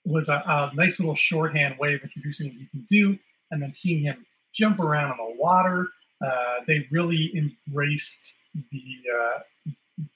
was 0.05 0.29
a, 0.29 0.43
a 0.45 0.71
nice 0.75 0.99
little 0.99 1.15
shorthand 1.15 1.77
way 1.79 1.95
of 1.95 2.01
introducing 2.01 2.47
what 2.49 2.59
you 2.59 2.67
can 2.69 2.85
do, 2.89 3.17
and 3.53 3.61
then 3.61 3.71
seeing 3.71 4.03
him 4.03 4.25
jump 4.53 4.79
around 4.79 5.11
on 5.11 5.17
the 5.17 5.35
water. 5.37 5.87
Uh, 6.25 6.55
they 6.67 6.87
really 6.91 7.31
embraced 7.37 8.39
the 8.71 8.83
uh, 9.23 9.39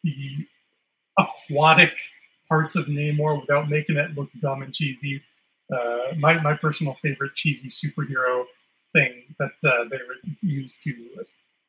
the 0.03 0.47
aquatic 1.18 1.97
parts 2.49 2.76
of 2.76 2.88
Namor 2.88 3.39
without 3.39 3.69
making 3.69 3.97
it 3.97 4.15
look 4.18 4.30
dumb 4.41 4.64
and 4.64 4.73
cheesy. 4.73 5.22
Uh, 5.73 6.14
my 6.18 6.41
my 6.41 6.55
personal 6.55 6.95
favorite 6.95 7.35
cheesy 7.35 7.69
superhero 7.69 8.45
thing 8.93 9.23
that 9.39 9.51
uh, 9.65 9.84
they 9.89 9.97
were 9.97 10.15
used 10.41 10.80
to 10.81 10.93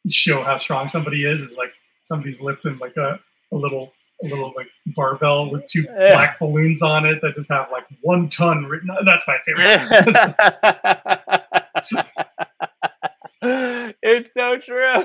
show 0.09 0.43
how 0.43 0.57
strong 0.57 0.89
somebody 0.89 1.24
is 1.24 1.43
is 1.43 1.57
like 1.57 1.73
somebody's 2.05 2.40
lifting 2.40 2.78
like 2.78 2.97
a, 2.97 3.19
a 3.53 3.57
little 3.57 3.93
a 4.23 4.27
little 4.27 4.53
like 4.57 4.69
barbell 4.86 5.51
with 5.51 5.66
two 5.66 5.85
black 5.85 6.39
balloons 6.39 6.82
on 6.82 7.07
it 7.07 7.20
that 7.23 7.35
just 7.35 7.51
have 7.51 7.70
like 7.73 7.85
one 8.03 8.28
ton 8.31 8.66
written. 8.66 8.89
That's 9.05 9.24
my 9.27 9.36
favorite. 9.45 10.35
it's 14.03 14.35
so 14.35 14.59
true. 14.59 15.05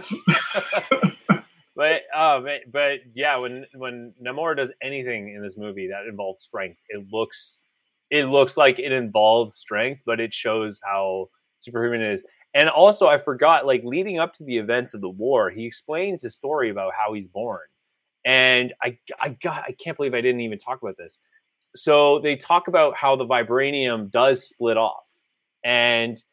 but 1.76 2.02
um, 2.16 2.48
but 2.72 3.00
yeah, 3.14 3.38
when 3.38 3.66
when 3.74 4.14
Namor 4.24 4.56
does 4.56 4.72
anything 4.82 5.34
in 5.36 5.41
this 5.41 5.58
movie 5.58 5.88
that 5.88 6.08
involves 6.08 6.41
strength, 6.41 6.80
it 6.90 7.06
looks 7.12 7.62
it 8.10 8.26
looks 8.26 8.58
like 8.58 8.80
it 8.80 8.91
involves 8.91 9.56
strength, 9.56 10.02
but 10.06 10.20
it 10.20 10.34
shows 10.34 10.80
how 10.84 11.30
superhuman 11.60 12.02
it 12.02 12.14
is. 12.14 12.24
And 12.54 12.70
also, 12.70 13.08
I 13.08 13.18
forgot, 13.18 13.66
like 13.66 13.82
leading 13.84 14.20
up 14.20 14.34
to 14.36 14.44
the 14.44 14.58
events 14.58 14.94
of 14.94 15.02
the 15.02 15.10
war, 15.10 15.50
he 15.50 15.66
explains 15.66 16.22
his 16.22 16.36
story 16.36 16.70
about 16.70 16.94
how 16.95 17.14
he's 17.14 17.28
born. 17.28 17.62
And 18.26 18.74
I, 18.84 18.98
I 19.20 19.30
got, 19.41 19.64
I 19.68 19.76
can't 19.84 19.98
believe 19.98 20.14
I 20.14 20.22
didn't 20.22 20.41
even 20.41 20.60
talk 20.60 20.82
about 20.82 20.95
this. 20.98 21.18
So 21.76 22.20
they 22.20 22.36
talk 22.36 22.68
about 22.68 22.95
how 22.95 23.16
the 23.16 23.26
vibranium 23.26 24.12
does 24.12 24.48
split 24.48 24.78
off, 24.78 25.04
and 25.64 26.24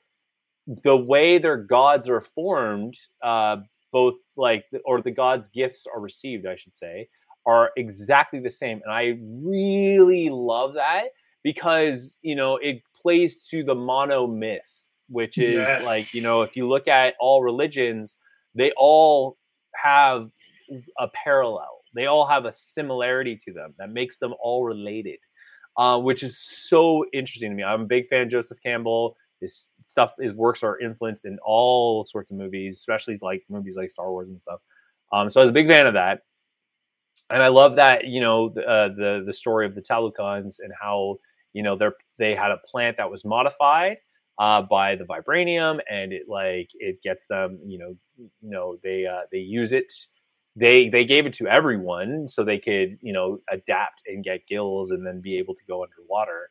the 0.66 0.96
way 0.96 1.38
their 1.38 1.56
gods 1.56 2.08
are 2.08 2.20
formed, 2.20 2.96
uh, 3.22 3.56
both 3.92 4.14
like, 4.36 4.64
or 4.84 5.00
the 5.00 5.10
gods' 5.10 5.48
gifts 5.48 5.86
are 5.92 6.00
received, 6.00 6.46
I 6.46 6.56
should 6.56 6.76
say, 6.76 7.08
are 7.46 7.70
exactly 7.76 8.40
the 8.40 8.50
same. 8.50 8.80
And 8.84 8.92
I 8.92 9.18
really 9.20 10.30
love 10.30 10.74
that 10.74 11.08
because 11.42 12.18
you 12.22 12.34
know 12.34 12.56
it 12.56 12.82
plays 13.00 13.46
to 13.48 13.62
the 13.62 13.74
mono 13.74 14.26
myth 14.26 14.84
which 15.08 15.38
is 15.38 15.54
yes. 15.54 15.84
like 15.84 16.14
you 16.14 16.22
know 16.22 16.42
if 16.42 16.56
you 16.56 16.68
look 16.68 16.88
at 16.88 17.14
all 17.18 17.42
religions 17.42 18.16
they 18.54 18.72
all 18.76 19.36
have 19.74 20.30
a 20.98 21.08
parallel 21.24 21.80
they 21.94 22.06
all 22.06 22.26
have 22.26 22.44
a 22.44 22.52
similarity 22.52 23.36
to 23.36 23.52
them 23.52 23.74
that 23.78 23.90
makes 23.90 24.16
them 24.18 24.34
all 24.42 24.64
related 24.64 25.18
uh, 25.76 25.98
which 25.98 26.22
is 26.22 26.38
so 26.38 27.04
interesting 27.12 27.50
to 27.50 27.56
me 27.56 27.62
i'm 27.62 27.82
a 27.82 27.86
big 27.86 28.06
fan 28.08 28.22
of 28.22 28.28
joseph 28.30 28.58
campbell 28.62 29.16
his 29.40 29.70
stuff 29.90 30.12
his 30.18 30.32
works 30.34 30.62
are 30.62 30.78
influenced 30.80 31.24
in 31.24 31.38
all 31.44 32.04
sorts 32.04 32.30
of 32.30 32.36
movies 32.36 32.78
especially 32.78 33.18
like 33.22 33.42
movies 33.48 33.76
like 33.76 33.90
star 33.90 34.10
wars 34.10 34.28
and 34.28 34.40
stuff 34.40 34.60
um, 35.12 35.30
so 35.30 35.40
i 35.40 35.42
was 35.42 35.50
a 35.50 35.54
big 35.54 35.68
fan 35.68 35.86
of 35.86 35.94
that 35.94 36.20
and 37.30 37.42
i 37.42 37.48
love 37.48 37.76
that 37.76 38.06
you 38.06 38.20
know 38.20 38.48
the 38.50 38.62
uh, 38.62 38.88
the, 38.88 39.22
the 39.26 39.32
story 39.32 39.66
of 39.66 39.74
the 39.74 39.82
Talokan 39.82 40.44
and 40.60 40.72
how 40.80 41.16
you 41.52 41.62
know 41.62 41.76
they 41.76 41.88
they 42.18 42.34
had 42.34 42.50
a 42.50 42.58
plant 42.70 42.96
that 42.96 43.10
was 43.10 43.24
modified 43.24 43.96
uh, 44.40 44.62
by 44.62 44.96
the 44.96 45.04
vibranium, 45.04 45.80
and 45.88 46.12
it 46.12 46.22
like 46.26 46.70
it 46.74 47.00
gets 47.02 47.26
them. 47.26 47.60
You 47.64 47.78
know, 47.78 47.96
you 48.16 48.50
know 48.50 48.76
they 48.82 49.06
uh, 49.06 49.22
they 49.30 49.38
use 49.38 49.72
it. 49.72 49.92
They 50.56 50.88
they 50.88 51.04
gave 51.04 51.26
it 51.26 51.34
to 51.34 51.46
everyone 51.46 52.26
so 52.26 52.42
they 52.42 52.58
could 52.58 52.98
you 53.02 53.12
know 53.12 53.38
adapt 53.50 54.02
and 54.06 54.24
get 54.24 54.46
gills 54.48 54.90
and 54.90 55.06
then 55.06 55.20
be 55.20 55.38
able 55.38 55.54
to 55.54 55.64
go 55.68 55.84
underwater, 55.84 56.48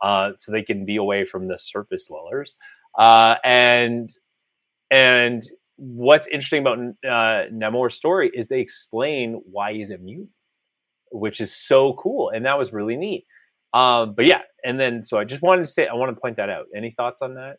uh, 0.00 0.32
so 0.38 0.52
they 0.52 0.62
can 0.62 0.84
be 0.86 0.96
away 0.96 1.24
from 1.26 1.48
the 1.48 1.58
surface 1.58 2.04
dwellers. 2.04 2.56
Uh, 2.98 3.36
and 3.44 4.10
and 4.90 5.42
what's 5.76 6.26
interesting 6.26 6.60
about 6.60 6.78
uh, 6.78 7.48
Namor's 7.52 7.94
story 7.94 8.30
is 8.32 8.46
they 8.46 8.60
explain 8.60 9.40
why 9.50 9.72
he's 9.72 9.90
immune, 9.90 10.28
which 11.10 11.40
is 11.40 11.54
so 11.54 11.94
cool, 11.94 12.30
and 12.30 12.44
that 12.46 12.58
was 12.58 12.72
really 12.72 12.96
neat. 12.96 13.24
Um, 13.74 14.14
but 14.14 14.26
yeah, 14.26 14.42
and 14.64 14.78
then 14.78 15.02
so 15.02 15.18
I 15.18 15.24
just 15.24 15.42
wanted 15.42 15.62
to 15.62 15.72
say 15.72 15.86
I 15.86 15.94
want 15.94 16.14
to 16.14 16.20
point 16.20 16.36
that 16.36 16.50
out. 16.50 16.66
Any 16.76 16.92
thoughts 16.96 17.22
on 17.22 17.34
that? 17.34 17.56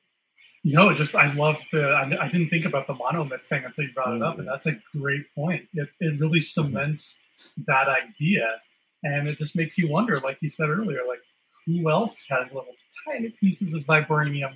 No, 0.64 0.94
just 0.94 1.16
I 1.16 1.34
love 1.34 1.58
the. 1.72 1.90
I, 1.90 2.26
I 2.26 2.30
didn't 2.30 2.50
think 2.50 2.66
about 2.66 2.88
the 2.88 2.94
monomyth 2.94 3.42
thing 3.42 3.66
until 3.66 3.86
you 3.86 3.94
brought 3.94 4.10
mm-hmm. 4.10 4.24
it 4.24 4.26
up, 4.26 4.38
and 4.38 4.48
mm. 4.48 4.52
that's 4.52 4.68
a 4.68 4.80
great 4.98 5.24
point. 5.36 5.68
It, 5.74 5.90
it 6.00 6.20
really 6.20 6.40
cements 6.40 7.20
that 7.68 7.90
idea, 7.90 8.62
and 9.04 9.28
it 9.28 9.38
just 9.38 9.56
makes 9.56 9.78
you 9.78 9.90
wonder, 9.90 10.22
like 10.22 10.38
you 10.42 10.50
said 10.50 10.70
earlier, 10.70 11.00
like 11.08 11.20
who 11.66 11.90
else 11.90 12.28
has 12.30 12.48
little 12.48 12.76
tiny 13.08 13.30
pieces 13.32 13.74
of 13.74 13.84
vibranium 13.84 14.54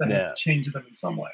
that 0.00 0.10
yeah. 0.10 0.26
have 0.26 0.36
changed 0.36 0.72
them 0.72 0.84
in 0.88 0.94
some 0.94 1.16
way. 1.16 1.30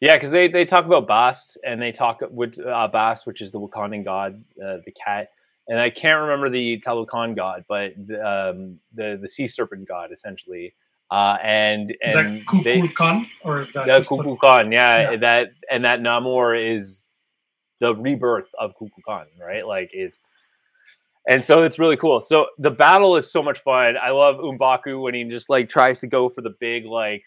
Yeah, 0.00 0.14
because 0.16 0.30
they, 0.30 0.48
they 0.48 0.64
talk 0.64 0.84
about 0.86 1.08
Bast 1.08 1.58
and 1.64 1.80
they 1.80 1.92
talk 1.92 2.20
with 2.30 2.58
uh, 2.58 2.88
Bast, 2.88 3.26
which 3.26 3.40
is 3.40 3.50
the 3.50 3.60
Wakandan 3.60 4.04
god, 4.04 4.42
uh, 4.62 4.78
the 4.84 4.92
cat, 4.92 5.30
and 5.68 5.78
I 5.78 5.90
can't 5.90 6.22
remember 6.22 6.48
the 6.48 6.80
Talokan 6.80 7.36
god, 7.36 7.64
but 7.68 7.92
the, 7.96 8.26
um, 8.26 8.78
the 8.94 9.18
the 9.20 9.28
sea 9.28 9.46
serpent 9.46 9.86
god 9.86 10.10
essentially. 10.12 10.74
Uh, 11.10 11.36
and 11.42 11.96
and 12.02 12.08
is 12.08 12.14
that 12.14 12.46
Kukulkan 12.46 13.26
or 13.42 13.62
is 13.62 13.72
that 13.72 13.86
the 13.86 13.92
Kukulkan? 14.00 14.72
Yeah, 14.72 15.10
yeah, 15.10 15.16
that 15.18 15.48
and 15.70 15.84
that 15.84 16.00
Namor 16.00 16.74
is 16.74 17.04
the 17.80 17.94
rebirth 17.94 18.48
of 18.58 18.72
Kukulkan, 18.80 19.26
right? 19.40 19.66
Like 19.66 19.90
it's 19.92 20.20
and 21.28 21.44
so 21.44 21.62
it's 21.62 21.78
really 21.78 21.96
cool. 21.96 22.20
So 22.22 22.46
the 22.58 22.70
battle 22.70 23.16
is 23.16 23.30
so 23.30 23.42
much 23.42 23.58
fun. 23.58 23.96
I 24.02 24.10
love 24.10 24.36
M'Baku 24.36 25.02
when 25.02 25.14
he 25.14 25.24
just 25.24 25.50
like 25.50 25.68
tries 25.68 26.00
to 26.00 26.06
go 26.06 26.30
for 26.30 26.40
the 26.40 26.54
big 26.58 26.86
like 26.86 27.24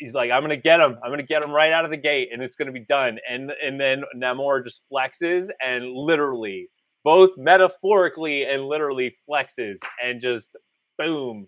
he's 0.00 0.14
like 0.14 0.30
I'm 0.32 0.42
gonna 0.42 0.56
get 0.56 0.80
him. 0.80 0.96
I'm 1.04 1.10
gonna 1.10 1.22
get 1.22 1.42
him 1.42 1.52
right 1.52 1.72
out 1.72 1.84
of 1.84 1.90
the 1.92 1.96
gate, 1.96 2.30
and 2.32 2.42
it's 2.42 2.56
gonna 2.56 2.72
be 2.72 2.80
done. 2.80 3.18
And 3.28 3.52
and 3.62 3.80
then 3.80 4.02
Namor 4.16 4.64
just 4.64 4.82
flexes 4.92 5.48
and 5.64 5.92
literally 5.92 6.68
both 7.04 7.30
metaphorically 7.36 8.44
and 8.44 8.64
literally 8.64 9.16
flexes 9.28 9.78
and 10.02 10.20
just 10.20 10.50
boom 10.98 11.46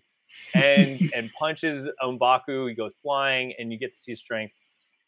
and 0.53 1.11
and 1.15 1.31
punches 1.33 1.87
Mbaku. 2.01 2.69
He 2.69 2.75
goes 2.75 2.93
flying, 3.01 3.53
and 3.59 3.71
you 3.71 3.77
get 3.77 3.93
to 3.95 3.99
see 3.99 4.15
strength. 4.15 4.53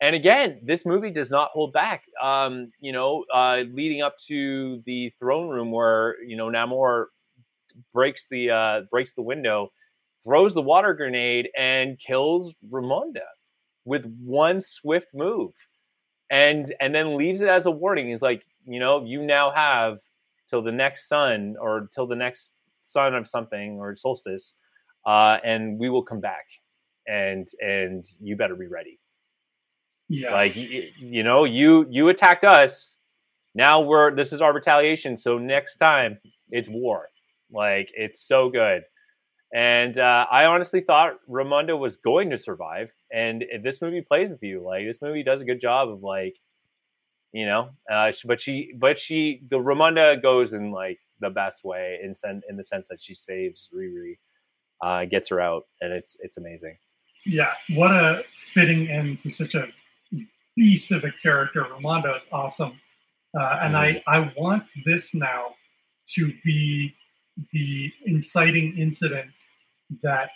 And 0.01 0.13
again, 0.13 0.59
this 0.61 0.85
movie 0.85 1.11
does 1.11 1.31
not 1.31 1.51
hold 1.51 1.72
back. 1.72 2.03
Um, 2.22 2.72
you 2.81 2.91
know, 2.91 3.23
uh, 3.34 3.61
leading 3.72 4.01
up 4.01 4.17
to 4.27 4.84
the 4.85 5.13
throne 5.17 5.49
room 5.49 5.72
where 5.72 6.22
you 6.23 6.35
know 6.35 6.47
Namor 6.49 7.05
breaks 7.93 8.26
the 8.30 8.49
uh, 8.49 8.81
breaks 8.91 9.13
the 9.13 9.22
window, 9.22 9.72
throws 10.23 10.53
the 10.53 10.61
water 10.61 10.93
grenade, 10.93 11.49
and 11.57 11.97
kills 11.99 12.53
Ramonda 12.69 13.22
with 13.86 14.03
one 14.24 14.62
swift 14.62 15.07
move, 15.14 15.53
and 16.30 16.74
and 16.82 16.94
then 16.94 17.18
leaves 17.18 17.41
it 17.41 17.48
as 17.48 17.66
a 17.66 17.72
warning. 17.72 18.10
He's 18.10 18.22
like, 18.22 18.44
you 18.66 18.80
know, 18.80 19.03
you 19.06 19.24
now 19.24 19.52
have 19.52 19.99
till 20.49 20.62
the 20.62 20.72
next 20.72 21.07
sun 21.07 21.56
or 21.60 21.90
till 21.94 22.07
the 22.07 22.16
next 22.16 22.52
sun 22.80 23.16
of 23.16 23.28
something 23.28 23.78
or 23.80 23.95
solstice, 23.95 24.53
uh, 25.06 25.38
and 25.44 25.80
we 25.80 25.90
will 25.90 26.03
come 26.03 26.20
back, 26.20 26.45
and 27.07 27.48
and 27.60 28.03
you 28.20 28.36
better 28.36 28.56
be 28.56 28.68
ready. 28.68 28.99
Yeah, 30.10 30.34
like 30.34 30.56
you, 30.56 30.90
you 30.98 31.24
know, 31.24 31.45
you 31.45 31.88
you 31.90 32.10
attacked 32.10 32.44
us. 32.44 32.99
Now 33.53 33.82
we're 33.82 34.16
this 34.16 34.34
is 34.34 34.41
our 34.41 34.53
retaliation. 34.53 35.16
So 35.18 35.38
next 35.38 35.78
time 35.78 36.20
it's 36.49 36.70
war. 36.70 37.10
Like 37.52 37.90
it's 37.95 38.20
so 38.20 38.49
good. 38.49 38.84
And 39.53 39.99
uh, 39.99 40.26
I 40.30 40.45
honestly 40.45 40.81
thought 40.81 41.19
Ramonda 41.30 41.77
was 41.77 41.95
going 41.95 42.30
to 42.31 42.38
survive. 42.38 42.91
And 43.13 43.45
this 43.63 43.81
movie 43.81 44.01
plays 44.01 44.30
with 44.30 44.43
you. 44.43 44.61
Like 44.61 44.85
this 44.85 45.01
movie 45.01 45.23
does 45.23 45.41
a 45.41 45.45
good 45.45 45.61
job 45.61 45.89
of 45.89 46.03
like 46.03 46.38
you 47.35 47.45
know. 47.45 47.69
Uh, 47.91 48.11
but 48.23 48.39
she, 48.39 48.72
but 48.77 48.97
she, 48.97 49.41
the 49.49 49.57
Ramonda 49.57 50.22
goes 50.22 50.53
in 50.53 50.72
like 50.72 50.99
the 51.19 51.30
best 51.30 51.65
way 51.65 51.99
in 52.01 52.15
sen- 52.15 52.41
in 52.49 52.55
the 52.55 52.63
sense 52.63 52.88
that 52.88 53.01
she 53.01 53.13
saves 53.13 53.69
Riri, 53.76 54.17
uh, 54.81 55.03
gets 55.03 55.30
her 55.30 55.41
out, 55.41 55.63
and 55.81 55.91
it's 55.91 56.15
it's 56.22 56.38
amazing. 56.38 56.77
Yeah, 57.26 57.51
what 57.73 57.91
a 57.91 58.23
fitting 58.34 58.89
end 58.89 59.19
to 59.19 59.30
such 59.30 59.53
a 59.53 59.67
beast 60.55 60.91
of 60.93 61.03
a 61.03 61.11
character. 61.11 61.63
Ramonda 61.63 62.17
is 62.17 62.30
awesome, 62.31 62.80
uh, 63.38 63.59
and 63.61 63.73
mm. 63.76 63.80
I 63.80 64.03
I 64.07 64.31
want 64.38 64.63
this 64.85 65.13
now 65.13 65.55
to 66.15 66.34
be 66.45 66.95
the 67.52 67.91
inciting 68.06 68.78
incident 68.78 69.38
that 70.02 70.30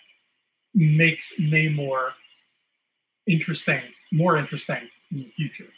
makes 0.74 1.34
Namor 1.40 2.12
interesting, 3.28 3.82
more 4.12 4.38
interesting 4.38 4.90
in 5.12 5.20
the 5.20 5.26
future. 5.26 5.72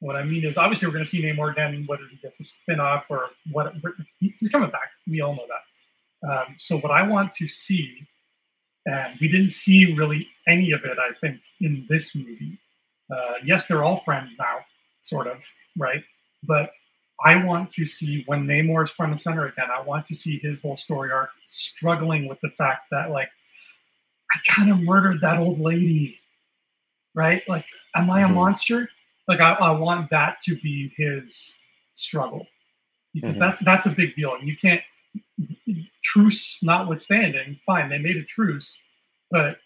What 0.00 0.16
I 0.16 0.24
mean 0.24 0.44
is, 0.44 0.58
obviously, 0.58 0.88
we're 0.88 0.94
going 0.94 1.04
to 1.04 1.10
see 1.10 1.22
Namor 1.22 1.52
again, 1.52 1.84
whether 1.86 2.04
he 2.10 2.16
gets 2.16 2.38
a 2.40 2.44
spin 2.44 2.80
off 2.80 3.06
or 3.08 3.30
what. 3.50 3.72
He's 4.18 4.48
coming 4.50 4.70
back. 4.70 4.90
We 5.06 5.20
all 5.22 5.34
know 5.34 5.46
that. 5.48 6.30
Um, 6.30 6.54
so, 6.58 6.78
what 6.78 6.92
I 6.92 7.08
want 7.08 7.32
to 7.34 7.48
see, 7.48 8.06
and 8.84 9.18
we 9.20 9.28
didn't 9.28 9.50
see 9.50 9.94
really 9.94 10.28
any 10.46 10.72
of 10.72 10.84
it, 10.84 10.98
I 10.98 11.12
think, 11.20 11.40
in 11.60 11.86
this 11.88 12.14
movie. 12.14 12.58
Uh, 13.10 13.34
yes, 13.44 13.66
they're 13.66 13.84
all 13.84 13.98
friends 13.98 14.34
now, 14.38 14.58
sort 15.00 15.28
of, 15.28 15.46
right? 15.78 16.02
But 16.42 16.70
I 17.24 17.44
want 17.44 17.70
to 17.72 17.86
see 17.86 18.24
when 18.26 18.46
Namor 18.46 18.84
is 18.84 18.90
front 18.90 19.12
and 19.12 19.20
center 19.20 19.46
again. 19.46 19.68
I 19.74 19.80
want 19.80 20.06
to 20.06 20.14
see 20.14 20.38
his 20.38 20.60
whole 20.60 20.76
story 20.76 21.10
arc 21.10 21.30
struggling 21.46 22.28
with 22.28 22.40
the 22.40 22.50
fact 22.50 22.90
that, 22.90 23.10
like, 23.10 23.30
I 24.34 24.38
kind 24.46 24.70
of 24.70 24.82
murdered 24.82 25.20
that 25.22 25.38
old 25.38 25.58
lady, 25.58 26.18
right? 27.14 27.42
Like, 27.48 27.66
am 27.94 28.10
I 28.10 28.20
a 28.20 28.24
mm-hmm. 28.24 28.34
monster? 28.34 28.88
Like, 29.28 29.40
I, 29.40 29.52
I, 29.54 29.70
want 29.72 30.10
that 30.10 30.40
to 30.42 30.56
be 30.56 30.92
his 30.96 31.58
struggle 31.94 32.46
because 33.14 33.36
mm-hmm. 33.36 33.40
that 33.40 33.58
that's 33.64 33.86
a 33.86 33.90
big 33.90 34.14
deal. 34.14 34.34
And 34.34 34.46
you 34.46 34.56
can't 34.56 34.82
truce 36.02 36.62
notwithstanding. 36.62 37.58
Fine, 37.64 37.88
they 37.88 37.98
made 37.98 38.16
a 38.16 38.24
truce, 38.24 38.80
but 39.30 39.58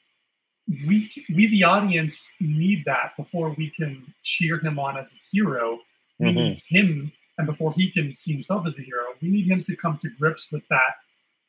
we 0.86 1.10
we 1.34 1.48
the 1.48 1.64
audience 1.64 2.34
need 2.40 2.84
that 2.84 3.12
before 3.16 3.50
we 3.50 3.70
can 3.70 4.14
cheer 4.22 4.58
him 4.58 4.78
on 4.78 4.96
as 4.96 5.12
a 5.12 5.16
hero. 5.32 5.80
We 6.18 6.26
mm-hmm. 6.26 6.38
need 6.38 6.62
him, 6.68 7.12
and 7.40 7.46
before 7.46 7.72
he 7.72 7.90
can 7.90 8.14
see 8.16 8.34
himself 8.34 8.66
as 8.66 8.78
a 8.78 8.82
hero, 8.82 9.14
we 9.22 9.30
need 9.30 9.46
him 9.46 9.64
to 9.64 9.74
come 9.74 9.96
to 9.98 10.10
grips 10.18 10.52
with 10.52 10.62
that. 10.68 10.96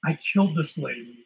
I 0.06 0.18
killed 0.34 0.56
this 0.56 0.78
lady 0.78 1.26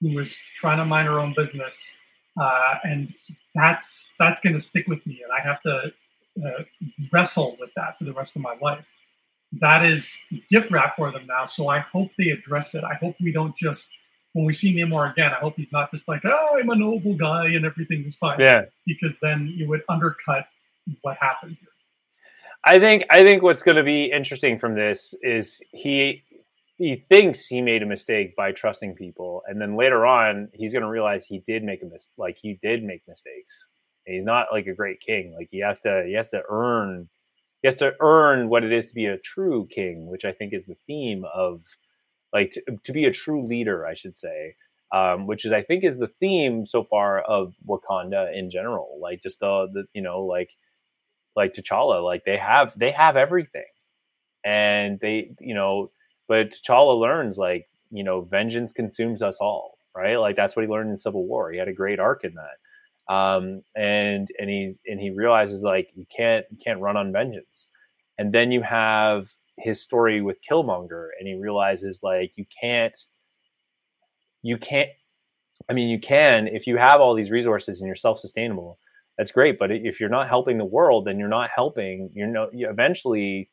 who 0.00 0.16
was 0.16 0.36
trying 0.56 0.78
to 0.78 0.84
mind 0.84 1.06
her 1.06 1.20
own 1.20 1.34
business, 1.36 1.94
uh, 2.36 2.78
and 2.82 3.14
that's 3.54 4.12
that's 4.18 4.40
going 4.40 4.54
to 4.54 4.60
stick 4.60 4.88
with 4.88 5.06
me, 5.06 5.22
and 5.22 5.32
I 5.32 5.40
have 5.40 5.62
to 5.62 5.92
uh, 6.44 6.64
wrestle 7.12 7.56
with 7.60 7.70
that 7.76 7.96
for 7.96 8.04
the 8.04 8.12
rest 8.12 8.34
of 8.34 8.42
my 8.42 8.56
life. 8.60 8.84
That 9.52 9.84
is 9.84 10.18
gift 10.50 10.72
wrap 10.72 10.96
for 10.96 11.12
them 11.12 11.26
now, 11.28 11.44
so 11.44 11.68
I 11.68 11.78
hope 11.78 12.10
they 12.18 12.30
address 12.30 12.74
it. 12.74 12.82
I 12.82 12.94
hope 12.94 13.14
we 13.20 13.30
don't 13.30 13.56
just 13.56 13.96
when 14.32 14.46
we 14.46 14.52
see 14.52 14.74
Namor 14.74 15.12
again, 15.12 15.30
I 15.30 15.36
hope 15.36 15.56
he's 15.56 15.72
not 15.72 15.90
just 15.90 16.08
like, 16.08 16.24
oh, 16.24 16.58
I'm 16.58 16.70
a 16.70 16.74
noble 16.74 17.14
guy 17.14 17.46
and 17.46 17.66
everything 17.66 18.04
is 18.06 18.16
fine. 18.16 18.40
Yeah. 18.40 18.62
Because 18.86 19.18
then 19.20 19.52
you 19.54 19.68
would 19.68 19.82
undercut 19.88 20.46
what 21.02 21.18
happened 21.18 21.58
here. 21.60 21.68
I 22.64 22.78
think 22.78 23.04
I 23.10 23.20
think 23.20 23.42
what's 23.42 23.62
going 23.62 23.76
to 23.76 23.82
be 23.82 24.04
interesting 24.04 24.58
from 24.58 24.74
this 24.74 25.14
is 25.22 25.60
he 25.70 26.22
he 26.76 27.04
thinks 27.10 27.46
he 27.46 27.60
made 27.60 27.82
a 27.82 27.86
mistake 27.86 28.36
by 28.36 28.52
trusting 28.52 28.94
people, 28.94 29.42
and 29.46 29.60
then 29.60 29.76
later 29.76 30.06
on 30.06 30.48
he's 30.52 30.72
going 30.72 30.82
to 30.82 30.88
realize 30.88 31.24
he 31.24 31.42
did 31.46 31.64
make 31.64 31.82
a 31.82 31.86
mis 31.86 32.08
like 32.16 32.38
he 32.40 32.58
did 32.62 32.84
make 32.84 33.02
mistakes. 33.08 33.68
And 34.06 34.14
he's 34.14 34.24
not 34.24 34.48
like 34.52 34.66
a 34.66 34.74
great 34.74 35.00
king. 35.00 35.34
Like 35.36 35.48
he 35.50 35.60
has 35.60 35.80
to 35.80 36.04
he 36.06 36.14
has 36.14 36.28
to 36.30 36.42
earn 36.48 37.08
he 37.62 37.68
has 37.68 37.76
to 37.76 37.94
earn 38.00 38.48
what 38.48 38.64
it 38.64 38.72
is 38.72 38.88
to 38.88 38.94
be 38.94 39.06
a 39.06 39.18
true 39.18 39.66
king, 39.70 40.08
which 40.08 40.24
I 40.24 40.32
think 40.32 40.52
is 40.52 40.64
the 40.64 40.76
theme 40.86 41.24
of 41.34 41.62
like 42.32 42.52
to, 42.52 42.62
to 42.84 42.92
be 42.92 43.04
a 43.06 43.12
true 43.12 43.44
leader, 43.44 43.86
I 43.86 43.94
should 43.94 44.16
say. 44.16 44.56
Um, 44.94 45.26
which 45.26 45.46
is 45.46 45.52
I 45.52 45.62
think 45.62 45.84
is 45.84 45.96
the 45.96 46.10
theme 46.20 46.66
so 46.66 46.84
far 46.84 47.22
of 47.22 47.54
Wakanda 47.66 48.36
in 48.36 48.50
general. 48.50 48.98
Like 49.00 49.22
just 49.22 49.40
the, 49.40 49.66
the 49.72 49.84
you 49.94 50.02
know 50.02 50.20
like 50.20 50.50
like 51.36 51.54
T'Challa, 51.54 52.04
like 52.04 52.24
they 52.24 52.36
have 52.38 52.78
they 52.78 52.90
have 52.92 53.16
everything, 53.16 53.64
and 54.44 54.98
they 55.00 55.32
you 55.40 55.54
know 55.54 55.90
but 56.28 56.50
T'Challa 56.52 56.98
learns 57.00 57.38
like 57.38 57.68
you 57.90 58.04
know 58.04 58.22
vengeance 58.22 58.72
consumes 58.72 59.22
us 59.22 59.38
all, 59.40 59.78
right? 59.96 60.16
Like 60.16 60.36
that's 60.36 60.56
what 60.56 60.64
he 60.64 60.70
learned 60.70 60.90
in 60.90 60.98
Civil 60.98 61.26
War. 61.26 61.50
He 61.52 61.58
had 61.58 61.68
a 61.68 61.72
great 61.72 62.00
arc 62.00 62.24
in 62.24 62.34
that, 62.34 63.12
um, 63.14 63.62
and 63.76 64.28
and 64.38 64.50
he's 64.50 64.80
and 64.86 65.00
he 65.00 65.10
realizes 65.10 65.62
like 65.62 65.90
you 65.94 66.06
can't 66.14 66.46
you 66.50 66.58
can't 66.64 66.80
run 66.80 66.96
on 66.96 67.12
vengeance, 67.12 67.68
and 68.18 68.32
then 68.32 68.52
you 68.52 68.62
have 68.62 69.30
his 69.58 69.80
story 69.80 70.22
with 70.22 70.40
Killmonger, 70.48 71.08
and 71.18 71.28
he 71.28 71.34
realizes 71.34 72.00
like 72.02 72.32
you 72.36 72.46
can't 72.60 72.96
you 74.42 74.58
can't. 74.58 74.90
I 75.68 75.74
mean, 75.74 75.88
you 75.88 76.00
can 76.00 76.48
if 76.48 76.66
you 76.66 76.76
have 76.76 77.00
all 77.00 77.14
these 77.14 77.30
resources 77.30 77.78
and 77.80 77.86
you're 77.86 77.96
self-sustainable. 77.96 78.78
That's 79.18 79.30
great, 79.30 79.58
but 79.58 79.70
if 79.70 80.00
you're 80.00 80.08
not 80.08 80.28
helping 80.28 80.58
the 80.58 80.64
world, 80.64 81.06
then 81.06 81.18
you're 81.18 81.28
not 81.28 81.50
helping. 81.54 82.10
You're 82.14 82.26
no. 82.26 82.48
You 82.52 82.70
eventually 82.70 83.50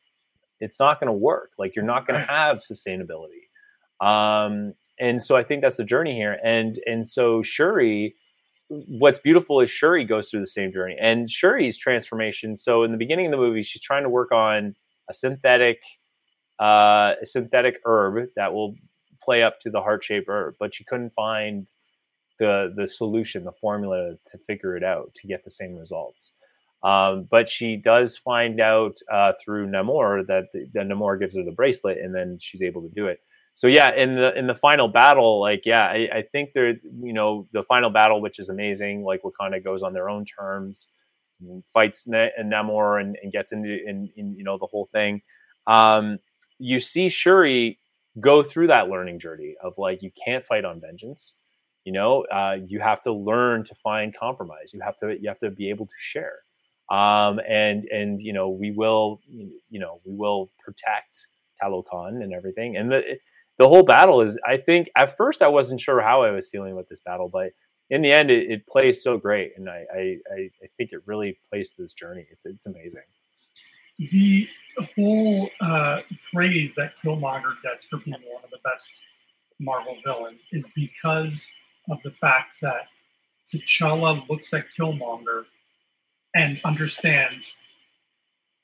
it's 0.60 0.78
not 0.78 1.00
going 1.00 1.08
to 1.08 1.12
work. 1.12 1.50
Like 1.58 1.74
you're 1.74 1.84
not 1.84 2.06
going 2.06 2.20
to 2.20 2.26
have 2.26 2.58
sustainability. 2.58 3.48
Um, 4.00 4.74
and 4.98 5.22
so 5.22 5.36
I 5.36 5.44
think 5.44 5.62
that's 5.62 5.76
the 5.76 5.84
journey 5.84 6.14
here. 6.14 6.38
And 6.44 6.78
and 6.86 7.06
so 7.06 7.42
Shuri, 7.42 8.14
what's 8.68 9.18
beautiful 9.18 9.60
is 9.60 9.70
Shuri 9.70 10.04
goes 10.04 10.30
through 10.30 10.40
the 10.40 10.46
same 10.46 10.72
journey. 10.72 10.96
And 11.00 11.30
Shuri's 11.30 11.76
transformation. 11.76 12.56
So 12.56 12.82
in 12.84 12.92
the 12.92 12.98
beginning 12.98 13.26
of 13.26 13.32
the 13.32 13.38
movie, 13.38 13.62
she's 13.62 13.82
trying 13.82 14.04
to 14.04 14.10
work 14.10 14.32
on 14.32 14.74
a 15.08 15.14
synthetic, 15.14 15.80
uh, 16.60 17.14
a 17.20 17.26
synthetic 17.26 17.80
herb 17.84 18.28
that 18.36 18.52
will 18.52 18.74
play 19.22 19.42
up 19.42 19.60
to 19.60 19.70
the 19.70 19.80
heart 19.80 20.04
shaped 20.04 20.28
herb, 20.28 20.54
but 20.58 20.74
she 20.74 20.84
couldn't 20.84 21.12
find 21.14 21.66
the 22.40 22.72
the 22.74 22.88
solution, 22.88 23.44
the 23.44 23.52
formula 23.60 24.14
to 24.26 24.38
figure 24.48 24.76
it 24.76 24.82
out 24.82 25.14
to 25.14 25.28
get 25.28 25.44
the 25.44 25.50
same 25.50 25.76
results. 25.76 26.32
Um, 26.82 27.28
but 27.30 27.48
she 27.48 27.76
does 27.76 28.16
find 28.16 28.58
out 28.58 28.96
uh, 29.12 29.32
through 29.44 29.68
Namor 29.68 30.26
that 30.26 30.44
the, 30.52 30.80
Namor 30.80 31.20
gives 31.20 31.36
her 31.36 31.44
the 31.44 31.52
bracelet, 31.52 31.98
and 31.98 32.14
then 32.14 32.38
she's 32.40 32.62
able 32.62 32.82
to 32.82 32.88
do 32.88 33.06
it. 33.06 33.20
So 33.54 33.66
yeah, 33.66 33.94
in 33.94 34.16
the 34.16 34.36
in 34.36 34.46
the 34.46 34.54
final 34.54 34.88
battle, 34.88 35.40
like 35.40 35.62
yeah, 35.66 35.84
I, 35.84 36.08
I 36.12 36.22
think 36.32 36.50
there, 36.54 36.70
you 37.02 37.12
know, 37.12 37.46
the 37.52 37.62
final 37.64 37.90
battle, 37.90 38.22
which 38.22 38.38
is 38.38 38.48
amazing. 38.48 39.04
Like 39.04 39.20
Wakanda 39.22 39.62
goes 39.62 39.82
on 39.82 39.92
their 39.92 40.08
own 40.08 40.24
terms, 40.24 40.88
fights 41.74 42.04
ne- 42.06 42.30
and 42.36 42.50
Namor, 42.50 43.00
and, 43.00 43.16
and 43.22 43.30
gets 43.30 43.52
into 43.52 43.68
in, 43.68 44.08
in, 44.16 44.34
you 44.36 44.44
know 44.44 44.56
the 44.56 44.66
whole 44.66 44.88
thing. 44.92 45.20
Um, 45.66 46.18
you 46.58 46.80
see 46.80 47.10
Shuri 47.10 47.78
go 48.18 48.42
through 48.42 48.68
that 48.68 48.88
learning 48.88 49.20
journey 49.20 49.54
of 49.62 49.74
like 49.76 50.02
you 50.02 50.10
can't 50.24 50.46
fight 50.46 50.64
on 50.64 50.80
vengeance. 50.80 51.34
You 51.90 51.94
know, 51.94 52.24
uh, 52.38 52.56
you 52.72 52.78
have 52.78 53.00
to 53.02 53.12
learn 53.12 53.64
to 53.64 53.74
find 53.82 54.16
compromise. 54.16 54.72
You 54.72 54.80
have 54.80 54.96
to 54.98 55.06
you 55.20 55.28
have 55.28 55.38
to 55.38 55.50
be 55.50 55.70
able 55.70 55.86
to 55.86 55.98
share 55.98 56.38
um, 56.90 57.40
and 57.48 57.84
and 57.86 58.20
you 58.20 58.32
know 58.32 58.48
we 58.48 58.72
will 58.72 59.20
you 59.26 59.78
know 59.80 60.00
we 60.04 60.14
will 60.14 60.50
protect 60.58 61.28
Talokan 61.62 62.22
and 62.22 62.32
everything. 62.32 62.76
And 62.76 62.90
the 62.90 63.18
the 63.58 63.68
whole 63.68 63.82
battle 63.82 64.22
is, 64.22 64.38
I 64.46 64.56
think, 64.56 64.88
at 64.96 65.16
first 65.16 65.42
I 65.42 65.48
wasn't 65.48 65.80
sure 65.80 66.00
how 66.00 66.22
I 66.22 66.30
was 66.30 66.48
feeling 66.48 66.76
with 66.76 66.88
this 66.88 67.00
battle, 67.04 67.28
but 67.28 67.50
in 67.90 68.02
the 68.02 68.10
end, 68.10 68.30
it, 68.30 68.50
it 68.50 68.66
plays 68.66 69.02
so 69.02 69.18
great, 69.18 69.52
and 69.56 69.68
I, 69.68 69.84
I 69.94 70.18
I 70.32 70.66
think 70.76 70.92
it 70.92 71.02
really 71.06 71.38
plays 71.50 71.72
this 71.78 71.92
journey. 71.92 72.26
It's 72.30 72.46
it's 72.46 72.66
amazing. 72.66 73.02
The 73.98 74.48
whole 74.96 75.50
uh, 75.60 76.00
praise 76.32 76.74
that 76.74 76.94
Killmonger 77.02 77.54
gets 77.62 77.84
for 77.84 77.98
being 77.98 78.16
one 78.32 78.42
of 78.42 78.50
the 78.50 78.58
best 78.64 78.88
Marvel 79.60 79.96
villains 80.06 80.40
is 80.52 80.66
because 80.74 81.52
of 81.90 82.02
the 82.02 82.10
fact 82.10 82.54
that 82.62 82.88
T'Challa 83.46 84.28
looks 84.28 84.54
at 84.54 84.66
Killmonger 84.76 85.44
and 86.34 86.60
understands 86.64 87.56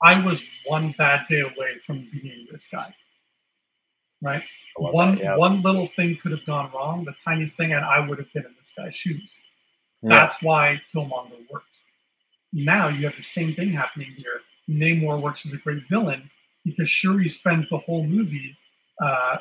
I 0.03 0.25
was 0.25 0.43
one 0.67 0.95
bad 0.99 1.27
day 1.29 1.41
away 1.41 1.79
from 1.85 2.09
being 2.13 2.47
this 2.51 2.69
guy. 2.69 2.95
Right? 4.23 4.43
One 4.77 5.17
that, 5.17 5.25
yeah. 5.25 5.37
one 5.37 5.63
little 5.63 5.87
thing 5.87 6.17
could 6.17 6.33
have 6.33 6.45
gone 6.47 6.71
wrong, 6.75 7.05
the 7.05 7.15
tiniest 7.25 7.57
thing, 7.57 7.73
and 7.73 7.85
I 7.85 8.07
would 8.07 8.19
have 8.19 8.33
been 8.33 8.45
in 8.45 8.55
this 8.59 8.73
guy's 8.77 8.95
shoes. 8.95 9.31
Yeah. 10.03 10.11
That's 10.11 10.43
why 10.43 10.81
Killmonger 10.95 11.51
worked. 11.51 11.79
Now 12.53 12.89
you 12.89 13.07
have 13.07 13.17
the 13.17 13.23
same 13.23 13.55
thing 13.55 13.73
happening 13.73 14.13
here. 14.13 14.41
Namor 14.69 15.21
works 15.21 15.47
as 15.47 15.53
a 15.53 15.59
great 15.59 15.83
villain 15.89 16.31
because 16.65 16.89
Shuri 16.89 17.29
spends 17.29 17.69
the 17.69 17.79
whole 17.79 18.05
movie 18.05 18.57
uh, 19.01 19.39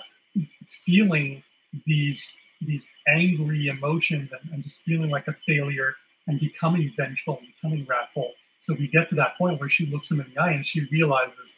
feeling 0.67 1.43
these 1.85 2.37
these 2.61 2.87
angry 3.07 3.67
emotions 3.67 4.29
and, 4.31 4.53
and 4.53 4.63
just 4.63 4.81
feeling 4.81 5.09
like 5.09 5.27
a 5.27 5.35
failure 5.47 5.95
and 6.27 6.39
becoming 6.39 6.91
vengeful 6.97 7.37
and 7.37 7.47
becoming 7.55 7.85
wrathful. 7.85 8.33
So 8.59 8.73
we 8.73 8.87
get 8.87 9.07
to 9.09 9.15
that 9.15 9.37
point 9.37 9.59
where 9.59 9.69
she 9.69 9.85
looks 9.85 10.09
him 10.09 10.21
in 10.21 10.31
the 10.33 10.41
eye 10.41 10.51
and 10.51 10.65
she 10.65 10.87
realizes, 10.91 11.57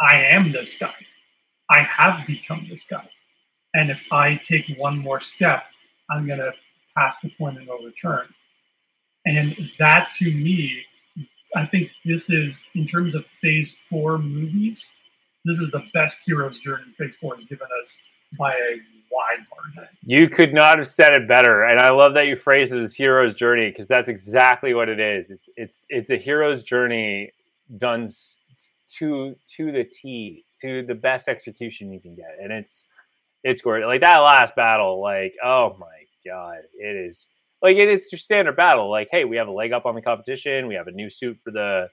I 0.00 0.24
am 0.24 0.52
this 0.52 0.78
guy. 0.78 0.94
I 1.68 1.80
have 1.82 2.26
become 2.26 2.66
this 2.68 2.84
guy. 2.84 3.08
And 3.74 3.90
if 3.90 4.10
I 4.10 4.36
take 4.36 4.66
one 4.78 4.98
more 4.98 5.20
step, 5.20 5.64
I'm 6.10 6.26
going 6.26 6.38
to 6.38 6.52
pass 6.96 7.18
the 7.20 7.30
point 7.30 7.58
of 7.58 7.66
no 7.66 7.78
return. 7.78 8.26
And 9.26 9.54
that 9.78 10.12
to 10.14 10.24
me, 10.24 10.82
I 11.54 11.66
think 11.66 11.90
this 12.04 12.30
is, 12.30 12.64
in 12.74 12.86
terms 12.86 13.14
of 13.14 13.26
phase 13.26 13.76
four 13.88 14.18
movies, 14.18 14.92
this 15.44 15.58
is 15.58 15.70
the 15.70 15.86
best 15.92 16.20
hero's 16.24 16.58
journey 16.58 16.84
phase 16.98 17.16
four 17.16 17.36
has 17.36 17.44
given 17.44 17.68
us 17.80 18.00
by 18.38 18.54
a 18.54 18.80
wide 19.10 19.44
margin. 19.50 19.88
You 20.04 20.28
could 20.28 20.52
not 20.54 20.78
have 20.78 20.88
said 20.88 21.12
it 21.14 21.28
better, 21.28 21.64
and 21.64 21.80
I 21.80 21.90
love 21.90 22.14
that 22.14 22.26
you 22.26 22.36
phrase 22.36 22.72
it 22.72 22.78
as 22.78 22.94
hero's 22.94 23.34
journey 23.34 23.70
because 23.70 23.86
that's 23.86 24.08
exactly 24.08 24.74
what 24.74 24.88
it 24.88 25.00
is. 25.00 25.30
It's 25.30 25.48
it's 25.56 25.86
it's 25.88 26.10
a 26.10 26.16
hero's 26.16 26.62
journey 26.62 27.32
done 27.78 28.08
to 28.98 29.36
to 29.56 29.72
the 29.72 29.84
T, 29.84 30.44
to 30.60 30.84
the 30.84 30.94
best 30.94 31.28
execution 31.28 31.92
you 31.92 32.00
can 32.00 32.14
get, 32.14 32.36
and 32.42 32.52
it's 32.52 32.86
it's 33.44 33.62
great. 33.62 33.84
Like 33.84 34.02
that 34.02 34.18
last 34.18 34.54
battle, 34.56 35.00
like 35.00 35.34
oh 35.44 35.76
my 35.78 35.86
god, 36.26 36.58
it 36.78 36.96
is. 36.96 37.26
like 37.62 37.76
it 37.76 37.88
is 37.88 38.10
your 38.12 38.18
standard 38.18 38.56
battle. 38.56 38.90
Like, 38.90 39.08
hey, 39.10 39.24
we 39.24 39.36
have 39.36 39.48
a 39.48 39.52
leg 39.52 39.72
up 39.72 39.86
on 39.86 39.94
the 39.94 40.02
competition. 40.02 40.66
We 40.66 40.74
have 40.74 40.88
a 40.88 40.92
new 40.92 41.10
suit 41.10 41.38
for 41.44 41.50
the 41.50 41.88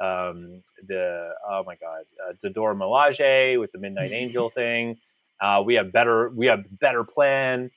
um, 0.00 0.62
the 0.86 1.30
oh 1.48 1.62
my 1.64 1.76
god, 1.76 2.04
uh, 2.28 2.48
Dora 2.52 2.74
Milaje 2.74 3.58
with 3.58 3.72
the 3.72 3.78
Midnight. 3.78 4.12
Angel 4.12 4.50
thing. 4.50 4.98
Uh, 5.42 5.62
we 5.64 5.74
have 5.74 5.92
better 5.92 6.30
we 6.30 6.46
have 6.46 6.60
better 6.78 7.02
plan, 7.02 7.70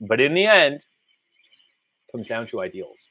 but 0.00 0.20
in 0.20 0.34
the 0.34 0.46
end, 0.46 0.80
comes 2.10 2.26
down 2.26 2.48
to 2.48 2.60
ideals, 2.60 3.08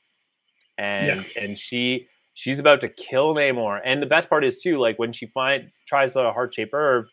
and 0.78 1.26
yeah. 1.26 1.42
and 1.42 1.58
she 1.58 2.08
she's 2.34 2.60
about 2.60 2.82
to 2.82 2.90
kill 2.90 3.34
Namor. 3.34 3.80
And 3.84 4.02
the 4.02 4.06
best 4.06 4.30
part 4.30 4.44
is 4.44 4.62
too, 4.62 4.78
like 4.80 5.00
when 5.00 5.14
she 5.14 5.28
find 5.28 5.72
tries 5.88 6.14
the 6.14 6.32
heart 6.34 6.54
shaped 6.54 6.74
herb, 6.74 7.06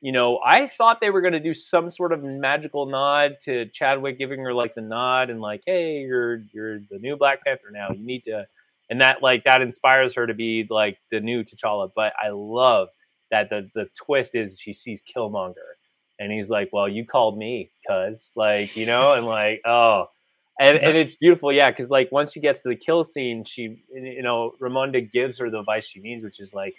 you 0.00 0.12
know, 0.12 0.38
I 0.44 0.68
thought 0.68 1.00
they 1.00 1.10
were 1.10 1.22
going 1.22 1.32
to 1.32 1.40
do 1.40 1.54
some 1.54 1.90
sort 1.90 2.12
of 2.12 2.22
magical 2.22 2.86
nod 2.86 3.36
to 3.44 3.66
Chadwick, 3.70 4.18
giving 4.18 4.40
her 4.40 4.52
like 4.52 4.74
the 4.74 4.82
nod 4.82 5.30
and 5.30 5.40
like, 5.40 5.62
hey, 5.66 6.00
you're 6.00 6.42
you're 6.52 6.80
the 6.90 6.98
new 6.98 7.16
Black 7.16 7.42
Panther 7.44 7.70
now. 7.72 7.88
You 7.90 8.04
need 8.04 8.24
to, 8.24 8.46
and 8.90 9.00
that 9.00 9.22
like 9.22 9.44
that 9.44 9.62
inspires 9.62 10.14
her 10.14 10.26
to 10.26 10.34
be 10.34 10.66
like 10.68 10.98
the 11.10 11.20
new 11.20 11.44
T'Challa. 11.44 11.90
But 11.96 12.12
I 12.22 12.28
love 12.28 12.88
that 13.30 13.48
the 13.48 13.70
the 13.74 13.86
twist 13.96 14.34
is 14.34 14.60
she 14.60 14.74
sees 14.74 15.02
Killmonger, 15.02 15.76
and 16.18 16.32
he's 16.32 16.50
like, 16.50 16.70
well, 16.72 16.88
you 16.88 17.04
called 17.04 17.38
me, 17.38 17.70
cuz 17.88 18.32
like 18.36 18.76
you 18.76 18.86
know, 18.86 19.12
and 19.12 19.26
like 19.38 19.62
oh. 19.64 20.10
And, 20.58 20.78
and 20.78 20.96
it's 21.02 21.14
beautiful, 21.14 21.52
yeah, 21.52 21.70
because 21.70 21.90
like 21.90 22.10
once 22.10 22.32
she 22.32 22.40
gets 22.40 22.62
to 22.62 22.70
the 22.70 22.76
kill 22.76 23.04
scene, 23.04 23.44
she, 23.44 23.82
you 23.92 24.22
know, 24.22 24.54
Ramonda 24.58 25.12
gives 25.12 25.38
her 25.38 25.50
the 25.50 25.60
advice 25.60 25.86
she 25.86 26.00
needs, 26.00 26.24
which 26.24 26.40
is 26.40 26.54
like, 26.54 26.74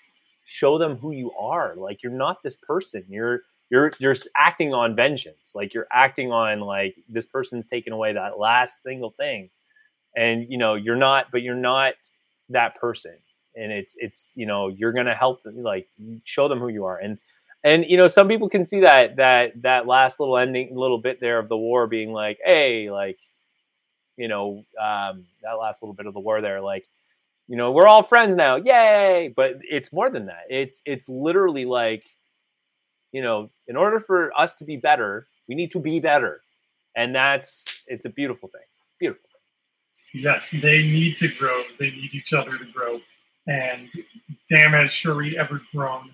show 0.48 0.78
them 0.80 0.98
who 0.98 1.12
you 1.12 1.32
are. 1.34 1.76
Like 1.76 2.02
you're 2.02 2.12
not 2.12 2.42
this 2.42 2.56
person. 2.56 3.04
You're 3.08 3.42
you're 3.70 3.92
you're 4.00 4.16
acting 4.36 4.74
on 4.74 4.96
vengeance. 4.96 5.52
Like 5.54 5.74
you're 5.74 5.88
acting 5.92 6.32
on 6.32 6.62
like 6.62 6.96
this 7.08 7.26
person's 7.26 7.68
taken 7.68 7.94
away 7.94 8.14
that 8.14 8.40
last 8.40 8.82
single 8.82 9.12
thing, 9.12 9.50
and 10.16 10.48
you 10.50 10.58
know 10.58 10.74
you're 10.74 10.96
not. 10.96 11.28
But 11.32 11.44
you're 11.44 11.56
not 11.56 11.94
that 12.50 12.76
person. 12.80 13.16
And 13.56 13.72
it's 13.72 13.96
it's 13.98 14.32
you 14.36 14.46
know 14.46 14.70
you're 14.70 14.94
gonna 14.94 15.16
help 15.16 15.44
them 15.44 15.62
like 15.62 15.88
show 16.24 16.48
them 16.48 16.60
who 16.60 16.70
you 16.70 16.86
are. 16.86 16.98
And 16.98 17.20
and 17.64 17.86
you 17.88 17.98
know 17.98 18.08
some 18.08 18.28
people 18.28 18.50
can 18.50 18.66
see 18.66 18.82
that 18.82 19.16
that 19.18 19.62
that 19.62 19.88
last 19.88 20.20
little 20.20 20.38
ending 20.38 20.76
little 20.76 20.98
bit 20.98 21.20
there 21.20 21.40
of 21.40 21.50
the 21.50 21.58
war 21.58 21.88
being 21.88 22.12
like 22.12 22.40
hey 22.44 22.92
like 22.92 23.20
you 24.18 24.28
know 24.28 24.66
um, 24.82 25.26
that 25.44 25.54
last 25.54 25.82
little 25.82 25.94
bit 25.94 26.08
of 26.08 26.14
the 26.14 26.20
war 26.20 26.42
there 26.42 26.62
like 26.62 26.88
you 27.48 27.56
know 27.56 27.72
we're 27.72 27.88
all 27.88 28.04
friends 28.04 28.36
now 28.36 28.56
yay! 28.56 29.34
But 29.36 29.60
it's 29.62 29.94
more 29.94 30.10
than 30.10 30.26
that. 30.26 30.46
It's 30.50 30.82
it's 30.86 31.08
literally 31.08 31.66
like 31.66 32.04
you 33.12 33.22
know 33.22 33.50
in 33.68 33.76
order 33.76 34.00
for 34.00 34.38
us 34.38 34.54
to 34.56 34.66
be 34.66 34.78
better 34.78 35.28
we 35.48 35.56
need 35.56 35.72
to 35.72 35.80
be 35.80 36.00
better. 36.00 36.42
And 36.96 37.16
that's 37.16 37.66
it's 37.86 38.06
a 38.06 38.10
beautiful 38.10 38.50
thing. 38.50 38.62
Beautiful. 39.00 39.30
Yes 40.14 40.52
they 40.52 40.84
need 40.84 41.18
to 41.18 41.28
grow. 41.28 41.64
They 41.80 41.92
need 41.92 42.14
each 42.14 42.34
other 42.34 42.58
to 42.58 42.66
grow. 42.66 43.00
And 43.48 43.90
damn 44.50 44.72
has 44.72 44.92
shuri 44.92 45.38
ever 45.38 45.62
grown 45.74 46.14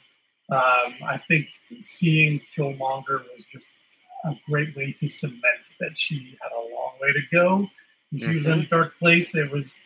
um, 0.50 0.94
i 1.08 1.18
think 1.28 1.48
seeing 1.80 2.40
killmonger 2.56 3.24
was 3.24 3.44
just 3.52 3.70
a 4.26 4.36
great 4.50 4.76
way 4.76 4.96
to 4.98 5.08
cement 5.08 5.44
that 5.80 5.98
she 5.98 6.38
had 6.42 6.52
a 6.52 6.74
long 6.74 6.94
way 7.02 7.12
to 7.12 7.22
go 7.32 7.70
she 8.14 8.20
mm-hmm. 8.20 8.38
was 8.38 8.46
in 8.46 8.52
a 8.52 8.56
mm-hmm. 8.58 8.70
dark 8.70 8.98
place 8.98 9.36
it 9.36 9.52
was 9.52 9.82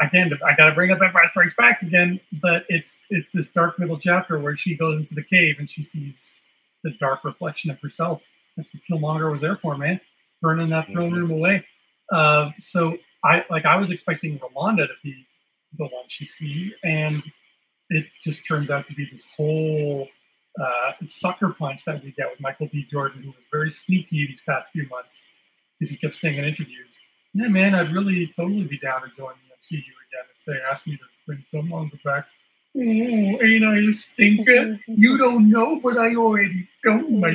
again, 0.00 0.32
I 0.44 0.54
got 0.54 0.66
to 0.66 0.72
bring 0.72 0.90
up 0.90 1.00
Empire 1.02 1.28
Strikes 1.28 1.54
Back 1.54 1.82
again, 1.82 2.20
but 2.40 2.64
it's 2.68 3.02
it's 3.10 3.30
this 3.30 3.48
dark 3.48 3.78
middle 3.78 3.98
chapter 3.98 4.38
where 4.38 4.56
she 4.56 4.76
goes 4.76 4.98
into 4.98 5.14
the 5.14 5.22
cave 5.22 5.56
and 5.58 5.68
she 5.68 5.82
sees 5.82 6.38
the 6.82 6.90
dark 6.92 7.24
reflection 7.24 7.70
of 7.70 7.80
herself. 7.80 8.22
That's 8.56 8.72
what 8.72 8.82
Killmonger 8.84 9.30
was 9.30 9.40
there 9.40 9.56
for, 9.56 9.76
man, 9.76 10.00
burning 10.40 10.70
that 10.70 10.86
throne 10.86 11.10
mm-hmm. 11.10 11.20
room 11.20 11.30
away. 11.30 11.66
Uh, 12.10 12.50
so 12.58 12.96
I 13.24 13.44
like 13.50 13.64
I 13.64 13.76
was 13.76 13.90
expecting 13.90 14.38
Ramonda 14.38 14.86
to 14.86 14.94
be 15.02 15.26
the 15.78 15.84
one 15.84 16.04
she 16.08 16.24
sees, 16.24 16.72
and 16.84 17.22
it 17.90 18.06
just 18.24 18.46
turns 18.46 18.70
out 18.70 18.86
to 18.86 18.94
be 18.94 19.08
this 19.10 19.28
whole 19.36 20.08
uh, 20.60 20.92
sucker 21.04 21.50
punch 21.50 21.84
that 21.84 22.02
we 22.02 22.12
get 22.12 22.30
with 22.30 22.40
Michael 22.40 22.68
B. 22.72 22.86
Jordan, 22.90 23.22
who 23.22 23.28
was 23.28 23.44
very 23.52 23.70
sneaky 23.70 24.26
these 24.26 24.42
past 24.42 24.70
few 24.72 24.88
months 24.88 25.26
because 25.78 25.90
he 25.90 25.96
kept 25.96 26.16
saying 26.16 26.38
in 26.38 26.44
interviews, 26.44 26.98
"Yeah, 27.34 27.48
man, 27.48 27.74
I'd 27.74 27.92
really 27.92 28.26
totally 28.26 28.64
be 28.64 28.78
down 28.78 29.02
to 29.02 29.08
join 29.16 29.34
see 29.66 29.76
you 29.76 29.82
again 30.08 30.26
if 30.30 30.44
they 30.46 30.70
asked 30.70 30.86
me 30.86 30.96
to 30.96 31.02
bring 31.26 31.44
film 31.50 31.72
on 31.72 31.90
the 31.90 31.98
back. 32.04 32.26
Oh, 32.76 32.80
ain't 32.80 33.64
I 33.64 33.78
a 33.78 33.92
stinker? 33.92 34.78
You 34.86 35.18
don't 35.18 35.50
know, 35.50 35.80
but 35.80 35.98
I 35.98 36.14
already 36.14 36.68
filmed 36.82 37.10
my 37.20 37.30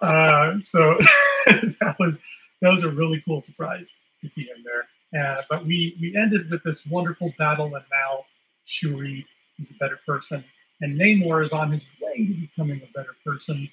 uh, 0.00 0.58
So 0.60 0.96
that 1.46 1.96
was 1.98 2.20
that 2.62 2.70
was 2.72 2.82
a 2.82 2.88
really 2.88 3.22
cool 3.26 3.40
surprise 3.40 3.90
to 4.20 4.28
see 4.28 4.42
him 4.42 4.64
there. 4.64 4.86
Uh, 5.20 5.42
but 5.50 5.64
we 5.66 5.96
we 6.00 6.16
ended 6.16 6.50
with 6.50 6.62
this 6.62 6.86
wonderful 6.86 7.34
battle, 7.38 7.66
and 7.66 7.84
now 7.90 8.24
Shuri 8.66 9.24
is 9.58 9.70
a 9.70 9.74
better 9.74 9.98
person, 10.06 10.44
and 10.80 10.98
Namor 10.98 11.44
is 11.44 11.52
on 11.52 11.72
his 11.72 11.84
way 12.00 12.26
to 12.26 12.34
becoming 12.34 12.82
a 12.82 12.92
better 12.92 13.14
person. 13.24 13.68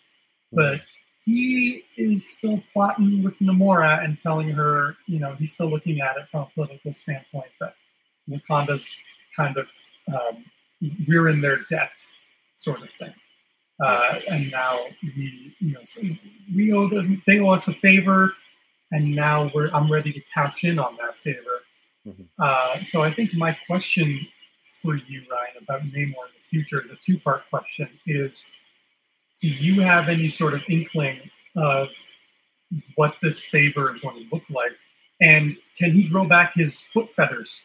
But 0.52 0.82
he 1.26 1.84
is 1.98 2.30
still 2.30 2.62
plotting 2.74 3.24
with 3.24 3.40
Namora 3.40 4.04
and 4.04 4.20
telling 4.20 4.50
her, 4.50 4.96
you 5.08 5.20
know, 5.20 5.34
he's 5.36 5.54
still 5.54 5.70
looking 5.70 6.02
at 6.02 6.18
it 6.18 6.28
from 6.30 6.42
a 6.42 6.50
political 6.54 6.94
standpoint 6.94 7.52
that 7.60 7.74
Wakanda's 8.30 9.00
kind 9.36 9.58
of 9.58 9.68
um, 10.14 10.46
we're 11.08 11.30
in 11.30 11.42
their 11.42 11.60
debt, 11.70 11.92
sort 12.58 12.82
of 12.82 12.90
thing. 12.92 13.14
Uh, 13.84 14.20
and 14.30 14.52
now 14.52 14.80
we, 15.02 15.56
you 15.60 15.74
know, 15.74 15.80
so 15.86 16.02
we 16.56 16.72
owe 16.74 16.88
them, 16.88 17.22
they 17.26 17.40
owe 17.40 17.50
us 17.50 17.68
a 17.68 17.74
favor, 17.74 18.34
and 18.92 19.16
now 19.16 19.50
we're 19.56 19.70
I'm 19.74 19.92
ready 19.92 20.14
to 20.14 20.22
cash 20.34 20.64
in 20.64 20.78
on 20.78 20.98
that 20.98 21.16
favor. 21.18 21.64
Mm-hmm. 22.08 22.24
Uh, 22.38 22.84
so 22.84 23.02
I 23.02 23.14
think 23.14 23.34
my 23.34 23.58
question 23.66 24.28
for 24.84 24.96
you, 24.96 25.24
Ryan, 25.32 25.64
about 25.64 25.82
Namor 25.82 25.96
in 25.96 26.34
the 26.36 26.44
future, 26.50 26.84
the 26.88 26.98
two 27.02 27.18
part 27.18 27.50
question 27.50 27.90
is 28.06 28.46
do 29.40 29.48
you 29.50 29.82
have 29.82 30.10
any 30.10 30.30
sort 30.30 30.54
of 30.54 30.64
inkling 30.70 31.20
of 31.56 31.90
what 32.96 33.16
this 33.22 33.42
favor 33.42 33.92
is 33.92 34.00
going 34.00 34.16
to 34.16 34.26
look 34.32 34.44
like? 34.50 34.74
And 35.22 35.58
can 35.78 35.92
he 35.92 36.08
grow 36.08 36.26
back 36.26 36.54
his 36.54 36.82
foot 36.82 37.12
feathers? 37.12 37.64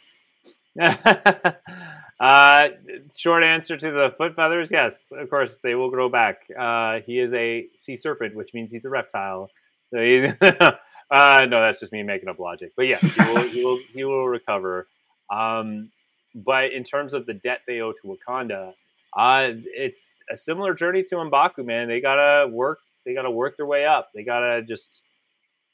uh, 0.80 2.68
short 3.16 3.42
answer 3.42 3.76
to 3.76 3.90
the 3.90 4.14
foot 4.16 4.36
feathers 4.36 4.70
yes, 4.70 5.12
of 5.16 5.28
course, 5.28 5.58
they 5.62 5.74
will 5.74 5.90
grow 5.90 6.08
back. 6.08 6.42
Uh, 6.58 7.00
he 7.04 7.18
is 7.18 7.34
a 7.34 7.66
sea 7.76 7.96
serpent, 7.96 8.34
which 8.34 8.54
means 8.54 8.72
he's 8.72 8.84
a 8.84 8.90
reptile. 8.90 9.50
So 9.92 10.00
he's, 10.00 10.32
uh, 10.40 11.46
no, 11.46 11.60
that's 11.60 11.80
just 11.80 11.92
me 11.92 12.02
making 12.02 12.28
up 12.28 12.38
logic. 12.38 12.72
But 12.76 12.86
yeah, 12.86 12.98
he 12.98 13.22
will, 13.22 13.48
he 13.48 13.64
will, 13.64 13.78
he 13.92 14.04
will 14.04 14.28
recover. 14.28 14.88
Um, 15.30 15.90
but 16.44 16.72
in 16.72 16.84
terms 16.84 17.14
of 17.14 17.26
the 17.26 17.34
debt 17.34 17.60
they 17.66 17.80
owe 17.80 17.92
to 17.92 18.16
Wakanda, 18.16 18.72
uh, 19.16 19.50
it's 19.74 20.02
a 20.30 20.36
similar 20.36 20.74
journey 20.74 21.02
to 21.04 21.16
Mbaku, 21.16 21.64
man. 21.64 21.88
They 21.88 22.00
gotta 22.00 22.48
work. 22.48 22.80
They 23.04 23.14
gotta 23.14 23.30
work 23.30 23.56
their 23.56 23.66
way 23.66 23.86
up. 23.86 24.10
They 24.14 24.24
gotta 24.24 24.62
just 24.62 25.00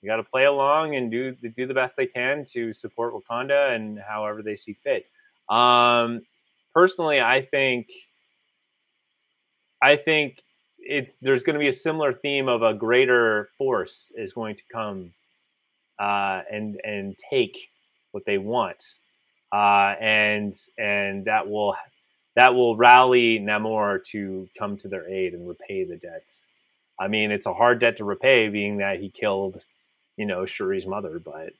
you 0.00 0.08
gotta 0.08 0.22
play 0.22 0.44
along 0.44 0.96
and 0.96 1.10
do 1.10 1.32
do 1.56 1.66
the 1.66 1.74
best 1.74 1.96
they 1.96 2.06
can 2.06 2.44
to 2.52 2.72
support 2.72 3.14
Wakanda 3.14 3.74
and 3.74 3.98
however 3.98 4.42
they 4.42 4.56
see 4.56 4.76
fit. 4.84 5.06
Um, 5.48 6.22
personally, 6.74 7.20
I 7.20 7.42
think 7.42 7.88
I 9.82 9.96
think 9.96 10.42
it 10.78 11.14
there's 11.20 11.42
going 11.42 11.54
to 11.54 11.60
be 11.60 11.68
a 11.68 11.72
similar 11.72 12.12
theme 12.12 12.48
of 12.48 12.62
a 12.62 12.74
greater 12.74 13.50
force 13.58 14.10
is 14.16 14.32
going 14.32 14.56
to 14.56 14.62
come 14.72 15.12
uh, 15.98 16.42
and 16.50 16.80
and 16.84 17.16
take 17.30 17.70
what 18.12 18.24
they 18.24 18.38
want, 18.38 18.82
uh, 19.52 19.94
and 20.00 20.54
and 20.78 21.24
that 21.26 21.48
will 21.48 21.76
that 22.36 22.54
will 22.54 22.76
rally 22.76 23.38
Namor 23.38 24.04
to 24.06 24.48
come 24.58 24.76
to 24.78 24.88
their 24.88 25.08
aid 25.08 25.34
and 25.34 25.48
repay 25.48 25.84
the 25.84 25.96
debts. 25.96 26.46
I 26.98 27.08
mean, 27.08 27.30
it's 27.30 27.46
a 27.46 27.54
hard 27.54 27.80
debt 27.80 27.96
to 27.98 28.04
repay, 28.04 28.48
being 28.48 28.78
that 28.78 29.00
he 29.00 29.10
killed, 29.10 29.64
you 30.16 30.26
know, 30.26 30.42
Shuri's 30.42 30.86
mother, 30.86 31.18
but 31.18 31.52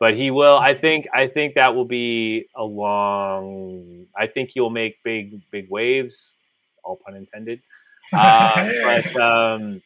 but 0.00 0.16
he 0.16 0.30
will. 0.30 0.56
I 0.56 0.74
think. 0.74 1.06
I 1.14 1.28
think 1.28 1.54
that 1.54 1.74
will 1.74 1.84
be 1.84 2.46
a 2.56 2.64
long. 2.64 4.06
I 4.16 4.26
think 4.26 4.50
he'll 4.52 4.70
make 4.70 5.02
big 5.02 5.40
big 5.50 5.68
waves, 5.70 6.34
all 6.82 7.00
pun 7.04 7.16
intended. 7.16 7.60
Uh, 8.12 8.70
but 8.82 9.16
um, 9.16 9.82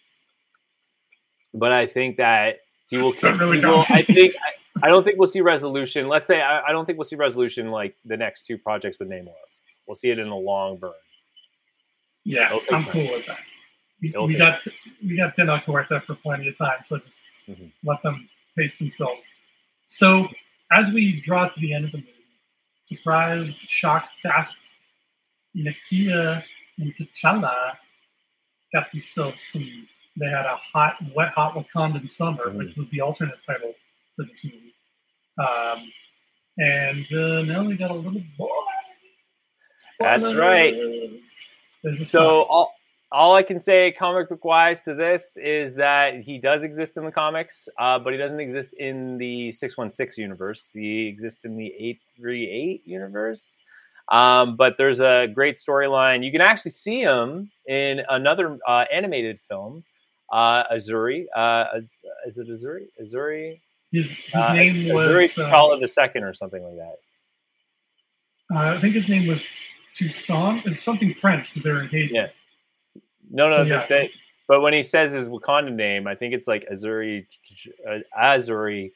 but 1.55 1.73
I 1.73 1.87
think 1.87 2.17
that 2.17 2.59
he 2.89 2.99
will. 2.99 3.15
Really 3.23 3.61
he 3.61 3.65
will 3.65 3.85
I 3.89 4.03
think. 4.03 4.35
I, 4.35 4.58
I, 4.83 4.89
don't 4.89 5.05
think 5.05 5.19
we'll 5.19 5.29
see 5.29 5.41
resolution. 5.41 6.09
Let's 6.09 6.27
say 6.27 6.41
I, 6.41 6.69
I 6.69 6.73
don't 6.73 6.87
think 6.87 6.99
we'll 6.99 7.05
see 7.05 7.17
resolution 7.17 7.71
like 7.71 7.97
the 8.05 8.17
next 8.17 8.47
two 8.47 8.59
projects 8.59 8.99
with 8.99 9.09
Namor. 9.09 9.33
We'll 9.87 9.95
see 9.95 10.11
it 10.11 10.19
in 10.19 10.29
a 10.29 10.37
long 10.37 10.77
burn. 10.77 10.93
Yeah, 12.25 12.59
I'm 12.71 12.85
cool 12.85 13.11
with 13.11 13.27
that. 13.27 13.39
We, 14.03 14.15
we 14.27 14.37
got 14.37 14.63
we 15.03 15.17
got 15.17 15.35
Tenoch 15.35 15.65
Huerta 15.65 16.03
for 16.03 16.15
plenty 16.15 16.49
of 16.49 16.59
time, 16.59 16.79
so 16.85 16.99
just 16.99 17.23
mm-hmm. 17.49 17.67
let 17.85 18.03
them 18.03 18.29
pace 18.57 18.77
themselves. 18.77 19.29
So 19.87 20.29
as 20.71 20.91
we 20.91 21.21
draw 21.21 21.49
to 21.49 21.61
the 21.61 21.75
end 21.75 21.87
of 21.87 21.93
the 21.93 21.99
movie, 21.99 22.13
surprise, 22.85 23.55
shock, 23.55 24.09
gasp, 24.23 24.55
Nakia 25.57 26.45
and 26.79 26.95
T'Challa 26.95 27.77
got 28.73 28.91
themselves 28.93 29.43
some. 29.43 29.89
They 30.17 30.29
had 30.29 30.47
a 30.47 30.57
hot, 30.57 30.97
wet, 31.15 31.29
hot 31.29 31.55
Wakandan 31.55 32.09
summer, 32.11 32.49
mm-hmm. 32.49 32.59
which 32.59 32.77
was 32.77 32.89
the 32.91 33.01
alternate 33.01 33.41
title 33.45 33.75
for 34.19 34.25
this 34.25 34.45
movie. 34.45 34.75
Um, 35.39 35.93
and 36.59 37.07
uh, 37.13 37.43
now 37.43 37.65
we 37.65 37.77
got 37.77 37.93
a 37.93 37.95
little 37.95 38.23
boy. 38.37 38.49
That's 40.01 40.35
right. 40.35 40.77
So 42.03 42.43
all, 42.43 42.73
all 43.13 43.35
I 43.35 43.43
can 43.43 43.61
say, 43.61 43.93
comic 43.93 44.29
book 44.29 44.45
wise, 44.45 44.83
to 44.83 44.95
this 44.95 45.37
is 45.37 45.77
that 45.77 46.21
he 46.21 46.39
does 46.39 46.65
exist 46.65 46.97
in 46.97 47.05
the 47.05 47.13
comics, 47.13 47.69
uh, 47.79 47.99
but 47.99 48.13
he 48.13 48.19
doesn't 48.19 48.41
exist 48.41 48.75
in 48.75 49.19
the 49.19 49.53
six 49.53 49.77
one 49.77 49.91
six 49.91 50.19
universe. 50.19 50.71
He 50.75 51.07
exists 51.07 51.45
in 51.45 51.57
the 51.57 51.73
eight 51.79 52.01
three 52.17 52.51
eight 52.51 52.83
universe. 52.85 53.57
Um, 54.11 54.57
but 54.57 54.77
there's 54.79 55.01
a 55.01 55.29
great 55.33 55.57
storyline. 55.57 56.25
You 56.25 56.33
can 56.33 56.41
actually 56.41 56.71
see 56.73 57.01
him 57.01 57.51
in 57.67 58.01
another 58.09 58.59
uh, 58.67 58.85
animated 58.93 59.39
film, 59.49 59.85
uh, 60.33 60.65
Azuri. 60.73 61.27
Uh, 61.37 61.65
is 62.27 62.39
it 62.39 62.49
Azuri? 62.49 62.87
Azuri. 63.01 63.61
His, 63.93 64.11
his 64.11 64.35
uh, 64.35 64.53
name 64.53 64.93
was 64.93 65.09
Azuri 65.09 65.75
uh, 65.75 65.77
the 65.79 65.89
second 65.89 66.25
or 66.25 66.35
something 66.35 66.63
like 66.63 66.77
that. 66.77 66.97
Uh, 68.55 68.77
I 68.77 68.81
think 68.81 68.95
his 68.95 69.09
name 69.09 69.27
was 69.27 69.45
Toussaint. 69.93 70.67
It's 70.67 70.83
something 70.83 71.15
French 71.15 71.49
because 71.49 71.63
they're 71.63 71.81
engaged. 71.81 72.13
Yeah. 72.15 72.29
No, 73.31 73.49
no, 73.49 73.63
yeah. 73.63 73.87
They, 73.87 74.11
but 74.47 74.61
when 74.61 74.73
he 74.73 74.83
says 74.83 75.13
his 75.13 75.29
Wakanda 75.29 75.73
name, 75.73 76.07
I 76.07 76.15
think 76.15 76.33
it's 76.35 76.49
like 76.49 76.67
Azuri, 76.71 77.27
uh, 77.87 77.99
Azuri 78.19 78.93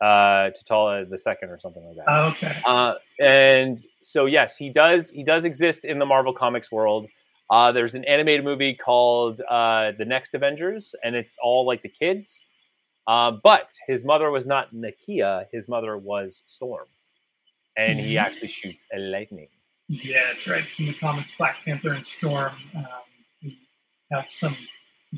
uh, 0.00 0.50
T'Challa 0.50 1.08
the 1.08 1.18
second 1.18 1.50
or 1.50 1.58
something 1.58 1.84
like 1.84 1.96
that. 1.96 2.04
Oh, 2.08 2.28
okay. 2.28 2.56
Uh, 2.64 2.94
and 3.20 3.78
so 4.00 4.26
yes, 4.26 4.56
he 4.56 4.70
does. 4.70 5.10
He 5.10 5.22
does 5.22 5.44
exist 5.44 5.84
in 5.84 5.98
the 5.98 6.06
Marvel 6.06 6.32
Comics 6.32 6.70
world. 6.70 7.08
Uh, 7.50 7.72
there's 7.72 7.94
an 7.94 8.04
animated 8.04 8.44
movie 8.44 8.74
called 8.74 9.40
uh, 9.48 9.92
The 9.98 10.04
Next 10.04 10.34
Avengers, 10.34 10.94
and 11.02 11.16
it's 11.16 11.34
all 11.42 11.66
like 11.66 11.82
the 11.82 11.88
kids. 11.88 12.46
Uh, 13.08 13.32
but 13.42 13.72
his 13.86 14.04
mother 14.04 14.30
was 14.30 14.46
not 14.46 14.72
Nakia. 14.74 15.46
His 15.50 15.66
mother 15.66 15.96
was 15.96 16.42
Storm, 16.44 16.86
and 17.76 17.98
he 17.98 18.14
mm-hmm. 18.14 18.26
actually 18.26 18.48
shoots 18.48 18.84
a 18.94 18.98
lightning. 18.98 19.48
Yeah, 19.88 20.26
that's 20.28 20.46
right. 20.46 20.62
In 20.78 20.86
the 20.86 20.92
comic, 20.92 21.24
Black 21.38 21.56
Panther 21.64 21.92
and 21.92 22.04
Storm 22.04 22.52
um, 22.76 23.56
have 24.12 24.30
some 24.30 24.54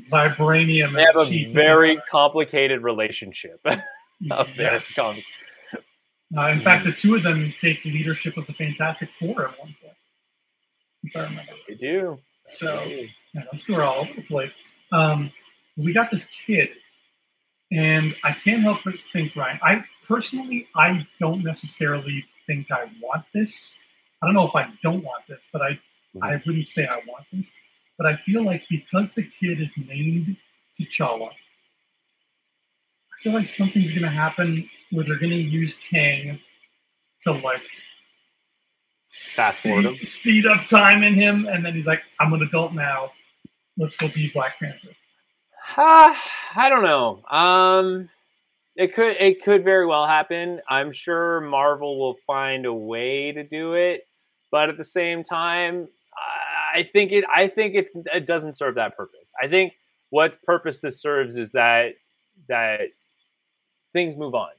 vibranium. 0.09 0.93
They 0.93 1.03
have 1.03 1.17
a 1.17 1.53
very 1.53 2.01
complicated 2.09 2.81
relationship 2.81 3.59
of 4.31 4.49
yes. 4.57 4.95
comic. 4.95 5.25
Uh, 6.37 6.47
in 6.47 6.61
fact, 6.61 6.85
the 6.85 6.93
two 6.93 7.15
of 7.15 7.23
them 7.23 7.53
take 7.59 7.83
the 7.83 7.91
leadership 7.91 8.37
of 8.37 8.47
the 8.47 8.53
Fantastic 8.53 9.09
Four 9.19 9.49
at 9.49 9.59
one 9.59 9.75
point. 9.81 9.97
If 11.03 11.15
I 11.17 11.23
remember. 11.23 11.51
They 11.67 11.75
do. 11.75 12.17
So, 12.47 12.81
yeah, 12.85 13.43
those 13.51 13.63
two 13.63 13.75
are 13.75 13.83
all 13.83 13.99
over 13.99 14.13
the 14.13 14.23
place. 14.23 14.53
Um, 14.93 15.29
we 15.75 15.91
got 15.91 16.09
this 16.09 16.23
kid, 16.25 16.69
and 17.71 18.15
I 18.23 18.33
can't 18.33 18.61
help 18.61 18.79
but 18.83 18.95
think, 19.13 19.35
Ryan. 19.35 19.59
I 19.63 19.83
personally, 20.07 20.67
I 20.75 21.07
don't 21.19 21.43
necessarily 21.43 22.25
think 22.45 22.69
I 22.71 22.89
want 23.01 23.25
this. 23.33 23.75
I 24.21 24.27
don't 24.27 24.35
know 24.35 24.45
if 24.45 24.55
I 24.55 24.69
don't 24.83 25.03
want 25.03 25.25
this, 25.27 25.41
but 25.53 25.61
I, 25.61 25.71
mm-hmm. 25.71 26.23
I 26.23 26.41
wouldn't 26.45 26.67
say 26.67 26.85
I 26.85 27.01
want 27.07 27.25
this. 27.31 27.51
But 27.97 28.07
I 28.07 28.17
feel 28.17 28.43
like 28.43 28.63
because 28.69 29.13
the 29.13 29.23
kid 29.23 29.61
is 29.61 29.73
named 29.77 30.35
T'Challa, 30.79 31.29
I 31.29 33.23
feel 33.23 33.33
like 33.33 33.47
something's 33.47 33.91
going 33.91 34.03
to 34.03 34.09
happen 34.09 34.69
where 34.91 35.05
they're 35.05 35.19
going 35.19 35.29
to 35.29 35.37
use 35.37 35.75
Kang 35.75 36.39
to 37.21 37.31
like 37.31 37.61
speed, 39.07 40.05
speed 40.05 40.45
up 40.45 40.65
time 40.65 41.03
in 41.03 41.13
him, 41.13 41.47
and 41.47 41.63
then 41.63 41.73
he's 41.75 41.87
like, 41.87 42.03
"I'm 42.19 42.33
an 42.33 42.41
adult 42.41 42.73
now. 42.73 43.11
Let's 43.77 43.95
go 43.95 44.07
be 44.07 44.29
Black 44.31 44.57
Panther." 44.59 44.89
Uh, 45.77 46.13
I 46.55 46.69
don't 46.69 46.83
know. 46.83 47.23
Um, 47.25 48.09
it 48.75 48.93
could 48.95 49.15
it 49.19 49.43
could 49.43 49.63
very 49.63 49.85
well 49.85 50.07
happen. 50.07 50.59
I'm 50.69 50.91
sure 50.91 51.41
Marvel 51.41 51.99
will 51.99 52.17
find 52.25 52.65
a 52.65 52.73
way 52.73 53.31
to 53.31 53.43
do 53.43 53.73
it, 53.73 54.01
but 54.51 54.69
at 54.69 54.77
the 54.77 54.85
same 54.85 55.23
time, 55.23 55.87
I 56.73 56.83
think 56.83 57.11
it. 57.11 57.25
I 57.33 57.47
think 57.47 57.75
it's 57.75 57.93
it 58.13 58.25
doesn't 58.25 58.53
serve 58.53 58.75
that 58.75 58.95
purpose. 58.95 59.33
I 59.41 59.47
think 59.47 59.73
what 60.09 60.41
purpose 60.43 60.79
this 60.79 61.01
serves 61.01 61.37
is 61.37 61.51
that 61.51 61.93
that 62.47 62.81
things 63.93 64.15
move 64.15 64.35
on. 64.35 64.51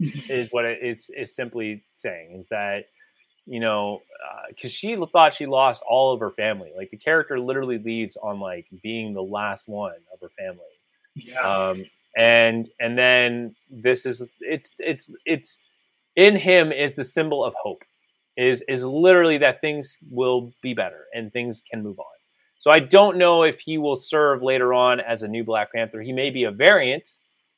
Is 0.28 0.48
what 0.52 0.64
it 0.64 0.78
is 0.80 1.10
is 1.16 1.34
simply 1.34 1.82
saying 1.94 2.36
is 2.38 2.48
that 2.50 2.84
you 3.48 3.60
know 3.60 4.00
because 4.48 4.70
uh, 4.70 4.74
she 4.74 4.96
thought 5.12 5.34
she 5.34 5.46
lost 5.46 5.82
all 5.88 6.12
of 6.12 6.20
her 6.20 6.30
family. 6.30 6.70
Like 6.76 6.90
the 6.90 6.96
character 6.96 7.40
literally 7.40 7.78
leaves 7.78 8.16
on 8.16 8.40
like 8.40 8.66
being 8.82 9.14
the 9.14 9.22
last 9.22 9.64
one 9.66 9.96
of 10.12 10.20
her 10.20 10.30
family. 10.38 10.60
Yeah. 11.14 11.40
Um, 11.40 11.84
and 12.16 12.68
and 12.80 12.98
then 12.98 13.54
this 13.70 14.06
is 14.06 14.26
it's 14.40 14.74
it's 14.78 15.10
it's 15.24 15.58
in 16.16 16.36
him 16.36 16.72
is 16.72 16.94
the 16.94 17.04
symbol 17.04 17.44
of 17.44 17.54
hope 17.54 17.82
is 18.36 18.62
is 18.68 18.84
literally 18.84 19.38
that 19.38 19.60
things 19.60 19.96
will 20.10 20.52
be 20.62 20.74
better 20.74 21.06
and 21.14 21.32
things 21.32 21.62
can 21.70 21.82
move 21.82 21.98
on. 21.98 22.06
So 22.58 22.72
I 22.72 22.80
don't 22.80 23.18
know 23.18 23.44
if 23.44 23.60
he 23.60 23.78
will 23.78 23.96
serve 23.96 24.42
later 24.42 24.74
on 24.74 25.00
as 25.00 25.22
a 25.22 25.28
new 25.28 25.44
Black 25.44 25.72
Panther. 25.72 26.02
He 26.02 26.12
may 26.12 26.30
be 26.30 26.44
a 26.44 26.50
variant 26.50 27.08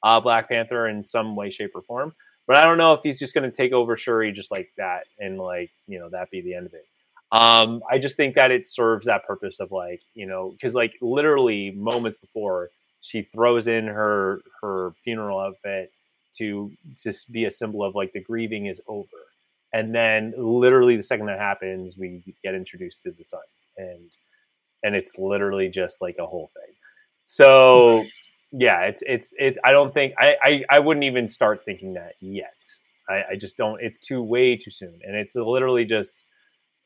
uh, 0.02 0.20
Black 0.20 0.48
Panther 0.48 0.88
in 0.88 1.02
some 1.02 1.36
way, 1.36 1.50
shape, 1.50 1.72
or 1.74 1.82
form. 1.82 2.14
But 2.50 2.56
I 2.56 2.64
don't 2.64 2.78
know 2.78 2.94
if 2.94 3.04
he's 3.04 3.20
just 3.20 3.32
going 3.32 3.48
to 3.48 3.56
take 3.56 3.70
over 3.70 3.96
Shuri 3.96 4.32
just 4.32 4.50
like 4.50 4.72
that 4.76 5.04
and 5.20 5.38
like 5.38 5.70
you 5.86 6.00
know 6.00 6.08
that 6.08 6.32
be 6.32 6.40
the 6.40 6.54
end 6.54 6.66
of 6.66 6.74
it. 6.74 6.84
Um, 7.30 7.80
I 7.88 7.98
just 7.98 8.16
think 8.16 8.34
that 8.34 8.50
it 8.50 8.66
serves 8.66 9.06
that 9.06 9.24
purpose 9.24 9.60
of 9.60 9.70
like 9.70 10.00
you 10.14 10.26
know 10.26 10.50
because 10.50 10.74
like 10.74 10.94
literally 11.00 11.70
moments 11.70 12.18
before 12.18 12.70
she 13.02 13.22
throws 13.22 13.68
in 13.68 13.86
her 13.86 14.40
her 14.60 14.90
funeral 15.04 15.38
outfit 15.38 15.92
to 16.38 16.72
just 17.00 17.30
be 17.30 17.44
a 17.44 17.52
symbol 17.52 17.84
of 17.84 17.94
like 17.94 18.12
the 18.14 18.20
grieving 18.20 18.66
is 18.66 18.80
over 18.88 19.06
and 19.72 19.94
then 19.94 20.34
literally 20.36 20.96
the 20.96 21.04
second 21.04 21.26
that 21.26 21.38
happens 21.38 21.96
we 21.96 22.20
get 22.42 22.56
introduced 22.56 23.04
to 23.04 23.12
the 23.12 23.22
sun 23.22 23.40
and 23.76 24.10
and 24.82 24.96
it's 24.96 25.16
literally 25.18 25.68
just 25.68 26.00
like 26.00 26.16
a 26.18 26.26
whole 26.26 26.50
thing 26.54 26.74
so 27.26 28.04
yeah 28.52 28.82
it's 28.82 29.02
it's 29.06 29.32
it's 29.38 29.58
i 29.64 29.72
don't 29.72 29.94
think 29.94 30.14
i 30.18 30.36
i, 30.42 30.64
I 30.70 30.78
wouldn't 30.78 31.04
even 31.04 31.28
start 31.28 31.64
thinking 31.64 31.94
that 31.94 32.14
yet 32.20 32.56
I, 33.08 33.24
I 33.30 33.36
just 33.36 33.56
don't 33.56 33.80
it's 33.80 34.00
too 34.00 34.22
way 34.22 34.56
too 34.56 34.70
soon 34.70 35.00
and 35.04 35.16
it's 35.16 35.34
literally 35.34 35.84
just 35.84 36.24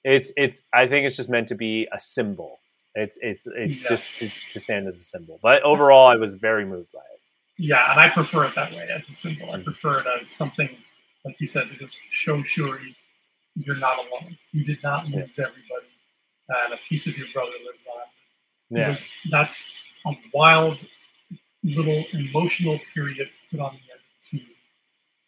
it's 0.04 0.32
it's 0.36 0.62
i 0.72 0.86
think 0.86 1.06
it's 1.06 1.16
just 1.16 1.28
meant 1.28 1.48
to 1.48 1.54
be 1.54 1.88
a 1.92 2.00
symbol 2.00 2.60
it's 2.94 3.18
it's 3.22 3.46
it's 3.56 3.82
yeah. 3.82 3.88
just 3.88 4.18
to, 4.18 4.30
to, 4.52 4.60
stand 4.60 4.86
as 4.88 5.00
a 5.00 5.04
symbol 5.04 5.40
but 5.42 5.62
overall 5.62 6.08
i 6.08 6.16
was 6.16 6.34
very 6.34 6.64
moved 6.64 6.92
by 6.92 7.00
it 7.00 7.20
yeah 7.58 7.90
and 7.92 8.00
i 8.00 8.08
prefer 8.08 8.44
it 8.44 8.54
that 8.54 8.70
way 8.72 8.86
as 8.94 9.08
a 9.08 9.14
symbol 9.14 9.50
i 9.50 9.54
mm-hmm. 9.54 9.64
prefer 9.64 10.00
it 10.00 10.06
as 10.20 10.28
something 10.28 10.68
like 11.24 11.40
you 11.40 11.48
said, 11.48 11.68
to 11.68 11.76
just 11.76 11.96
show 12.10 12.42
Shuri 12.42 12.96
you're 13.56 13.76
not 13.76 13.98
alone. 13.98 14.36
You 14.52 14.64
did 14.64 14.82
not 14.82 15.06
lose 15.06 15.38
yeah. 15.38 15.44
everybody, 15.44 15.86
and 16.48 16.74
a 16.74 16.76
piece 16.88 17.06
of 17.06 17.16
your 17.16 17.28
brother 17.32 17.52
lives 17.64 17.78
on. 17.94 18.76
Yeah. 18.76 18.96
That's 19.30 19.72
a 20.06 20.12
wild 20.32 20.78
little 21.64 22.04
emotional 22.12 22.78
period 22.92 23.28
to 23.28 23.56
put 23.56 23.60
on 23.60 23.72
the 23.72 23.92
end 23.92 24.00
of 24.00 24.20
this 24.20 24.32
movie. 24.32 24.56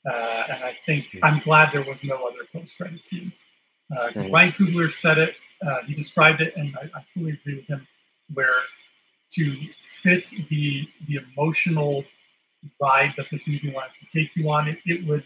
Uh, 0.06 0.44
and 0.52 0.64
I 0.64 0.76
think. 0.86 1.18
I'm 1.22 1.40
glad 1.40 1.72
there 1.72 1.82
was 1.82 2.02
no 2.04 2.16
other 2.26 2.44
post-credit 2.52 3.04
scene. 3.04 3.32
Uh. 3.96 4.28
Ryan 4.30 4.52
Coogler 4.52 4.92
said 4.92 5.18
it, 5.18 5.36
uh, 5.66 5.82
he 5.86 5.94
described 5.94 6.40
it, 6.40 6.54
and 6.56 6.76
I, 6.76 6.98
I 6.98 7.04
fully 7.14 7.32
agree 7.32 7.56
with 7.56 7.66
him. 7.66 7.86
Where 8.34 8.54
to 9.34 9.56
fit 10.02 10.28
the 10.50 10.88
the 11.08 11.20
emotional 11.32 12.04
ride 12.80 13.14
that 13.16 13.26
this 13.30 13.46
movie 13.46 13.72
wanted 13.72 13.92
to 14.00 14.18
take 14.18 14.34
you 14.34 14.50
on, 14.50 14.68
it, 14.68 14.78
it 14.84 15.06
would 15.06 15.24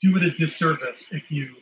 do 0.00 0.16
it 0.16 0.22
a 0.22 0.30
disservice 0.30 1.08
if 1.12 1.30
you 1.30 1.54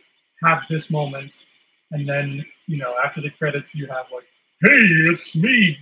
have 0.43 0.65
this 0.69 0.90
moment 0.90 1.44
and 1.93 2.09
then 2.09 2.44
you 2.66 2.77
know 2.77 2.94
after 3.05 3.20
the 3.20 3.31
credits 3.31 3.74
you 3.74 3.86
have 3.86 4.07
like 4.12 4.27
hey 4.61 4.86
it's 5.12 5.35
me 5.35 5.78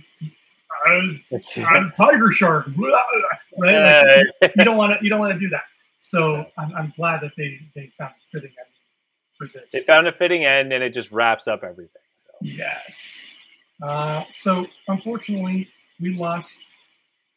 i'm, 0.87 1.21
I'm 1.67 1.91
tiger 1.91 2.31
shark 2.31 2.67
right 2.77 3.39
like, 3.57 4.53
you 4.55 4.63
don't 4.63 4.77
want 4.77 4.97
to 4.97 5.03
you 5.03 5.09
don't 5.09 5.19
want 5.19 5.33
to 5.33 5.39
do 5.39 5.49
that 5.49 5.63
so 5.99 6.45
I'm, 6.57 6.73
I'm 6.75 6.93
glad 6.95 7.21
that 7.21 7.31
they 7.37 7.59
they 7.75 7.91
found 7.97 8.11
a 8.11 8.25
fitting 8.31 8.51
end 8.57 8.67
for 9.37 9.47
this 9.47 9.71
they 9.71 9.81
found 9.81 10.07
a 10.07 10.11
fitting 10.11 10.45
end 10.45 10.73
and 10.73 10.83
it 10.83 10.93
just 10.93 11.11
wraps 11.11 11.47
up 11.47 11.63
everything 11.63 12.01
so 12.15 12.29
yes 12.41 13.17
uh, 13.83 14.23
so 14.31 14.65
unfortunately 14.87 15.67
we 15.99 16.15
lost 16.15 16.67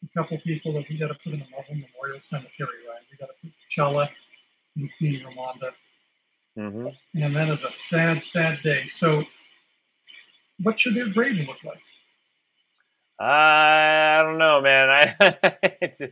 a 0.03 0.07
couple 0.17 0.37
people 0.39 0.73
that 0.73 0.87
we 0.89 0.97
got 0.97 1.07
to 1.07 1.15
put 1.15 1.33
in 1.33 1.39
the 1.39 1.45
Marvel 1.51 1.75
Memorial 1.75 2.19
Cemetery, 2.19 2.69
right? 2.87 2.99
We 3.11 3.17
got 3.17 3.27
to 3.27 3.33
put 3.41 3.51
T'Challa 3.69 4.09
and 4.77 4.89
Queen 4.97 5.21
Ramonda. 5.23 5.71
Mm-hmm. 6.57 7.21
And 7.21 7.35
that 7.35 7.49
is 7.49 7.63
a 7.63 7.71
sad, 7.71 8.23
sad 8.23 8.61
day. 8.63 8.85
So, 8.87 9.23
what 10.61 10.79
should 10.79 10.95
their 10.95 11.09
graves 11.09 11.45
look 11.47 11.63
like? 11.63 11.81
I 13.19 14.21
don't 14.23 14.37
know, 14.37 14.61
man. 14.61 15.15
I, 15.19 16.11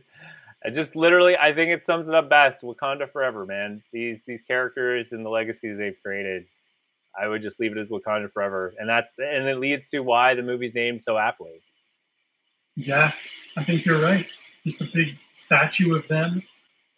I 0.64 0.70
just 0.70 0.96
literally, 0.96 1.36
I 1.36 1.54
think 1.54 1.70
it 1.70 1.84
sums 1.84 2.08
it 2.08 2.14
up 2.14 2.28
best. 2.28 2.62
Wakanda 2.62 3.10
forever, 3.10 3.46
man. 3.46 3.82
These 3.92 4.22
these 4.26 4.42
characters 4.42 5.12
and 5.12 5.24
the 5.24 5.30
legacies 5.30 5.78
they've 5.78 5.96
created. 6.02 6.46
I 7.18 7.26
would 7.26 7.42
just 7.42 7.58
leave 7.58 7.72
it 7.72 7.78
as 7.78 7.88
Wakanda 7.88 8.30
forever, 8.32 8.74
and 8.78 8.88
that 8.88 9.10
and 9.18 9.48
it 9.48 9.58
leads 9.58 9.88
to 9.90 10.00
why 10.00 10.34
the 10.34 10.42
movie's 10.42 10.74
named 10.74 11.02
so 11.02 11.16
aptly. 11.16 11.62
Yeah, 12.76 13.12
I 13.56 13.64
think 13.64 13.84
you're 13.84 14.00
right. 14.00 14.26
Just 14.64 14.82
a 14.82 14.88
big 14.92 15.16
statue 15.32 15.96
of 15.96 16.06
them. 16.08 16.42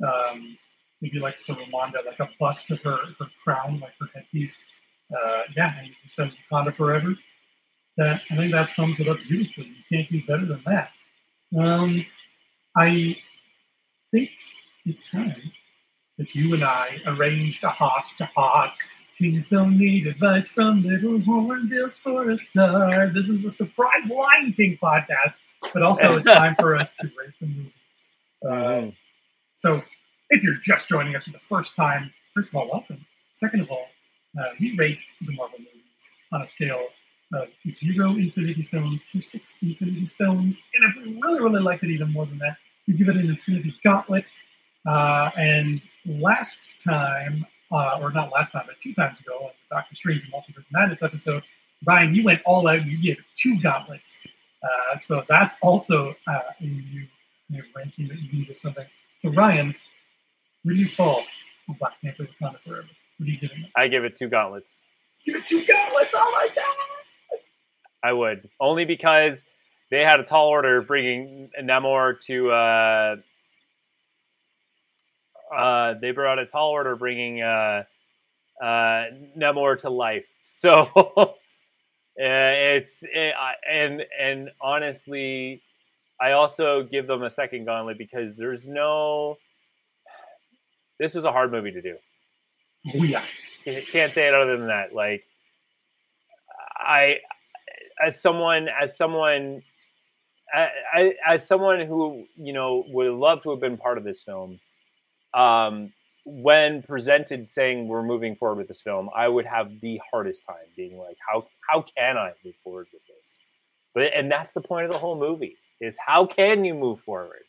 Um, 0.07 0.59
maybe 1.01 1.20
like 1.20 1.37
for 1.47 1.55
Ramonda, 1.55 2.05
like 2.05 2.20
a 2.20 2.28
bust 2.39 2.70
of 2.70 2.82
her 2.82 2.99
her 3.19 3.27
crown, 3.43 3.78
like 3.78 3.93
her 4.01 4.07
headpiece. 4.15 4.57
Uh, 5.15 5.43
yeah, 5.57 5.78
and 5.78 5.89
you 5.89 5.95
said 6.07 6.32
Wakanda 6.51 6.74
forever. 6.74 7.15
That 7.97 8.23
I 8.31 8.37
think 8.37 8.53
that 8.53 8.71
sums 8.71 9.01
it 9.01 9.09
up 9.09 9.19
beautifully. 9.29 9.67
You 9.67 9.99
can't 9.99 10.11
do 10.11 10.23
better 10.27 10.47
than 10.47 10.62
that. 10.67 10.91
Um, 11.59 12.07
I 12.77 13.17
think 14.12 14.31
it's 14.87 15.11
time 15.11 15.53
that 16.19 16.35
you 16.35 16.55
and 16.55 16.62
I 16.62 16.99
arranged 17.07 17.65
a 17.65 17.71
heart 17.71 18.05
to 18.19 18.27
heart. 18.27 18.79
Things 19.19 19.49
don't 19.49 19.77
need 19.77 20.07
advice 20.07 20.49
from 20.49 20.83
little 20.83 21.19
hornbills 21.19 21.99
for 21.99 22.31
a 22.31 22.39
star. 22.39 23.09
This 23.09 23.29
is 23.29 23.45
a 23.45 23.51
surprise 23.51 24.07
Lion 24.09 24.53
King 24.53 24.79
podcast, 24.83 25.35
but 25.75 25.83
also 25.83 26.17
it's 26.17 26.27
time 26.33 26.55
for 26.59 26.77
us 26.77 26.95
to 26.97 27.11
rate 27.19 27.35
the 27.41 27.47
movie. 27.47 27.75
Uh, 28.49 28.91
so, 29.57 29.83
if 30.31 30.43
you're 30.43 30.55
just 30.62 30.89
joining 30.89 31.17
us 31.17 31.25
for 31.25 31.33
the 31.33 31.41
first 31.49 31.77
time, 31.77 32.12
first 32.35 32.49
of 32.49 32.57
all, 32.57 32.69
welcome. 32.71 33.05
Second 33.35 33.61
of 33.61 33.71
all, 33.71 33.89
uh, 34.41 34.51
we 34.59 34.75
rate 34.77 35.01
the 35.21 35.33
Marvel 35.33 35.59
movies 35.59 36.11
on 36.33 36.43
a 36.43 36.47
scale 36.47 36.87
of 37.32 37.48
zero 37.70 38.11
Infinity 38.11 38.62
Stones 38.62 39.05
to 39.12 39.23
six 39.23 39.59
Infinity 39.62 40.07
Stones. 40.07 40.59
And 40.74 40.90
if 40.90 41.05
we 41.05 41.20
really, 41.20 41.40
really 41.40 41.62
like 41.62 41.82
it 41.82 41.90
even 41.90 42.12
more 42.12 42.27
than 42.27 42.39
that, 42.39 42.57
we 42.86 42.94
give 42.94 43.09
it 43.09 43.16
an 43.16 43.28
Infinity 43.28 43.74
Gauntlet. 43.85 44.35
Uh, 44.86 45.31
and 45.36 45.82
last 46.07 46.70
time, 46.82 47.47
uh, 47.70 47.98
or 48.01 48.11
not 48.11 48.32
last 48.32 48.52
time, 48.52 48.65
but 48.66 48.78
two 48.81 48.93
times 48.94 49.20
ago, 49.20 49.36
on 49.43 49.51
the 49.69 49.77
Doctor 49.77 49.94
Strange 49.94 50.31
Multiverse 50.32 50.65
Madness 50.73 51.02
episode, 51.02 51.43
Ryan, 51.85 52.15
you 52.15 52.24
went 52.24 52.40
all 52.44 52.66
out. 52.69 52.78
And 52.81 52.86
you 52.86 53.01
gave 53.01 53.23
two 53.36 53.61
gauntlets. 53.61 54.19
Uh, 54.62 54.97
so 54.97 55.23
that's 55.28 55.57
also 55.62 56.15
uh, 56.27 56.40
in 56.61 56.85
new, 56.93 57.07
new 57.48 57.62
ranking 57.74 58.09
that 58.09 58.19
you 58.19 58.32
need 58.32 58.51
or 58.51 58.57
something. 58.57 58.86
So 59.19 59.31
Ryan, 59.31 59.74
where 60.62 60.74
do 60.74 60.81
you 60.81 60.89
fall 60.89 61.23
on 61.69 61.77
Black 61.78 62.01
Panther: 62.02 62.27
Wakanda 62.40 62.59
Forever? 62.66 62.89
What 63.19 63.27
do 63.27 63.32
you 63.32 63.39
give 63.39 63.51
it? 63.51 63.59
I 63.77 63.89
give 63.89 64.05
it 64.05 64.16
two 64.16 64.28
gauntlets. 64.28 64.82
Give 65.24 65.36
it 65.36 65.47
two 65.47 65.65
gauntlets. 65.65 66.12
Oh 66.15 66.31
my 66.32 66.48
god! 66.55 66.80
I 68.03 68.13
would 68.13 68.49
only 68.59 68.85
because 68.85 69.45
they 69.91 70.01
had 70.01 70.21
a 70.21 70.25
tall 70.25 70.49
order 70.49 70.81
bringing 70.83 71.51
Namor 71.61 72.21
to. 72.27 72.51
Uh, 72.51 73.17
uh, 75.55 75.95
they 76.01 76.13
brought 76.13 76.39
a 76.39 76.47
tall 76.47 76.71
order 76.71 76.95
bringing 76.97 77.43
uh, 77.43 77.85
uh, 78.63 79.05
Namor 79.37 79.79
to 79.81 79.91
life. 79.91 80.25
So 80.53 81.37
it's 82.17 83.05
it, 83.05 83.35
and 83.71 84.03
and 84.19 84.51
honestly, 84.61 85.63
I 86.21 86.33
also 86.33 86.83
give 86.83 87.07
them 87.07 87.23
a 87.23 87.31
second 87.31 87.67
gauntlet 87.67 87.99
because 87.99 88.35
there's 88.35 88.67
no. 88.67 89.37
This 90.99 91.15
was 91.15 91.25
a 91.25 91.31
hard 91.31 91.53
movie 91.53 91.71
to 91.71 91.81
do. 91.81 91.97
Oh 92.95 93.05
yeah. 93.05 93.23
Can't 93.65 94.13
say 94.13 94.27
it 94.29 94.35
other 94.35 94.57
than 94.57 94.69
that. 94.69 94.95
Like, 94.95 95.25
I, 96.77 97.19
as 98.05 98.21
someone, 98.21 98.69
as 98.69 98.97
someone, 98.97 99.63
I, 100.53 101.15
as 101.27 101.47
someone 101.47 101.87
who 101.87 102.27
you 102.37 102.53
know 102.53 102.85
would 102.89 103.13
love 103.13 103.43
to 103.43 103.51
have 103.51 103.61
been 103.61 103.77
part 103.77 103.99
of 103.99 104.05
this 104.05 104.23
film, 104.23 104.61
um, 105.35 105.93
when 106.25 106.83
presented 106.83 107.51
saying 107.51 107.89
we're 107.89 108.03
moving 108.03 108.37
forward 108.37 108.59
with 108.59 108.69
this 108.69 108.81
film, 108.81 109.11
I 109.15 109.29
would 109.29 109.47
have 109.47 109.81
the 109.81 110.01
hardest 110.11 110.45
time 110.45 110.57
being 110.77 110.99
like, 110.99 111.17
how 111.27 111.47
how 111.69 111.85
can 111.97 112.17
I 112.17 112.33
move 112.45 112.55
forward 112.63 112.89
with 112.93 113.03
this? 113.07 113.39
But 113.95 114.13
and 114.15 114.31
that's 114.31 114.53
the 114.53 114.61
point 114.61 114.87
of 114.87 114.93
the 114.93 114.99
whole 114.99 115.19
movie 115.19 115.57
is 115.81 115.97
how 116.05 116.27
can 116.27 116.65
you 116.65 116.75
move 116.75 117.01
forward? 117.01 117.43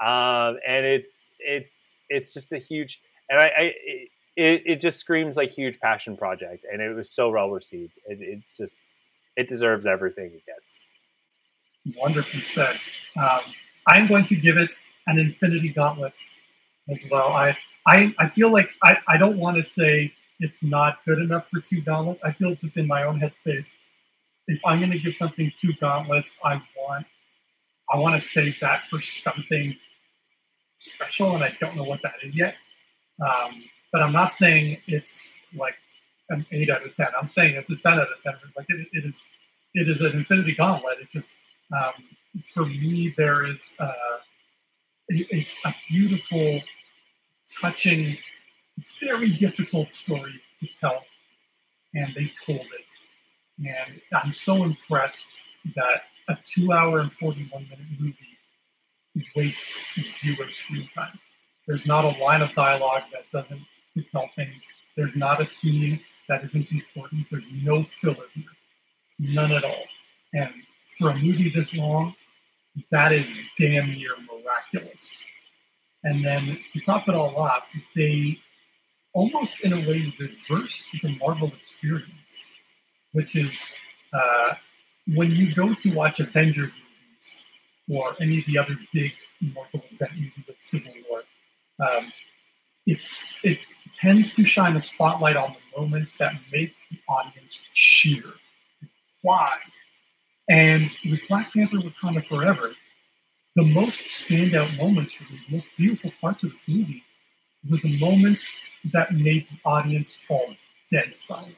Um, 0.00 0.58
and 0.66 0.84
it's 0.84 1.32
it's 1.38 1.96
it's 2.08 2.32
just 2.32 2.52
a 2.52 2.58
huge 2.58 3.00
and 3.28 3.38
I, 3.38 3.46
I 3.46 3.62
it, 4.36 4.62
it 4.66 4.80
just 4.80 5.00
screams 5.00 5.36
like 5.36 5.50
huge 5.50 5.80
passion 5.80 6.16
project 6.16 6.64
and 6.70 6.80
it 6.80 6.94
was 6.94 7.10
so 7.10 7.30
well 7.30 7.50
received. 7.50 7.92
It, 8.06 8.18
it's 8.20 8.56
just 8.56 8.94
it 9.38 9.48
deserves 9.48 9.86
everything 9.86 10.32
it 10.34 10.42
gets. 10.44 10.74
Wonderfully 11.96 12.42
said. 12.42 12.76
Um, 13.16 13.40
I'm 13.86 14.06
going 14.06 14.24
to 14.26 14.36
give 14.36 14.58
it 14.58 14.74
an 15.06 15.18
Infinity 15.18 15.70
Gauntlet 15.70 16.12
as 16.90 17.00
well. 17.10 17.28
I 17.28 17.56
I, 17.86 18.14
I 18.18 18.28
feel 18.28 18.50
like 18.50 18.70
I, 18.82 18.98
I 19.06 19.16
don't 19.16 19.38
want 19.38 19.56
to 19.56 19.62
say 19.62 20.12
it's 20.40 20.62
not 20.62 20.98
good 21.06 21.20
enough 21.20 21.48
for 21.48 21.60
two 21.60 21.80
gauntlets. 21.80 22.20
I 22.22 22.32
feel 22.32 22.54
just 22.56 22.76
in 22.76 22.86
my 22.86 23.04
own 23.04 23.18
headspace, 23.18 23.72
if 24.46 24.60
I'm 24.66 24.78
going 24.80 24.92
to 24.92 24.98
give 24.98 25.16
something 25.16 25.50
two 25.58 25.72
gauntlets, 25.74 26.36
I 26.44 26.60
want 26.76 27.06
I 27.90 27.98
want 27.98 28.14
to 28.14 28.20
save 28.20 28.58
that 28.60 28.82
for 28.90 29.00
something 29.00 29.74
special, 30.78 31.34
and 31.34 31.44
I 31.44 31.56
don't 31.60 31.76
know 31.76 31.84
what 31.84 32.02
that 32.02 32.16
is 32.22 32.36
yet. 32.36 32.56
Um, 33.26 33.64
but 33.92 34.02
I'm 34.02 34.12
not 34.12 34.34
saying 34.34 34.78
it's 34.86 35.32
like 35.56 35.76
an 36.30 36.46
eight 36.52 36.70
out 36.70 36.84
of 36.84 36.94
ten. 36.94 37.08
I'm 37.20 37.28
saying 37.28 37.56
it's 37.56 37.70
a 37.70 37.76
ten 37.76 37.94
out 37.94 38.08
of 38.08 38.22
ten. 38.22 38.34
Like 38.56 38.66
it, 38.68 38.88
it 38.92 39.04
is, 39.04 39.22
it 39.74 39.88
is 39.88 40.00
an 40.00 40.12
Infinity 40.12 40.54
Gauntlet. 40.54 40.98
It 41.00 41.08
just 41.12 41.30
um, 41.76 41.92
for 42.54 42.66
me 42.66 43.14
there 43.16 43.46
is 43.46 43.74
uh, 43.78 43.92
it, 45.08 45.26
it's 45.30 45.58
a 45.64 45.74
beautiful 45.88 46.62
touching, 47.60 48.16
very 49.00 49.30
difficult 49.30 49.92
story 49.92 50.40
to 50.60 50.68
tell, 50.78 51.04
and 51.94 52.12
they 52.14 52.30
told 52.46 52.60
it. 52.60 52.84
And 53.58 54.00
I'm 54.12 54.32
so 54.32 54.64
impressed 54.64 55.34
that 55.74 56.02
a 56.28 56.36
two 56.44 56.72
hour 56.72 57.00
and 57.00 57.12
41 57.12 57.62
minute 57.64 57.78
movie 57.98 58.16
wastes 59.34 59.88
zero 60.20 60.46
screen 60.48 60.88
time. 60.94 61.18
There's 61.66 61.86
not 61.86 62.04
a 62.04 62.22
line 62.22 62.42
of 62.42 62.52
dialogue 62.52 63.02
that 63.12 63.30
doesn't 63.32 63.60
tell 64.12 64.28
things. 64.34 64.62
There's 64.96 65.16
not 65.16 65.40
a 65.40 65.44
scene 65.44 66.00
that 66.28 66.44
isn't 66.44 66.70
important. 66.72 67.26
There's 67.30 67.44
no 67.62 67.82
filler 67.82 68.26
here. 68.34 68.44
None 69.18 69.52
at 69.52 69.64
all. 69.64 69.84
And 70.34 70.52
for 70.98 71.10
a 71.10 71.14
movie 71.14 71.50
this 71.50 71.74
long, 71.74 72.14
that 72.90 73.12
is 73.12 73.26
damn 73.58 73.90
near 73.90 74.12
miraculous. 74.30 75.16
And 76.04 76.24
then 76.24 76.58
to 76.72 76.80
top 76.80 77.08
it 77.08 77.14
all 77.14 77.36
off, 77.36 77.64
they 77.96 78.38
almost 79.12 79.64
in 79.64 79.72
a 79.72 79.78
way 79.78 80.12
reversed 80.18 80.84
the 81.02 81.16
Marvel 81.18 81.48
experience, 81.48 82.44
which 83.12 83.34
is 83.34 83.68
uh, 84.12 84.54
when 85.14 85.30
you 85.30 85.54
go 85.54 85.74
to 85.74 85.94
watch 85.94 86.20
Avengers 86.20 86.72
movies 86.72 88.00
or 88.02 88.14
any 88.20 88.38
of 88.40 88.46
the 88.46 88.58
other 88.58 88.76
big 88.92 89.12
Marvel 89.40 89.82
event 89.90 90.12
movies 90.14 90.44
like 90.46 90.56
Civil 90.60 90.92
War, 91.08 91.22
um, 91.80 92.12
it's 92.86 93.24
it 93.42 93.58
tends 93.92 94.34
to 94.34 94.44
shine 94.44 94.76
a 94.76 94.80
spotlight 94.80 95.36
on 95.36 95.54
the 95.54 95.80
moments 95.80 96.16
that 96.16 96.34
make 96.52 96.74
the 96.90 96.98
audience 97.08 97.64
cheer. 97.72 98.24
Why? 99.22 99.56
And 100.48 100.90
with 101.04 101.26
Black 101.28 101.52
Panther 101.52 101.78
Wakanda 101.78 102.24
Forever, 102.26 102.74
the 103.56 103.64
most 103.64 104.04
standout 104.04 104.76
moments 104.78 105.12
for 105.12 105.24
me, 105.24 105.40
the 105.48 105.56
most 105.56 105.68
beautiful 105.76 106.12
parts 106.20 106.44
of 106.44 106.52
this 106.52 106.60
movie, 106.66 107.04
were 107.68 107.78
the 107.78 107.98
moments 107.98 108.54
that 108.92 109.12
made 109.12 109.46
the 109.50 109.58
audience 109.68 110.16
fall 110.26 110.54
dead 110.90 111.16
silent. 111.16 111.54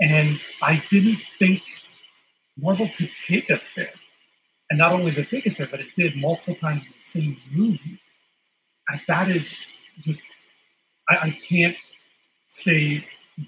And 0.00 0.40
I 0.62 0.82
didn't 0.90 1.20
think 1.38 1.62
Marvel 2.56 2.90
could 2.96 3.10
take 3.26 3.50
us 3.50 3.70
there. 3.74 3.92
And 4.70 4.78
not 4.78 4.92
only 4.92 5.10
did 5.10 5.26
it 5.26 5.30
take 5.30 5.46
us 5.46 5.56
there, 5.56 5.68
but 5.70 5.80
it 5.80 5.94
did 5.96 6.16
multiple 6.16 6.54
times 6.54 6.82
in 6.82 6.92
the 6.96 7.02
same 7.02 7.36
movie. 7.52 8.00
And 8.88 9.00
that 9.06 9.28
is 9.28 9.64
just, 10.00 10.24
I, 11.08 11.16
I 11.16 11.30
can't 11.30 11.76
say 12.46 13.04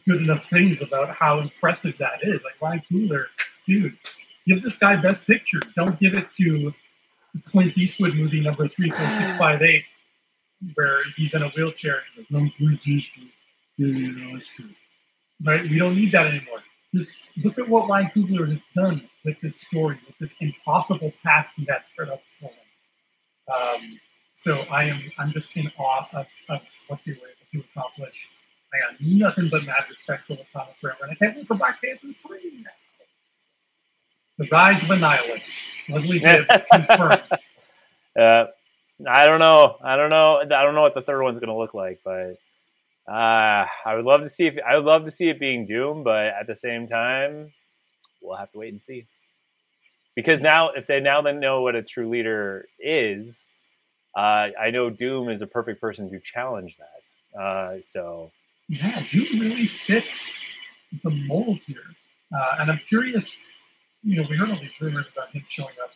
good 0.06 0.22
enough 0.22 0.48
things 0.48 0.80
about 0.80 1.14
how 1.14 1.40
impressive 1.40 1.96
that 1.98 2.22
is. 2.22 2.40
Like 2.42 2.60
Ryan 2.60 2.82
Coogler, 2.90 3.26
dude, 3.66 3.96
give 4.46 4.62
this 4.62 4.78
guy 4.78 4.96
Best 4.96 5.26
Picture. 5.26 5.60
Don't 5.76 5.98
give 6.00 6.14
it 6.14 6.30
to 6.32 6.72
Clint 7.44 7.76
Eastwood 7.76 8.14
movie 8.14 8.40
number 8.40 8.68
three 8.68 8.90
four 8.90 9.10
six 9.10 9.36
five 9.38 9.62
eight, 9.62 9.84
where 10.74 10.98
he's 11.16 11.34
in 11.34 11.42
a 11.42 11.48
wheelchair. 11.50 12.00
Like, 12.16 12.30
no, 12.30 12.48
Clint 12.56 12.86
Eastwood, 12.86 13.30
Right? 15.44 15.62
We 15.62 15.78
don't 15.78 15.96
need 15.96 16.12
that 16.12 16.26
anymore. 16.26 16.60
Just 16.94 17.12
look 17.42 17.58
at 17.58 17.68
what 17.68 17.88
Ryan 17.88 18.06
Coogler 18.14 18.48
has 18.48 18.60
done 18.74 19.08
with 19.24 19.40
this 19.40 19.60
story, 19.60 19.98
with 20.06 20.16
this 20.18 20.36
impossible 20.40 21.12
task 21.22 21.52
he 21.56 21.66
had 21.68 21.84
spread 21.86 22.08
out 22.08 22.20
before 22.40 22.54
him. 22.54 23.82
Um, 23.82 24.00
so 24.34 24.60
I 24.70 24.84
am 24.84 25.00
I'm 25.18 25.32
just 25.32 25.56
in 25.56 25.70
awe 25.78 26.06
of, 26.12 26.26
of 26.48 26.60
what 26.88 27.00
they 27.06 27.12
were 27.12 27.18
able 27.18 27.64
to 27.64 27.70
accomplish. 27.70 28.26
I 28.72 28.90
got 28.90 29.00
nothing 29.00 29.48
but 29.50 29.64
mad 29.64 29.84
respect 29.88 30.26
for 30.26 30.34
Wakanda 30.34 30.74
Forever, 30.80 30.98
and 31.02 31.12
I 31.12 31.14
can't 31.14 31.36
wait 31.36 31.46
for 31.46 31.54
Black 31.54 31.80
Panther 31.80 32.08
3 32.26 32.62
now. 32.64 32.70
The 34.38 34.48
Rise 34.50 34.82
of 34.82 34.88
Annihilus. 34.88 35.64
Leslie 35.88 36.18
Bibb 36.20 36.46
confirmed. 36.72 37.22
Uh, 38.18 38.46
I 39.08 39.26
don't 39.26 39.38
know. 39.38 39.76
I 39.82 39.96
don't 39.96 40.10
know. 40.10 40.40
I 40.40 40.62
don't 40.62 40.74
know 40.74 40.82
what 40.82 40.94
the 40.94 41.02
third 41.02 41.22
one's 41.22 41.38
going 41.38 41.48
to 41.48 41.56
look 41.56 41.74
like, 41.74 42.00
but 42.04 42.36
uh, 43.08 43.66
I 43.84 43.94
would 43.94 44.04
love 44.04 44.22
to 44.22 44.28
see 44.28 44.46
if 44.46 44.54
I 44.66 44.76
would 44.76 44.86
love 44.86 45.04
to 45.04 45.10
see 45.10 45.28
it 45.28 45.38
being 45.38 45.66
Doom, 45.66 46.02
but 46.02 46.26
at 46.26 46.46
the 46.48 46.56
same 46.56 46.88
time, 46.88 47.52
we'll 48.22 48.36
have 48.36 48.50
to 48.52 48.58
wait 48.58 48.72
and 48.72 48.82
see. 48.82 49.06
Because 50.16 50.40
now, 50.40 50.70
if 50.70 50.86
they 50.86 51.00
now 51.00 51.22
then 51.22 51.40
know 51.40 51.62
what 51.62 51.74
a 51.74 51.82
true 51.82 52.08
leader 52.08 52.66
is, 52.78 53.50
uh, 54.16 54.48
I 54.60 54.70
know 54.70 54.90
Doom 54.90 55.28
is 55.28 55.42
a 55.42 55.46
perfect 55.46 55.80
person 55.80 56.10
to 56.10 56.20
challenge 56.20 56.76
that. 56.78 57.40
Uh, 57.40 57.80
so 57.80 58.30
yeah, 58.68 59.02
Doom 59.10 59.40
really 59.40 59.66
fits 59.66 60.38
the 61.02 61.10
mold 61.10 61.58
here, 61.66 61.82
uh, 62.36 62.56
and 62.60 62.70
I'm 62.70 62.78
curious. 62.88 63.40
You 64.02 64.20
know, 64.22 64.28
we 64.28 64.36
heard 64.36 64.50
all 64.50 64.56
these 64.60 64.78
rumors 64.80 65.06
about 65.12 65.30
him 65.30 65.44
showing 65.48 65.74
up. 65.82 65.90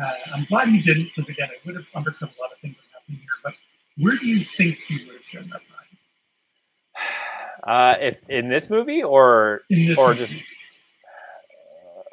Uh, 0.00 0.14
I'm 0.32 0.44
glad 0.44 0.68
he 0.68 0.80
didn't, 0.80 1.10
because 1.14 1.28
again, 1.28 1.48
it 1.52 1.58
would 1.66 1.74
have 1.74 1.88
undercut 1.94 2.30
a 2.38 2.40
lot 2.40 2.52
of 2.52 2.58
things 2.58 2.76
that 2.76 2.84
happening 2.92 3.18
here. 3.18 3.28
But 3.42 3.54
where 3.98 4.16
do 4.16 4.26
you 4.26 4.44
think 4.44 4.76
he 4.78 5.04
would 5.06 5.16
have 5.16 5.24
shown 5.24 5.52
up? 5.52 5.62
Uh, 7.64 7.96
if 8.00 8.16
in 8.30 8.48
this 8.48 8.70
movie 8.70 9.02
or 9.02 9.62
In 9.68 9.84
this 9.84 9.98
or 9.98 10.14
movie. 10.14 10.26
just, 10.26 10.42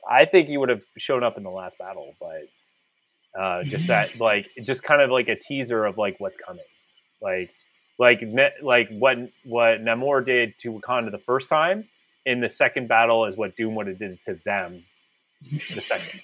I 0.09 0.25
think 0.25 0.49
he 0.49 0.57
would 0.57 0.69
have 0.69 0.81
shown 0.97 1.23
up 1.23 1.37
in 1.37 1.43
the 1.43 1.51
last 1.51 1.77
battle, 1.77 2.13
but 2.19 2.49
uh, 3.37 3.63
just 3.65 3.87
that 3.87 4.19
like 4.19 4.47
just 4.63 4.83
kind 4.83 5.01
of 5.01 5.09
like 5.11 5.27
a 5.27 5.35
teaser 5.35 5.85
of 5.85 5.97
like 5.97 6.19
what's 6.19 6.37
coming, 6.37 6.65
like 7.21 7.51
like 7.97 8.21
Ne- 8.21 8.53
like 8.61 8.89
what 8.89 9.17
what 9.43 9.81
Namor 9.81 10.25
did 10.25 10.57
to 10.59 10.71
Wakanda 10.71 11.11
the 11.11 11.17
first 11.19 11.49
time 11.49 11.87
in 12.25 12.39
the 12.39 12.49
second 12.49 12.87
battle 12.87 13.25
is 13.25 13.37
what 13.37 13.55
Doom 13.55 13.75
would 13.75 13.87
have 13.87 13.99
did 13.99 14.19
to 14.25 14.39
them 14.45 14.83
the 15.73 15.81
second. 15.81 16.21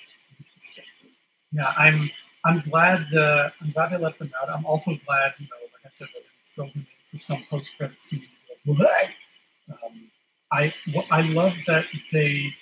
Yeah, 1.52 1.74
I'm 1.78 2.10
I'm 2.46 2.60
glad 2.62 3.14
uh, 3.14 3.50
I'm 3.62 3.72
glad 3.72 3.92
they 3.92 3.98
left 3.98 4.20
them 4.20 4.32
out. 4.42 4.50
I'm 4.50 4.66
also 4.66 4.92
glad, 5.06 5.34
you 5.38 5.46
know, 5.46 5.68
like 5.74 5.86
I 5.86 5.90
said, 5.92 6.08
that 6.14 6.22
they 6.22 6.56
throw 6.56 6.66
him 6.66 6.88
into 7.12 7.24
some 7.24 7.44
post 7.50 7.72
credit 7.78 8.02
scene. 8.02 8.24
Like, 8.66 9.10
um, 9.70 10.10
I 10.52 10.74
I 11.10 11.22
love 11.22 11.54
that 11.68 11.86
they 12.12 12.54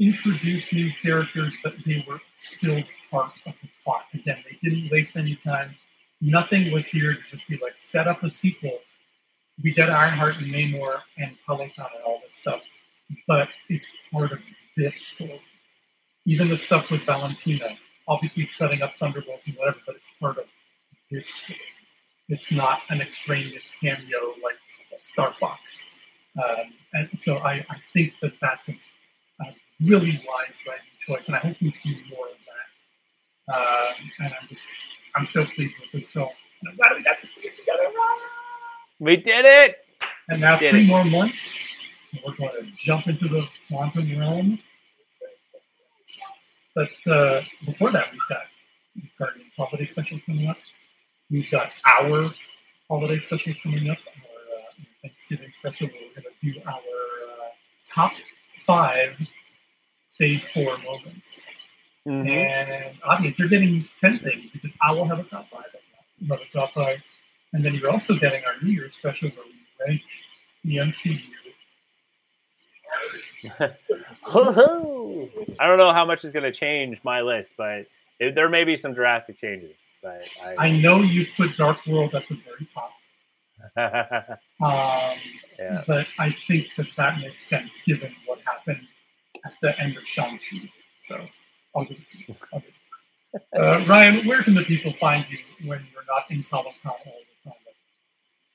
introduced 0.00 0.72
new 0.72 0.90
characters, 1.02 1.52
but 1.62 1.74
they 1.84 2.04
were 2.08 2.20
still 2.36 2.82
part 3.10 3.40
of 3.46 3.54
the 3.62 3.68
plot. 3.84 4.06
Again, 4.14 4.42
they 4.48 4.68
didn't 4.68 4.90
waste 4.90 5.16
any 5.16 5.36
time. 5.36 5.76
Nothing 6.20 6.72
was 6.72 6.86
here 6.86 7.14
to 7.14 7.20
just 7.30 7.46
be 7.48 7.58
like 7.58 7.78
set 7.78 8.08
up 8.08 8.22
a 8.22 8.30
sequel. 8.30 8.80
We 9.62 9.72
get 9.72 9.90
Ironheart 9.90 10.38
and 10.38 10.52
Namor 10.52 11.00
and 11.18 11.36
Peloton 11.46 11.86
and 11.94 12.04
all 12.04 12.20
this 12.24 12.34
stuff, 12.34 12.62
but 13.28 13.48
it's 13.68 13.86
part 14.10 14.32
of 14.32 14.42
this 14.76 14.96
story 14.96 15.40
even 16.26 16.48
the 16.48 16.56
stuff 16.56 16.90
with 16.90 17.02
Valentina, 17.02 17.76
obviously 18.06 18.44
it's 18.44 18.56
setting 18.56 18.82
up 18.82 18.94
Thunderbolts 18.98 19.46
and 19.46 19.56
whatever, 19.56 19.78
but 19.86 19.96
it's 19.96 20.04
part 20.20 20.38
of 20.38 20.44
this 21.10 21.28
story. 21.28 21.58
It's 22.28 22.52
not 22.52 22.80
an 22.90 23.00
extraneous 23.00 23.70
cameo 23.80 24.34
like 24.42 24.56
Star 25.02 25.32
Fox. 25.32 25.90
Um, 26.36 26.74
and 26.92 27.08
so 27.18 27.38
I, 27.38 27.64
I 27.68 27.76
think 27.92 28.14
that 28.22 28.34
that's 28.40 28.68
a 28.68 28.72
really 29.84 30.20
wise 30.26 30.52
writing 30.66 30.86
choice, 31.06 31.26
and 31.26 31.36
I 31.36 31.40
hope 31.40 31.56
we 31.60 31.70
see 31.70 32.02
more 32.10 32.26
of 32.26 32.36
that. 33.48 33.54
Um, 33.54 34.10
and 34.20 34.34
I'm 34.40 34.48
just, 34.48 34.68
I'm 35.14 35.26
so 35.26 35.44
pleased 35.44 35.74
with 35.80 35.92
this 35.92 36.10
film. 36.10 36.28
And 36.60 36.70
I'm 36.70 36.76
glad 36.76 36.96
we 36.96 37.02
got 37.02 37.18
to 37.18 37.26
see 37.26 37.48
it 37.48 37.56
together. 37.56 37.84
We 38.98 39.16
did 39.16 39.46
it. 39.46 39.76
And 40.28 40.40
now 40.40 40.58
Did 40.58 40.70
three 40.70 40.84
it. 40.84 40.88
more 40.88 41.04
months, 41.04 41.68
and 42.12 42.20
we're 42.24 42.34
going 42.34 42.50
to 42.52 42.70
jump 42.78 43.06
into 43.08 43.28
the 43.28 43.46
quantum 43.68 44.18
realm. 44.18 44.58
But 46.74 46.90
uh, 47.10 47.42
before 47.66 47.90
that, 47.90 48.12
we've 48.12 48.20
got 48.28 48.42
Guardians 49.18 49.52
holiday 49.56 49.86
special 49.86 50.20
coming 50.24 50.46
up. 50.46 50.56
We've 51.30 51.50
got 51.50 51.70
our 51.98 52.30
holiday 52.88 53.18
special 53.18 53.54
coming 53.62 53.90
up, 53.90 53.98
our 53.98 54.58
uh, 54.58 54.84
Thanksgiving 55.02 55.52
special, 55.58 55.88
where 55.88 55.96
we're 56.14 56.22
going 56.22 56.34
to 56.40 56.52
do 56.52 56.60
our 56.66 56.74
uh, 56.74 57.48
top 57.92 58.12
five 58.66 59.16
Phase 60.20 60.44
Four 60.52 60.76
moments. 60.84 61.46
Mhm. 62.06 62.28
And 62.28 62.98
audience, 63.04 63.38
you're 63.38 63.48
getting 63.48 63.88
ten 63.98 64.18
things 64.18 64.50
because 64.52 64.70
I 64.82 64.92
will 64.92 65.06
have 65.06 65.18
a 65.18 65.22
top 65.22 65.48
five. 65.48 65.64
Have 66.28 66.40
a 66.40 66.44
top 66.52 66.72
five, 66.72 67.02
and 67.54 67.64
then 67.64 67.74
you're 67.74 67.90
also 67.90 68.14
getting 68.14 68.44
our 68.44 68.52
New 68.62 68.70
Year's 68.70 68.94
special 68.94 69.30
where 69.30 69.46
we 69.46 69.86
rank 69.86 70.02
the 70.62 70.76
MCU. 70.76 71.18
I 74.28 75.66
don't 75.66 75.78
know 75.78 75.92
how 75.92 76.04
much 76.04 76.24
is 76.26 76.32
going 76.32 76.42
to 76.42 76.52
change 76.52 77.02
my 77.02 77.22
list, 77.22 77.52
but 77.56 77.86
it, 78.18 78.34
there 78.34 78.50
may 78.50 78.64
be 78.64 78.76
some 78.76 78.92
drastic 78.92 79.38
changes. 79.38 79.90
But 80.02 80.22
I 80.58 80.70
know 80.70 80.98
you've 80.98 81.30
put 81.34 81.56
Dark 81.56 81.86
World 81.86 82.14
at 82.14 82.28
the 82.28 82.34
very 82.34 82.66
top, 82.74 82.92
um, 84.60 85.18
yeah. 85.58 85.82
but 85.86 86.06
I 86.18 86.32
think 86.46 86.74
that 86.76 86.88
that 86.98 87.20
makes 87.20 87.42
sense 87.42 87.78
given 87.86 88.14
what 88.26 88.40
happened 88.44 88.86
at 89.44 89.52
the 89.62 89.78
end 89.80 89.96
of 89.96 90.06
Shang-Chi. 90.06 90.68
So 91.04 91.20
I'll 91.74 91.84
give 91.84 91.98
it 91.98 92.26
to 92.26 92.32
you. 92.32 92.62
Uh, 93.56 93.84
Ryan, 93.88 94.26
where 94.26 94.42
can 94.42 94.54
the 94.54 94.62
people 94.62 94.92
find 94.94 95.24
you 95.30 95.38
when 95.64 95.80
you're 95.92 96.04
not 96.08 96.30
in 96.30 96.42
Comic 96.42 96.74
all 96.84 96.98
the 97.04 97.50
time? 97.50 97.56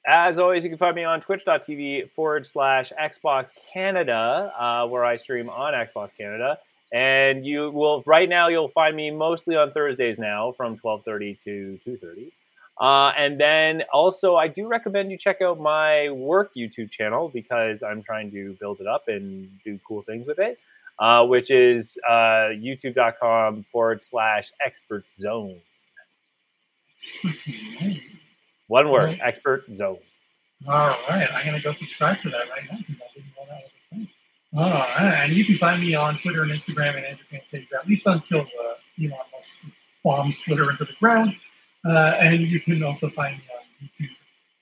As 0.08 0.38
always, 0.38 0.64
you 0.64 0.70
can 0.70 0.78
find 0.78 0.96
me 0.96 1.04
on 1.04 1.22
twitch.tv 1.22 2.12
forward 2.12 2.46
slash 2.46 2.92
Xbox 3.00 3.52
Canada, 3.74 4.54
uh, 4.58 4.88
where 4.88 5.04
I 5.04 5.16
stream 5.16 5.50
on 5.50 5.74
Xbox 5.74 6.16
Canada. 6.16 6.60
And 6.94 7.46
you 7.46 7.72
will 7.72 8.04
right 8.06 8.30
now 8.30 8.48
you'll 8.48 8.70
find 8.70 8.96
me 8.96 9.10
mostly 9.10 9.56
on 9.56 9.72
Thursdays 9.72 10.20
now 10.20 10.52
from 10.52 10.78
12:30 10.78 11.44
to 11.44 11.80
2:30. 11.84 12.32
Uh, 12.80 13.14
and 13.18 13.40
then 13.40 13.84
also 13.92 14.36
I 14.36 14.48
do 14.48 14.68
recommend 14.68 15.10
you 15.10 15.18
check 15.18 15.42
out 15.42 15.60
my 15.60 16.10
work 16.12 16.54
YouTube 16.56 16.92
channel 16.92 17.30
because 17.30 17.82
I'm 17.82 18.04
trying 18.04 18.32
to 18.32 18.56
build 18.60 18.82
it 18.82 18.88
up 18.88 19.08
and 19.08 19.50
do 19.64 19.80
cool 19.88 20.04
things 20.04 20.28
with 20.28 20.40
it, 20.40 20.60
uh, 21.00 21.26
which 21.26 21.52
is 21.52 21.98
uh, 22.08 22.52
youtube.com 22.56 23.66
forward 23.72 24.04
slash 24.04 24.52
expert 24.66 25.06
zone. 25.16 25.60
One 28.68 28.90
word, 28.90 29.20
expert 29.22 29.66
zone. 29.76 30.00
All 30.68 30.98
right, 31.10 31.28
I'm 31.34 31.46
gonna 31.46 31.62
go 31.62 31.74
subscribe 31.74 32.20
to 32.20 32.30
that 32.30 32.50
right 32.50 32.64
now 32.72 32.78
because 32.80 33.02
I 33.02 33.14
didn't 33.14 33.30
know 33.36 33.46
that 33.48 33.64
was 33.64 33.72
a 33.72 33.96
thing. 33.96 34.08
All 34.58 34.70
right, 34.70 35.24
and 35.24 35.34
you 35.34 35.46
can 35.46 35.58
find 35.58 35.82
me 35.82 35.94
on 35.94 36.18
Twitter 36.18 36.44
and 36.44 36.52
Instagram 36.52 36.96
and 36.96 37.06
Andrew 37.06 37.26
Fantasia, 37.30 37.76
at 37.80 37.88
least 37.88 38.08
until 38.08 38.42
uh, 38.42 38.74
Elon 39.00 39.18
Musk 39.34 39.52
bombs 40.04 40.40
Twitter 40.40 40.72
into 40.72 40.86
the 40.86 40.94
ground. 41.00 41.36
Uh, 41.86 42.16
and 42.20 42.40
you 42.42 42.60
can 42.60 42.82
also 42.82 43.10
find 43.10 43.38
me 43.38 43.44
on 43.54 43.88
YouTube, 43.88 44.10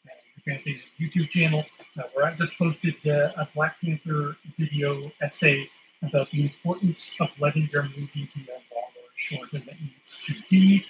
uh, 0.07 0.09
Andrew 0.09 0.63
Fantasia 0.63 0.83
YouTube 0.99 1.29
channel, 1.29 1.63
uh, 1.97 2.03
where 2.13 2.25
I 2.25 2.35
just 2.35 2.57
posted 2.57 2.95
uh, 3.05 3.31
a 3.37 3.47
Black 3.55 3.79
Panther 3.79 4.35
video 4.57 5.09
essay 5.21 5.69
about 6.03 6.29
the 6.31 6.43
importance 6.43 7.13
of 7.19 7.29
letting 7.39 7.69
your 7.71 7.83
movie 7.83 8.29
be 8.35 8.41
as 8.41 8.61
long 8.73 8.91
or 8.95 9.09
short 9.15 9.53
as 9.53 9.61
it 9.61 9.75
needs 9.81 10.17
to 10.25 10.33
be. 10.49 10.85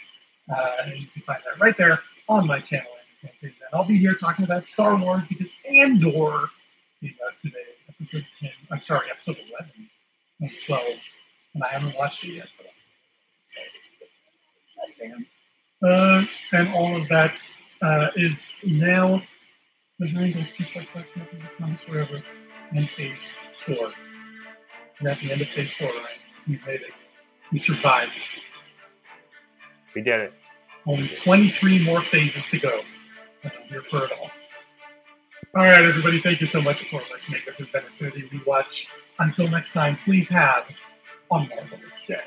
Uh, 0.54 0.72
and 0.86 1.00
you 1.00 1.08
can 1.08 1.22
find 1.22 1.40
that 1.46 1.60
right 1.60 1.78
there 1.78 2.00
on 2.28 2.48
my 2.48 2.60
channel. 2.60 2.92
And 3.42 3.54
I'll 3.74 3.86
be 3.86 3.98
here 3.98 4.16
talking 4.16 4.44
about 4.44 4.68
Star 4.68 4.98
Wars 4.98 5.24
because 5.30 5.50
Andor 5.66 6.50
came 7.00 7.16
out 7.26 7.34
today, 7.42 7.58
episode 7.88 8.26
10. 8.40 8.50
I'm 8.72 8.82
sorry, 8.82 9.08
episode 9.10 9.38
11 9.50 9.90
and 10.42 10.52
12. 10.66 10.84
And 11.54 11.64
I 11.64 11.68
haven't 11.70 11.96
watched 11.98 12.24
it 12.26 12.36
yet. 12.36 12.48
But. 12.58 12.68
Uh, 15.88 16.24
and 16.54 16.70
all 16.70 16.96
of 16.96 17.08
that 17.10 17.42
uh, 17.82 18.10
is 18.16 18.50
now 18.66 19.22
behind 20.00 20.36
us, 20.38 20.52
just 20.52 20.76
like 20.76 20.88
Wakanda 20.90 21.80
Forever 21.82 22.24
and 22.72 22.90
Phase 22.90 23.26
4. 23.66 23.92
We're 25.04 25.10
at 25.10 25.20
the 25.20 25.34
end 25.34 25.42
of 25.42 25.50
Phase 25.50 25.74
4, 25.74 25.88
right? 25.88 25.98
We 26.48 26.58
made 26.66 26.80
it. 26.80 26.94
We 27.52 27.60
survived. 27.60 28.14
We 29.94 30.02
did 30.02 30.22
it. 30.22 30.34
Only 30.86 31.10
23 31.10 31.84
more 31.84 32.02
phases 32.02 32.48
to 32.48 32.60
go. 32.60 32.80
And 33.44 33.52
I'm 33.54 33.68
here 33.68 33.82
for 33.82 34.06
it 34.06 34.12
all. 34.18 34.32
All 35.56 35.64
right, 35.66 35.82
everybody, 35.82 36.22
thank 36.22 36.40
you 36.40 36.48
so 36.48 36.62
much 36.62 36.90
for 36.90 37.02
listening. 37.12 37.42
This 37.46 37.58
has 37.58 37.68
been 37.68 37.84
Infinity 37.84 38.30
Rewatch. 38.30 38.88
Until 39.20 39.50
next 39.50 39.74
time, 39.74 39.98
please 40.06 40.30
have 40.30 40.70
a 41.32 41.40
marvelous 41.40 42.02
day. 42.08 42.22